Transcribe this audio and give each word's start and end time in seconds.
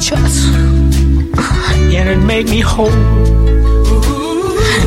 chest. 0.00 0.46
Yeah, 1.90 2.10
it 2.12 2.18
made 2.18 2.48
me 2.48 2.60
whole. 2.60 2.90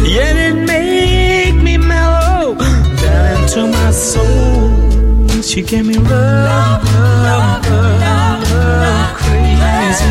Yeah, 0.05 0.47
it 0.47 0.55
made 0.65 1.61
me 1.63 1.77
mellow 1.77 2.55
down 2.55 3.41
into 3.41 3.67
my 3.67 3.91
soul. 3.91 5.41
She 5.41 5.61
gave 5.61 5.85
me 5.85 5.95
love, 5.95 6.83
love, 7.25 7.65
love, 7.69 8.51
love, 8.51 9.15
crazy. 9.17 10.05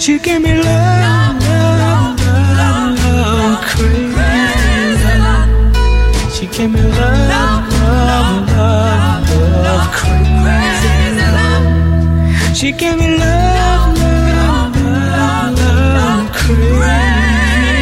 She 0.00 0.18
gave 0.18 0.40
me 0.42 0.54
love, 0.62 1.42
love, 1.44 2.18
love, 2.58 2.98
love, 3.04 3.60
crazy. 3.70 4.28
She 6.34 6.46
gave 6.46 6.70
me 6.70 6.80
love, 6.80 7.28
love, 7.28 8.48
love, 8.56 9.30
love, 9.64 9.86
crazy. 9.92 10.77
She 12.54 12.72
gave 12.72 12.98
me 12.98 13.06
love, 13.06 13.98
love, 13.98 14.76
love, 14.82 15.60
love, 15.94 16.32
crazy. 16.32 17.78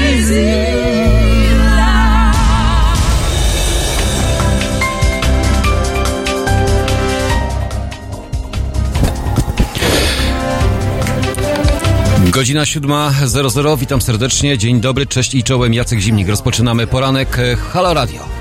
Godzina 12.30 12.62
7.00, 12.62 13.78
witam 13.78 14.00
serdecznie, 14.00 14.58
dzień 14.58 14.80
dobry, 14.80 15.06
cześć 15.06 15.34
i 15.34 15.42
czołem, 15.42 15.74
Jacek 15.74 15.98
Zimnik. 15.98 16.28
Rozpoczynamy 16.28 16.86
poranek 16.86 17.38
e, 17.38 17.56
Halo 17.56 17.94
Radio. 17.94 18.35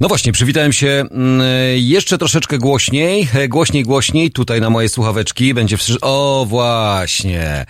No 0.00 0.08
właśnie, 0.08 0.32
przywitałem 0.32 0.72
się 0.72 0.88
mm, 1.10 1.42
jeszcze 1.76 2.18
troszeczkę 2.18 2.58
głośniej, 2.58 3.28
e, 3.34 3.48
głośniej, 3.48 3.84
głośniej, 3.84 4.30
tutaj 4.30 4.60
na 4.60 4.70
moje 4.70 4.88
słuchaweczki 4.88 5.54
będzie 5.54 5.76
wszy... 5.76 6.00
O, 6.00 6.46
właśnie, 6.48 7.66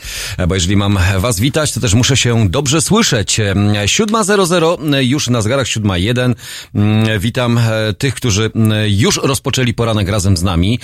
bo 0.48 0.55
jeżeli 0.55 0.77
mam 0.77 0.98
was 1.19 1.41
witać, 1.41 1.72
to 1.72 1.80
też 1.80 1.94
muszę 1.94 2.16
się 2.16 2.48
dobrze 2.48 2.80
słyszeć. 2.80 3.41
E, 3.41 3.55
7.00, 3.55 4.94
e, 4.94 5.05
już 5.05 5.28
na 5.28 5.42
zegarach 5.42 5.66
7.01. 5.66 6.34
Mm, 6.75 7.20
Witam 7.20 7.58
e, 7.58 7.92
tych, 7.98 8.14
którzy 8.14 8.50
mm, 8.55 8.72
już 8.88 9.20
rozpoczęli 9.22 9.75
poranek 9.75 10.08
razem 10.08 10.36
z 10.36 10.42
nami. 10.42 10.78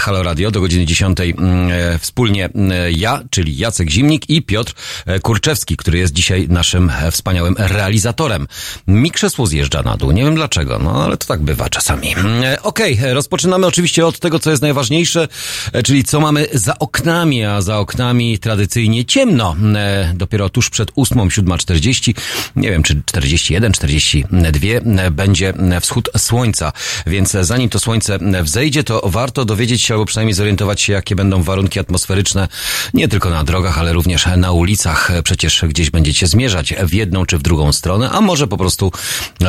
Halo 0.00 0.22
Radio 0.22 0.50
do 0.50 0.60
godziny 0.60 0.86
10. 0.86 1.20
mm, 1.20 1.70
e, 1.72 1.98
Wspólnie 1.98 2.48
ja, 2.96 3.22
czyli 3.30 3.56
Jacek 3.56 3.90
Zimnik 3.90 4.30
i 4.30 4.42
Piotr 4.42 4.74
Kurczewski, 5.22 5.76
który 5.76 5.98
jest 5.98 6.12
dzisiaj 6.12 6.48
naszym 6.48 6.92
wspaniałym 7.10 7.54
realizatorem. 7.58 8.46
Mi 8.86 9.10
krzesło 9.10 9.46
zjeżdża 9.46 9.82
na 9.82 9.96
dół, 9.96 10.10
nie 10.10 10.24
wiem 10.24 10.34
dlaczego, 10.34 10.78
no 10.78 10.89
ale 10.94 11.16
to 11.16 11.26
tak 11.26 11.42
bywa 11.42 11.68
czasami. 11.68 12.14
E, 12.44 12.62
Okej, 12.62 12.98
e, 13.02 13.14
rozpoczynamy 13.14 13.66
oczywiście 13.66 14.06
od 14.06 14.18
tego, 14.18 14.38
co 14.38 14.50
jest 14.50 14.62
najważniejsze, 14.62 15.28
e, 15.72 15.82
czyli 15.82 16.04
co 16.04 16.20
mamy 16.20 16.46
za 16.52 16.78
oknami, 16.78 17.44
a 17.44 17.62
za 17.62 17.78
oknami 17.78 18.38
tradycyjnie 18.38 19.04
ciemno. 19.04 19.56
E, 19.76 20.12
Dopiero 20.14 20.48
tuż 20.48 20.70
przed 20.70 20.90
8, 20.96 21.18
7.40, 21.18 22.14
nie 22.56 22.70
wiem 22.70 22.82
czy 22.82 23.02
41, 23.04 23.72
42 23.72 24.66
e, 25.02 25.10
będzie 25.10 25.54
wschód 25.80 26.08
słońca, 26.18 26.72
więc 27.06 27.30
zanim 27.40 27.68
to 27.68 27.78
słońce 27.78 28.18
wzejdzie, 28.42 28.84
to 28.84 29.02
warto 29.04 29.44
dowiedzieć 29.44 29.82
się 29.82 29.94
albo 29.94 30.06
przynajmniej 30.06 30.34
zorientować 30.34 30.80
się, 30.80 30.92
jakie 30.92 31.16
będą 31.16 31.42
warunki 31.42 31.80
atmosferyczne 31.80 32.48
nie 32.94 33.08
tylko 33.08 33.30
na 33.30 33.44
drogach, 33.44 33.78
ale 33.78 33.92
również 33.92 34.26
na 34.36 34.52
ulicach. 34.52 35.10
Przecież 35.24 35.64
gdzieś 35.68 35.90
będziecie 35.90 36.26
zmierzać 36.26 36.74
w 36.74 36.94
jedną 36.94 37.26
czy 37.26 37.38
w 37.38 37.42
drugą 37.42 37.72
stronę, 37.72 38.10
a 38.10 38.20
może 38.20 38.46
po 38.46 38.56
prostu 38.56 38.92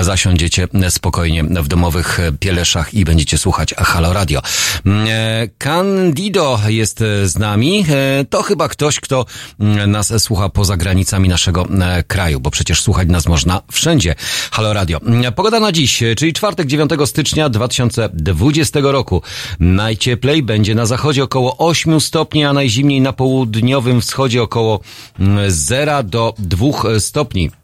zasiądziecie 0.02 0.68
spokojnie 0.90 1.31
w 1.44 1.68
domowych 1.68 2.20
pieleszach 2.40 2.94
i 2.94 3.06
będziecie 3.06 3.38
słuchać 3.38 3.74
Halo 3.78 4.14
Radio. 4.14 4.42
Mm, 4.86 5.08
e, 5.10 5.48
Candido 5.58 6.60
jest 6.68 7.04
z 7.24 7.38
nami. 7.38 7.86
E, 7.90 8.26
To 8.26 8.44
chyba 8.44 8.68
ktoś, 8.68 9.00
kto 9.00 9.26
mm, 9.60 9.92
nas 9.92 10.14
słucha 10.24 10.50
poza 10.50 10.78
granicami 10.78 11.30
naszego 11.30 11.68
e, 11.82 12.04
kraju, 12.04 12.40
bo 12.40 12.52
przecież 12.52 12.82
słuchać 12.82 13.08
nas 13.08 13.28
można 13.28 13.62
wszędzie. 13.72 14.16
Halo 14.52 14.74
Radio. 14.74 15.00
Mm, 15.06 15.34
Pogoda 15.34 15.60
na 15.60 15.72
dziś, 15.72 16.04
czyli 16.18 16.34
czwartek 16.34 16.68
9 16.68 16.92
stycznia 17.06 17.50
2020 17.50 18.80
roku. 18.84 19.22
Najcieplej 19.60 20.44
będzie 20.44 20.76
na 20.76 20.86
zachodzie 20.86 21.24
około 21.24 21.58
8 21.58 22.02
stopni, 22.02 22.46
a 22.46 22.54
najzimniej 22.54 23.02
na 23.02 23.14
południowym 23.14 24.02
wschodzie 24.02 24.44
około 24.44 24.80
mm, 25.20 25.52
0 25.52 26.04
do 26.04 26.34
2 26.40 26.68
stopni. 27.00 27.61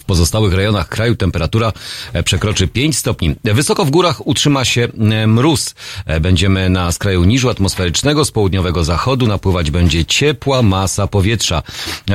W 0.00 0.04
pozostałych 0.04 0.54
rejonach 0.54 0.88
kraju 0.88 1.16
temperatura 1.16 1.72
e, 2.12 2.22
przekroczy 2.22 2.68
5 2.68 2.98
stopni. 2.98 3.34
Wysoko 3.44 3.84
w 3.84 3.90
górach 3.90 4.26
utrzyma 4.26 4.64
się 4.64 4.88
e, 5.10 5.26
mróz. 5.26 5.74
E, 6.06 6.20
Będziemy 6.20 6.70
na 6.70 6.92
skraju 6.92 7.24
niżu 7.24 7.50
atmosferycznego 7.50 8.24
z 8.24 8.30
południowego 8.30 8.84
zachodu. 8.84 9.26
Napływać 9.26 9.70
będzie 9.70 10.04
ciepła 10.04 10.62
masa 10.62 11.06
powietrza. 11.06 11.62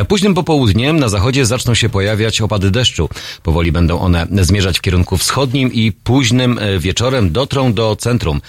Późnym 0.08 0.34
popołudniem 0.34 1.00
na 1.00 1.10
zachodzie 1.10 1.46
zaczną 1.46 1.74
się 1.74 1.90
pojawiać 1.90 2.42
opady 2.42 2.72
deszczu. 2.72 3.10
Powoli 3.44 3.72
będą 3.72 4.00
one 4.00 4.28
zmierzać 4.42 4.78
w 4.78 4.82
kierunku 4.82 5.18
wschodnim 5.18 5.74
i 5.74 5.92
późnym 5.92 6.60
wieczorem 6.80 7.32
dotrą 7.32 7.74
do 7.74 7.96
centrum. 7.96 8.42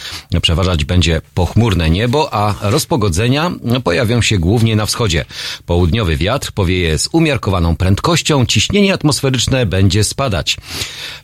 Przeważać 0.42 0.84
będzie 0.84 1.20
pochmurne 1.34 1.90
niebo, 1.90 2.34
a 2.34 2.54
rozpogodzenia 2.60 3.50
pojawią 3.84 4.22
się 4.22 4.38
głównie 4.38 4.76
na 4.76 4.86
wschodzie. 4.86 5.24
Południowy 5.66 6.16
wiatr 6.16 6.52
powieje 6.52 6.98
z 6.98 7.08
umiarkowaną 7.12 7.76
prędkością, 7.76 8.46
ciśnienie 8.46 8.94
atmosferyczne 8.94 9.21
będzie 9.66 10.04
spadać. 10.04 10.56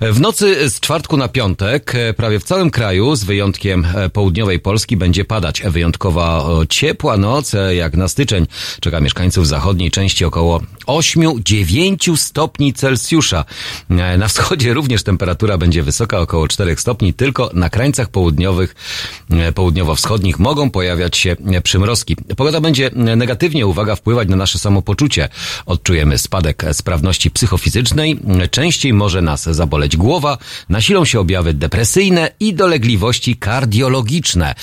W 0.00 0.20
nocy 0.20 0.70
z 0.70 0.80
czwartku 0.80 1.16
na 1.16 1.28
piątek 1.28 1.94
e, 1.94 2.14
prawie 2.14 2.40
w 2.40 2.44
całym 2.44 2.70
kraju, 2.70 3.16
z 3.16 3.24
wyjątkiem 3.24 3.86
e, 3.94 4.08
południowej 4.08 4.58
Polski, 4.60 4.96
będzie 4.96 5.24
padać. 5.24 5.62
Wyjątkowo 5.62 6.48
ciepła 6.68 7.16
noc, 7.16 7.54
e, 7.54 7.74
jak 7.74 7.94
na 7.96 8.08
styczeń, 8.08 8.46
czeka 8.80 9.00
mieszkańców 9.00 9.46
zachodniej 9.48 9.90
części 9.90 10.24
około 10.24 10.60
8-9 10.86 12.16
stopni 12.16 12.72
Celsjusza. 12.72 13.44
E, 13.90 14.18
Na 14.18 14.28
wschodzie 14.28 14.74
również 14.74 15.02
temperatura 15.02 15.58
będzie 15.58 15.82
wysoka, 15.82 16.18
około 16.20 16.48
4 16.48 16.76
stopni, 16.76 17.14
tylko 17.14 17.50
na 17.54 17.70
krańcach 17.70 18.08
południowych, 18.08 18.74
e, 19.30 19.52
południowo-wschodnich 19.52 20.38
mogą 20.38 20.70
pojawiać 20.70 21.16
się 21.16 21.36
e, 21.52 21.60
przymrozki. 21.60 22.16
Pogoda 22.36 22.60
będzie 22.60 22.86
e, 22.86 23.16
negatywnie, 23.16 23.66
uwaga, 23.66 23.96
wpływać 23.96 24.28
na 24.28 24.36
nasze 24.36 24.58
samopoczucie. 24.58 25.28
Odczujemy 25.66 26.18
spadek 26.18 26.64
e, 26.64 26.74
sprawności 26.74 27.30
psychofizycznej, 27.30 27.87
Częściej 28.50 28.92
może 28.92 29.22
nas 29.22 29.44
zaboleć 29.44 29.96
głowa, 29.96 30.38
nasilą 30.68 31.04
się 31.04 31.20
objawy 31.20 31.54
depresyjne 31.54 32.30
i 32.40 32.54
dolegliwości 32.54 33.36
kardiologiczne. 33.36 34.54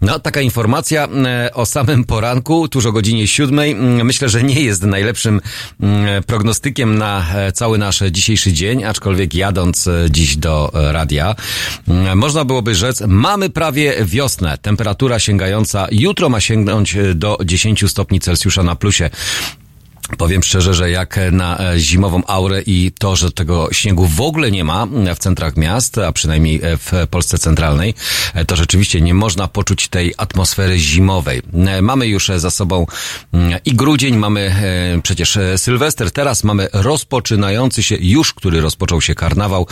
No, 0.00 0.18
taka 0.18 0.40
informacja 0.40 1.04
e, 1.04 1.54
o 1.54 1.66
samym 1.66 2.04
poranku, 2.04 2.68
tuż 2.68 2.86
o 2.86 2.92
godzinie 2.92 3.26
siódmej, 3.26 3.72
mm, 3.72 4.06
myślę, 4.06 4.28
że 4.28 4.42
nie 4.42 4.60
jest 4.60 4.82
najlepszym 4.82 5.40
mm, 5.80 6.22
prognostykiem 6.22 6.98
na 6.98 7.26
e, 7.34 7.52
cały 7.52 7.78
nasz 7.78 8.02
dzisiejszy 8.10 8.52
dzień, 8.52 8.84
aczkolwiek 8.84 9.34
jadąc 9.34 9.86
e, 9.86 10.06
dziś 10.10 10.36
do 10.36 10.70
radia, 10.74 11.34
mm, 11.88 12.18
można 12.18 12.44
byłoby 12.44 12.74
rzec, 12.74 13.02
mamy 13.06 13.50
prawie 13.50 13.94
wiosnę. 14.04 14.58
Temperatura 14.58 15.18
sięgająca, 15.18 15.86
jutro 15.92 16.28
ma 16.28 16.40
sięgnąć 16.40 16.96
do 17.14 17.38
10 17.44 17.90
stopni 17.90 18.20
Celsjusza 18.20 18.62
na 18.62 18.76
plusie. 18.76 19.10
Powiem 20.18 20.42
szczerze, 20.42 20.74
że 20.74 20.90
jak 20.90 21.20
na 21.32 21.58
e, 21.58 21.78
zimową 21.78 22.22
aurę 22.26 22.62
i 22.66 22.92
to, 22.98 23.16
że 23.16 23.32
tego 23.32 23.68
śniegu 23.72 24.06
w 24.06 24.20
ogóle 24.20 24.50
nie 24.50 24.64
ma 24.64 24.86
w 25.14 25.18
centrach 25.18 25.56
miast, 25.56 25.98
a 25.98 26.12
przynajmniej 26.12 26.60
e, 26.62 26.76
w 26.76 26.92
Polsce 27.10 27.38
centralnej, 27.38 27.94
e, 28.34 28.44
to 28.44 28.56
rzeczywiście 28.56 29.00
nie 29.00 29.14
można 29.14 29.48
poczuć 29.48 29.88
tej 29.88 30.14
atmosfery 30.16 30.78
zimowej. 30.78 31.42
Mamy 31.82 32.06
już 32.06 32.30
za 32.36 32.50
sobą 32.50 32.86
mm, 33.32 33.58
i 33.64 33.74
grudzień, 33.74 34.16
mamy 34.16 34.54
przecież 35.02 35.38
Sylwester, 35.56 36.10
teraz 36.10 36.44
mamy 36.44 36.68
rozpoczynający 36.72 37.82
się 37.82 37.96
już, 38.00 38.34
który 38.34 38.60
rozpoczął 38.60 39.00
się 39.00 39.14
karnawał. 39.14 39.66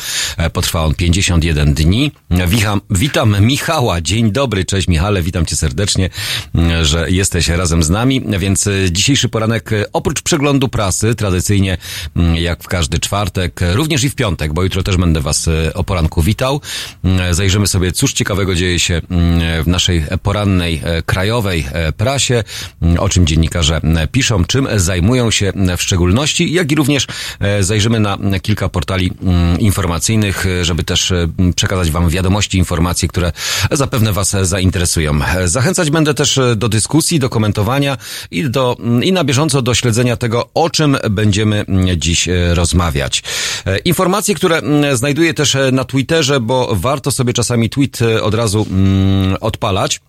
Potrwa 0.52 0.84
on 0.84 0.94
51 0.94 1.74
dni. 1.74 2.12
Witam, 2.46 2.80
witam 2.90 3.36
Michała. 3.40 4.00
Dzień 4.00 4.32
dobry, 4.32 4.64
cześć 4.64 4.88
Michale, 4.88 5.22
witam 5.22 5.46
cię 5.46 5.56
serdecznie, 5.56 6.10
mm, 6.54 6.84
że 6.84 7.10
jesteś 7.10 7.48
razem 7.48 7.82
z 7.82 7.90
nami. 7.90 8.22
Więc 8.38 8.68
dzisiejszy 8.90 9.28
poranek 9.28 9.72
e, 9.72 9.92
oprócz 10.22 10.32
przeglądu 10.32 10.68
prasy, 10.68 11.14
tradycyjnie 11.14 11.78
mm, 12.16 12.36
jak 12.36 12.62
w 12.62 12.68
każdy 12.68 12.98
czwartek, 12.98 13.62
e, 13.62 13.74
również 13.74 14.04
i 14.04 14.10
w 14.10 14.14
piątek, 14.14 14.52
bo 14.52 14.62
jutro 14.62 14.82
też 14.82 14.96
będę 14.96 15.20
was 15.20 15.48
e, 15.48 15.74
o 15.74 15.84
poranku 15.84 16.22
witał. 16.22 16.60
Mm, 17.04 17.34
Zajrzymy 17.34 17.66
sobie, 17.66 17.92
cóż 17.92 18.12
ciekawego 18.12 18.54
dzieje 18.54 18.78
się 18.78 19.00
mm, 19.10 19.64
w 19.64 19.66
naszej 19.66 20.04
porannej 20.22 20.80
e, 20.84 21.02
krajowej 21.02 21.66
e, 21.72 21.92
prasie, 21.92 22.44
mm, 22.82 22.98
o 22.98 23.08
czym 23.08 23.26
dziennikarze 23.26 23.80
piszą, 24.12 24.44
czym 24.44 24.68
zajmują 24.76 25.30
się 25.30 25.52
w 25.76 25.82
szczególności, 25.82 26.52
jak 26.52 26.72
i 26.72 26.74
również 26.74 27.06
e, 27.40 27.62
zajrzymy 27.62 28.00
na 28.00 28.18
kilka 28.42 28.68
portali 28.68 29.12
informacyjnych, 29.58 30.46
e, 30.46 30.64
żeby 30.64 30.84
też 30.84 31.12
e, 31.12 31.28
przekazać 31.56 31.90
wam 31.90 32.08
wiadomości, 32.08 32.58
informacje, 32.58 33.08
które 33.08 33.32
zapewne 33.70 34.12
was 34.12 34.34
e, 34.34 34.46
zainteresują. 34.46 35.24
E, 35.24 35.48
Zachęcać 35.48 35.90
będę 35.90 36.14
też 36.14 36.38
e, 36.38 36.56
do 36.56 36.68
dyskusji, 36.68 37.18
do 37.18 37.28
komentowania 37.28 37.96
i, 38.30 38.50
do, 38.50 38.76
i 39.02 39.12
na 39.12 39.24
bieżąco 39.24 39.62
do 39.62 39.74
śledzenia 39.74 40.11
tego, 40.16 40.48
o 40.54 40.70
czym 40.70 40.96
będziemy 41.10 41.64
mm, 41.68 42.00
dziś 42.00 42.28
e, 42.28 42.54
rozmawiać. 42.54 43.22
E, 43.66 43.78
Informacje, 43.78 44.34
które 44.34 44.58
mm, 44.58 44.96
znajduję 44.96 45.34
też 45.34 45.54
e, 45.54 45.72
na 45.72 45.84
Twitterze, 45.84 46.40
bo 46.40 46.68
warto 46.74 47.10
sobie 47.10 47.32
czasami 47.32 47.70
tweet 47.70 47.98
od 48.22 48.34
razu 48.34 48.66
mm, 48.70 49.36
odpalać. 49.40 50.00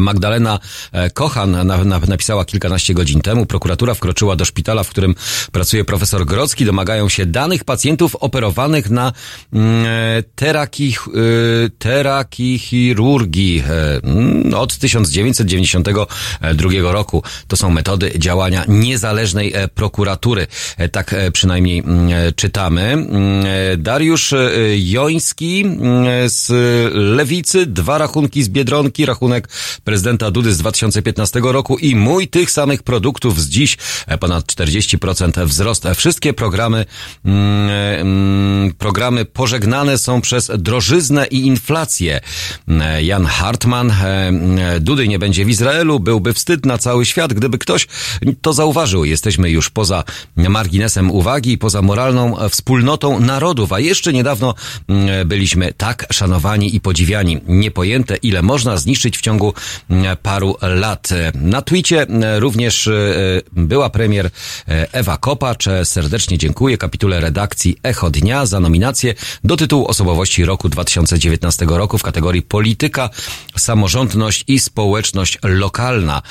Magdalena 0.00 0.58
e, 0.92 1.10
Kochan 1.10 1.50
na, 1.50 1.64
na, 1.64 1.98
napisała 1.98 2.44
kilkanaście 2.44 2.94
godzin 2.94 3.20
temu. 3.20 3.46
Prokuratura 3.46 3.94
wkroczyła 3.94 4.36
do 4.36 4.44
szpitala, 4.44 4.82
w 4.82 4.88
którym 4.88 5.14
pracuje 5.52 5.84
profesor 5.84 6.26
Grodzki. 6.26 6.64
Domagają 6.64 7.08
się 7.08 7.26
danych 7.26 7.64
pacjentów 7.64 8.16
operowanych 8.16 8.90
na 8.90 9.12
mm, 9.52 9.86
e, 9.86 10.22
teraki, 10.34 10.94
e, 10.94 10.96
terakichirurgii 11.78 13.62
e, 14.52 14.56
od 14.56 14.78
1992 14.78 16.92
roku. 16.92 17.22
To 17.48 17.56
są 17.56 17.70
metody 17.70 18.12
działania 18.18 18.64
niezależnej 18.68 19.54
prokuratury. 19.74 20.46
Tak 20.92 21.14
przynajmniej 21.32 21.78
mm, 21.78 22.10
czytamy. 22.36 22.82
Mm, 22.82 23.06
Dariusz 23.78 24.34
Joński 24.76 25.60
mm, 25.60 26.30
z 26.30 26.50
Lewicy, 26.94 27.66
dwa 27.66 27.98
rachunki 27.98 28.42
z 28.42 28.48
Biedronki, 28.48 29.06
rachunek 29.06 29.48
prezydenta 29.84 30.30
Dudy 30.30 30.52
z 30.52 30.58
2015 30.58 31.40
roku 31.44 31.78
i 31.78 31.96
mój 31.96 32.28
tych 32.28 32.50
samych 32.50 32.82
produktów 32.82 33.40
z 33.40 33.48
dziś 33.48 33.76
e, 34.06 34.18
ponad 34.18 34.44
40% 34.44 35.46
wzrost. 35.46 35.86
E, 35.86 35.94
Wszystkie 35.94 36.32
programy, 36.32 36.84
mm, 37.24 37.70
mm, 38.00 38.74
programy 38.78 39.24
pożegnane 39.24 39.98
są 39.98 40.20
przez 40.20 40.50
drożyznę 40.58 41.26
i 41.26 41.46
inflację. 41.46 42.20
E, 42.68 43.02
Jan 43.02 43.26
Hartman, 43.26 43.90
e, 43.90 43.94
e, 44.74 44.80
Dudy 44.80 45.08
nie 45.08 45.18
będzie 45.18 45.44
w 45.44 45.48
Izraelu, 45.48 46.00
byłby 46.00 46.32
wstyd 46.32 46.66
na 46.66 46.78
cały 46.78 47.06
świat, 47.06 47.32
gdyby 47.32 47.58
ktoś 47.58 47.86
to 48.42 48.52
zauważył. 48.52 49.04
Jesteśmy 49.04 49.50
już 49.50 49.70
poza 49.70 50.04
marginesem 50.36 51.10
uwagi, 51.10 51.58
poza 51.58 51.82
moralną 51.82 52.38
e, 52.38 52.48
wspólnotą 52.48 53.20
narodów, 53.20 53.72
a 53.72 53.80
jeszcze 53.80 54.12
niedawno 54.12 54.54
mm, 54.88 55.28
byliśmy 55.28 55.72
tak 55.72 56.06
szanowani 56.12 56.76
i 56.76 56.80
podziwiani. 56.80 57.40
Niepojęte, 57.48 58.16
ile 58.16 58.42
można 58.42 58.76
zniszczyć 58.76 59.18
w 59.18 59.20
ciągu 59.20 59.54
paru 60.22 60.56
lat. 60.62 61.08
Na 61.34 61.62
Twicie 61.62 62.02
e, 62.02 62.40
również 62.40 62.86
e, 62.86 62.92
była 63.52 63.90
premier 63.90 64.26
e, 64.26 64.30
Ewa 64.92 65.16
Kopacz. 65.16 65.64
Serdecznie 65.84 66.38
dziękuję 66.38 66.78
kapitule 66.78 67.20
redakcji 67.20 67.76
Echo 67.82 68.10
Dnia 68.10 68.46
za 68.46 68.60
nominację 68.60 69.14
do 69.44 69.56
tytułu 69.56 69.86
osobowości 69.86 70.44
roku 70.44 70.68
2019 70.68 71.66
roku 71.68 71.98
w 71.98 72.02
kategorii 72.02 72.42
polityka, 72.42 73.10
samorządność 73.56 74.44
i 74.48 74.60
społeczność 74.60 75.38
lokalna. 75.42 76.22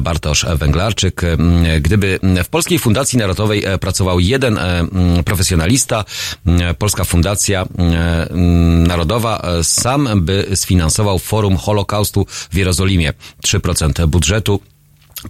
Bartosz 0.00 0.46
Węglarczyk. 0.54 1.22
Gdyby 1.80 2.18
w 2.44 2.48
Polskiej 2.48 2.78
Fundacji 2.78 3.18
Narodowej 3.18 3.64
pracował 3.80 4.20
jeden 4.20 4.58
profesjonalista, 5.24 6.04
Polska 6.78 7.04
Fundacja 7.04 7.66
Narodowa 8.88 9.42
sam 9.62 10.08
by 10.24 10.46
sfinansował 10.54 11.18
Forum 11.18 11.56
Holokaustu 11.56 12.26
w 12.50 12.54
Jerozolimie. 12.64 13.12
3% 13.46 14.06
budżetu 14.06 14.60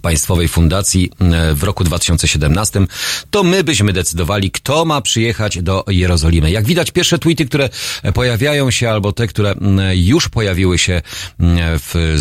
Państwowej 0.01 0.47
Fundacji 0.47 1.11
w 1.53 1.63
roku 1.63 1.83
2017, 1.83 2.87
to 3.31 3.43
my 3.43 3.63
byśmy 3.63 3.93
decydowali, 3.93 4.51
kto 4.51 4.85
ma 4.85 5.01
przyjechać 5.01 5.61
do 5.61 5.83
Jerozolimy. 5.87 6.51
Jak 6.51 6.65
widać, 6.65 6.91
pierwsze 6.91 7.19
tweety, 7.19 7.45
które 7.45 7.69
pojawiają 8.13 8.71
się, 8.71 8.89
albo 8.89 9.11
te, 9.11 9.27
które 9.27 9.55
już 9.95 10.29
pojawiły 10.29 10.77
się 10.77 11.01
w, 11.79 12.15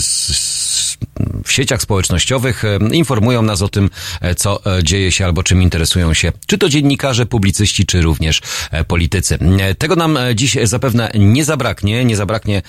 w 1.44 1.52
sieciach 1.52 1.82
społecznościowych, 1.82 2.62
informują 2.92 3.42
nas 3.42 3.62
o 3.62 3.68
tym, 3.68 3.90
co 4.36 4.60
dzieje 4.82 5.12
się, 5.12 5.24
albo 5.24 5.42
czym 5.42 5.62
interesują 5.62 6.14
się, 6.14 6.32
czy 6.46 6.58
to 6.58 6.68
dziennikarze, 6.68 7.26
publicyści, 7.26 7.86
czy 7.86 8.02
również 8.02 8.40
politycy. 8.88 9.38
Tego 9.78 9.96
nam 9.96 10.18
dziś 10.34 10.56
zapewne 10.62 11.10
nie 11.14 11.44
zabraknie, 11.44 12.04
nie 12.04 12.16
zabraknie 12.16 12.62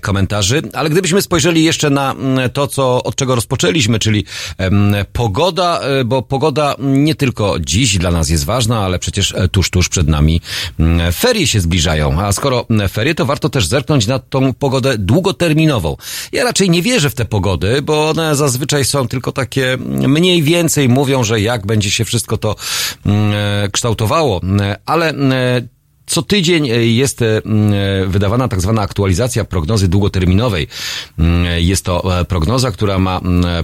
komentarzy, 0.00 0.62
ale 0.72 0.90
gdybyśmy 0.90 1.22
spojrzeli 1.22 1.64
jeszcze 1.64 1.90
na 1.90 2.14
to, 2.52 2.66
co, 2.66 3.02
od 3.02 3.16
czego 3.16 3.34
rozpoczęliśmy, 3.34 3.98
czyli 3.98 4.24
Pogoda, 5.12 5.80
e, 5.80 6.04
bo 6.04 6.22
pogoda 6.22 6.76
nie 6.78 7.14
tylko 7.14 7.60
dziś 7.60 7.98
dla 7.98 8.10
nas 8.10 8.28
jest 8.28 8.44
ważna, 8.44 8.80
ale 8.80 8.98
przecież 8.98 9.34
e, 9.36 9.48
tuż, 9.48 9.70
tuż 9.70 9.88
przed 9.88 10.08
nami 10.08 10.40
ferie 11.14 11.46
się 11.46 11.60
zbliżają. 11.60 12.20
A 12.20 12.32
skoro 12.32 12.66
ferie, 12.88 13.14
to 13.14 13.26
warto 13.26 13.48
też 13.48 13.66
zerknąć 13.66 14.06
na 14.06 14.18
tą 14.18 14.52
pogodę 14.52 14.98
długoterminową. 14.98 15.96
Ja 16.32 16.44
raczej 16.44 16.70
nie 16.70 16.82
wierzę 16.82 17.10
w 17.10 17.14
te 17.14 17.24
pogody, 17.24 17.41
bo 17.82 18.08
one 18.08 18.36
zazwyczaj 18.36 18.84
są 18.84 19.08
tylko 19.08 19.32
takie 19.32 19.76
mniej 20.08 20.42
więcej 20.42 20.88
mówią, 20.88 21.24
że 21.24 21.40
jak 21.40 21.66
będzie 21.66 21.90
się 21.90 22.04
wszystko 22.04 22.36
to 22.36 22.56
e, 23.06 23.68
kształtowało, 23.72 24.40
ale 24.86 25.14
co 26.12 26.22
tydzień 26.22 26.70
e, 26.70 26.86
jest 26.86 27.22
e, 27.22 27.42
wydawana 28.06 28.48
tak 28.48 28.60
zwana 28.60 28.82
aktualizacja 28.82 29.44
prognozy 29.44 29.88
długoterminowej. 29.88 30.68
Jest 31.56 31.84
to 31.84 32.20
e, 32.20 32.24
prognoza, 32.24 32.70
która 32.70 32.98
ma 32.98 33.20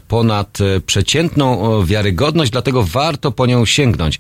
ponad 0.08 0.58
przeciętną 0.86 1.84
wiarygodność, 1.84 2.50
dlatego 2.50 2.82
warto 2.82 3.32
po 3.32 3.46
nią 3.46 3.66
sięgnąć. 3.66 4.18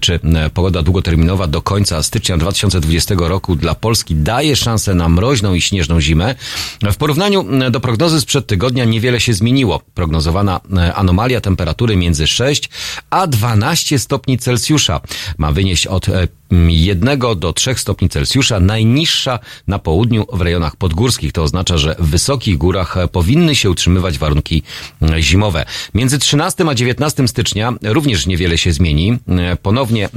Czy 0.00 0.20
pogoda 0.54 0.82
długoterminowa 0.82 1.46
do 1.46 1.62
końca 1.62 2.02
stycznia 2.02 2.36
2020 2.36 3.14
roku 3.18 3.56
dla 3.56 3.74
Polski 3.74 4.14
daje 4.14 4.56
szansę 4.56 4.94
na 4.94 5.08
mroźną 5.08 5.54
i 5.54 5.60
śnieżną 5.60 6.00
zimę? 6.00 6.34
W 6.82 6.96
porównaniu 6.96 7.44
do 7.70 7.80
prognozy 7.80 8.20
sprzed 8.20 8.46
tygodnia 8.46 8.84
niewiele 8.84 9.20
się 9.20 9.34
zmieniło. 9.34 9.80
Prognozowana 9.94 10.60
anomalia 10.94 11.40
temperatury 11.40 11.96
między 11.96 12.26
6 12.26 12.70
a 13.10 13.26
12 13.26 13.98
stopni 13.98 14.38
Celsjusza 14.38 15.00
ma 15.38 15.52
wynieść 15.52 15.86
od 15.86 16.06
1 16.50 17.18
do 17.36 17.52
3 17.52 17.74
stopni 17.74 18.08
Celsjusza, 18.08 18.60
najniższa 18.60 19.38
na 19.66 19.78
południu 19.78 20.26
w 20.32 20.40
rejonach 20.40 20.76
podgórskich. 20.76 21.32
To 21.32 21.42
oznacza, 21.42 21.78
że 21.78 21.96
w 21.98 22.10
wysokich 22.10 22.58
górach 22.58 22.96
powinny 23.12 23.54
się 23.54 23.70
utrzymywać 23.70 24.18
warunki 24.18 24.62
zimowe. 25.18 25.64
Między 25.94 26.18
13 26.18 26.64
a 26.68 26.74
19 26.74 27.28
stycznia 27.28 27.72
również 27.82 28.26
niewiele 28.26 28.58
się 28.58 28.72
zmieni. 28.72 29.18
Ponownie 29.62 30.04
e, 30.04 30.08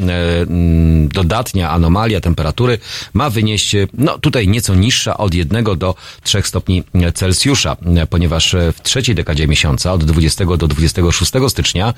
mm, 0.42 1.08
dodatnia 1.08 1.70
anomalia 1.70 2.22
temperatury 2.22 2.80
ma 3.14 3.30
wynieść, 3.30 3.76
no 3.94 4.18
tutaj 4.18 4.48
nieco 4.48 4.76
niższa 4.76 5.18
od 5.18 5.34
1 5.34 5.64
do 5.78 5.96
3 6.24 6.42
stopni 6.44 6.84
Celsjusza, 7.14 7.78
ponieważ 8.10 8.56
w 8.74 8.82
trzeciej 8.82 9.16
dekadzie 9.16 9.48
miesiąca 9.48 9.94
od 9.94 10.04
20 10.04 10.46
do 10.46 10.68
26 10.68 11.32
stycznia 11.48 11.94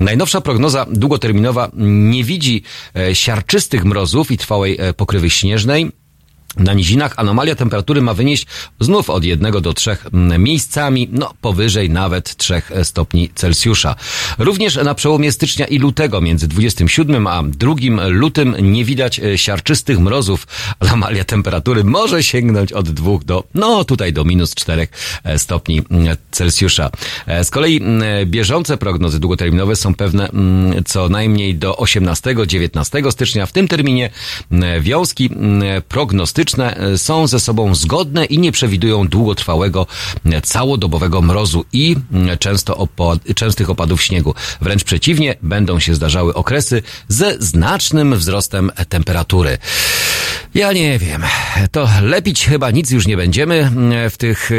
najnowsza 0.00 0.40
prognoza 0.40 0.86
długoterminowa 0.90 1.70
nie 1.76 2.24
widzi 2.24 2.62
e, 2.96 3.14
siarczystych 3.14 3.75
tych 3.76 3.84
mrozów 3.84 4.30
i 4.30 4.38
trwałej 4.38 4.76
e, 4.80 4.92
pokrywy 4.94 5.30
śnieżnej. 5.30 5.92
Na 6.56 6.74
nizinach 6.74 7.14
anomalia 7.16 7.54
temperatury 7.54 8.02
ma 8.02 8.14
wynieść 8.14 8.46
znów 8.80 9.10
od 9.10 9.24
1 9.24 9.52
do 9.62 9.72
3 9.72 9.96
miejscami, 10.38 11.08
no 11.12 11.34
powyżej 11.40 11.90
nawet 11.90 12.36
3 12.36 12.62
stopni 12.82 13.30
Celsjusza. 13.34 13.96
Również 14.38 14.76
na 14.76 14.94
przełomie 14.94 15.32
stycznia 15.32 15.66
i 15.66 15.78
lutego, 15.78 16.20
między 16.20 16.48
27 16.48 17.26
a 17.26 17.42
2 17.42 17.74
lutym 18.08 18.56
nie 18.60 18.84
widać 18.84 19.20
e, 19.20 19.38
siarczystych 19.38 19.98
mrozów. 19.98 20.46
Anomalia 20.80 21.24
temperatury 21.24 21.84
może 21.84 22.22
sięgnąć 22.22 22.72
od 22.72 22.90
2 22.90 23.18
do, 23.24 23.44
no 23.54 23.84
tutaj 23.84 24.12
do 24.12 24.24
minus 24.24 24.54
4 24.54 24.88
e, 25.24 25.38
stopni 25.38 25.82
Celsjusza. 26.30 26.90
E, 27.26 27.44
z 27.44 27.50
kolei 27.50 27.80
bieżące 28.26 28.76
prognozy 28.76 29.20
długoterminowe 29.20 29.76
są 29.76 29.94
pewne 29.94 30.28
co 30.86 31.08
najmniej 31.08 31.54
do 31.54 31.72
18-19 31.72 33.10
stycznia. 33.10 33.46
W 33.46 33.52
tym 33.52 33.68
terminie 33.68 34.10
wiązki 34.80 35.30
prognostyczne 35.88 36.45
E, 36.54 36.98
są 36.98 37.26
ze 37.26 37.40
sobą 37.40 37.74
zgodne 37.74 38.24
i 38.24 38.38
nie 38.38 38.52
przewidują 38.52 39.08
długotrwałego, 39.08 39.86
e, 40.24 40.42
całodobowego 40.42 41.22
mrozu 41.22 41.64
i 41.72 41.96
często 42.38 42.76
opad, 42.76 43.18
częstych 43.34 43.70
opadów 43.70 44.02
śniegu. 44.02 44.34
Wręcz 44.60 44.84
przeciwnie, 44.84 45.34
będą 45.42 45.80
się 45.80 45.94
zdarzały 45.94 46.34
okresy 46.34 46.82
ze 47.08 47.36
znacznym 47.38 48.16
wzrostem 48.16 48.70
temperatury. 48.88 49.58
Ja 50.56 50.72
nie 50.72 50.98
wiem. 50.98 51.22
To 51.72 51.88
lepić 52.02 52.46
chyba 52.46 52.70
nic 52.70 52.90
już 52.90 53.06
nie 53.06 53.16
będziemy 53.16 53.70
w 54.10 54.16
tych 54.16 54.50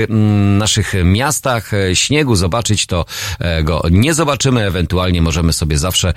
naszych 0.57 0.93
miastach. 1.03 1.71
Śniegu 1.93 2.35
zobaczyć 2.35 2.85
to 2.85 3.05
go 3.63 3.83
nie 3.91 4.13
zobaczymy. 4.13 4.65
Ewentualnie 4.65 5.21
możemy 5.21 5.53
sobie 5.53 5.77
zawsze 5.77 6.13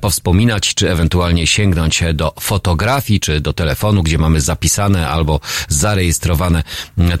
powspominać, 0.00 0.74
czy 0.74 0.90
ewentualnie 0.90 1.46
sięgnąć 1.46 2.02
do 2.14 2.34
fotografii, 2.40 3.20
czy 3.20 3.40
do 3.40 3.52
telefonu, 3.52 4.02
gdzie 4.02 4.18
mamy 4.18 4.40
zapisane 4.40 5.08
albo 5.08 5.40
zarejestrowane 5.68 6.62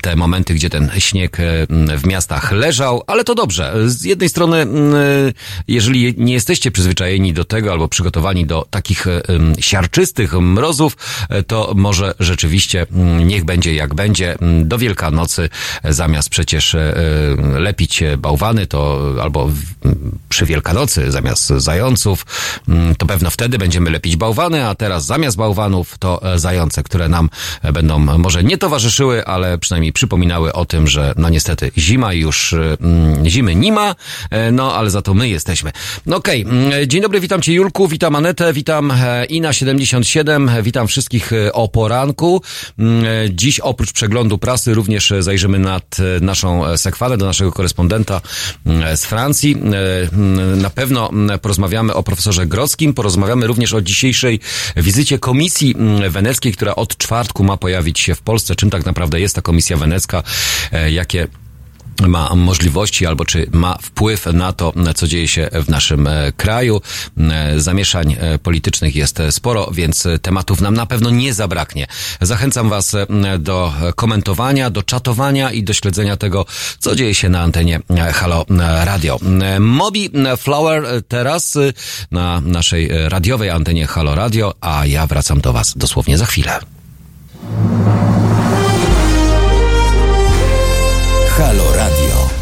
te 0.02 0.16
momenty, 0.16 0.54
gdzie 0.54 0.70
ten 0.70 0.90
śnieg 0.98 1.40
e, 1.40 1.44
w 1.98 2.06
miastach 2.06 2.52
leżał, 2.52 3.02
ale 3.06 3.24
to 3.24 3.34
dobrze. 3.34 3.74
Z 3.86 4.04
jednej 4.04 4.28
strony, 4.28 4.56
e, 4.56 4.66
jeżeli 5.68 6.14
nie 6.16 6.32
jesteście 6.32 6.70
przyzwyczajeni 6.70 7.32
do 7.32 7.44
tego 7.44 7.72
albo 7.72 7.88
przygotowani 7.88 8.46
do 8.46 8.66
takich 8.70 9.06
e, 9.06 9.22
siarczystych 9.60 10.32
mrozów, 10.32 10.96
to 11.46 11.72
może 11.76 11.97
może 11.98 12.14
rzeczywiście 12.20 12.86
mm, 12.92 13.28
niech 13.28 13.44
będzie 13.44 13.74
jak 13.74 13.94
będzie. 13.94 14.38
Mm, 14.40 14.68
Do 14.68 14.78
Wielkanocy 14.78 15.48
e, 15.82 15.92
zamiast 15.92 16.28
przecież 16.30 16.74
e, 16.74 16.96
e, 16.96 17.60
lepić 17.60 18.02
bałwany, 18.18 18.66
to 18.66 18.98
albo 19.22 19.46
w- 19.48 19.54
m, 19.84 20.18
przy 20.28 20.46
Wielkanocy 20.46 21.10
zamiast 21.10 21.46
zająców, 21.46 22.26
mm, 22.68 22.94
to 22.94 23.06
pewno 23.06 23.30
wtedy 23.30 23.58
będziemy 23.58 23.90
lepić 23.90 24.16
bałwany, 24.16 24.66
a 24.66 24.74
teraz 24.74 25.06
zamiast 25.06 25.36
bałwanów 25.36 25.98
to 25.98 26.32
e, 26.34 26.38
zające, 26.38 26.82
które 26.82 27.08
nam 27.08 27.30
e, 27.62 27.72
będą 27.72 27.98
może 27.98 28.44
nie 28.44 28.58
towarzyszyły, 28.58 29.24
ale 29.26 29.58
przynajmniej 29.58 29.92
przypominały 29.92 30.52
o 30.52 30.64
tym, 30.64 30.86
że 30.88 31.14
no 31.16 31.28
niestety 31.28 31.70
zima 31.78 32.12
już, 32.12 32.52
e, 32.52 32.76
mm, 32.80 33.28
zimy 33.28 33.54
nie 33.54 33.72
ma, 33.72 33.94
e, 34.30 34.50
no 34.52 34.74
ale 34.74 34.90
za 34.90 35.02
to 35.02 35.14
my 35.14 35.28
jesteśmy. 35.28 35.72
No 36.06 36.16
okej, 36.16 36.42
mm, 36.42 36.72
dzień 36.86 37.02
dobry, 37.02 37.20
witam 37.20 37.42
Cię 37.42 37.52
Julku, 37.52 37.88
witam 37.88 38.16
Anetę, 38.16 38.52
witam 38.52 38.90
e, 38.90 39.26
Ina77, 39.30 40.50
e, 40.50 40.62
witam 40.62 40.86
wszystkich 40.88 41.32
e, 41.32 41.52
o 41.52 41.68
poranku. 41.88 42.42
Mm, 42.78 43.04
Dziś 43.30 43.60
oprócz 43.60 43.92
przeglądu 43.92 44.38
prasy 44.38 44.74
również 44.74 45.12
e, 45.12 45.22
zajrzymy 45.22 45.58
nad 45.58 45.96
e, 46.00 46.20
naszą 46.20 46.66
e, 46.66 46.78
sekwalę 46.78 47.16
do 47.16 47.26
naszego 47.26 47.52
korespondenta 47.52 48.20
mm, 48.66 48.96
z 48.96 49.04
Francji. 49.04 49.52
Mm, 49.52 50.60
Na 50.62 50.70
pewno 50.70 51.10
porozmawiamy 51.42 51.94
o 51.94 52.02
profesorze 52.02 52.46
Grodzkim, 52.46 52.94
porozmawiamy 52.94 53.46
również 53.46 53.74
o 53.74 53.80
dzisiejszej 53.80 54.40
wizycie 54.76 55.18
Komisji 55.18 55.74
Weneckiej, 56.10 56.52
która 56.52 56.74
od 56.74 56.96
czwartku 56.96 57.44
ma 57.44 57.56
pojawić 57.56 58.00
się 58.00 58.14
w 58.14 58.20
Polsce. 58.20 58.54
Czym 58.56 58.70
tak 58.70 58.86
naprawdę 58.86 59.20
jest 59.20 59.34
ta 59.34 59.42
Komisja 59.42 59.76
Wenecka? 59.76 60.22
Jakie 60.90 61.26
ma 62.06 62.34
możliwości 62.34 63.06
albo 63.06 63.24
czy 63.24 63.46
ma 63.52 63.78
wpływ 63.82 64.26
na 64.26 64.52
to, 64.52 64.72
co 64.94 65.06
dzieje 65.06 65.28
się 65.28 65.48
w 65.52 65.68
naszym 65.68 66.06
e, 66.06 66.32
kraju. 66.32 66.80
E, 67.18 67.60
Zamieszań 67.60 68.16
e, 68.20 68.38
politycznych 68.38 68.96
jest 68.96 69.18
sporo, 69.30 69.70
więc 69.72 70.08
tematów 70.22 70.60
nam 70.60 70.74
na 70.74 70.86
pewno 70.86 71.10
nie 71.10 71.34
zabraknie. 71.34 71.86
Zachęcam 72.20 72.68
Was 72.68 72.96
do 73.38 73.72
komentowania, 73.96 74.70
do 74.70 74.82
czatowania 74.82 75.52
i 75.52 75.62
do 75.62 75.72
śledzenia 75.72 76.16
tego, 76.16 76.46
co 76.78 76.96
dzieje 76.96 77.14
się 77.14 77.28
na 77.28 77.40
antenie 77.40 77.80
Halo 78.12 78.46
Radio. 78.84 79.18
Mobi 79.60 80.10
Flower 80.36 80.84
teraz 81.08 81.58
na 82.10 82.40
naszej 82.40 82.88
radiowej 83.08 83.50
antenie 83.50 83.86
Halo 83.86 84.14
Radio, 84.14 84.54
a 84.60 84.86
ja 84.86 85.06
wracam 85.06 85.40
do 85.40 85.52
Was 85.52 85.74
dosłownie 85.76 86.18
za 86.18 86.26
chwilę. 86.26 86.77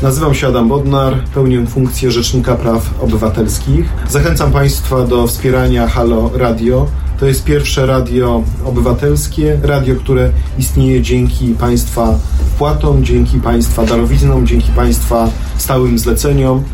Nazywam 0.02 0.34
się 0.34 0.46
Adam 0.46 0.68
Bodnar, 0.68 1.24
pełnię 1.34 1.66
funkcję 1.66 2.10
Rzecznika 2.10 2.54
Praw 2.54 3.02
Obywatelskich. 3.02 3.86
Zachęcam 4.08 4.52
Państwa 4.52 5.04
do 5.04 5.26
wspierania 5.26 5.88
Halo 5.88 6.30
Radio. 6.34 6.86
To 7.20 7.26
jest 7.26 7.44
pierwsze 7.44 7.86
radio 7.86 8.42
obywatelskie, 8.64 9.58
radio, 9.62 9.96
które 9.96 10.30
istnieje 10.58 11.02
dzięki 11.02 11.54
Państwa 11.54 12.18
wpłatom, 12.54 13.04
dzięki 13.04 13.40
Państwa 13.40 13.84
darowiznom, 13.84 14.46
dzięki 14.46 14.72
Państwa 14.72 15.28
stałym 15.58 15.98
zleceniom. 15.98 16.64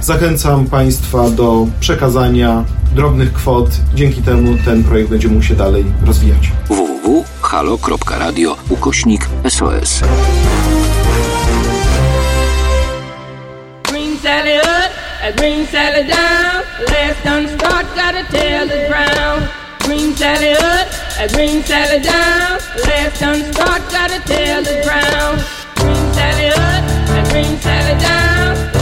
Zachęcam 0.00 0.66
Państwa 0.66 1.30
do 1.30 1.66
przekazania 1.80 2.64
drobnych 2.94 3.32
kwot. 3.32 3.70
Dzięki 3.94 4.22
temu 4.22 4.56
ten 4.64 4.84
projekt 4.84 5.10
będzie 5.10 5.28
mógł 5.28 5.42
się 5.42 5.54
dalej 5.54 5.84
rozwijać. 6.06 6.52
www.halo.radio 6.68 8.56
ukośnik 8.68 9.28
SOS. 9.48 10.00
A 15.26 15.32
green 15.32 15.66
Sally 15.66 16.06
down. 16.06 16.62
Last 16.86 17.24
done 17.24 17.48
start, 17.58 17.86
gotta 17.96 18.22
tell 18.30 18.66
the 18.66 18.86
ground. 18.86 19.50
Green 19.80 20.14
Sally 20.14 20.52
up, 20.52 20.86
a 21.18 21.26
green 21.34 21.62
Sally 21.64 22.00
down. 22.00 22.60
Last 22.86 23.20
done 23.20 23.42
start, 23.52 23.82
gotta 23.90 24.20
tell 24.20 24.62
the 24.62 24.80
ground. 24.84 25.44
Green 25.76 26.06
Sally 26.14 26.48
up, 26.50 26.84
a 27.10 27.30
green 27.30 27.58
Sally 27.58 27.98
down. 28.00 28.75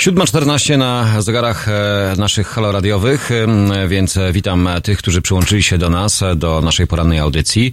7.14 0.00 0.78
na 0.78 1.22
zegarach 1.22 1.68
e, 1.68 2.14
naszych 2.18 2.46
haloradiowych, 2.46 3.30
e, 3.30 3.88
więc 3.88 4.18
witam 4.32 4.68
tych, 4.82 4.98
którzy 4.98 5.22
przyłączyli 5.22 5.62
się 5.62 5.78
do 5.78 5.90
nas, 5.90 6.22
e, 6.22 6.36
do 6.36 6.60
naszej 6.60 6.86
porannej 6.86 7.18
audycji 7.18 7.72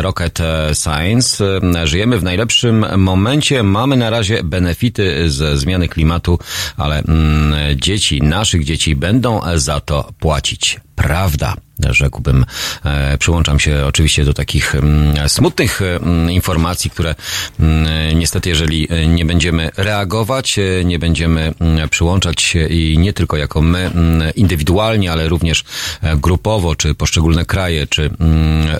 Rocket 0.00 0.38
Science. 0.72 1.60
Żyjemy 1.84 2.18
w 2.18 2.22
najlepszym 2.22 2.86
momencie, 2.96 3.62
mamy 3.62 3.96
na 3.96 4.10
razie 4.10 4.42
benefity 4.42 5.30
ze 5.30 5.58
zmiany 5.58 5.88
klimatu, 5.88 6.38
ale 6.76 6.98
mm, 6.98 7.80
dzieci, 7.80 8.22
naszych 8.22 8.64
dzieci 8.64 8.96
będą 8.96 9.40
za 9.54 9.80
to 9.80 10.12
płacić. 10.18 10.80
Prawda 10.96 11.56
rzekłbym. 11.90 12.44
E, 12.84 13.18
przyłączam 13.18 13.60
się 13.60 13.86
oczywiście 13.86 14.24
do 14.24 14.34
takich 14.34 14.74
mm, 14.74 15.28
smutnych 15.28 15.82
mm, 15.82 16.30
informacji, 16.30 16.90
które 16.90 17.14
mm, 17.60 18.18
niestety, 18.18 18.48
jeżeli 18.48 18.88
nie 19.08 19.24
będziemy 19.24 19.70
reagować, 19.76 20.58
e, 20.58 20.84
nie 20.84 20.98
będziemy 20.98 21.54
przyłączać 21.90 22.42
się 22.42 22.66
i 22.66 22.98
nie 22.98 23.12
tylko 23.12 23.36
jako 23.36 23.62
my 23.62 23.90
indywidualnie, 24.36 25.12
ale 25.12 25.28
również 25.28 25.64
e, 26.02 26.16
grupowo, 26.16 26.76
czy 26.76 26.94
poszczególne 26.94 27.44
kraje, 27.44 27.86
czy 27.86 28.10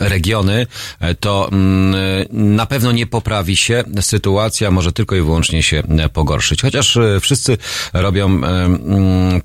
regiony, 0.00 0.66
to 1.20 1.50
na 2.30 2.66
pewno 2.66 2.92
nie 2.92 3.06
poprawi 3.06 3.56
się 3.56 3.84
sytuacja, 4.00 4.70
może 4.70 4.92
tylko 4.92 5.16
i 5.16 5.20
wyłącznie 5.20 5.62
się 5.62 5.82
pogorszyć. 6.12 6.62
Chociaż 6.62 6.98
wszyscy 7.20 7.58
robią 7.92 8.40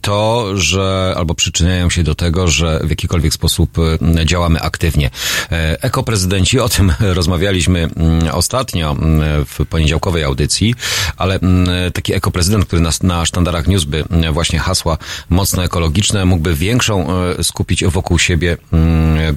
to, 0.01 0.47
że 0.57 1.13
albo 1.17 1.35
przyczyniają 1.35 1.89
się 1.89 2.03
do 2.03 2.15
tego, 2.15 2.47
że 2.47 2.58
w 2.83 2.89
jakikolwiek 2.89 3.33
sposób 3.33 3.77
e, 3.79 4.25
działamy 4.25 4.61
aktywnie. 4.61 5.09
E, 5.51 5.83
ekoprezydenci, 5.83 6.59
o 6.59 6.69
tym 6.69 6.93
rozmawialiśmy 7.19 7.79
mm, 7.79 8.27
ostatnio 8.31 8.91
mm, 8.91 9.45
w 9.45 9.65
poniedziałkowej 9.65 10.23
audycji, 10.23 10.75
ale 11.17 11.35
mm, 11.35 11.91
taki 11.91 12.13
ekoprezydent, 12.13 12.65
który 12.65 12.81
na, 12.81 12.89
na 13.03 13.25
sztandarach 13.25 13.67
niósłby 13.67 14.03
właśnie 14.31 14.59
hasła 14.59 14.97
mocno 15.29 15.63
ekologiczne, 15.63 16.25
mógłby 16.25 16.55
większą 16.55 17.07
e, 17.39 17.43
skupić 17.43 17.85
wokół 17.85 18.19
siebie 18.19 18.57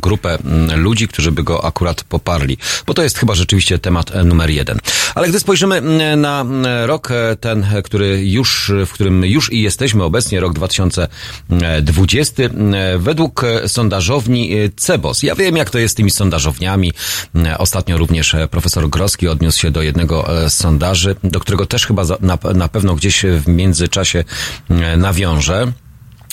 grupę 0.03 0.39
ludzi, 0.77 1.09
którzy 1.09 1.33
by 1.33 1.43
go 1.43 1.65
akurat 1.65 2.05
poparli. 2.05 2.59
Bo 2.87 2.95
to 2.95 3.03
jest 3.03 3.19
chyba 3.19 3.35
rzeczywiście 3.35 3.79
temat 3.79 4.13
numer 4.25 4.51
jeden. 4.51 4.79
Ale 5.15 5.29
gdy 5.29 5.41
spojrzymy 5.41 5.83
na 6.17 6.45
rok 6.87 7.09
ten, 7.41 7.67
który 7.85 8.27
już, 8.27 8.73
w 8.87 8.93
którym 8.93 9.25
już 9.25 9.53
i 9.53 9.63
jesteśmy 9.63 10.05
obecnie, 10.05 10.41
rok 10.41 10.53
2020, 10.53 12.43
według 12.99 13.43
sondażowni 13.67 14.51
Cebos. 14.77 15.23
Ja 15.23 15.35
wiem, 15.35 15.57
jak 15.57 15.71
to 15.71 15.79
jest 15.79 15.93
z 15.93 15.95
tymi 15.95 16.11
sondażowniami. 16.11 16.93
Ostatnio 17.59 17.99
również 17.99 18.35
e, 18.35 18.49
profesor 18.49 18.89
Groski 18.89 19.29
odniósł 19.29 19.61
się 19.61 19.71
do 19.71 19.83
jednego 19.83 20.45
e, 20.45 20.51
z 20.51 20.55
sondaży, 20.55 21.17
do 21.25 21.41
którego 21.41 21.67
też 21.67 21.87
chyba 21.87 22.05
na, 22.21 22.39
na 22.55 22.69
pewno 22.69 22.95
gdzieś 22.95 23.23
w 23.23 23.49
międzyczasie 23.49 24.25
e, 24.71 24.97
nawiążę 24.97 25.73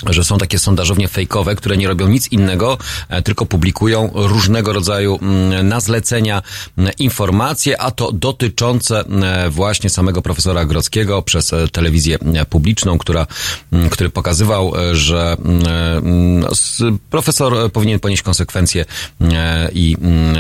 że 0.10 0.24
są 0.24 0.38
takie 0.38 0.60
sondażownie 0.60 1.08
fejkowe, 1.08 1.56
które 1.56 1.78
nie 1.78 1.88
robią 1.88 2.08
nic 2.08 2.32
innego, 2.32 2.78
e, 3.10 3.22
tylko 3.22 3.46
publikują 3.46 4.12
różnego 4.14 4.74
rodzaju 4.74 5.20
mm, 5.22 5.68
na 5.68 5.80
zlecenia 5.80 6.42
mm, 6.78 6.92
informacje, 6.98 7.82
a 7.82 7.92
to 7.92 8.12
dotyczące 8.12 9.00
mm, 9.00 9.52
właśnie 9.52 9.90
samego 9.90 10.22
profesora 10.22 10.66
Grodzkiego 10.66 11.22
przez 11.22 11.54
e, 11.54 11.68
telewizję 11.68 12.18
publiczną, 12.50 12.98
która, 12.98 13.28
który 13.92 14.10
pokazywał, 14.10 14.74
e, 14.76 14.96
że 14.96 15.38
profesor 17.10 17.72
powinien 17.72 18.00
ponieść 18.00 18.22
konsekwencje 18.24 18.86
i 19.74 19.98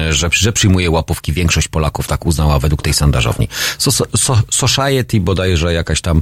że, 0.09 0.29
że 0.31 0.53
przyjmuje 0.53 0.91
łapówki. 0.91 1.33
Większość 1.33 1.67
Polaków 1.67 2.07
tak 2.07 2.25
uznała 2.25 2.59
według 2.59 2.81
tej 2.81 2.93
sondażowni. 2.93 3.47
So, 3.77 3.91
so, 3.91 4.41
society 4.51 5.19
bodajże 5.19 5.73
jakaś 5.73 6.01
tam 6.01 6.21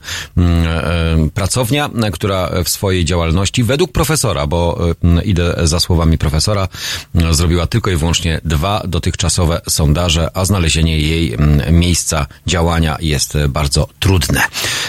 pracownia, 1.34 1.90
która 2.14 2.50
w 2.64 2.70
swojej 2.70 3.06
działalności 3.06 3.27
działalności 3.28 3.64
według 3.64 3.92
profesora, 3.92 4.48
bo 4.48 4.78
e, 5.04 5.24
idę 5.24 5.56
za 5.64 5.80
słowami 5.80 6.18
profesora, 6.18 6.68
e, 7.16 7.34
zrobiła 7.34 7.68
tylko 7.68 7.92
i 7.92 7.96
wyłącznie 7.96 8.42
dwa 8.46 8.84
dotychczasowe 8.88 9.62
sondaże, 9.70 10.30
a 10.34 10.46
znalezienie 10.46 11.00
jej 11.00 11.38
miejsca 11.72 12.28
działania 12.48 12.98
jest 13.00 13.38
bardzo 13.50 13.88
trudne. 14.00 14.42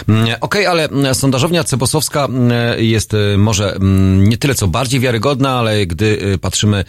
Okej, 0.09 0.37
okay, 0.41 0.69
ale 0.69 1.15
sondażownia 1.15 1.65
Cebosowska 1.65 2.29
jest 2.77 3.13
może 3.39 3.77
nie 4.19 4.39
tyle 4.39 4.55
co 4.55 4.69
bardziej 4.69 5.01
wiarygodna, 5.01 5.59
ale 5.59 5.87
gdy 5.87 6.39
patrzymy 6.41 6.85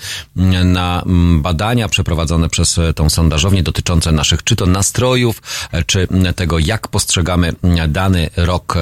na 0.63 1.03
badania 1.37 1.89
przeprowadzone 1.89 2.49
przez 2.49 2.79
tą 2.95 3.09
sondażownię 3.09 3.63
dotyczące 3.63 4.11
naszych 4.11 4.43
czy 4.43 4.55
to 4.55 4.65
nastrojów, 4.65 5.41
czy 5.85 6.07
tego 6.35 6.59
jak 6.59 6.87
postrzegamy 6.87 7.53
dany 7.87 8.29
rok 8.37 8.75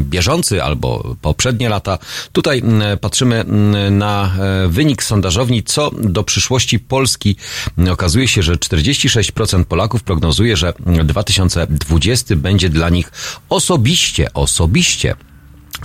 bieżący 0.00 0.62
albo 0.62 1.16
poprzednie 1.22 1.68
lata, 1.68 1.89
Tutaj 2.32 2.58
mm, 2.58 2.98
patrzymy 2.98 3.40
mm, 3.40 3.98
na 3.98 4.36
e, 4.38 4.68
wynik 4.68 5.02
sondażowni, 5.02 5.62
co 5.62 5.90
do 5.90 6.24
przyszłości 6.24 6.78
Polski. 6.78 7.36
Okazuje 7.90 8.28
się, 8.28 8.42
że 8.42 8.54
46% 8.54 9.64
Polaków 9.64 10.02
prognozuje, 10.02 10.56
że 10.56 10.72
2020 11.04 12.36
będzie 12.36 12.68
dla 12.68 12.88
nich 12.88 13.12
osobiście, 13.48 14.32
osobiście 14.34 15.14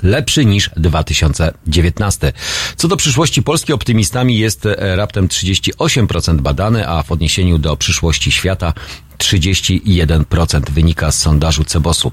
lepszy 0.04 0.46
niż 0.46 0.70
2019. 0.78 2.34
Co 2.76 2.88
do 2.88 2.98
przyszłości 2.98 3.44
Polski 3.44 3.74
optymistami 3.74 4.38
jest 4.38 4.66
e, 4.66 4.96
raptem 4.96 5.28
38% 5.28 6.42
badane, 6.42 6.88
a 6.88 7.04
w 7.04 7.12
odniesieniu 7.12 7.58
do 7.58 7.78
przyszłości 7.78 8.32
świata 8.32 8.74
31% 9.18 10.70
wynika 10.72 11.12
z 11.12 11.20
sondażu 11.20 11.64
Cebosu. 11.64 12.12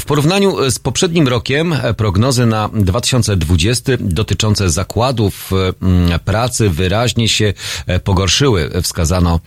W 0.00 0.04
porównaniu 0.04 0.70
z 0.70 0.78
poprzednim 0.78 1.28
rokiem 1.28 1.74
prognozy 1.96 2.46
na 2.46 2.68
2020 2.68 3.92
dotyczące 4.00 4.70
zakładów 4.70 5.50
mm, 5.82 6.20
pracy 6.20 6.70
wyraźnie 6.70 7.28
się 7.28 7.54
e, 7.86 8.00
pogorszyły. 8.00 8.70
Wskazano, 8.82 9.40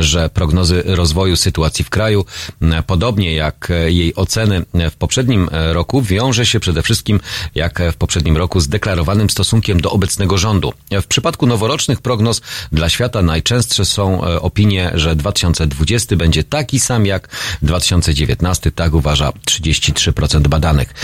że 0.00 0.30
prognozy 0.30 0.82
rozwoju 0.86 1.36
sytuacji 1.36 1.84
w 1.84 1.90
kraju, 1.90 2.24
mm, 2.62 2.82
podobnie 2.82 3.34
jak 3.34 3.70
e, 3.70 3.92
jej 3.92 4.14
oceny 4.14 4.64
w 4.90 4.94
poprzednim 4.94 5.48
e, 5.52 5.72
roku, 5.72 6.02
wiąże 6.02 6.46
się 6.46 6.60
przede 6.60 6.82
wszystkim, 6.82 7.20
jak 7.54 7.82
w 7.92 7.96
poprzednim 7.96 8.36
roku, 8.36 8.60
z 8.60 8.68
deklarowanym 8.68 9.30
stosunkiem 9.30 9.80
do 9.80 9.90
obecnego 9.90 10.38
rządu. 10.38 10.72
W 11.02 11.06
przypadku 11.06 11.46
noworocznych 11.46 12.00
prognoz 12.00 12.40
dla 12.72 12.88
świata 12.88 13.22
najczęstsze 13.22 13.84
są 13.84 14.20
opinie, 14.40 14.90
że 14.94 15.16
2020 15.16 16.16
będzie 16.16 16.32
będzie 16.32 16.44
taki 16.44 16.80
sam 16.80 17.06
jak 17.06 17.28
2019, 17.62 18.72
tak 18.72 18.94
uważa 18.94 19.32
33% 19.46 20.48
badanych. 20.48 20.94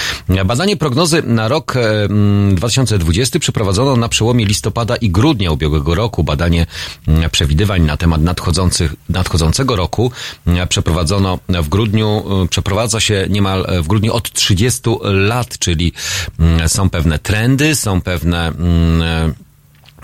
Badanie 0.44 0.76
prognozy 0.76 1.22
na 1.22 1.48
rok 1.48 1.74
2020 2.54 3.38
przeprowadzono 3.38 3.96
na 3.96 4.08
przełomie 4.08 4.44
listopada 4.44 4.96
i 4.96 5.10
grudnia 5.10 5.50
ubiegłego 5.52 5.94
roku. 5.94 6.24
Badanie 6.24 6.66
przewidywań 7.32 7.82
na 7.82 7.96
temat 7.96 8.22
nadchodzących, 8.22 8.47
nadchodzącego 9.08 9.76
roku 9.76 10.12
przeprowadzono 10.68 11.38
w 11.48 11.68
grudniu, 11.68 12.24
przeprowadza 12.50 13.00
się 13.00 13.26
niemal 13.30 13.66
w 13.82 13.86
grudniu 13.86 14.12
od 14.12 14.32
30 14.32 14.80
lat, 15.02 15.58
czyli 15.58 15.92
są 16.66 16.90
pewne 16.90 17.18
trendy, 17.18 17.74
są 17.74 18.00
pewne 18.00 18.52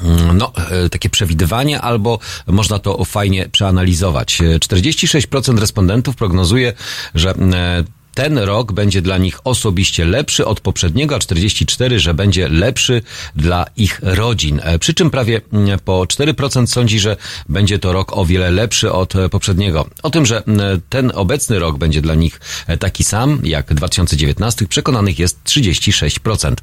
Mm, 0.02 0.38
no, 0.38 0.52
e, 0.70 0.88
takie 0.88 1.10
przewidywanie, 1.10 1.80
albo 1.80 2.18
można 2.46 2.78
to 2.78 3.04
fajnie 3.04 3.48
przeanalizować. 3.48 4.38
46% 4.60 5.58
respondentów 5.58 6.16
prognozuje, 6.16 6.72
że 7.14 7.30
e, 7.30 7.84
ten 8.14 8.38
rok 8.38 8.72
będzie 8.72 9.02
dla 9.02 9.18
nich 9.18 9.38
osobiście 9.44 10.04
lepszy 10.04 10.46
od 10.46 10.60
poprzedniego, 10.60 11.16
a 11.16 11.18
44, 11.18 11.98
że 11.98 12.14
będzie 12.14 12.48
lepszy 12.48 13.02
dla 13.36 13.66
ich 13.76 14.00
rodzin. 14.02 14.60
E, 14.62 14.78
przy 14.78 14.94
czym 14.94 15.10
prawie 15.10 15.40
mm, 15.52 15.78
po 15.78 16.00
4% 16.02 16.66
sądzi, 16.66 17.00
że 17.00 17.16
będzie 17.48 17.78
to 17.78 17.92
rok 17.92 18.16
o 18.16 18.24
wiele 18.24 18.50
lepszy 18.50 18.92
od 18.92 19.16
e, 19.16 19.28
poprzedniego. 19.28 19.86
O 20.02 20.10
tym, 20.10 20.26
że 20.26 20.42
mm, 20.46 20.80
ten 20.88 21.12
obecny 21.14 21.58
rok 21.58 21.78
będzie 21.78 22.02
dla 22.02 22.14
nich 22.14 22.40
e, 22.66 22.76
taki 22.76 23.04
sam 23.04 23.40
jak 23.44 23.74
2019, 23.74 24.66
przekonanych 24.66 25.18
jest 25.18 25.44
36%. 25.44 26.54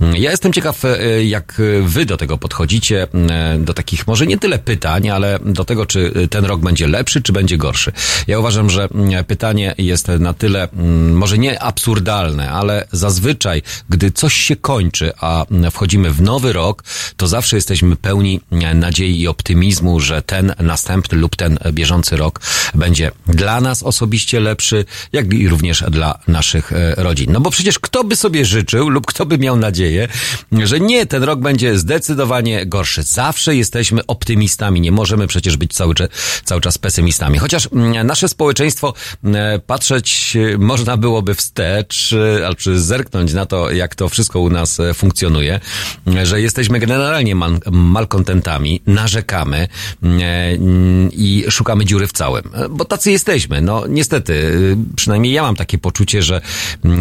Mm, 0.00 0.16
ja 0.16 0.30
jestem 0.30 0.52
ciekaw, 0.52 0.82
jak 1.24 1.62
wy 1.82 2.06
do 2.06 2.16
tego 2.16 2.38
podchodzicie, 2.38 3.06
do 3.58 3.74
takich 3.74 4.06
może 4.06 4.26
nie 4.26 4.38
tyle 4.38 4.58
pytań, 4.58 5.08
ale 5.08 5.38
do 5.44 5.64
tego, 5.64 5.86
czy 5.86 6.28
ten 6.30 6.44
rok 6.44 6.60
będzie 6.60 6.88
lepszy, 6.88 7.22
czy 7.22 7.32
będzie 7.32 7.56
gorszy. 7.56 7.92
Ja 8.26 8.38
uważam, 8.38 8.70
że 8.70 8.88
pytanie 9.26 9.74
jest 9.78 10.08
na 10.08 10.34
tyle 10.34 10.68
może 10.98 11.38
nie 11.38 11.62
absurdalne, 11.62 12.50
ale 12.50 12.88
zazwyczaj, 12.92 13.62
gdy 13.88 14.10
coś 14.10 14.34
się 14.34 14.56
kończy, 14.56 15.12
a 15.20 15.46
wchodzimy 15.70 16.10
w 16.10 16.22
nowy 16.22 16.52
rok, 16.52 16.84
to 17.16 17.28
zawsze 17.28 17.56
jesteśmy 17.56 17.96
pełni 17.96 18.40
nadziei 18.74 19.20
i 19.20 19.28
optymizmu, 19.28 20.00
że 20.00 20.22
ten 20.22 20.54
następny 20.58 21.18
lub 21.18 21.36
ten 21.36 21.58
bieżący 21.72 22.16
rok 22.16 22.40
będzie 22.74 23.10
dla 23.26 23.60
nas 23.60 23.82
osobiście 23.82 24.40
lepszy, 24.40 24.84
jak 25.12 25.34
i 25.34 25.48
również 25.48 25.84
dla 25.90 26.18
naszych 26.28 26.72
e, 26.72 26.94
rodzin. 26.94 27.32
No 27.32 27.40
bo 27.40 27.50
przecież 27.50 27.78
kto 27.78 28.04
by 28.04 28.16
sobie 28.16 28.44
życzył 28.44 28.88
lub 28.88 29.06
kto 29.06 29.26
by 29.26 29.38
miał 29.38 29.56
nadzieję, 29.56 30.08
że 30.64 30.80
nie, 30.80 31.06
ten 31.06 31.22
rok 31.22 31.40
będzie 31.40 31.78
zdecydowanie 31.78 32.66
gorszy. 32.66 33.02
Zawsze 33.02 33.56
jesteśmy 33.56 34.06
optymistami, 34.06 34.80
nie 34.80 34.92
możemy 34.92 35.26
przecież 35.26 35.56
być 35.56 35.72
cały, 35.72 35.94
cały 36.44 36.60
czas 36.60 36.78
pesymistami. 36.78 37.38
Chociaż 37.38 37.68
mm, 37.72 38.06
nasze 38.06 38.28
społeczeństwo 38.28 38.94
e, 39.24 39.58
patrzeć 39.58 40.36
można 40.88 40.96
byłoby 40.96 41.34
wstecz, 41.34 42.12
e, 42.12 42.46
albo 42.46 42.60
zerknąć 42.74 43.32
na 43.32 43.46
to, 43.46 43.70
jak 43.70 43.94
to 43.94 44.08
wszystko 44.08 44.40
u 44.40 44.50
nas 44.50 44.78
funkcjonuje, 44.94 45.60
że 46.22 46.40
jesteśmy 46.40 46.78
generalnie 46.78 47.34
malkontentami, 47.70 48.80
narzekamy 48.86 49.68
i 51.12 51.44
szukamy 51.50 51.84
dziury 51.84 52.06
w 52.06 52.12
całym. 52.12 52.44
Bo 52.70 52.84
tacy 52.84 53.10
jesteśmy. 53.10 53.60
No 53.60 53.86
niestety, 53.86 54.52
przynajmniej 54.96 55.32
ja 55.32 55.42
mam 55.42 55.56
takie 55.56 55.78
poczucie, 55.78 56.22
że 56.22 56.40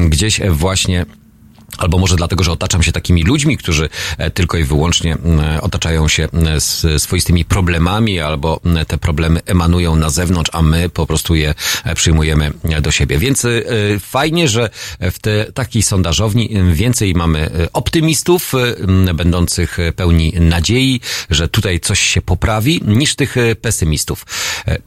gdzieś 0.10 0.42
właśnie 0.50 1.06
Albo 1.78 1.98
może 1.98 2.16
dlatego, 2.16 2.44
że 2.44 2.52
otaczam 2.52 2.84
się 2.84 2.92
takimi 2.92 3.24
ludźmi, 3.24 3.58
którzy 3.58 3.90
e, 4.18 4.32
tylko 4.32 4.58
i 4.58 4.64
wyłącznie 4.64 5.18
otaczają 5.62 6.08
się 6.08 6.28
swoistymi 6.98 7.46
problemami, 7.46 8.20
albo 8.20 8.60
te 8.88 8.98
problemy 8.98 9.40
emanują 9.46 9.96
na 9.96 10.10
zewnątrz, 10.10 10.52
a 10.54 10.62
my 10.62 10.90
po 10.90 11.08
prostu 11.08 11.36
je 11.36 11.54
e, 11.84 11.96
przyjmujemy 11.96 12.52
do 12.82 12.92
siebie. 12.92 13.18
Więc 13.18 13.46
e, 13.46 13.50
fajnie, 14.00 14.48
że 14.48 14.70
w 15.00 15.20
te 15.20 15.46
takiej 15.46 15.82
sondażowni 15.82 16.50
więcej 16.74 17.14
mamy 17.14 17.50
optymistów, 17.74 18.54
będących 19.14 19.78
pełni 19.96 20.34
nadziei, 20.40 21.02
że 21.30 21.48
tutaj 21.48 21.80
coś 21.80 22.00
się 22.00 22.22
poprawi, 22.22 22.82
niż 22.86 23.16
tych 23.16 23.36
pesymistów. 23.62 24.26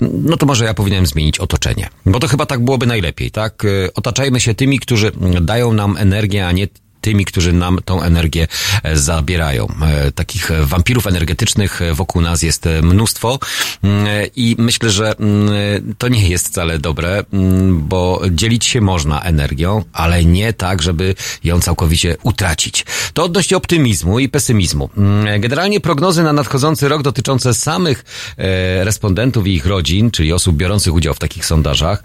No 0.00 0.36
to 0.36 0.46
może 0.46 0.64
ja 0.64 0.74
powinienem 0.74 1.06
zmienić 1.06 1.38
otoczenie. 1.38 1.88
Bo 2.06 2.20
to 2.20 2.28
chyba 2.28 2.46
tak 2.46 2.64
byłoby 2.64 2.86
najlepiej, 2.86 3.30
tak? 3.30 3.62
Otaczajmy 3.94 4.40
się 4.40 4.54
tymi, 4.54 4.78
którzy 4.78 5.12
dają 5.40 5.72
nam 5.72 5.96
energię, 5.96 6.46
a 6.46 6.52
nie 6.52 6.68
tymi, 7.00 7.24
którzy 7.24 7.52
nam 7.52 7.78
tą 7.84 8.02
energię 8.02 8.46
e, 8.82 8.96
zabierają. 8.96 9.66
E, 9.82 10.12
takich 10.12 10.50
wampirów 10.62 11.06
energetycznych 11.06 11.80
wokół 11.94 12.22
nas 12.22 12.42
jest 12.42 12.68
mnóstwo 12.82 13.38
mm, 13.82 14.06
i 14.36 14.56
myślę, 14.58 14.90
że 14.90 15.14
mm, 15.18 15.94
to 15.98 16.08
nie 16.08 16.28
jest 16.28 16.48
wcale 16.48 16.78
dobre, 16.78 17.24
mm, 17.32 17.88
bo 17.88 18.22
dzielić 18.30 18.66
się 18.66 18.80
można 18.80 19.20
energią, 19.20 19.84
ale 19.92 20.24
nie 20.24 20.52
tak, 20.52 20.82
żeby 20.82 21.14
ją 21.44 21.60
całkowicie 21.60 22.16
utracić. 22.22 22.86
To 23.14 23.24
odnośnie 23.24 23.56
optymizmu 23.56 24.18
i 24.18 24.28
pesymizmu. 24.28 24.90
Generalnie 25.38 25.80
prognozy 25.80 26.22
na 26.22 26.32
nadchodzący 26.32 26.88
rok 26.88 27.02
dotyczące 27.02 27.54
samych 27.54 28.04
e, 28.38 28.84
respondentów 28.84 29.46
i 29.46 29.54
ich 29.54 29.66
rodzin, 29.66 30.10
czyli 30.10 30.32
osób 30.32 30.56
biorących 30.56 30.94
udział 30.94 31.14
w 31.14 31.18
takich 31.18 31.46
sondażach, 31.46 32.02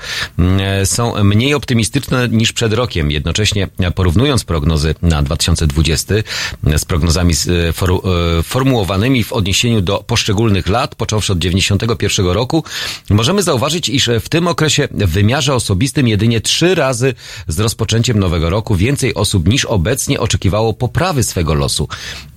są 0.85 1.23
mniej 1.23 1.53
optymistyczne 1.53 2.29
niż 2.29 2.53
przed 2.53 2.73
rokiem. 2.73 3.11
Jednocześnie 3.11 3.67
porównując 3.95 4.43
prognozy 4.43 4.84
prognozy 4.85 4.95
na 5.01 5.23
2020 5.23 6.15
z 6.77 6.85
prognozami 6.85 7.33
e, 7.33 7.69
e, 7.69 8.43
formułowanymi 8.43 9.23
w 9.23 9.33
odniesieniu 9.33 9.81
do 9.81 10.03
poszczególnych 10.07 10.67
lat, 10.67 10.95
począwszy 10.95 11.33
od 11.33 11.39
91 11.39 12.25
roku, 12.25 12.63
możemy 13.09 13.43
zauważyć, 13.43 13.89
iż 13.89 14.09
w 14.21 14.29
tym 14.29 14.47
okresie 14.47 14.87
w 14.91 15.09
wymiarze 15.09 15.55
osobistym 15.55 16.07
jedynie 16.07 16.41
trzy 16.41 16.75
razy 16.75 17.13
z 17.47 17.59
rozpoczęciem 17.59 18.19
nowego 18.19 18.49
roku 18.49 18.75
więcej 18.75 19.13
osób 19.13 19.47
niż 19.47 19.65
obecnie 19.65 20.19
oczekiwało 20.19 20.73
poprawy 20.73 21.23
swego 21.23 21.53
losu. 21.53 21.87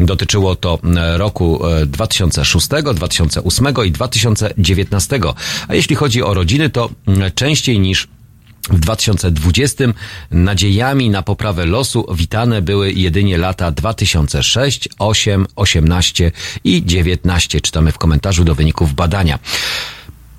Dotyczyło 0.01 0.57
to 0.57 0.79
roku 1.17 1.61
2006, 1.87 2.69
2008 2.95 3.67
i 3.87 3.91
2019. 3.91 5.21
A 5.69 5.75
jeśli 5.75 5.97
chodzi 5.97 6.23
o 6.23 6.35
rodziny, 6.35 6.71
to 6.71 6.91
częściej 7.35 7.81
niż 7.81 8.09
w 8.71 8.79
2020 8.79 9.85
nadziejami 10.31 11.11
na 11.11 11.23
poprawę 11.23 11.67
losu 11.67 12.07
witane 12.15 12.63
były 12.63 12.93
jedynie 12.93 13.39
lata 13.39 13.71
2006, 13.71 14.89
8, 14.99 15.47
18 15.57 16.33
i 16.65 16.85
19. 16.85 17.61
Czytamy 17.61 17.93
w 17.93 17.99
komentarzu 17.99 18.45
do 18.45 18.55
wyników 18.55 18.95
badania. 18.95 19.39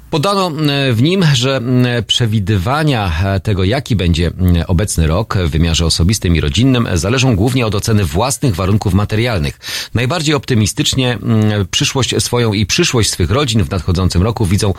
Podano 0.09 0.51
e, 0.51 0.93
w 0.93 1.01
nim, 1.01 1.25
że 1.33 1.61
e, 1.85 2.01
przewidywania 2.03 3.11
e, 3.23 3.39
tego, 3.39 3.63
jaki 3.63 3.95
będzie 3.95 4.31
obecny 4.67 5.07
rok 5.07 5.37
w 5.37 5.49
wymiarze 5.49 5.85
osobistym 5.85 6.35
i 6.35 6.41
rodzinnym, 6.41 6.87
zależą 6.93 7.35
głównie 7.35 7.65
od 7.65 7.75
oceny 7.75 8.05
własnych 8.05 8.55
warunków 8.55 8.93
materialnych. 8.93 9.59
Najbardziej 9.93 10.35
optymistycznie 10.35 11.17
przyszłość 11.71 12.15
swoją 12.19 12.53
i 12.53 12.65
przyszłość 12.65 13.09
swych 13.09 13.31
rodzin 13.31 13.63
w 13.63 13.69
nadchodzącym 13.69 14.21
roku 14.21 14.45
widzą 14.45 14.73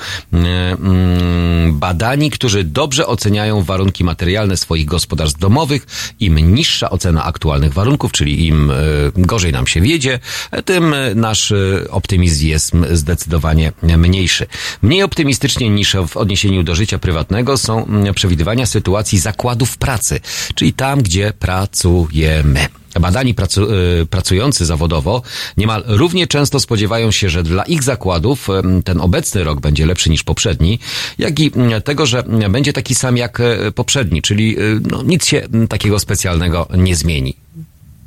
badani, 1.69 2.31
którzy 2.31 2.65
dobrze 2.65 3.07
oceniają 3.07 3.63
warunki 3.63 4.05
materialne 4.05 4.57
swoich 4.57 4.87
gospodarstw 4.87 5.41
domowych. 5.41 5.87
Im 6.21 6.55
niższa 6.55 6.91
ocena 6.91 7.25
aktualnych 7.25 7.73
warunków, 7.73 8.13
czyli 8.13 8.47
im 8.47 8.73
gorzej 9.17 9.53
nam 9.53 9.67
się 9.67 9.81
wiedzie, 9.81 10.19
tym 10.65 10.95
nasz 11.15 11.53
optymizm 11.91 12.47
jest 12.47 12.73
zdecydowanie 12.91 13.73
mniejszy. 13.83 14.47
Mniej 14.83 15.03
optymistyczny 15.03 15.20
optymistycznie 15.21 15.71
niż 15.71 15.97
w 16.09 16.17
odniesieniu 16.17 16.63
do 16.63 16.75
życia 16.75 16.99
prywatnego 16.99 17.57
są 17.57 17.87
mm, 17.87 18.15
przewidywania 18.15 18.67
sytuacji 18.67 19.19
zakładów 19.19 19.77
pracy, 19.77 20.21
czyli 20.55 20.73
tam, 20.73 21.03
gdzie 21.03 21.33
pracujemy. 21.39 22.67
Badani 23.01 23.35
pracu, 23.35 23.75
y, 24.03 24.07
pracujący 24.07 24.67
zawodowo 24.67 25.23
niemal 25.57 25.85
równie 25.87 26.27
często 26.27 26.61
spodziewają 26.61 27.11
się, 27.11 27.31
że 27.31 27.43
dla 27.43 27.63
ich 27.63 27.83
zakładów 27.83 28.49
ten 28.85 29.01
obecny 29.01 29.45
rok 29.45 29.61
będzie 29.61 29.87
lepszy 29.87 30.11
niż 30.11 30.23
poprzedni, 30.23 30.79
jak 31.19 31.41
i 31.41 31.53
mm, 31.57 31.83
tego, 31.83 32.07
że 32.07 32.23
będzie 32.51 32.73
taki 32.73 32.95
sam 32.95 33.17
jak 33.17 33.41
e, 33.41 33.73
poprzedni, 33.73 34.23
czyli 34.23 34.61
y, 34.61 34.81
no, 34.91 35.03
nic 35.03 35.27
się 35.27 35.49
takiego 35.69 35.99
specjalnego 35.99 36.69
nie 36.77 36.97
zmieni. 36.97 37.37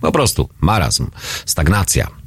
Po 0.02 0.12
prostu 0.12 0.50
marazm, 0.62 1.08
stagnacja. 1.46 2.23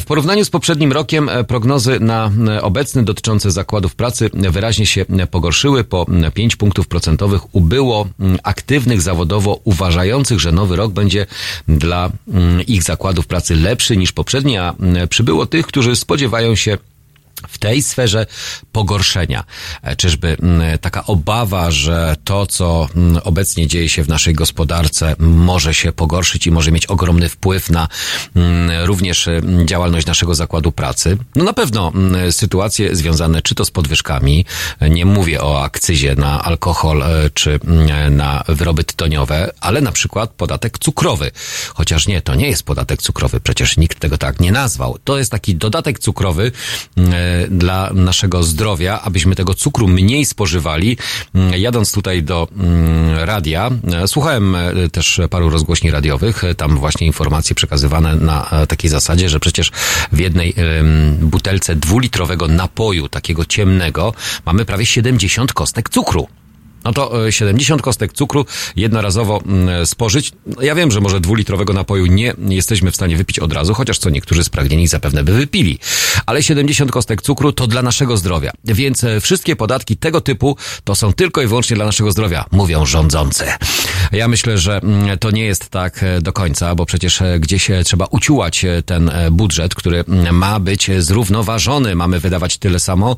W 0.00 0.04
porównaniu 0.06 0.44
z 0.44 0.50
poprzednim 0.50 0.92
rokiem 0.92 1.28
e, 1.28 1.44
prognozy 1.44 2.00
na 2.00 2.30
e, 2.48 2.62
obecny 2.62 3.04
dotyczące 3.04 3.50
zakładów 3.50 3.94
pracy 3.94 4.30
wyraźnie 4.34 4.86
się 4.86 5.04
pogorszyły. 5.30 5.84
Po 5.84 6.06
5 6.34 6.56
punktów 6.56 6.88
procentowych 6.88 7.54
ubyło 7.54 8.08
aktywnych 8.42 9.02
zawodowo 9.02 9.60
uważających, 9.64 10.40
że 10.40 10.52
nowy 10.52 10.76
rok 10.76 10.92
będzie 10.92 11.26
dla 11.68 12.10
ich 12.66 12.82
zakładów 12.82 13.26
pracy 13.26 13.56
lepszy 13.56 13.96
niż 13.96 14.12
poprzedni, 14.12 14.58
a 14.58 14.74
przybyło 15.08 15.46
tych, 15.46 15.66
którzy 15.66 15.96
spodziewają 15.96 16.54
się 16.54 16.78
w 17.48 17.58
tej 17.58 17.82
sferze 17.82 18.26
pogorszenia. 18.72 19.44
E, 19.82 19.96
czyżby 19.96 20.36
taka 20.80 21.06
obawa, 21.06 21.70
że 21.70 22.16
to, 22.24 22.46
co 22.46 22.88
obecnie 23.24 23.66
dzieje 23.66 23.88
się 23.88 24.04
w 24.04 24.08
naszej 24.08 24.34
gospodarce, 24.34 25.16
może 25.18 25.74
się 25.74 25.92
pogorszyć 25.92 26.46
i 26.46 26.50
może 26.50 26.72
mieć 26.72 26.86
ogromny 26.86 27.28
wpływ 27.28 27.70
na 27.70 27.88
również 28.84 29.28
działalność 29.64 30.06
naszego 30.06 30.34
zakładu 30.34 30.72
pracy? 30.72 31.18
No 31.36 31.44
na 31.44 31.52
pewno 31.52 31.92
sytuacje 32.30 32.96
związane 32.96 33.42
czy 33.42 33.54
to 33.54 33.64
z 33.64 33.70
podwyżkami, 33.70 34.44
nie 34.90 35.06
mówię 35.06 35.42
o 35.42 35.62
akcyzie 35.62 36.14
na 36.14 36.44
alkohol 36.44 37.02
e, 37.02 37.30
czy 37.34 37.60
na 38.10 38.44
wyroby 38.48 38.84
tytoniowe, 38.84 39.52
ale 39.60 39.80
na 39.80 39.92
przykład 39.92 40.30
podatek 40.30 40.78
cukrowy. 40.78 41.30
Chociaż 41.74 42.06
nie, 42.06 42.22
to 42.22 42.34
nie 42.34 42.48
jest 42.48 42.62
podatek 42.62 43.02
cukrowy, 43.02 43.40
przecież 43.40 43.76
nikt 43.76 44.00
tego 44.00 44.18
tak 44.18 44.40
nie 44.40 44.52
nazwał. 44.52 44.98
To 45.04 45.18
jest 45.18 45.30
taki 45.30 45.54
dodatek 45.54 45.98
cukrowy, 45.98 46.52
dla 47.50 47.90
naszego 47.94 48.42
zdrowia, 48.42 49.00
abyśmy 49.00 49.34
tego 49.34 49.54
cukru 49.54 49.88
mniej 49.88 50.24
spożywali. 50.24 50.96
Mm, 51.34 51.60
jadąc 51.60 51.92
tutaj 51.92 52.22
do 52.22 52.48
mm, 52.56 53.18
radia, 53.18 53.70
e, 53.92 54.08
słuchałem 54.08 54.54
e, 54.54 54.88
też 54.92 55.20
paru 55.30 55.50
rozgłośni 55.50 55.90
radiowych, 55.90 56.44
e, 56.44 56.54
tam 56.54 56.76
właśnie 56.76 57.06
informacje 57.06 57.56
przekazywane 57.56 58.16
na 58.16 58.50
takiej 58.68 58.90
zasadzie, 58.90 59.28
że 59.28 59.40
przecież 59.40 59.70
w 60.12 60.18
jednej 60.18 60.54
butelce 61.20 61.76
dwulitrowego 61.76 62.48
napoju, 62.48 63.08
takiego 63.08 63.44
ciemnego, 63.44 64.14
mamy 64.46 64.64
prawie 64.64 64.86
70 64.86 65.52
kostek 65.52 65.88
cukru 65.88 66.28
no 66.86 66.92
to 66.92 67.30
70 67.32 67.80
e, 67.80 67.82
kostek 67.82 68.12
cukru 68.12 68.46
jednorazowo 68.76 69.42
mm, 69.46 69.86
spożyć. 69.86 70.32
No, 70.46 70.62
ja 70.62 70.74
wiem, 70.74 70.90
że 70.90 71.00
może 71.00 71.20
dwulitrowego 71.20 71.72
napoju 71.72 72.06
nie 72.06 72.34
jesteśmy 72.48 72.90
w 72.90 72.94
stanie 72.94 73.16
wypić 73.16 73.38
od 73.38 73.52
razu, 73.52 73.74
chociaż 73.74 73.98
co 73.98 74.10
niektórzy 74.10 74.44
spragnieni 74.44 74.88
zapewne 74.88 75.24
by 75.24 75.32
wypili. 75.32 75.78
Ale 76.26 76.42
70 76.42 76.90
kostek 76.90 77.22
cukru 77.22 77.52
to 77.52 77.66
dla 77.66 77.82
naszego 77.82 78.16
zdrowia. 78.16 78.52
Więc 78.64 79.04
e, 79.04 79.20
wszystkie 79.20 79.56
podatki 79.56 79.96
tego 79.96 80.20
typu 80.20 80.56
to 80.84 80.94
są 80.94 81.12
tylko 81.12 81.42
i 81.42 81.46
wyłącznie 81.46 81.76
dla 81.76 81.86
naszego 81.86 82.12
zdrowia, 82.12 82.44
mówią 82.52 82.86
rządzący. 82.86 83.44
Ja 84.12 84.28
myślę, 84.28 84.58
że 84.58 84.76
mm, 84.82 85.18
to 85.18 85.30
nie 85.30 85.44
jest 85.44 85.68
tak 85.68 86.02
e, 86.02 86.20
do 86.20 86.32
końca, 86.32 86.74
bo 86.74 86.86
przecież 86.86 87.22
gdzieś 87.40 87.70
trzeba 87.84 88.06
uciułać 88.10 88.66
ten 88.86 89.10
budżet, 89.30 89.74
który 89.74 90.04
mm, 90.08 90.36
ma 90.36 90.60
być 90.60 90.90
zrównoważony. 90.98 91.94
Mamy 91.94 92.20
wydawać 92.20 92.58
tyle 92.58 92.80
samo, 92.80 93.16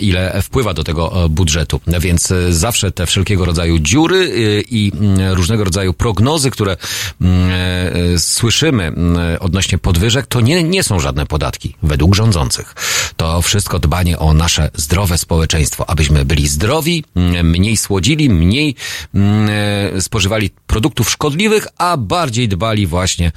ile 0.00 0.42
wpływa 0.42 0.74
do 0.74 0.84
tego 0.84 1.28
budżetu. 1.30 1.80
Więc 2.00 2.32
zawsze 2.50 2.92
te 2.94 3.06
wszelkiego 3.06 3.44
rodzaju 3.44 3.78
dziury 3.78 4.32
i 4.70 4.92
różnego 5.30 5.64
rodzaju 5.64 5.94
prognozy, 5.94 6.50
które 6.50 6.76
słyszymy 8.18 8.92
odnośnie 9.40 9.78
podwyżek, 9.78 10.26
to 10.26 10.40
nie, 10.40 10.62
nie 10.62 10.82
są 10.82 11.00
żadne 11.00 11.26
podatki 11.26 11.76
według 11.82 12.14
rządzących. 12.14 12.74
To 13.16 13.42
wszystko 13.42 13.78
dbanie 13.78 14.18
o 14.18 14.34
nasze 14.34 14.70
zdrowe 14.74 15.18
społeczeństwo, 15.18 15.90
abyśmy 15.90 16.24
byli 16.24 16.48
zdrowi, 16.48 17.04
mniej 17.42 17.76
słodzili, 17.76 18.30
mniej 18.30 18.74
spożywali 20.00 20.50
produktów 20.66 21.10
szkodliwych, 21.10 21.66
a 21.78 21.96
bardziej 21.96 22.48
dbali 22.48 22.86
właśnie 22.86 23.32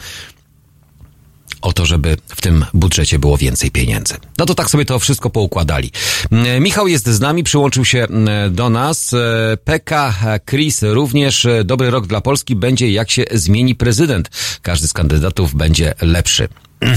o 1.61 1.73
to, 1.73 1.85
żeby 1.85 2.17
w 2.27 2.41
tym 2.41 2.65
budżecie 2.73 3.19
było 3.19 3.37
więcej 3.37 3.71
pieniędzy. 3.71 4.15
No 4.37 4.45
to 4.45 4.55
tak 4.55 4.69
sobie 4.69 4.85
to 4.85 4.99
wszystko 4.99 5.29
poukładali. 5.29 5.91
Mm, 6.31 6.63
Michał 6.63 6.87
jest 6.87 7.07
z 7.07 7.19
nami, 7.19 7.43
przyłączył 7.43 7.85
się 7.85 8.03
mm, 8.03 8.55
do 8.55 8.69
nas. 8.69 9.13
E, 9.13 9.57
PK 9.63 10.13
Chris 10.49 10.83
również. 10.83 11.45
E, 11.45 11.63
dobry 11.63 11.89
rok 11.89 12.07
dla 12.07 12.21
Polski 12.21 12.55
będzie 12.55 12.91
jak 12.91 13.11
się 13.11 13.25
zmieni 13.31 13.75
prezydent. 13.75 14.29
Każdy 14.61 14.87
z 14.87 14.93
kandydatów 14.93 15.55
będzie 15.55 15.93
lepszy. 16.01 16.47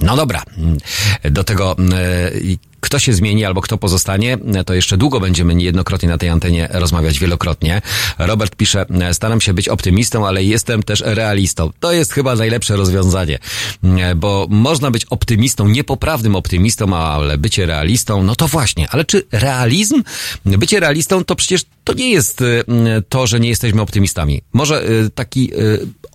No 0.00 0.16
dobra, 0.16 0.42
do 1.30 1.44
tego 1.44 1.76
e, 1.92 2.30
kto 2.84 2.98
się 2.98 3.12
zmieni 3.12 3.44
albo 3.44 3.60
kto 3.60 3.78
pozostanie, 3.78 4.38
to 4.66 4.74
jeszcze 4.74 4.96
długo 4.96 5.20
będziemy 5.20 5.54
niejednokrotnie 5.54 6.08
na 6.08 6.18
tej 6.18 6.28
antenie 6.28 6.68
rozmawiać 6.72 7.18
wielokrotnie. 7.18 7.82
Robert 8.18 8.56
pisze, 8.56 8.86
staram 9.12 9.40
się 9.40 9.54
być 9.54 9.68
optymistą, 9.68 10.26
ale 10.26 10.44
jestem 10.44 10.82
też 10.82 11.02
realistą. 11.06 11.70
To 11.80 11.92
jest 11.92 12.12
chyba 12.12 12.34
najlepsze 12.34 12.76
rozwiązanie, 12.76 13.38
bo 14.16 14.46
można 14.50 14.90
być 14.90 15.04
optymistą, 15.04 15.68
niepoprawnym 15.68 16.36
optymistą, 16.36 16.96
ale 16.96 17.38
bycie 17.38 17.66
realistą, 17.66 18.22
no 18.22 18.36
to 18.36 18.48
właśnie. 18.48 18.88
Ale 18.90 19.04
czy 19.04 19.22
realizm, 19.32 20.02
bycie 20.44 20.80
realistą 20.80 21.24
to 21.24 21.36
przecież 21.36 21.62
to 21.84 21.92
nie 21.92 22.10
jest 22.10 22.40
y, 22.40 22.64
to, 23.08 23.26
że 23.26 23.40
nie 23.40 23.48
jesteśmy 23.48 23.82
optymistami. 23.82 24.42
Może 24.52 24.82
taki 25.14 25.50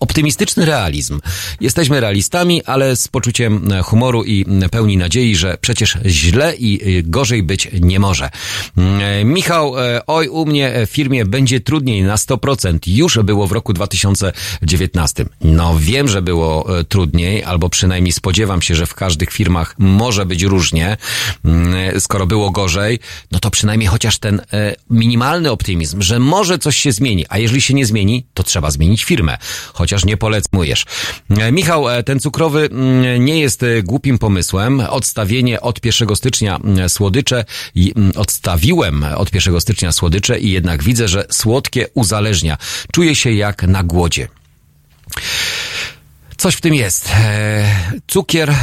optymistyczny 0.00 0.64
realizm. 0.64 1.20
Jesteśmy 1.60 2.00
realistami, 2.00 2.64
ale 2.64 2.96
z 2.96 3.08
poczuciem 3.08 3.68
humoru 3.84 4.24
i 4.24 4.46
pełni 4.70 4.96
nadziei, 4.96 5.36
że 5.36 5.58
przecież 5.60 5.96
źle 6.06 6.56
i 6.56 6.98
y, 6.98 7.02
gorzej 7.02 7.42
być 7.42 7.68
nie 7.80 8.00
może. 8.00 8.30
Mm, 8.76 9.32
Michał, 9.32 9.78
e, 9.78 10.00
oj, 10.06 10.28
u 10.28 10.46
mnie 10.46 10.72
w 10.86 10.90
firmie 10.90 11.24
będzie 11.24 11.60
trudniej 11.60 12.02
na 12.02 12.16
100%. 12.16 12.78
Już 12.86 13.18
było 13.18 13.46
w 13.46 13.52
roku 13.52 13.72
2019. 13.72 15.26
No 15.40 15.78
wiem, 15.78 16.08
że 16.08 16.22
było 16.22 16.78
e, 16.78 16.84
trudniej, 16.84 17.44
albo 17.44 17.68
przynajmniej 17.68 18.12
spodziewam 18.12 18.62
się, 18.62 18.74
że 18.74 18.86
w 18.86 18.94
każdych 18.94 19.30
firmach 19.30 19.74
może 19.78 20.26
być 20.26 20.42
różnie. 20.42 20.96
Mm, 21.44 22.00
skoro 22.00 22.26
było 22.26 22.50
gorzej, 22.50 22.98
no 23.32 23.38
to 23.38 23.50
przynajmniej 23.50 23.88
chociaż 23.88 24.18
ten 24.18 24.40
e, 24.52 24.74
minimalny 24.90 25.50
optymizm, 25.50 26.02
że 26.02 26.18
może 26.18 26.58
coś 26.58 26.76
się 26.76 26.92
zmieni, 26.92 27.24
a 27.28 27.38
jeżeli 27.38 27.60
się 27.60 27.74
nie 27.74 27.86
zmieni, 27.86 28.26
to 28.34 28.42
trzeba 28.42 28.70
zmienić 28.70 29.04
firmę. 29.04 29.38
Chociaż 29.72 30.04
nie 30.04 30.16
polecmujesz. 30.16 30.86
Michał, 31.52 31.84
ten 32.04 32.20
cukrowy 32.20 32.68
mm, 32.72 33.24
nie 33.24 33.40
jest 33.40 33.59
głupim 33.82 34.18
pomysłem. 34.18 34.80
Odstawienie 34.80 35.60
od 35.60 35.84
1 35.84 36.16
stycznia 36.16 36.60
słodycze 36.88 37.44
i 37.74 37.94
odstawiłem 38.16 39.04
od 39.16 39.34
1 39.34 39.60
stycznia 39.60 39.92
słodycze 39.92 40.38
i 40.38 40.50
jednak 40.50 40.82
widzę, 40.82 41.08
że 41.08 41.26
słodkie 41.30 41.86
uzależnia. 41.94 42.56
Czuję 42.92 43.14
się 43.14 43.32
jak 43.32 43.62
na 43.62 43.82
głodzie. 43.82 44.28
Coś 46.40 46.54
w 46.54 46.60
tym 46.60 46.74
jest. 46.74 47.10
E, 47.10 47.64
cukier, 48.06 48.50
e, 48.50 48.54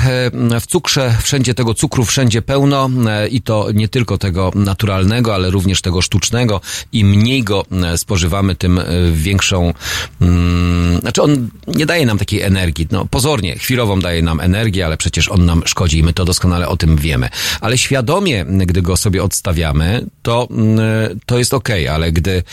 w 0.59 0.65
cukrze 0.67 1.15
wszędzie 1.21 1.53
tego 1.53 1.73
cukru 1.73 2.05
wszędzie 2.05 2.41
pełno 2.41 2.89
e, 3.07 3.27
i 3.27 3.41
to 3.41 3.71
nie 3.73 3.87
tylko 3.87 4.17
tego 4.17 4.51
naturalnego, 4.55 5.35
ale 5.35 5.49
również 5.49 5.81
tego 5.81 6.01
sztucznego. 6.01 6.61
Im 6.91 7.07
mniej 7.07 7.43
go 7.43 7.65
spożywamy, 7.97 8.55
tym 8.55 8.79
większą, 9.13 9.73
mm, 10.21 11.01
znaczy 11.01 11.21
on 11.21 11.49
nie 11.67 11.85
daje 11.85 12.05
nam 12.05 12.17
takiej 12.17 12.41
energii. 12.41 12.87
No 12.91 13.05
pozornie, 13.05 13.55
chwilową 13.55 13.99
daje 13.99 14.21
nam 14.21 14.39
energię, 14.39 14.85
ale 14.85 14.97
przecież 14.97 15.29
on 15.29 15.45
nam 15.45 15.63
szkodzi 15.65 15.97
i 15.97 16.03
my 16.03 16.13
to 16.13 16.25
doskonale 16.25 16.67
o 16.67 16.77
tym 16.77 16.95
wiemy. 16.97 17.29
Ale 17.61 17.77
świadomie, 17.77 18.45
gdy 18.45 18.81
go 18.81 18.97
sobie 18.97 19.23
odstawiamy, 19.23 20.05
to, 20.21 20.47
mm, 20.51 20.79
to 21.25 21.37
jest 21.37 21.53
ok, 21.53 21.69
ale 21.91 22.11
gdy 22.11 22.43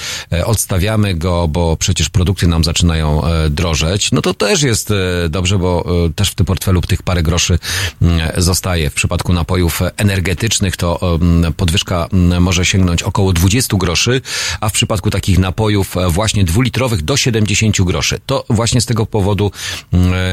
odstawiamy 0.44 1.14
go, 1.14 1.48
bo 1.48 1.76
przecież 1.76 2.08
produkty 2.08 2.46
nam 2.46 2.64
zaczynają 2.64 3.22
drożeć, 3.50 4.12
no 4.12 4.22
to 4.22 4.34
też 4.34 4.62
jest 4.62 4.92
dobrze, 5.28 5.58
bo 5.58 5.84
e, 6.06 6.12
też 6.12 6.30
w 6.30 6.34
tym 6.34 6.46
portfelu 6.46 6.80
tych 6.80 7.02
parę 7.02 7.22
groszy 7.22 7.58
mm, 8.02 8.32
zostaje. 8.36 8.90
W 8.90 8.94
przypadku 8.94 9.32
napojów 9.32 9.80
energetycznych 9.96 10.76
to 10.76 11.18
podwyżka 11.56 12.08
może 12.40 12.64
sięgnąć 12.64 13.02
około 13.02 13.32
20 13.32 13.76
groszy, 13.76 14.20
a 14.60 14.68
w 14.68 14.72
przypadku 14.72 15.10
takich 15.10 15.38
napojów 15.38 15.96
e, 15.96 16.10
właśnie 16.10 16.44
dwulitrowych 16.44 17.02
do 17.02 17.16
70 17.16 17.82
groszy. 17.82 18.20
To 18.26 18.44
właśnie 18.50 18.80
z 18.80 18.86
tego 18.86 19.06
powodu 19.06 19.50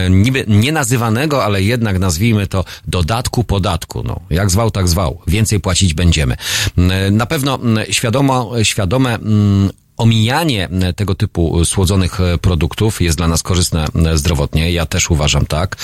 niby 0.09 0.45
nie 0.47 0.71
nazywanego, 0.71 1.45
ale 1.45 1.63
jednak 1.63 1.99
nazwijmy 1.99 2.47
to 2.47 2.65
dodatku 2.87 3.43
podatku. 3.43 4.03
No, 4.03 4.19
jak 4.29 4.51
zwał, 4.51 4.71
tak 4.71 4.87
zwał. 4.87 5.21
Więcej 5.27 5.59
płacić 5.59 5.93
będziemy. 5.93 6.35
Na 7.11 7.25
pewno 7.25 7.59
świadomo, 7.89 8.51
świadome 8.63 9.19
omijanie 10.01 10.69
e, 10.81 10.93
tego 10.93 11.15
typu 11.15 11.65
słodzonych 11.65 12.21
e, 12.21 12.37
produktów 12.37 13.01
jest 13.01 13.17
dla 13.17 13.27
nas 13.27 13.43
korzystne 13.43 13.85
e, 14.05 14.17
zdrowotnie. 14.17 14.71
Ja 14.71 14.85
też 14.85 15.09
uważam 15.11 15.45
tak. 15.45 15.75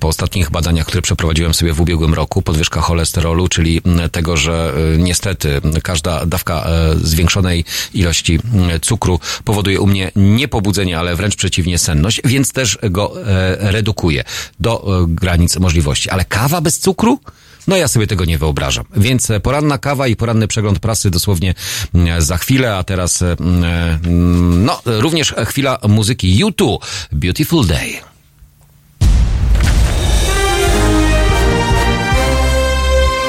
Po 0.00 0.08
ostatnich 0.08 0.50
badaniach, 0.50 0.86
które 0.86 1.02
przeprowadziłem 1.02 1.54
sobie 1.54 1.72
w 1.72 1.80
ubiegłym 1.80 2.14
roku, 2.14 2.42
podwyżka 2.42 2.80
cholesterolu, 2.80 3.48
czyli 3.48 3.80
tego, 4.12 4.36
że 4.36 4.74
niestety 4.98 5.60
każda 5.82 6.26
dawka 6.26 6.66
zwiększonej 7.02 7.64
ilości 7.94 8.38
cukru 8.82 9.20
powoduje 9.44 9.80
u 9.80 9.86
mnie 9.86 10.10
nie 10.16 10.48
pobudzenie, 10.48 10.98
ale 10.98 11.16
wręcz 11.16 11.36
przeciwnie 11.36 11.78
senność, 11.78 12.20
więc 12.24 12.52
też 12.52 12.78
go 12.82 13.12
redukuje 13.58 14.24
do 14.60 15.04
granic 15.08 15.56
możliwości. 15.56 16.10
Ale 16.10 16.24
kawa 16.24 16.60
bez 16.60 16.78
cukru? 16.78 17.18
No 17.66 17.76
ja 17.76 17.88
sobie 17.88 18.06
tego 18.06 18.24
nie 18.24 18.38
wyobrażam. 18.38 18.84
Więc 18.96 19.30
e, 19.30 19.40
poranna 19.40 19.78
kawa 19.78 20.06
i 20.06 20.16
poranny 20.16 20.48
przegląd 20.48 20.78
prasy 20.78 21.10
dosłownie 21.10 21.54
mm, 21.94 22.22
za 22.22 22.36
chwilę, 22.36 22.76
a 22.76 22.84
teraz 22.84 23.22
e, 23.22 23.36
mm, 23.40 24.64
no 24.64 24.80
również 24.84 25.34
chwila 25.46 25.78
muzyki 25.88 26.44
U2 26.44 26.78
Beautiful 27.12 27.66
Day. 27.66 28.00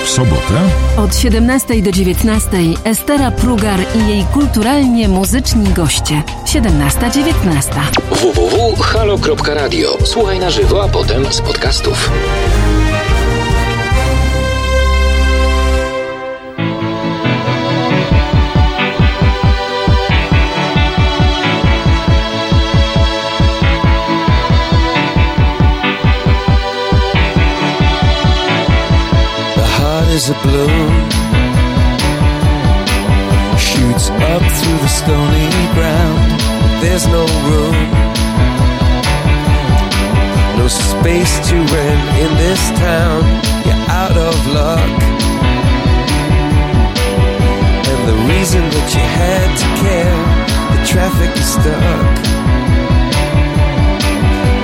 W 0.07 0.09
sobotę? 0.09 0.61
Od 0.97 1.15
17 1.15 1.81
do 1.81 1.91
19 1.91 2.49
Estera 2.83 3.31
Prugar 3.31 3.79
i 3.95 4.09
jej 4.09 4.25
kulturalnie 4.33 5.07
muzyczni 5.07 5.73
goście. 5.73 6.23
17-19. 6.45 7.73
www.halo.radio. 8.11 9.97
Słuchaj 10.05 10.39
na 10.39 10.49
żywo, 10.49 10.83
a 10.83 10.87
potem 10.87 11.33
z 11.33 11.41
podcastów. 11.41 12.11
Is 30.17 30.29
a 30.31 30.39
blue. 30.41 30.77
Shoots 33.69 34.09
up 34.33 34.43
through 34.57 34.79
the 34.85 34.91
stony 35.01 35.49
ground 35.77 36.41
There's 36.81 37.05
no 37.17 37.23
room. 37.49 37.77
No 40.57 40.67
space 40.67 41.33
to 41.49 41.55
rent 41.75 42.03
in 42.23 42.31
this 42.43 42.63
town. 42.87 43.21
You're 43.65 43.85
out 44.01 44.17
of 44.29 44.35
luck. 44.59 44.95
And 47.91 48.01
the 48.11 48.17
reason 48.31 48.63
that 48.73 48.87
you 48.95 49.05
had 49.21 49.49
to 49.61 49.67
care 49.83 50.19
The 50.73 50.79
traffic 50.91 51.31
is 51.41 51.49
stuck. 51.57 52.13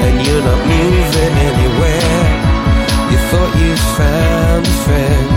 And 0.05 0.15
you're 0.25 0.45
not 0.49 0.61
moving 0.73 1.33
anywhere 1.49 1.92
thought 3.33 3.53
you 3.65 3.73
found 3.97 4.63
a 4.73 4.75
friend 4.85 5.29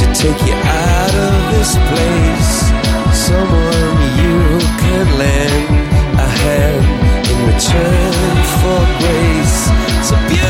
to 0.00 0.06
take 0.22 0.40
you 0.48 0.56
out 0.56 1.14
of 1.28 1.36
this 1.52 1.70
place. 1.90 2.52
Someone 3.28 3.96
you 4.22 4.38
can 4.80 5.04
lend 5.20 5.64
a 6.26 6.28
hand 6.40 6.84
in 7.30 7.38
return 7.52 8.34
for 8.60 8.80
grace. 9.00 9.58
A 10.14 10.18
beautiful 10.28 10.43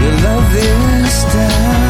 Your 0.00 0.16
love 0.24 0.52
this 0.52 1.24
down. 1.34 1.89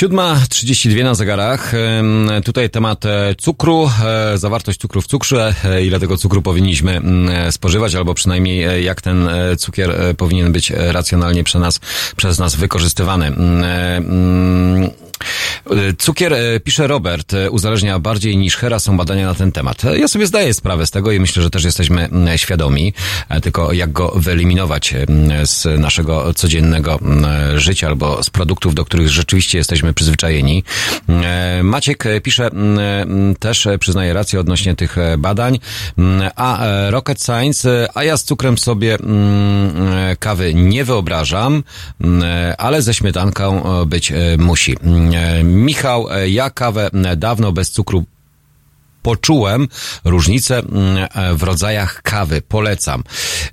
7.32 0.00 1.04
na 1.04 1.14
zegarach. 1.14 1.72
Tutaj 2.44 2.70
temat 2.70 3.06
e, 3.06 3.34
cukru, 3.38 3.90
e, 4.04 4.38
zawartość 4.38 4.80
cukru 4.80 5.02
w 5.02 5.06
cukrze, 5.06 5.54
e, 5.64 5.84
ile 5.84 6.00
tego 6.00 6.16
cukru 6.16 6.42
powinniśmy 6.42 6.96
mm, 6.96 7.52
spożywać, 7.52 7.94
albo 7.94 8.14
przynajmniej 8.14 8.84
jak 8.84 9.02
ten 9.02 9.28
cukier 9.58 9.94
powinien 10.16 10.52
być 10.52 10.72
racjonalnie 10.76 11.44
przez 11.44 11.60
nas, 11.60 11.80
przez 12.16 12.38
nas 12.38 12.56
wykorzystywany. 12.56 13.26
Mm, 13.26 13.64
mm, 13.64 14.89
E, 15.70 15.92
Cukier, 15.98 16.32
e, 16.32 16.60
pisze 16.60 16.86
Robert, 16.86 17.34
e, 17.34 17.50
uzależnia 17.50 17.98
bardziej 17.98 18.36
niż 18.36 18.56
hera 18.56 18.78
są 18.78 18.96
badania 18.96 19.26
na 19.26 19.34
ten 19.34 19.52
temat. 19.52 19.82
Ja 19.84 20.08
sobie 20.08 20.26
zdaję 20.26 20.54
sprawę 20.54 20.86
z 20.86 20.90
tego 20.90 21.12
i 21.12 21.20
myślę, 21.20 21.42
że 21.42 21.50
też 21.50 21.64
jesteśmy 21.64 22.08
świadomi, 22.36 22.92
tylko 23.42 23.72
jak 23.72 23.92
go 23.92 24.12
wyeliminować 24.16 24.94
z 25.44 25.80
naszego 25.80 26.34
codziennego 26.34 26.98
życia 27.54 27.86
albo 27.86 28.22
z 28.22 28.30
produktów, 28.30 28.74
do 28.74 28.84
których 28.84 29.08
rzeczywiście 29.08 29.58
jesteśmy 29.58 29.94
przyzwyczajeni. 29.94 30.64
Maciek 31.62 32.04
pisze 32.22 32.50
też, 33.38 33.68
przyznaje 33.80 34.12
rację 34.12 34.40
odnośnie 34.40 34.76
tych 34.76 34.96
badań, 35.18 35.58
a 36.36 36.66
Rocket 36.90 37.22
Science, 37.22 37.88
a 37.94 38.04
ja 38.04 38.16
z 38.16 38.24
cukrem 38.24 38.58
sobie 38.58 38.98
kawy 40.18 40.54
nie 40.54 40.84
wyobrażam, 40.84 41.62
ale 42.58 42.82
ze 42.82 42.94
śmietanką 42.94 43.62
być 43.86 44.12
musi. 44.38 44.76
Michał, 45.60 46.10
e, 46.10 46.28
ja 46.28 46.50
kawę 46.50 46.90
e, 46.92 47.16
dawno 47.16 47.52
bez 47.52 47.70
cukru 47.70 48.04
poczułem 49.02 49.68
różnicę 50.04 50.58
mm, 50.58 51.08
e, 51.14 51.34
w 51.34 51.42
rodzajach 51.42 52.02
kawy. 52.02 52.42
Polecam. 52.48 53.04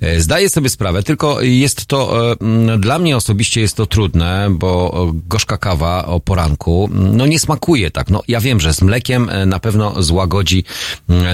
E, 0.01 0.21
Zdaję 0.21 0.49
sobie 0.49 0.69
sprawę, 0.69 1.03
tylko 1.03 1.41
jest 1.41 1.85
to, 1.85 2.31
e, 2.31 2.35
mm, 2.41 2.81
dla 2.81 2.99
mnie 2.99 3.17
osobiście 3.17 3.61
jest 3.61 3.75
to 3.75 3.85
trudne, 3.85 4.47
bo 4.51 5.11
gorzka 5.13 5.57
kawa 5.57 6.05
o 6.05 6.19
poranku, 6.19 6.89
mm, 6.91 7.17
no 7.17 7.25
nie 7.25 7.39
smakuje 7.39 7.91
tak. 7.91 8.09
No 8.09 8.23
ja 8.27 8.39
wiem, 8.39 8.59
że 8.59 8.73
z 8.73 8.81
mlekiem 8.81 9.31
na 9.45 9.59
pewno 9.59 10.03
złagodzi 10.03 10.63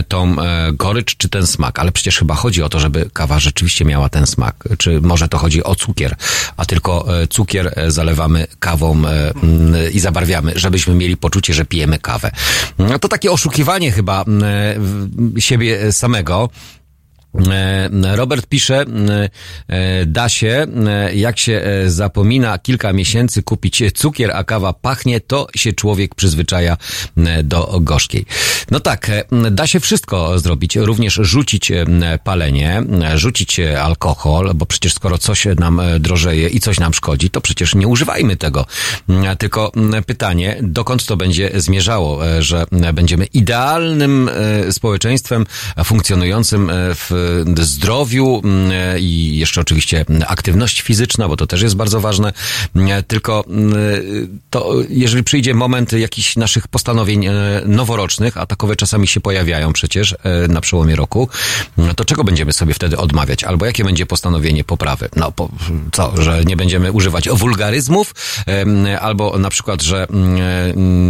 tą 0.08 0.36
gorycz 0.74 1.18
czy 1.18 1.30
ten 1.30 1.48
smak, 1.48 1.80
ale 1.80 1.92
przecież 1.92 2.20
chyba 2.20 2.36
chodzi 2.36 2.64
o 2.64 2.70
to, 2.70 2.80
żeby 2.80 3.10
kawa 3.14 3.40
rzeczywiście 3.40 3.86
miała 3.86 4.10
ten 4.10 4.28
smak. 4.28 4.68
Czy 4.78 5.02
może 5.02 5.28
to 5.28 5.38
chodzi 5.38 5.64
o 5.64 5.76
cukier, 5.76 6.16
a 6.58 6.66
tylko 6.66 7.06
cukier 7.30 7.76
zalewamy 7.88 8.48
kawą 8.60 9.02
i 9.94 10.00
zabarwiamy, 10.00 10.54
żebyśmy 10.56 10.96
mieli 10.96 11.18
poczucie, 11.18 11.54
że 11.54 11.66
pijemy 11.66 12.00
kawę. 12.00 12.32
No 12.80 13.00
to 13.00 13.08
takie 13.08 13.32
oszukiwanie 13.32 13.92
chyba 13.92 14.03
mm, 14.28 14.44
w- 14.78 15.42
siebie 15.42 15.92
samego. 15.92 16.50
E, 17.52 18.16
Robert 18.16 18.48
pisze, 18.48 18.86
e, 19.68 20.06
da 20.06 20.30
się, 20.30 20.68
e, 20.88 21.16
jak 21.16 21.40
się 21.40 21.54
e, 21.54 21.90
zapomina 21.90 22.58
kilka 22.58 22.94
miesięcy 22.94 23.44
kupić 23.44 23.84
cukier, 23.96 24.32
a 24.32 24.44
kawa 24.44 24.74
pachnie, 24.74 25.22
to 25.22 25.48
się 25.56 25.74
człowiek 25.74 26.16
przyzwyczaja 26.16 26.78
e, 27.18 27.44
do 27.44 27.80
gorzkiej. 27.82 28.26
No 28.72 28.80
tak, 28.80 29.10
e, 29.10 29.24
da 29.52 29.68
się 29.68 29.80
wszystko 29.80 30.40
zrobić, 30.40 30.76
również 30.76 31.14
rzucić 31.14 31.72
e, 31.72 31.86
palenie, 32.24 32.84
e, 33.04 33.18
rzucić 33.18 33.60
e, 33.60 33.82
alkohol, 33.82 34.52
bo 34.56 34.66
przecież 34.66 34.94
skoro 34.94 35.18
coś 35.18 35.46
nam 35.60 35.80
e, 35.80 36.00
drożeje 36.00 36.48
i 36.48 36.60
coś 36.60 36.80
nam 36.80 36.94
szkodzi, 36.94 37.30
to 37.30 37.42
przecież 37.42 37.76
nie 37.76 37.88
używajmy 37.88 38.36
tego. 38.36 38.66
Tylko 39.38 39.72
pytanie, 40.06 40.58
dokąd 40.62 41.06
to 41.06 41.18
będzie 41.18 41.52
zmierzało, 41.56 42.28
e, 42.28 42.44
że 42.44 42.66
będziemy 42.94 43.26
idealnym 43.26 44.30
e, 44.30 44.74
społeczeństwem 44.74 45.46
funkcjonującym 45.84 46.70
e, 46.70 46.74
w 46.96 47.23
zdrowiu 47.62 48.42
mm, 48.44 48.72
i 49.00 49.38
jeszcze 49.38 49.62
oczywiście 49.62 50.06
aktywność 50.28 50.82
fizyczna, 50.82 51.28
bo 51.28 51.38
to 51.38 51.48
też 51.48 51.62
jest 51.62 51.76
bardzo 51.76 52.02
ważne. 52.02 52.34
Mm, 52.76 53.04
Tylko 53.04 53.46
mm, 53.48 53.74
to, 54.50 54.74
jeżeli 54.90 55.24
przyjdzie 55.24 55.54
moment 55.54 55.94
jakichś 55.94 56.36
naszych 56.36 56.68
postanowień 56.68 57.26
e, 57.26 57.32
noworocznych, 57.66 58.38
a 58.38 58.46
takowe 58.46 58.76
czasami 58.76 59.08
się 59.08 59.22
pojawiają 59.22 59.74
przecież 59.74 60.16
na 60.50 60.62
przełomie 60.62 60.96
roku, 60.96 61.30
mm, 61.78 61.96
to 61.96 62.06
czego 62.06 62.24
będziemy 62.24 62.54
sobie 62.54 62.74
wtedy 62.74 62.98
odmawiać? 62.98 63.44
Albo 63.44 63.66
jakie 63.66 63.84
będzie 63.84 64.06
postanowienie 64.06 64.64
poprawy? 64.64 65.10
No, 65.16 65.32
po, 65.32 65.50
co, 65.92 66.22
że 66.22 66.44
nie 66.46 66.58
będziemy 66.58 66.92
używać 66.92 67.30
wulgaryzmów, 67.30 68.16
albo 69.02 69.40
na 69.40 69.50
przykład, 69.50 69.82
że 69.82 70.08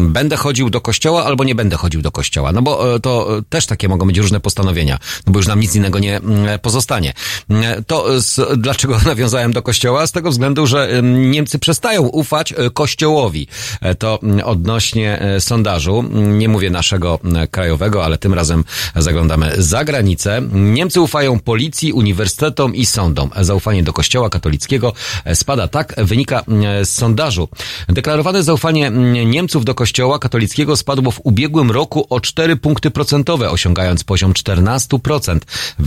będę 0.08 0.36
chodził 0.38 0.70
do 0.70 0.82
kościoła, 0.82 1.26
albo 1.26 1.44
nie 1.44 1.56
będę 1.56 1.76
chodził 1.76 2.02
do 2.02 2.12
kościoła. 2.12 2.52
No 2.52 2.62
bo 2.62 3.00
to 3.00 3.42
też 3.50 3.66
takie 3.66 3.88
mogą 3.90 4.08
być 4.08 4.18
różne 4.18 4.40
postanowienia, 4.40 5.00
no 5.28 5.34
bo 5.34 5.40
już 5.40 5.48
nam 5.48 5.60
nic 5.60 5.76
innego 5.76 6.00
nie 6.00 6.03
mm, 6.12 6.60
pozostanie. 6.60 7.14
Mm, 7.50 7.84
To 7.84 8.22
z, 8.22 8.60
dlaczego 8.60 8.98
nawiązałem 9.06 9.54
do 9.54 9.62
kościoła? 9.62 10.08
Z 10.08 10.12
tego 10.12 10.30
względu, 10.30 10.68
że 10.68 10.90
em, 10.90 11.32
Niemcy 11.32 11.60
przestają 11.60 12.02
ufać 12.02 12.52
e, 12.52 12.70
kościołowi. 12.70 13.48
E, 13.82 13.96
To 13.96 14.20
mm, 14.24 14.42
odnośnie 14.46 15.20
e, 15.22 15.42
sondażu, 15.42 16.00
mm, 16.00 16.40
nie 16.40 16.50
mówię 16.50 16.70
naszego 16.70 17.20
mm, 17.24 17.48
krajowego, 17.48 18.06
ale 18.06 18.18
tym 18.18 18.34
razem 18.34 18.64
zaglądamy 18.96 19.52
za 19.58 19.84
granicę. 19.86 20.42
Niemcy 20.54 21.02
ufają 21.02 21.40
policji, 21.40 21.94
uniwersytetom 21.94 22.76
i 22.76 22.86
sądom. 22.86 23.30
Zaufanie 23.42 23.84
do 23.84 23.94
kościoła 23.94 24.30
katolickiego 24.30 24.94
spada 25.34 25.68
tak, 25.68 25.96
wynika 25.98 26.44
mm, 26.48 26.86
z 26.86 26.90
sondażu. 26.90 27.50
Deklarowane 27.90 28.44
zaufanie 28.44 28.88
mm, 28.88 29.32
Niemców 29.32 29.66
do 29.66 29.76
kościoła 29.76 30.20
katolickiego 30.20 30.78
spadło 30.78 31.12
w 31.12 31.20
ubiegłym 31.24 31.72
roku 31.72 32.08
o 32.10 32.20
4 32.20 32.56
punkty 32.56 32.92
procentowe, 32.92 33.50
osiągając 33.50 34.04
poziom 34.04 34.34
14%. 34.34 35.40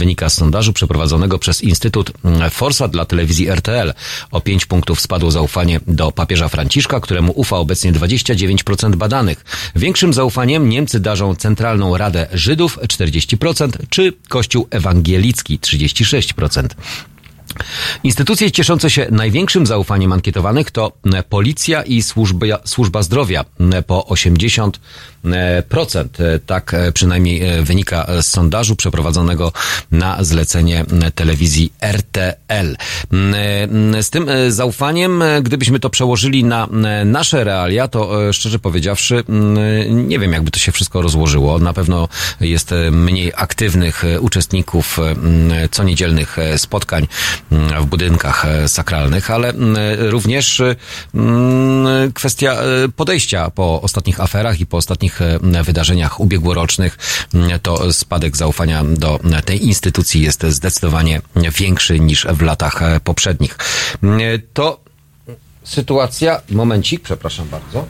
Wynika 0.07 0.29
z 0.29 0.35
sondażu 0.35 0.73
przeprowadzonego 0.73 1.39
przez 1.39 1.63
Instytut 1.63 2.13
mm, 2.25 2.51
Forsa 2.51 2.89
dla 2.89 3.05
telewizji 3.05 3.49
RTL. 3.49 3.95
O 4.31 4.41
5 4.41 4.67
punktów 4.67 5.01
spadło 5.01 5.31
zaufanie 5.31 5.81
do 5.87 6.13
papieża 6.13 6.49
Franciszka, 6.49 7.01
któremu 7.01 7.33
ufa 7.37 7.57
obecnie 7.57 7.93
29% 7.93 8.97
badanych. 8.97 9.45
Większym 9.77 10.13
zaufaniem 10.13 10.69
Niemcy 10.69 11.01
darzą 11.01 11.35
Centralną 11.35 11.97
Radę 11.97 12.27
Żydów 12.33 12.79
40% 12.79 13.71
czy 13.91 14.13
Kościół 14.29 14.67
Ewangelicki 14.71 15.59
36%. 15.59 16.69
Instytucje 18.05 18.51
cieszące 18.51 18.91
się 18.91 19.07
największym 19.11 19.67
zaufaniem 19.67 20.13
ankietowanych 20.13 20.71
to 20.71 20.93
e, 21.15 21.23
Policja 21.23 21.83
i 21.83 22.03
Służba, 22.03 22.47
służba 22.65 23.03
Zdrowia 23.03 23.45
e, 23.73 23.83
po 23.83 24.07
80%. 24.11 24.73
E, 25.25 26.39
Tak 26.47 26.73
przynajmniej 26.95 27.43
wynika 27.63 28.07
z 28.23 28.27
sondażu 28.27 28.77
przeprowadzonego 28.77 29.53
na 29.91 30.25
zlecenie 30.25 30.85
telewizji 31.15 31.73
RTL. 31.81 32.77
M, 33.11 33.35
e, 33.35 33.63
m, 33.63 34.03
Z 34.03 34.11
tym 34.11 34.27
zaufaniem, 34.49 35.23
gdybyśmy 35.43 35.81
to 35.81 35.91
przełożyli 35.91 36.45
na 36.45 36.69
nasze 37.05 37.45
realia, 37.45 37.89
to 37.89 38.33
szczerze 38.33 38.59
powiedziawszy, 38.59 39.25
m, 39.29 40.09
nie 40.09 40.19
wiem 40.19 40.33
jakby 40.33 40.51
to 40.51 40.59
się 40.59 40.73
wszystko 40.73 41.03
rozłożyło. 41.03 41.59
Na 41.59 41.73
pewno 41.73 42.09
jest 42.41 42.75
mniej 42.91 43.33
aktywnych 43.37 44.05
uczestników 44.21 44.99
co 45.71 45.85
niedzielnych 45.85 46.37
spotkań 46.57 47.07
w 47.51 47.87
budynkach 47.87 48.45
e, 48.45 48.69
sakralnych, 48.69 49.31
ale 49.31 49.53
również 49.99 50.63
kwestia 52.15 52.53
e, 52.53 52.89
podejścia 52.97 53.51
po 53.51 53.83
ostatnich 53.83 54.21
aferach 54.21 54.61
i 54.61 54.67
po 54.67 54.77
ostatnich 54.77 55.23
e, 55.23 55.39
wydarzeniach 55.63 56.21
ubiegłorocznych, 56.21 56.99
to 57.63 57.93
spadek 57.93 58.37
zaufania 58.37 58.85
do 58.85 59.21
tej 59.45 59.65
instytucji 59.67 60.23
jest 60.23 60.43
zdecydowanie 60.49 61.21
większy 61.59 62.01
niż 62.01 62.27
w 62.27 62.43
latach 62.43 62.81
poprzednich. 63.05 63.59
To 64.55 64.81
sytuacja, 65.65 66.41
momencik, 66.51 67.01
przepraszam 67.03 67.49
bardzo. 67.49 67.87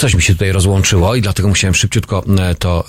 Coś 0.00 0.14
mi 0.14 0.22
się 0.22 0.32
tutaj 0.32 0.52
rozłączyło 0.52 1.14
i 1.14 1.22
dlatego 1.22 1.48
musiałem 1.48 1.74
szybciutko 1.74 2.24
e, 2.38 2.54
to 2.54 2.84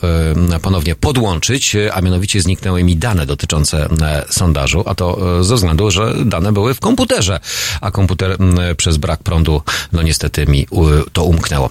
e, 0.53 0.59
ponownie 0.59 0.95
podłączyć, 0.95 1.76
e, 1.76 1.93
a 1.93 2.01
mianowicie 2.01 2.41
zniknęły 2.41 2.84
mi 2.84 2.97
dane 2.97 3.26
dotyczące 3.26 3.89
sondażu, 4.30 4.84
a 4.86 4.95
to 4.95 5.43
ze 5.43 5.55
względu, 5.55 5.91
że 5.91 6.14
dane 6.26 6.51
były 6.51 6.74
w 6.74 6.80
komputerze, 6.80 7.39
a 7.82 7.91
komputer 7.91 8.38
przez 8.78 8.97
brak 8.97 9.24
prądu, 9.24 9.62
no 9.91 10.01
niestety 10.01 10.45
mi 10.45 10.68
to 11.14 11.24
umknęło. 11.24 11.70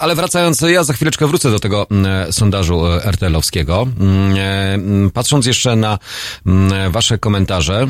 Ale 0.00 0.14
wracając, 0.14 0.60
ja 0.60 0.84
za 0.84 0.92
chwileczkę 0.92 1.26
wrócę 1.26 1.50
do 1.50 1.60
tego 1.60 1.86
sondażu 2.30 2.82
RTL-owskiego. 3.04 3.86
Patrząc 5.14 5.46
jeszcze 5.46 5.76
na 5.76 5.98
wasze 6.90 7.18
komentarze, 7.18 7.86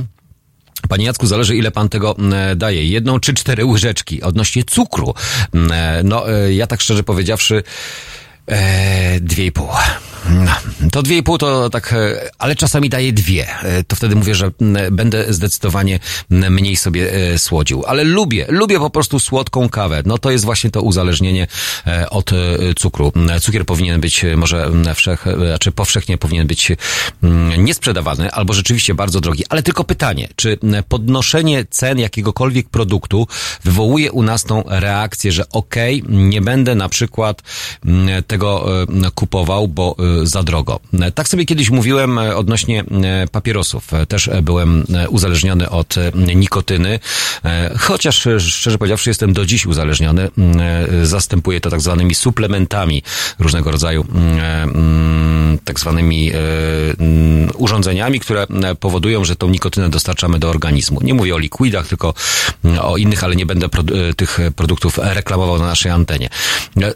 Panie 0.88 1.04
Jacku, 1.04 1.26
zależy 1.26 1.56
ile 1.56 1.70
pan 1.70 1.88
tego 1.88 2.16
daje. 2.56 2.84
Jedną 2.84 3.20
czy 3.20 3.34
cztery 3.34 3.64
łyżeczki 3.64 4.22
odnośnie 4.22 4.64
cukru. 4.64 5.14
No, 6.04 6.32
e, 6.32 6.54
ja 6.54 6.66
tak 6.66 6.80
szczerze 6.80 7.02
powiedziawszy, 7.02 7.62
e, 8.46 9.20
dwie 9.20 9.46
i 9.46 9.52
pół. 9.52 9.68
No, 10.30 10.52
To 10.90 11.02
dwie 11.02 11.16
i 11.16 11.22
pół 11.22 11.38
to 11.38 11.70
tak, 11.70 11.92
e, 11.92 12.30
ale 12.38 12.56
czasami 12.56 12.88
daję 12.88 13.12
dwie. 13.12 13.46
E, 13.62 13.84
To 13.84 13.96
wtedy 13.96 14.16
mówię, 14.16 14.34
że 14.34 14.50
będę 14.92 15.32
zdecydowanie 15.34 16.00
mniej 16.30 16.76
sobie 16.76 17.12
e, 17.12 17.38
słodził. 17.38 17.84
Ale 17.86 18.04
lubię, 18.04 18.46
lubię 18.48 18.78
po 18.78 18.90
prostu 18.90 19.20
słodką 19.20 19.68
kawę. 19.68 20.02
No 20.06 20.18
to 20.18 20.30
jest 20.30 20.44
właśnie 20.44 20.70
to 20.70 20.82
uzależnienie 20.82 21.46
od 22.10 22.30
cukru. 22.76 23.12
Cukier 23.40 23.66
powinien 23.66 24.00
być 24.00 24.24
może 24.36 24.70
wszech, 24.94 25.26
e, 25.26 25.36
znaczy 25.36 25.72
powszechnie 25.72 26.18
powinien 26.18 26.46
być 26.46 26.72
niesprzedawany 27.58 28.32
albo 28.32 28.52
rzeczywiście 28.54 28.94
bardzo 28.94 29.20
drogi. 29.20 29.44
Ale 29.48 29.62
tylko 29.62 29.84
pytanie, 29.84 30.28
czy 30.36 30.58
podnoszenie 30.88 31.64
cen 31.70 31.98
jakiegokolwiek 31.98 32.68
produktu 32.68 33.26
wywołuje 33.64 34.12
u 34.12 34.22
nas 34.22 34.44
tą 34.44 34.62
reakcję, 34.66 35.32
że 35.32 35.48
okej, 35.48 36.02
nie 36.08 36.40
będę 36.40 36.74
na 36.74 36.88
przykład 36.88 37.42
tego 38.26 38.66
kupował, 39.14 39.68
bo 39.68 39.96
za 40.22 40.42
drogo. 40.42 40.80
Tak 41.14 41.28
sobie 41.28 41.44
kiedyś 41.44 41.70
mówiłem 41.70 42.18
e, 42.18 42.36
odnośnie 42.36 42.80
e, 42.80 43.26
papierosów. 43.26 43.94
E, 43.94 44.06
Też 44.06 44.30
byłem 44.42 44.84
uzależniony 45.08 45.70
od 45.70 45.94
nikotyny, 46.14 47.00
chociaż 47.78 48.28
szczerze 48.38 48.78
powiedziawszy 48.78 49.10
jestem 49.10 49.32
do 49.32 49.46
dziś 49.46 49.66
uzależniony. 49.66 50.28
Mm, 50.38 50.58
Zastępuję 51.02 51.60
to 51.60 51.70
tak 51.70 51.80
zwanymi 51.80 52.14
suplementami 52.14 53.02
różnego 53.38 53.70
rodzaju 53.70 54.04
mm, 54.14 54.38
mm, 54.68 55.58
tak 55.64 55.80
zwanymi 55.80 56.32
urządzeniami, 57.54 58.20
które 58.20 58.46
powodują, 58.80 59.24
że 59.24 59.36
tą 59.36 59.48
nikotynę 59.48 59.88
dostarczamy 59.88 60.38
do 60.38 60.50
organizmu. 60.50 61.00
Nie 61.02 61.14
mówię 61.14 61.34
o 61.34 61.38
likwidach, 61.38 61.88
tylko 61.88 62.14
o 62.80 62.96
innych, 62.96 63.24
ale 63.24 63.36
nie 63.36 63.46
będę 63.46 63.68
tych 64.16 64.38
produktów 64.56 64.98
reklamował 65.02 65.58
na 65.58 65.66
naszej 65.66 65.92
antenie. 65.92 66.28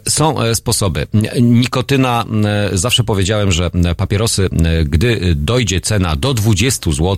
Są 0.09 0.35
sposoby. 0.55 1.07
Nikotyna, 1.41 2.25
e, 2.73 2.77
powiedziałem, 3.03 3.51
że 3.51 3.71
papierosy, 3.97 4.49
gdy 4.85 5.35
dojdzie 5.35 5.81
cena 5.81 6.15
do 6.15 6.33
20 6.33 6.91
zł, 6.91 7.17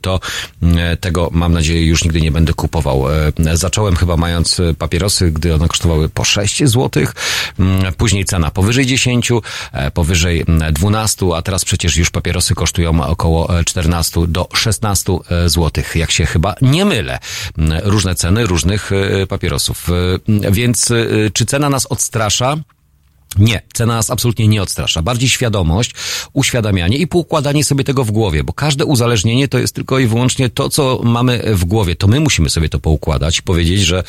to 0.00 0.20
e, 0.62 0.96
tego 0.96 1.30
mam 1.32 1.52
nadzieję 1.52 1.86
już 1.86 2.04
nigdy 2.04 2.20
nie 2.20 2.30
będę 2.30 2.52
kupował. 2.54 3.12
E, 3.12 3.32
Zacząłem 3.56 3.96
chyba 3.96 4.16
mając 4.16 4.60
papierosy, 4.78 5.30
gdy 5.30 5.54
one 5.54 5.68
kosztowały 5.68 6.08
po 6.08 6.24
6 6.24 6.64
zł, 6.64 7.04
później 7.96 8.24
cena 8.24 8.50
powyżej 8.50 8.86
10, 8.86 9.30
e, 9.72 9.90
powyżej 9.90 10.44
mm, 10.48 10.72
12, 10.72 11.26
a 11.36 11.42
teraz 11.42 11.64
przecież 11.64 11.96
już 11.96 12.10
papierosy 12.10 12.54
kosztują 12.54 13.02
około 13.06 13.58
e, 13.58 13.64
14 13.64 14.20
do 14.28 14.48
16 14.54 15.18
zł, 15.46 15.84
jak 15.94 16.10
się 16.10 16.26
chyba 16.26 16.54
nie 16.62 16.84
mylę. 16.84 17.18
Mm, 17.58 17.80
Różne 17.84 18.14
ceny 18.14 18.46
różnych 18.46 18.90
papierosów. 19.28 19.88
Więc 20.52 20.92
czy 21.32 21.46
cena 21.46 21.70
nas 21.70 21.86
odstrasza? 21.86 22.56
Nie, 23.38 23.62
cena 23.74 23.94
nas 23.94 24.10
absolutnie 24.10 24.48
nie 24.48 24.62
odstrasza. 24.62 25.02
Bardziej 25.02 25.28
świadomość, 25.28 25.90
uświadamianie 26.32 26.96
i 26.98 27.06
poukładanie 27.06 27.64
sobie 27.64 27.84
tego 27.84 28.04
w 28.04 28.10
głowie, 28.10 28.44
bo 28.44 28.52
każde 28.52 28.84
uzależnienie 28.84 29.48
to 29.48 29.58
jest 29.58 29.74
tylko 29.74 29.98
i 29.98 30.06
wyłącznie 30.06 30.50
to, 30.50 30.68
co 30.68 31.00
mamy 31.04 31.42
w 31.46 31.64
głowie. 31.64 31.96
To 31.96 32.06
my 32.08 32.20
musimy 32.20 32.50
sobie 32.50 32.68
to 32.68 32.78
poukładać, 32.78 33.40
powiedzieć, 33.40 33.80
że 33.80 34.02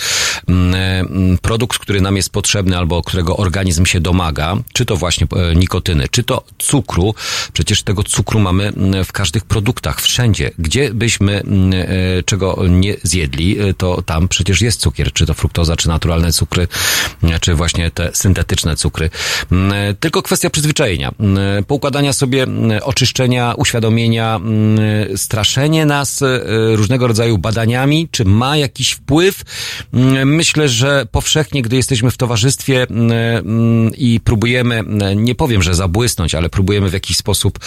mm, 0.47 0.75
mm, 0.75 1.37
produkt, 1.37 1.79
który 1.79 2.01
nam 2.01 2.15
jest 2.15 2.29
potrzebny 2.29 2.77
albo 2.77 3.03
którego 3.03 3.37
organizm 3.37 3.85
się 3.85 4.01
domaga, 4.01 4.57
czy 4.73 4.85
to 4.85 4.95
właśnie 4.95 5.27
e, 5.35 5.55
nikotyny, 5.55 6.07
czy 6.11 6.23
to 6.23 6.43
cukru, 6.57 7.15
przecież 7.53 7.83
tego 7.83 8.03
cukru 8.03 8.39
mamy 8.39 8.67
mm, 8.67 9.05
w 9.05 9.11
każdych 9.11 9.45
produktach, 9.45 10.01
wszędzie. 10.01 10.51
Gdzie 10.59 10.93
byśmy 10.93 11.43
e, 11.43 12.23
czego 12.23 12.67
nie 12.69 12.95
zjedli, 13.03 13.59
e, 13.59 13.73
to 13.73 14.01
tam 14.01 14.27
przecież 14.27 14.61
jest 14.61 14.81
cukier, 14.81 15.13
czy 15.13 15.25
to 15.25 15.33
fruktoza, 15.33 15.75
czy 15.75 15.87
naturalne 15.87 16.31
cukry, 16.31 16.67
czy 17.41 17.55
właśnie 17.55 17.91
te 17.91 18.09
syntetyczne 18.13 18.75
cukry. 18.75 19.09
Mm, 19.51 19.73
e, 19.73 19.93
Tylko 19.93 20.21
kwestia 20.21 20.49
przyzwyczajenia, 20.49 21.11
mm, 21.19 21.63
poukładania 21.63 22.13
sobie, 22.13 22.43
mm, 22.43 22.79
oczyszczenia, 22.83 23.53
uświadomienia, 23.57 24.39
straszenie 25.15 25.85
nas 25.85 26.21
e, 26.21 26.25
różnego 26.75 27.07
rodzaju 27.07 27.37
badaniami, 27.37 28.07
czy 28.11 28.25
ma 28.25 28.57
jakiś 28.57 28.91
wpływ. 28.91 29.41
Myślę, 30.25 30.69
że 30.69 31.05
powszechnie, 31.11 31.61
gdy 31.61 31.75
jesteśmy 31.75 32.11
w 32.11 32.17
towarzystwie 32.17 32.87
i 33.97 34.19
próbujemy, 34.23 34.83
nie 35.15 35.35
powiem, 35.35 35.63
że 35.63 35.75
zabłysnąć, 35.75 36.35
ale 36.35 36.49
próbujemy 36.49 36.89
w 36.89 36.93
jakiś 36.93 37.17
sposób 37.17 37.59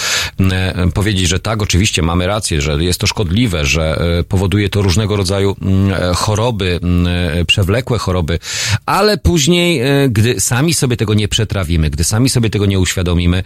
powiedzieć, 0.94 1.28
że 1.28 1.40
tak, 1.40 1.62
oczywiście 1.62 2.02
mamy 2.02 2.26
rację, 2.26 2.60
że 2.60 2.84
jest 2.84 3.00
to 3.00 3.06
szkodliwe, 3.06 3.66
że 3.66 4.00
e, 4.18 4.22
powoduje 4.22 4.68
to 4.68 4.82
różnego 4.82 5.16
rodzaju 5.16 5.56
e, 5.92 6.14
choroby, 6.14 6.80
e, 7.38 7.44
przewlekłe 7.44 7.98
choroby, 7.98 8.38
ale 8.86 9.18
później, 9.18 9.80
e, 9.80 10.08
gdy 10.08 10.40
sami 10.40 10.74
sobie 10.74 10.96
tego 10.96 11.14
nie 11.14 11.28
przetrawimy, 11.38 11.90
gdy 11.90 12.04
sami 12.04 12.28
sobie 12.28 12.50
tego 12.50 12.66
nie 12.66 12.78
uświadomimy, 12.78 13.42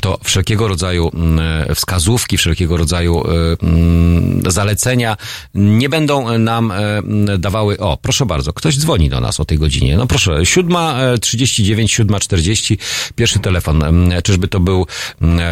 to 0.00 0.18
wszelkiego 0.24 0.68
rodzaju 0.68 1.10
mm, 1.14 1.38
e, 1.70 1.74
wskazówki, 1.74 2.38
wszelkiego 2.38 2.76
rodzaju 2.76 3.24
e, 3.26 3.30
mm, 3.62 4.42
zalecenia 4.50 5.16
nie 5.54 5.88
będą 5.88 6.38
nam 6.38 6.70
e, 6.70 6.98
mm, 6.98 7.40
dawały. 7.40 7.78
O, 7.78 7.96
proszę 8.02 8.26
bardzo, 8.26 8.52
ktoś 8.52 8.78
dzwoni 8.78 9.08
do 9.10 9.20
nas 9.20 9.40
o 9.40 9.44
tej 9.44 9.58
godzinie. 9.58 9.96
No 9.96 10.06
proszę, 10.06 10.30
7.39, 10.30 12.04
7.40, 12.04 12.76
pierwszy 13.14 13.38
telefon. 13.38 13.84
Czyżby 14.24 14.48
to 14.48 14.60
był 14.60 14.86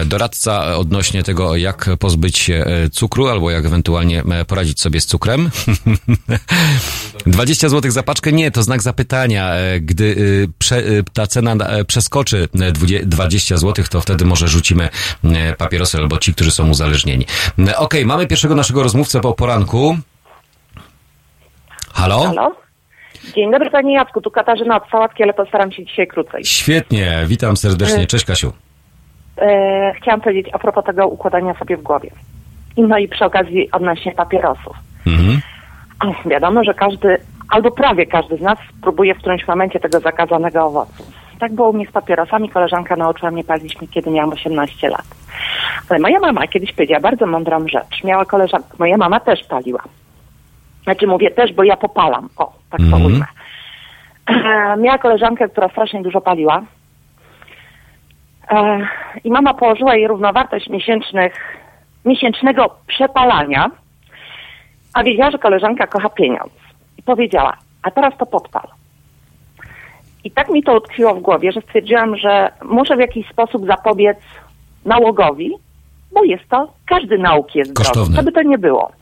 doradca 0.07 0.77
odnośnie 0.77 1.23
tego, 1.23 1.57
jak 1.57 1.91
pozbyć 1.99 2.39
się 2.39 2.65
cukru, 2.93 3.29
albo 3.29 3.51
jak 3.51 3.65
ewentualnie 3.65 4.23
poradzić 4.47 4.81
sobie 4.81 5.01
z 5.01 5.07
cukrem? 5.07 5.51
20 7.27 7.69
zł 7.69 7.91
za 7.91 8.03
paczkę? 8.03 8.33
Nie, 8.33 8.51
to 8.51 8.63
znak 8.63 8.83
zapytania. 8.83 9.55
Gdy 9.81 10.05
y, 10.05 10.73
y, 10.73 11.05
ta 11.13 11.27
cena 11.27 11.57
przeskoczy 11.85 12.49
e, 12.61 12.73
dwudzie- 12.73 13.07
20 13.07 13.57
zł, 13.57 13.85
to 13.91 14.01
wtedy 14.01 14.25
może 14.25 14.49
rzucimy 14.49 14.89
e, 15.25 15.53
papierosy 15.57 15.99
albo 15.99 16.19
ci, 16.19 16.35
którzy 16.35 16.51
są 16.51 16.69
uzależnieni. 16.71 17.27
E, 17.69 17.77
Okej, 17.79 18.07
mamy 18.07 18.27
pierwszego 18.27 18.55
naszego 18.55 18.83
rozmówcę 18.83 19.21
po 19.21 19.33
poranku. 19.33 19.97
Halo? 21.95 22.23
Halo? 22.25 22.57
Dzień 23.35 23.51
dobry 23.53 23.71
Panie 23.71 23.95
Jacku, 23.95 24.21
tu 24.21 24.31
Katarzyna 24.31 24.77
od 24.77 24.91
Sałatki, 24.91 25.23
ale 25.23 25.35
postaram 25.35 25.73
się 25.73 25.85
dzisiaj 25.85 26.07
krócej. 26.07 26.45
Świetnie, 26.45 27.23
witam 27.27 27.57
serdecznie. 27.57 28.07
Cześć 28.07 28.25
Kasiu. 28.25 28.53
E, 29.39 29.93
chciałam 30.03 30.21
powiedzieć 30.21 30.47
a 30.53 30.59
propos 30.59 30.85
tego 30.85 31.07
układania 31.09 31.55
sobie 31.59 31.77
w 31.77 31.83
głowie. 31.83 32.11
No 32.77 32.99
i 32.99 33.09
przy 33.09 33.25
okazji 33.25 33.71
odnośnie 33.71 34.13
papierosów. 34.13 34.77
Mhm. 35.07 35.41
Wiadomo, 36.27 36.65
że 36.65 36.75
każdy, 36.75 37.17
albo 37.49 37.71
prawie 37.71 38.07
każdy 38.07 38.37
z 38.37 38.41
nas 38.41 38.59
próbuje 38.83 39.15
w 39.15 39.19
którymś 39.19 39.49
momencie 39.49 39.81
tego 39.81 40.01
zakazanego 40.01 40.65
owocu. 40.65 41.05
Tak 41.41 41.53
było 41.55 41.71
u 41.71 41.73
mnie 41.73 41.87
z 41.87 41.93
papierosami. 41.93 42.49
Koleżanka 42.51 42.97
nauczyła 42.97 43.31
mnie 43.31 43.45
palić, 43.45 43.77
kiedy 43.91 44.11
miałam 44.11 44.33
18 44.33 44.89
lat. 44.89 45.05
Ale 45.91 45.99
moja 45.99 46.21
mama 46.21 46.47
kiedyś 46.47 46.73
powiedziała 46.73 47.01
bardzo 47.01 47.27
mądrą 47.27 47.69
rzecz. 47.69 48.05
Miała 48.05 48.25
koleżankę, 48.25 48.69
moja 48.79 48.97
mama 48.97 49.21
też 49.21 49.45
paliła. 49.45 49.83
Znaczy 50.85 51.07
mówię 51.07 51.31
też, 51.31 51.53
bo 51.53 51.63
ja 51.65 51.77
popalam. 51.77 52.29
O, 52.37 52.53
tak 52.71 52.81
to 52.81 52.97
Mhm. 52.97 53.05
ujmę. 53.07 53.25
E, 54.27 54.77
miała 54.77 54.99
koleżankę, 54.99 55.49
która 55.49 55.69
strasznie 55.69 56.03
dużo 56.03 56.21
paliła. 56.21 56.63
E, 58.51 58.87
I 59.25 59.31
mama 59.31 59.55
położyła 59.55 59.95
jej 59.95 60.09
równowartość 60.09 60.69
miesięcznych, 60.69 61.57
miesięcznego 62.05 62.77
przepalania, 62.87 63.71
a 64.95 65.03
wiedziała, 65.03 65.31
że 65.31 65.39
koleżanka 65.39 65.87
kocha 65.87 66.09
pieniądz. 66.09 66.53
I 66.99 67.03
powiedziała, 67.03 67.57
a 67.83 67.91
teraz 67.91 68.17
to 68.19 68.27
podpal. 68.27 68.69
I 70.27 70.31
tak 70.31 70.49
mi 70.49 70.63
to 70.63 70.77
utkwiło 70.77 71.15
w 71.15 71.21
głowie, 71.21 71.53
że 71.53 71.61
stwierdziłam, 71.61 72.17
że 72.17 72.53
muszę 72.65 72.97
w 72.97 73.01
jakiś 73.01 73.29
sposób 73.29 73.67
zapobiec 73.67 74.19
nałogowi, 74.85 75.53
bo 76.13 76.25
jest 76.25 76.49
to, 76.49 76.73
każdy 76.87 77.19
nauk 77.19 77.55
jest 77.55 77.75
Kosztowny. 77.75 78.17
co 78.17 78.23
by 78.23 78.33
to 78.33 78.43
nie 78.43 78.59
było. 78.59 78.93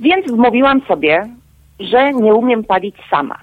Więc 0.00 0.30
wmówiłam 0.30 0.80
sobie, 0.80 1.26
że 1.80 2.12
nie 2.12 2.34
umiem 2.34 2.64
palić 2.64 2.96
sama. 3.10 3.38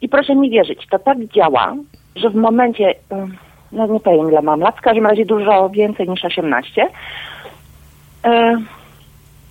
I 0.00 0.08
proszę 0.08 0.34
mi 0.34 0.50
wierzyć, 0.50 0.86
to 0.90 0.98
tak 0.98 1.18
działa, 1.18 1.74
że 2.16 2.30
w 2.30 2.34
momencie, 2.34 2.94
ym, 3.12 3.36
no 3.72 3.86
nie 3.86 4.00
powiem 4.00 4.28
ile 4.30 4.42
mam 4.42 4.60
lat, 4.60 4.76
w 4.76 4.80
każdym 4.80 5.06
razie 5.06 5.24
dużo 5.24 5.70
więcej 5.70 6.08
niż 6.08 6.24
18, 6.24 6.88
e, 8.24 8.56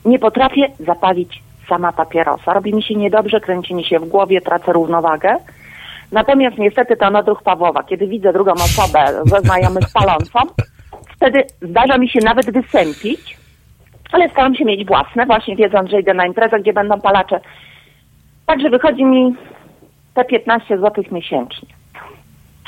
nie 0.05 0.19
potrafię 0.19 0.67
zapalić 0.79 1.43
sama 1.69 1.91
papierosa. 1.91 2.53
Robi 2.53 2.73
mi 2.73 2.83
się 2.83 2.95
niedobrze, 2.95 3.39
kręci 3.39 3.75
mi 3.75 3.83
się 3.83 3.99
w 3.99 4.09
głowie, 4.09 4.41
tracę 4.41 4.73
równowagę. 4.73 5.37
Natomiast 6.11 6.57
niestety 6.57 6.97
to 6.97 7.07
odruch 7.07 7.43
Pawłowa. 7.43 7.83
Kiedy 7.83 8.07
widzę 8.07 8.33
drugą 8.33 8.53
osobę 8.53 9.05
ze 9.25 9.39
znajomych 9.39 9.83
palącą, 9.93 10.39
wtedy 11.15 11.43
zdarza 11.61 11.97
mi 11.97 12.09
się 12.09 12.19
nawet 12.23 12.51
wysępić, 12.51 13.37
ale 14.11 14.29
staram 14.29 14.55
się 14.55 14.65
mieć 14.65 14.85
własne, 14.85 15.25
właśnie 15.25 15.55
wiedząc, 15.55 15.89
że 15.89 15.99
idę 15.99 16.13
na 16.13 16.25
imprezę, 16.25 16.59
gdzie 16.59 16.73
będą 16.73 17.01
palacze. 17.01 17.39
Także 18.45 18.69
wychodzi 18.69 19.05
mi 19.05 19.35
te 20.13 20.25
15 20.25 20.77
zł 20.77 21.03
miesięcznie. 21.11 21.70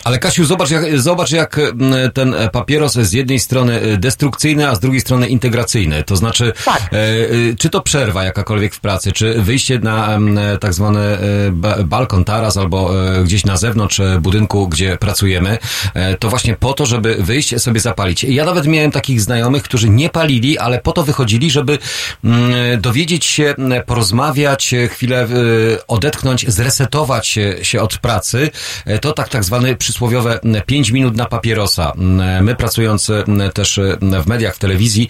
Ale 0.04 0.20
Kasiu, 0.20 0.46
zobacz 0.46 0.70
jak, 0.72 1.00
zobacz 1.00 1.32
jak 1.32 1.60
mm, 1.60 2.12
ten 2.12 2.36
papieros 2.52 2.94
z 2.94 3.14
jednej 3.14 3.40
strony 3.40 3.82
e, 3.82 3.98
destrukcyjny, 3.98 4.70
a 4.70 4.76
z 4.76 4.80
drugiej 4.80 5.02
strony 5.02 5.28
integracyjny. 5.28 6.04
To 6.04 6.16
znaczy, 6.16 6.54
Tak. 6.66 6.82
e, 6.82 6.98
e, 6.98 7.56
czy 7.58 7.70
to 7.70 7.82
przerwa 7.82 8.24
jakakolwiek 8.24 8.76
w 8.76 8.80
pracy, 8.80 9.12
czy 9.12 9.42
wyjście 9.42 9.80
na 9.80 10.18
e, 10.18 10.58
tak 10.58 10.74
zwany 10.74 11.18
ba, 11.52 11.84
balkon, 11.84 12.24
taras 12.24 12.58
albo 12.58 13.08
e, 13.18 13.24
gdzieś 13.24 13.46
na 13.46 13.58
zewnątrz 13.58 14.00
e, 14.00 14.20
budynku, 14.22 14.68
gdzie 14.68 14.98
pracujemy, 14.98 15.58
to 16.20 16.30
właśnie 16.30 16.56
po 16.56 16.74
to, 16.74 16.86
żeby 16.86 17.16
wyjść 17.16 17.62
sobie 17.62 17.80
zapalić. 17.80 18.24
Ja 18.24 18.46
nawet 18.46 18.68
miałem 18.68 18.92
takich 18.92 19.22
znajomych, 19.22 19.64
którzy 19.64 19.90
nie 19.90 20.10
palili, 20.10 20.58
ale 20.58 20.80
po 20.80 20.92
to 20.92 21.04
wychodzili, 21.04 21.52
żeby 21.52 21.78
mm, 22.24 22.82
dowiedzieć 22.82 23.26
się, 23.26 23.56
porozmawiać, 23.86 24.76
chwilę 24.90 25.28
odetchnąć, 25.88 26.46
zresetować 26.48 27.28
się, 27.62 27.82
od 27.82 27.98
pracy. 27.98 28.50
To 29.02 29.12
tak, 29.14 29.30
tak 29.30 29.44
zwany 29.44 29.76
przysłowiowe 29.94 30.40
5 30.66 30.92
minut 30.92 31.16
na 31.16 31.26
papierosa. 31.26 31.94
My 32.42 32.56
pracując 32.56 33.10
mm, 33.10 33.52
też 33.52 33.80
w 34.24 34.28
mediach, 34.28 34.56
w 34.56 34.60
telewizji, 34.60 35.10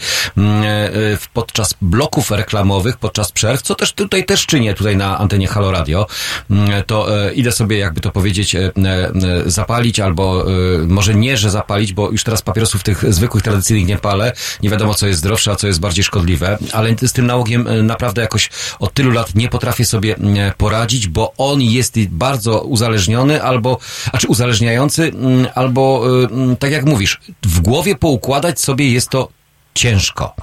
podczas 1.34 1.76
bloków 1.82 2.32
reklamowych, 2.32 2.98
podczas 2.98 3.32
przerw, 3.32 3.62
co 3.62 3.76
też 3.76 3.94
tutaj 3.94 4.26
też 4.26 4.46
czynię 4.46 4.74
tutaj 4.74 4.98
na 4.98 5.18
antenie 5.18 5.48
Halo 5.48 5.72
Radio, 5.72 6.08
to 6.88 7.26
e, 7.26 7.34
idę 7.34 7.52
sobie, 7.52 7.78
jakby 7.78 8.02
to 8.02 8.12
powiedzieć, 8.12 8.56
e, 8.56 8.60
e, 8.60 8.72
zapalić 9.46 10.00
albo 10.00 10.46
może 10.88 11.16
nie, 11.16 11.38
że 11.38 11.50
zapalić, 11.50 11.94
bo 11.94 12.12
już 12.12 12.24
teraz 12.24 12.42
papierosów 12.42 12.84
tych 12.84 13.14
zwykłych, 13.14 13.44
tradycyjnych 13.44 13.88
nie 13.88 13.98
palę. 13.98 14.34
Nie 14.64 14.70
wiadomo, 14.70 14.94
co 14.94 15.08
jest 15.08 15.20
zdrowsze, 15.20 15.52
a 15.52 15.56
co 15.56 15.68
jest 15.68 15.80
bardziej 15.80 16.04
szkodliwe, 16.04 16.58
ale 16.72 16.96
z 17.02 17.14
tym 17.14 17.26
nałogiem 17.26 17.68
naprawdę 17.84 18.22
jakoś 18.22 18.50
od 18.80 18.94
tylu 18.94 19.12
lat 19.12 19.36
nie 19.36 19.50
potrafię 19.50 19.86
sobie 19.86 20.16
poradzić, 20.58 21.08
bo 21.08 21.34
on 21.38 21.62
jest 21.62 22.00
bardzo 22.10 22.62
uzależniony 22.62 23.44
albo, 23.44 23.78
a 24.12 24.18
czy 24.18 24.28
uzależniający, 24.28 24.73
mm, 24.82 25.48
albo 25.56 26.04
y, 26.24 26.26
mm, 26.26 26.58
tak 26.58 26.72
jak 26.72 26.86
mówisz, 26.86 27.20
w 27.44 27.60
głowie 27.60 27.96
poukładać 27.96 28.60
sobie 28.60 28.92
jest 28.92 29.10
to 29.10 29.30
ciężko. 29.74 30.36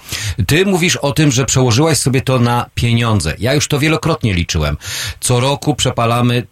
Ty 0.47 0.67
mówisz 0.67 0.97
o 0.97 1.13
tym, 1.13 1.31
że 1.31 1.45
przełożyłaś 1.45 1.99
sobie 1.99 2.21
to 2.21 2.39
na 2.39 2.67
pieniądze. 2.75 3.35
Ja 3.39 3.55
już 3.55 3.69
to 3.69 3.79
wielokrotnie 3.79 4.35
liczyłem. 4.35 4.77
Co 5.21 5.41
roku 5.41 5.75
przepalamy 5.75 6.47